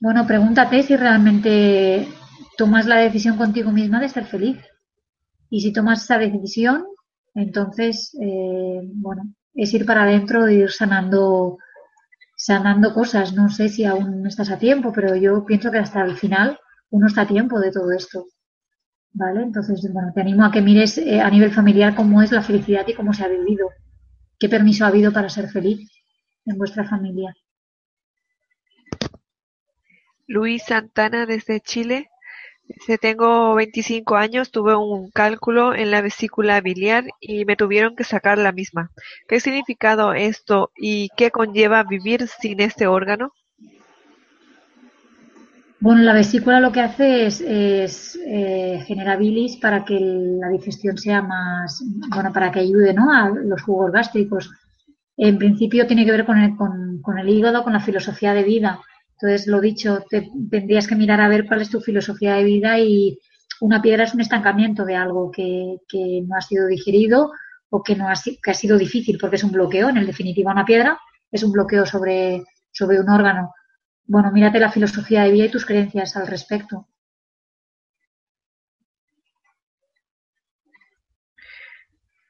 bueno, 0.00 0.26
pregúntate 0.26 0.82
si 0.82 0.96
realmente 0.96 2.06
tomas 2.56 2.86
la 2.86 2.96
decisión 2.96 3.36
contigo 3.36 3.72
misma 3.72 4.00
de 4.00 4.08
ser 4.08 4.26
feliz. 4.26 4.58
Y 5.48 5.60
si 5.60 5.72
tomas 5.72 6.04
esa 6.04 6.18
decisión, 6.18 6.84
entonces, 7.34 8.16
eh, 8.20 8.80
bueno, 8.94 9.22
es 9.54 9.72
ir 9.74 9.86
para 9.86 10.02
adentro 10.02 10.46
e 10.46 10.54
ir 10.54 10.70
sanando, 10.70 11.58
sanando 12.36 12.92
cosas. 12.92 13.32
No 13.34 13.48
sé 13.48 13.68
si 13.68 13.84
aún 13.84 14.26
estás 14.26 14.50
a 14.50 14.58
tiempo, 14.58 14.92
pero 14.92 15.16
yo 15.16 15.44
pienso 15.44 15.70
que 15.70 15.78
hasta 15.78 16.02
el 16.02 16.16
final 16.16 16.58
uno 16.90 17.06
está 17.06 17.22
a 17.22 17.26
tiempo 17.26 17.58
de 17.58 17.72
todo 17.72 17.92
esto. 17.92 18.26
¿Vale? 19.16 19.42
Entonces, 19.42 19.92
bueno, 19.92 20.12
te 20.14 20.20
animo 20.20 20.44
a 20.44 20.52
que 20.52 20.60
mires 20.60 20.98
eh, 20.98 21.20
a 21.20 21.30
nivel 21.30 21.50
familiar 21.50 21.94
cómo 21.94 22.22
es 22.22 22.32
la 22.32 22.42
felicidad 22.42 22.86
y 22.86 22.94
cómo 22.94 23.12
se 23.12 23.24
ha 23.24 23.28
vivido, 23.28 23.70
qué 24.38 24.48
permiso 24.48 24.84
ha 24.84 24.88
habido 24.88 25.12
para 25.12 25.28
ser 25.28 25.48
feliz 25.48 25.90
en 26.44 26.58
vuestra 26.58 26.84
familia. 26.84 27.34
Luis 30.26 30.64
Santana 30.64 31.26
desde 31.26 31.60
Chile. 31.60 32.08
Tengo 33.00 33.54
25 33.54 34.16
años, 34.16 34.50
tuve 34.50 34.74
un 34.74 35.10
cálculo 35.12 35.72
en 35.72 35.92
la 35.92 36.02
vesícula 36.02 36.60
biliar 36.60 37.04
y 37.20 37.44
me 37.44 37.54
tuvieron 37.54 37.94
que 37.94 38.02
sacar 38.02 38.38
la 38.38 38.50
misma. 38.50 38.90
¿Qué 39.28 39.38
significado 39.38 40.14
esto 40.14 40.72
y 40.76 41.08
qué 41.16 41.30
conlleva 41.30 41.84
vivir 41.84 42.26
sin 42.26 42.60
este 42.60 42.88
órgano? 42.88 43.32
Bueno, 45.78 46.02
la 46.02 46.14
vesícula 46.14 46.58
lo 46.58 46.72
que 46.72 46.80
hace 46.80 47.26
es, 47.26 47.40
es 47.42 48.18
eh, 48.26 48.82
genera 48.86 49.16
bilis 49.16 49.56
para 49.56 49.84
que 49.84 49.98
la 50.00 50.48
digestión 50.48 50.96
sea 50.96 51.20
más, 51.20 51.84
bueno, 52.08 52.32
para 52.32 52.50
que 52.50 52.60
ayude, 52.60 52.94
¿no? 52.94 53.12
A 53.12 53.28
los 53.28 53.62
jugos 53.62 53.92
gástricos. 53.92 54.50
En 55.18 55.36
principio 55.38 55.86
tiene 55.86 56.04
que 56.06 56.12
ver 56.12 56.24
con 56.24 56.38
el, 56.38 56.56
con, 56.56 57.18
el 57.18 57.28
hígado, 57.28 57.62
con 57.62 57.74
la 57.74 57.80
filosofía 57.80 58.32
de 58.32 58.42
vida. 58.42 58.80
Entonces, 59.12 59.46
lo 59.46 59.60
dicho, 59.60 60.04
te, 60.08 60.30
tendrías 60.50 60.86
que 60.86 60.96
mirar 60.96 61.20
a 61.20 61.28
ver 61.28 61.46
cuál 61.46 61.60
es 61.60 61.70
tu 61.70 61.80
filosofía 61.80 62.34
de 62.34 62.44
vida 62.44 62.78
y 62.78 63.18
una 63.60 63.82
piedra 63.82 64.04
es 64.04 64.14
un 64.14 64.20
estancamiento 64.20 64.84
de 64.84 64.96
algo 64.96 65.30
que, 65.30 65.76
que 65.88 66.22
no 66.26 66.36
ha 66.36 66.40
sido 66.42 66.66
digerido 66.66 67.32
o 67.68 67.82
que, 67.82 67.96
no 67.96 68.08
ha, 68.08 68.14
que 68.14 68.50
ha 68.50 68.54
sido 68.54 68.78
difícil 68.78 69.18
porque 69.20 69.36
es 69.36 69.44
un 69.44 69.52
bloqueo. 69.52 69.90
En 69.90 69.98
el 69.98 70.06
definitiva, 70.06 70.52
una 70.52 70.64
piedra 70.64 70.98
es 71.30 71.42
un 71.42 71.52
bloqueo 71.52 71.84
sobre, 71.84 72.44
sobre 72.72 72.98
un 72.98 73.08
órgano. 73.10 73.52
Bueno, 74.08 74.32
mírate 74.32 74.58
la 74.58 74.72
filosofía 74.72 75.22
de 75.22 75.30
vida 75.30 75.44
y 75.44 75.50
tus 75.50 75.64
creencias 75.64 76.16
al 76.16 76.26
respecto. 76.26 76.88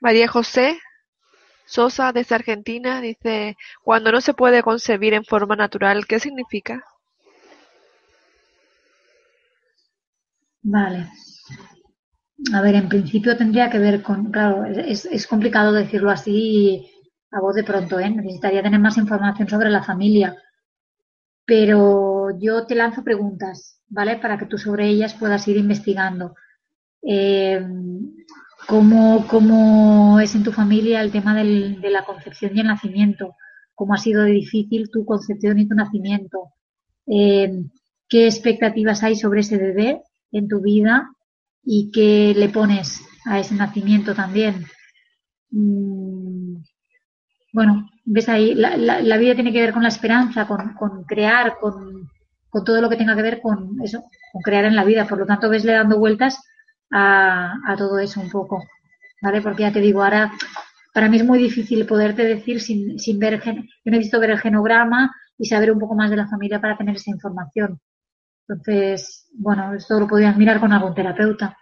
María 0.00 0.26
José 0.26 0.78
Sosa, 1.66 2.12
desde 2.12 2.34
Argentina, 2.36 3.00
dice, 3.00 3.56
cuando 3.82 4.12
no 4.12 4.20
se 4.20 4.34
puede 4.34 4.62
concebir 4.62 5.14
en 5.14 5.24
forma 5.24 5.56
natural, 5.56 6.06
¿qué 6.06 6.20
significa? 6.20 6.84
Vale. 10.74 11.08
A 12.56 12.60
ver, 12.64 12.74
en 12.74 12.88
principio 12.88 13.36
tendría 13.36 13.70
que 13.70 13.78
ver 13.78 14.02
con, 14.02 14.32
claro, 14.32 14.64
es, 14.64 15.04
es 15.04 15.26
complicado 15.26 15.72
decirlo 15.72 16.10
así 16.10 16.90
a 17.30 17.40
voz 17.40 17.54
de 17.54 17.64
pronto, 17.64 17.98
¿eh? 18.00 18.10
Necesitaría 18.10 18.62
tener 18.62 18.80
más 18.80 18.96
información 18.98 19.48
sobre 19.48 19.70
la 19.70 19.82
familia. 19.84 20.34
Pero 21.46 22.38
yo 22.38 22.66
te 22.66 22.74
lanzo 22.74 23.04
preguntas, 23.04 23.80
¿vale? 23.88 24.16
Para 24.16 24.36
que 24.36 24.46
tú 24.46 24.58
sobre 24.58 24.88
ellas 24.88 25.14
puedas 25.14 25.46
ir 25.48 25.56
investigando. 25.56 26.34
Eh, 27.02 27.64
¿Cómo, 28.66 29.26
¿Cómo 29.28 30.18
es 30.18 30.34
en 30.34 30.42
tu 30.42 30.50
familia 30.50 31.00
el 31.00 31.12
tema 31.12 31.34
de 31.34 31.90
la 31.90 32.04
concepción 32.04 32.56
y 32.56 32.60
el 32.60 32.66
nacimiento? 32.66 33.36
¿Cómo 33.74 33.94
ha 33.94 33.98
sido 33.98 34.24
difícil 34.24 34.90
tu 34.90 35.04
concepción 35.04 35.58
y 35.58 35.68
tu 35.68 35.74
nacimiento? 35.76 36.54
Eh, 37.06 37.62
¿Qué 38.08 38.26
expectativas 38.26 39.04
hay 39.04 39.14
sobre 39.14 39.40
ese 39.40 39.58
bebé 39.58 40.02
en 40.32 40.48
tu 40.48 40.60
vida 40.60 41.10
y 41.62 41.90
qué 41.92 42.34
le 42.36 42.48
pones 42.48 43.02
a 43.24 43.38
ese 43.38 43.54
nacimiento 43.54 44.14
también? 44.14 44.64
Mm, 45.50 46.45
bueno, 47.56 47.88
ves 48.04 48.28
ahí, 48.28 48.54
la, 48.54 48.76
la, 48.76 49.00
la, 49.00 49.16
vida 49.16 49.34
tiene 49.34 49.50
que 49.50 49.62
ver 49.62 49.72
con 49.72 49.82
la 49.82 49.88
esperanza, 49.88 50.46
con, 50.46 50.74
con 50.74 51.04
crear, 51.04 51.56
con, 51.58 52.06
con, 52.50 52.64
todo 52.66 52.82
lo 52.82 52.90
que 52.90 52.96
tenga 52.96 53.16
que 53.16 53.22
ver 53.22 53.40
con 53.40 53.80
eso, 53.82 54.04
con 54.30 54.42
crear 54.42 54.66
en 54.66 54.76
la 54.76 54.84
vida. 54.84 55.06
Por 55.06 55.18
lo 55.20 55.24
tanto, 55.24 55.48
vesle 55.48 55.72
dando 55.72 55.98
vueltas 55.98 56.38
a, 56.90 57.54
a 57.66 57.74
todo 57.74 57.98
eso 57.98 58.20
un 58.20 58.28
poco, 58.28 58.62
¿vale? 59.22 59.40
Porque 59.40 59.62
ya 59.62 59.72
te 59.72 59.80
digo, 59.80 60.04
ahora 60.04 60.30
para 60.92 61.08
mí 61.08 61.16
es 61.16 61.24
muy 61.24 61.38
difícil 61.38 61.86
poderte 61.86 62.26
decir 62.26 62.60
sin, 62.60 62.98
sin 62.98 63.18
ver, 63.18 63.42
yo 63.42 63.90
necesito 63.90 64.20
ver 64.20 64.32
el 64.32 64.38
genograma 64.38 65.16
y 65.38 65.46
saber 65.46 65.72
un 65.72 65.78
poco 65.78 65.94
más 65.94 66.10
de 66.10 66.16
la 66.16 66.28
familia 66.28 66.60
para 66.60 66.76
tener 66.76 66.96
esa 66.96 67.10
información. 67.10 67.80
Entonces, 68.46 69.30
bueno, 69.32 69.72
esto 69.72 69.98
lo 69.98 70.06
podrías 70.06 70.36
mirar 70.36 70.60
con 70.60 70.74
algún 70.74 70.94
terapeuta. 70.94 71.56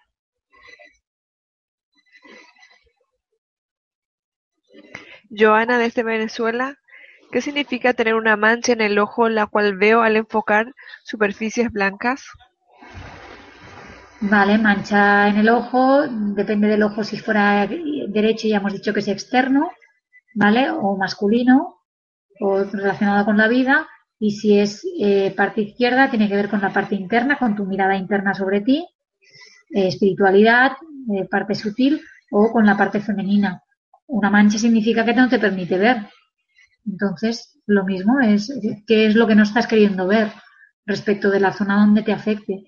Joana 5.36 5.78
desde 5.78 6.02
Venezuela, 6.02 6.78
¿qué 7.32 7.40
significa 7.40 7.94
tener 7.94 8.14
una 8.14 8.36
mancha 8.36 8.72
en 8.72 8.80
el 8.80 8.98
ojo 8.98 9.28
la 9.28 9.46
cual 9.46 9.76
veo 9.76 10.02
al 10.02 10.16
enfocar 10.16 10.74
superficies 11.04 11.70
blancas? 11.70 12.24
Vale, 14.20 14.56
mancha 14.56 15.28
en 15.28 15.36
el 15.36 15.48
ojo, 15.50 16.06
depende 16.08 16.68
del 16.68 16.82
ojo 16.82 17.04
si 17.04 17.18
fuera 17.18 17.66
derecho, 17.66 18.48
ya 18.48 18.56
hemos 18.56 18.72
dicho 18.72 18.94
que 18.94 19.00
es 19.00 19.08
externo, 19.08 19.70
¿vale? 20.34 20.70
O 20.70 20.96
masculino, 20.96 21.82
o 22.40 22.64
relacionado 22.64 23.24
con 23.26 23.36
la 23.36 23.48
vida, 23.48 23.86
y 24.18 24.30
si 24.30 24.58
es 24.58 24.82
eh, 24.98 25.34
parte 25.36 25.60
izquierda, 25.62 26.08
tiene 26.08 26.28
que 26.28 26.36
ver 26.36 26.48
con 26.48 26.62
la 26.62 26.72
parte 26.72 26.94
interna, 26.94 27.36
con 27.36 27.54
tu 27.54 27.66
mirada 27.66 27.96
interna 27.96 28.32
sobre 28.34 28.62
ti, 28.62 28.86
eh, 29.74 29.88
espiritualidad, 29.88 30.72
eh, 31.12 31.26
parte 31.28 31.54
sutil, 31.54 32.00
o 32.30 32.50
con 32.50 32.64
la 32.64 32.76
parte 32.76 33.00
femenina. 33.00 33.63
Una 34.14 34.30
mancha 34.30 34.58
significa 34.58 35.04
que 35.04 35.12
no 35.12 35.28
te 35.28 35.40
permite 35.40 35.76
ver. 35.76 35.96
Entonces, 36.86 37.60
lo 37.66 37.84
mismo 37.84 38.20
es, 38.20 38.48
¿qué 38.86 39.06
es 39.06 39.16
lo 39.16 39.26
que 39.26 39.34
no 39.34 39.42
estás 39.42 39.66
queriendo 39.66 40.06
ver 40.06 40.30
respecto 40.86 41.30
de 41.30 41.40
la 41.40 41.52
zona 41.52 41.78
donde 41.78 42.04
te 42.04 42.12
afecte? 42.12 42.62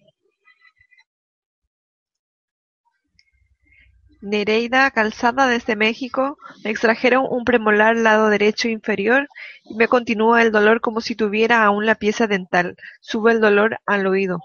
Nereida 4.21 4.91
Calzada 4.91 5.47
desde 5.47 5.77
México, 5.77 6.37
me 6.65 6.71
extrajeron 6.71 7.25
un 7.31 7.45
premolar 7.45 7.95
lado 7.95 8.29
derecho 8.29 8.67
inferior 8.67 9.29
y 9.63 9.77
me 9.77 9.87
continúa 9.87 10.43
el 10.43 10.51
dolor 10.51 10.81
como 10.81 11.01
si 11.01 11.15
tuviera 11.15 11.63
aún 11.63 11.87
la 11.87 11.95
pieza 11.95 12.27
dental. 12.27 12.75
Sube 13.01 13.31
el 13.31 13.41
dolor 13.41 13.79
al 13.87 14.09
oído. 14.09 14.41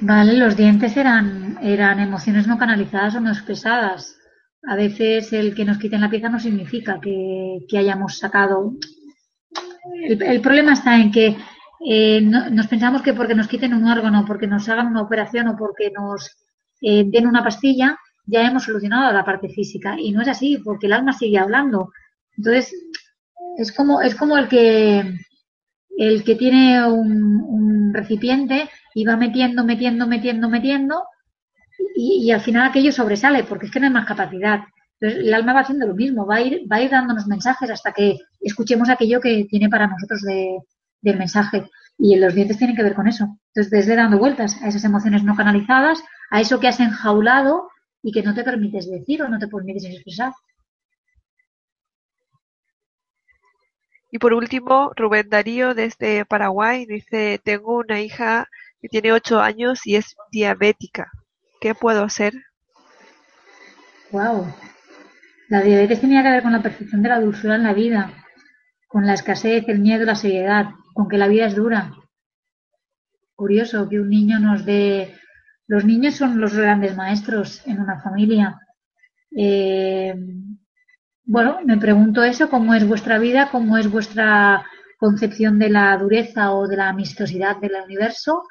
Vale, 0.00 0.34
los 0.34 0.58
dientes 0.58 0.94
eran, 0.98 1.58
eran 1.62 2.00
emociones 2.00 2.46
no 2.46 2.58
canalizadas 2.58 3.14
o 3.14 3.20
no 3.20 3.30
expresadas. 3.30 4.18
A 4.64 4.76
veces 4.76 5.32
el 5.32 5.54
que 5.54 5.64
nos 5.64 5.78
quiten 5.78 6.00
la 6.00 6.10
pieza 6.10 6.28
no 6.28 6.38
significa 6.38 7.00
que, 7.00 7.60
hayamos 7.76 8.18
sacado. 8.18 8.74
El, 10.08 10.22
el, 10.22 10.40
problema 10.40 10.72
está 10.74 10.96
en 10.96 11.10
que 11.10 11.36
eh, 11.84 12.20
no, 12.20 12.48
nos 12.50 12.68
pensamos 12.68 13.02
que 13.02 13.12
porque 13.12 13.34
nos 13.34 13.48
quiten 13.48 13.74
un 13.74 13.88
órgano, 13.88 14.24
porque 14.26 14.46
nos 14.46 14.68
hagan 14.68 14.86
una 14.86 15.02
operación 15.02 15.48
o 15.48 15.56
porque 15.56 15.90
nos 15.90 16.30
eh, 16.80 17.04
den 17.06 17.26
una 17.26 17.42
pastilla, 17.42 17.98
ya 18.24 18.46
hemos 18.46 18.64
solucionado 18.64 19.12
la 19.12 19.24
parte 19.24 19.48
física. 19.48 19.96
Y 19.98 20.12
no 20.12 20.22
es 20.22 20.28
así, 20.28 20.58
porque 20.64 20.86
el 20.86 20.92
alma 20.92 21.12
sigue 21.12 21.38
hablando. 21.38 21.90
Entonces, 22.36 22.72
es 23.58 23.72
como, 23.72 24.00
es 24.00 24.14
como 24.14 24.38
el 24.38 24.48
que 24.48 25.18
el 25.98 26.24
que 26.24 26.36
tiene 26.36 26.86
un, 26.86 27.42
un 27.42 27.94
recipiente 27.94 28.68
y 28.94 29.04
va 29.04 29.16
metiendo, 29.16 29.64
metiendo, 29.64 30.06
metiendo, 30.06 30.48
metiendo, 30.48 31.04
y, 31.94 32.26
y, 32.26 32.30
al 32.32 32.40
final 32.40 32.68
aquello 32.68 32.92
sobresale, 32.92 33.44
porque 33.44 33.66
es 33.66 33.72
que 33.72 33.80
no 33.80 33.86
hay 33.86 33.92
más 33.92 34.06
capacidad. 34.06 34.60
Entonces, 35.00 35.26
el 35.26 35.34
alma 35.34 35.52
va 35.52 35.60
haciendo 35.60 35.86
lo 35.86 35.94
mismo, 35.94 36.26
va 36.26 36.36
a 36.36 36.40
ir, 36.42 36.62
va 36.70 36.76
a 36.76 36.82
ir 36.82 36.90
dándonos 36.90 37.26
mensajes 37.26 37.70
hasta 37.70 37.92
que 37.92 38.18
escuchemos 38.40 38.88
aquello 38.88 39.20
que 39.20 39.46
tiene 39.50 39.68
para 39.68 39.86
nosotros 39.86 40.22
de, 40.22 40.58
del 41.00 41.18
mensaje. 41.18 41.68
Y 41.98 42.16
los 42.16 42.34
dientes 42.34 42.58
tienen 42.58 42.76
que 42.76 42.82
ver 42.82 42.94
con 42.94 43.08
eso. 43.08 43.24
Entonces, 43.48 43.70
desde 43.70 43.96
dando 43.96 44.18
vueltas 44.18 44.60
a 44.62 44.68
esas 44.68 44.84
emociones 44.84 45.24
no 45.24 45.36
canalizadas, 45.36 46.02
a 46.30 46.40
eso 46.40 46.60
que 46.60 46.68
has 46.68 46.80
enjaulado 46.80 47.68
y 48.02 48.12
que 48.12 48.22
no 48.22 48.34
te 48.34 48.44
permites 48.44 48.90
decir 48.90 49.22
o 49.22 49.28
no 49.28 49.38
te 49.38 49.48
permites 49.48 49.84
expresar. 49.84 50.32
Y 54.10 54.18
por 54.18 54.34
último, 54.34 54.92
Rubén 54.94 55.30
Darío 55.30 55.74
desde 55.74 56.26
Paraguay 56.26 56.84
dice, 56.86 57.40
tengo 57.42 57.78
una 57.78 58.00
hija 58.00 58.46
que 58.80 58.88
tiene 58.88 59.12
ocho 59.12 59.40
años 59.40 59.86
y 59.86 59.96
es 59.96 60.14
diabética. 60.30 61.10
¿Qué 61.62 61.76
puedo 61.76 62.02
hacer? 62.02 62.34
Wow. 64.10 64.52
La 65.48 65.62
diabetes 65.62 66.00
tenía 66.00 66.24
que 66.24 66.30
ver 66.30 66.42
con 66.42 66.50
la 66.50 66.60
percepción 66.60 67.04
de 67.04 67.08
la 67.08 67.20
dulzura 67.20 67.54
en 67.54 67.62
la 67.62 67.72
vida, 67.72 68.12
con 68.88 69.06
la 69.06 69.14
escasez, 69.14 69.68
el 69.68 69.78
miedo, 69.78 70.04
la 70.04 70.16
seriedad, 70.16 70.70
con 70.92 71.08
que 71.08 71.18
la 71.18 71.28
vida 71.28 71.46
es 71.46 71.54
dura. 71.54 71.92
Curioso 73.36 73.88
que 73.88 74.00
un 74.00 74.10
niño 74.10 74.40
nos 74.40 74.64
dé 74.64 75.14
los 75.68 75.84
niños 75.84 76.16
son 76.16 76.40
los 76.40 76.52
grandes 76.52 76.96
maestros 76.96 77.64
en 77.64 77.80
una 77.80 78.00
familia. 78.00 78.58
Eh, 79.30 80.14
bueno, 81.24 81.60
me 81.64 81.78
pregunto 81.78 82.24
eso, 82.24 82.50
cómo 82.50 82.74
es 82.74 82.84
vuestra 82.88 83.20
vida, 83.20 83.50
cómo 83.52 83.78
es 83.78 83.88
vuestra 83.88 84.66
concepción 84.98 85.60
de 85.60 85.70
la 85.70 85.96
dureza 85.96 86.52
o 86.52 86.66
de 86.66 86.76
la 86.76 86.88
amistosidad 86.88 87.58
del 87.58 87.76
universo 87.84 88.42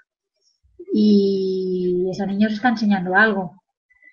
y 0.93 2.07
ese 2.11 2.25
niño 2.27 2.47
os 2.47 2.53
está 2.53 2.69
enseñando 2.69 3.15
algo, 3.15 3.61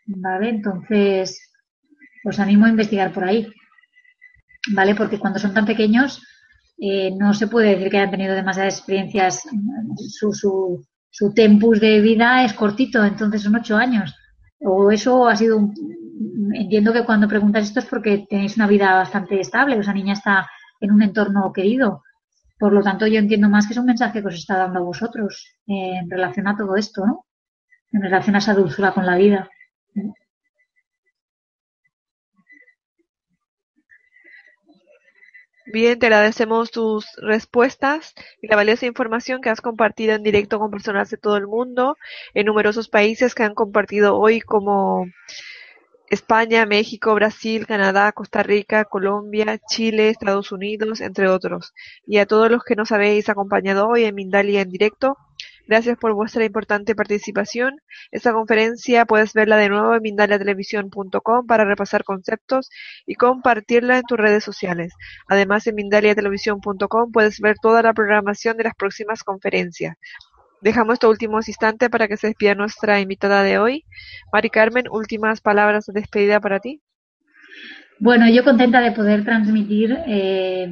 ¿vale? 0.07 0.51
Entonces, 0.51 1.51
os 2.24 2.39
animo 2.39 2.66
a 2.66 2.70
investigar 2.70 3.12
por 3.12 3.24
ahí, 3.24 3.51
¿vale? 4.73 4.95
Porque 4.95 5.19
cuando 5.19 5.39
son 5.39 5.55
tan 5.55 5.66
pequeños 5.66 6.23
eh, 6.81 7.11
no 7.11 7.35
se 7.35 7.49
puede 7.49 7.70
decir 7.70 7.90
que 7.90 7.99
hayan 7.99 8.11
tenido 8.11 8.35
demasiadas 8.35 8.78
experiencias, 8.78 9.43
su, 9.97 10.32
su, 10.32 10.86
su 11.11 11.35
tempus 11.35 11.81
de 11.81 12.01
vida 12.01 12.45
es 12.45 12.53
cortito, 12.53 13.05
entonces 13.05 13.43
son 13.43 13.57
ocho 13.57 13.77
años. 13.77 14.15
O 14.61 14.90
eso 14.90 15.27
ha 15.27 15.36
sido 15.36 15.59
un... 15.59 15.74
Entiendo 16.55 16.93
que 16.93 17.05
cuando 17.05 17.28
preguntas 17.28 17.65
esto 17.65 17.81
es 17.81 17.86
porque 17.86 18.27
tenéis 18.28 18.57
una 18.57 18.66
vida 18.66 18.95
bastante 18.95 19.40
estable, 19.40 19.78
esa 19.78 19.93
niña 19.93 20.15
está 20.15 20.49
en 20.81 20.93
un 20.93 21.03
entorno 21.03 21.53
querido. 21.53 22.03
Por 22.59 22.72
lo 22.72 22.82
tanto, 22.82 23.06
yo 23.06 23.18
entiendo 23.18 23.48
más 23.48 23.66
que 23.66 23.72
es 23.72 23.78
un 23.78 23.86
mensaje 23.86 24.20
que 24.20 24.28
os 24.28 24.35
está 24.35 24.59
dando 24.59 24.80
a 24.80 24.82
vosotros 24.82 25.55
eh, 25.66 25.97
en 26.01 26.10
relación 26.10 26.48
a 26.48 26.56
todo 26.56 26.76
esto, 26.76 27.06
¿no? 27.06 27.26
En 27.93 28.02
relación 28.02 28.35
a 28.35 28.39
esa 28.39 28.55
dulzura 28.55 28.93
con 28.93 29.06
la 29.06 29.16
vida. 29.16 29.48
Bien, 35.70 35.98
te 35.98 36.06
agradecemos 36.06 36.70
tus 36.70 37.06
respuestas 37.18 38.14
y 38.40 38.48
la 38.48 38.56
valiosa 38.56 38.86
información 38.86 39.43
que 39.43 39.51
has 39.51 39.60
compartido 39.60 40.14
en 40.14 40.22
directo 40.22 40.59
con 40.59 40.70
personas 40.70 41.10
de 41.10 41.18
todo 41.18 41.36
el 41.36 41.47
mundo, 41.47 41.98
en 42.32 42.47
numerosos 42.47 42.89
países 42.89 43.35
que 43.35 43.43
han 43.43 43.55
compartido 43.55 44.16
hoy 44.16 44.40
como 44.40 45.05
España, 46.10 46.66
México, 46.66 47.14
Brasil, 47.14 47.66
Canadá, 47.66 48.12
Costa 48.12 48.43
Rica, 48.43 48.85
Colombia, 48.85 49.59
Chile, 49.68 50.09
Estados 50.09 50.52
Unidos, 50.52 51.01
entre 51.01 51.28
otros. 51.28 51.74
Y 52.06 52.18
a 52.18 52.26
todos 52.26 52.51
los 52.51 52.64
que 52.64 52.76
nos 52.76 52.93
habéis 52.93 53.28
acompañado 53.28 53.89
hoy 53.89 54.05
en 54.05 54.14
Mindalia 54.14 54.62
en 54.62 54.70
directo, 54.70 55.16
Gracias 55.68 55.98
por 55.98 56.14
vuestra 56.14 56.47
importante 56.47 56.94
participación. 56.94 57.76
Esta 58.10 58.32
conferencia 58.32 59.05
puedes 59.05 59.35
verla 59.35 59.59
de 59.59 59.68
nuevo 59.68 59.94
en 59.94 60.01
mindaliatelevisión.com 60.01 61.47
para 61.47 61.66
repasar 61.66 62.05
conceptos 62.05 62.70
y 63.05 63.16
compartirla 63.16 63.98
en 63.98 64.02
tus 64.05 64.16
redes 64.16 64.43
sociales. 64.43 64.94
Además, 65.28 65.66
en 65.66 65.74
mindaliatelevisión.com 65.74 67.12
puedes 67.12 67.39
ver 67.40 67.56
toda 67.60 67.82
la 67.82 67.93
programación 67.93 68.56
de 68.56 68.64
las 68.64 68.74
próximas 68.76 69.22
conferencias. 69.22 69.97
Dejamos 70.60 70.94
estos 70.94 71.10
últimos 71.10 71.48
instantes 71.48 71.89
para 71.89 72.09
que 72.09 72.16
se 72.16 72.28
despida 72.28 72.55
nuestra 72.55 73.01
invitada 73.01 73.43
de 73.43 73.59
hoy. 73.59 73.85
Mari 74.32 74.51
Carmen, 74.51 74.86
últimas 74.90 75.40
palabras 75.40 75.86
de 75.86 75.93
despedida 76.01 76.40
para 76.40 76.60
ti. 76.60 76.80
Bueno, 78.01 78.28
yo 78.28 78.44
contenta 78.44 78.80
de 78.80 78.93
poder 78.93 79.24
transmitir 79.24 79.97
eh, 80.06 80.68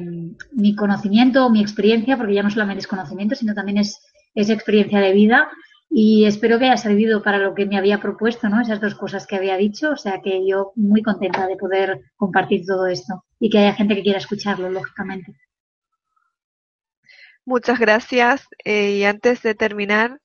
mi 0.51 0.75
conocimiento, 0.75 1.49
mi 1.49 1.61
experiencia, 1.61 2.17
porque 2.17 2.35
ya 2.35 2.43
no 2.43 2.49
solamente 2.49 2.79
es 2.79 2.87
conocimiento, 2.87 3.35
sino 3.35 3.53
también 3.53 3.79
es 3.79 3.99
esa 4.33 4.53
experiencia 4.53 4.99
de 4.99 5.11
vida 5.13 5.49
y 5.89 6.25
espero 6.25 6.59
que 6.59 6.65
haya 6.65 6.77
servido 6.77 7.23
para 7.23 7.37
lo 7.37 7.53
que 7.53 7.65
me 7.65 7.77
había 7.77 7.99
propuesto, 7.99 8.49
¿no? 8.49 8.61
Esas 8.61 8.81
dos 8.81 8.95
cosas 8.95 9.25
que 9.25 9.35
había 9.35 9.57
dicho, 9.57 9.91
o 9.91 9.97
sea 9.97 10.21
que 10.21 10.45
yo 10.47 10.71
muy 10.75 11.01
contenta 11.01 11.47
de 11.47 11.55
poder 11.55 12.01
compartir 12.15 12.65
todo 12.65 12.87
esto 12.87 13.23
y 13.39 13.49
que 13.49 13.59
haya 13.59 13.73
gente 13.73 13.95
que 13.95 14.03
quiera 14.03 14.19
escucharlo, 14.19 14.69
lógicamente. 14.69 15.33
Muchas 17.47 17.79
gracias 17.79 18.49
eh, 18.65 18.97
y 18.97 19.05
antes 19.05 19.41
de 19.41 19.55
terminar, 19.55 20.19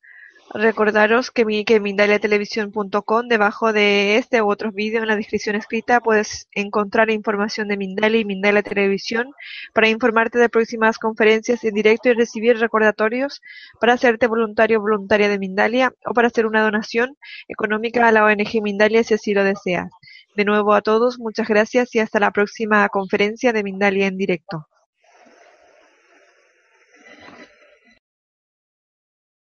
Recordaros 0.53 1.31
que, 1.31 1.44
mi, 1.44 1.65
que 1.65 1.78
mindaliatelevisión.com, 1.78 3.28
debajo 3.28 3.73
de 3.73 4.16
este 4.16 4.43
u 4.43 4.51
otros 4.51 4.74
vídeos 4.74 5.03
en 5.03 5.09
la 5.09 5.15
descripción 5.15 5.55
escrita, 5.55 6.01
puedes 6.01 6.49
encontrar 6.51 7.11
información 7.11 7.69
de 7.69 7.77
Mindalia 7.77 8.19
y 8.19 8.24
Mindalia 8.24 8.65
Televisión 8.65 9.31
para 9.73 9.89
informarte 9.89 10.40
de 10.40 10.49
próximas 10.49 10.99
conferencias 10.99 11.62
en 11.62 11.74
directo 11.74 12.09
y 12.09 12.15
recibir 12.15 12.59
recordatorios 12.59 13.40
para 13.81 13.93
hacerte 13.93 14.27
voluntario 14.27 14.78
o 14.78 14.82
voluntaria 14.82 15.28
de 15.28 15.39
Mindalia 15.39 15.94
o 16.05 16.15
para 16.15 16.27
hacer 16.27 16.44
una 16.44 16.62
donación 16.62 17.16
económica 17.47 18.09
a 18.09 18.12
la 18.12 18.24
ONG 18.24 18.61
Mindalia 18.62 19.05
si 19.05 19.15
así 19.15 19.32
lo 19.32 19.44
deseas. 19.44 19.93
De 20.35 20.44
nuevo 20.44 20.74
a 20.74 20.82
todos, 20.82 21.20
muchas 21.20 21.47
gracias 21.47 21.94
y 21.94 22.01
hasta 22.01 22.19
la 22.19 22.32
próxima 22.32 22.89
conferencia 22.89 23.53
de 23.53 23.62
Mindalia 23.62 24.09
en 24.09 24.19
directo. 24.19 24.66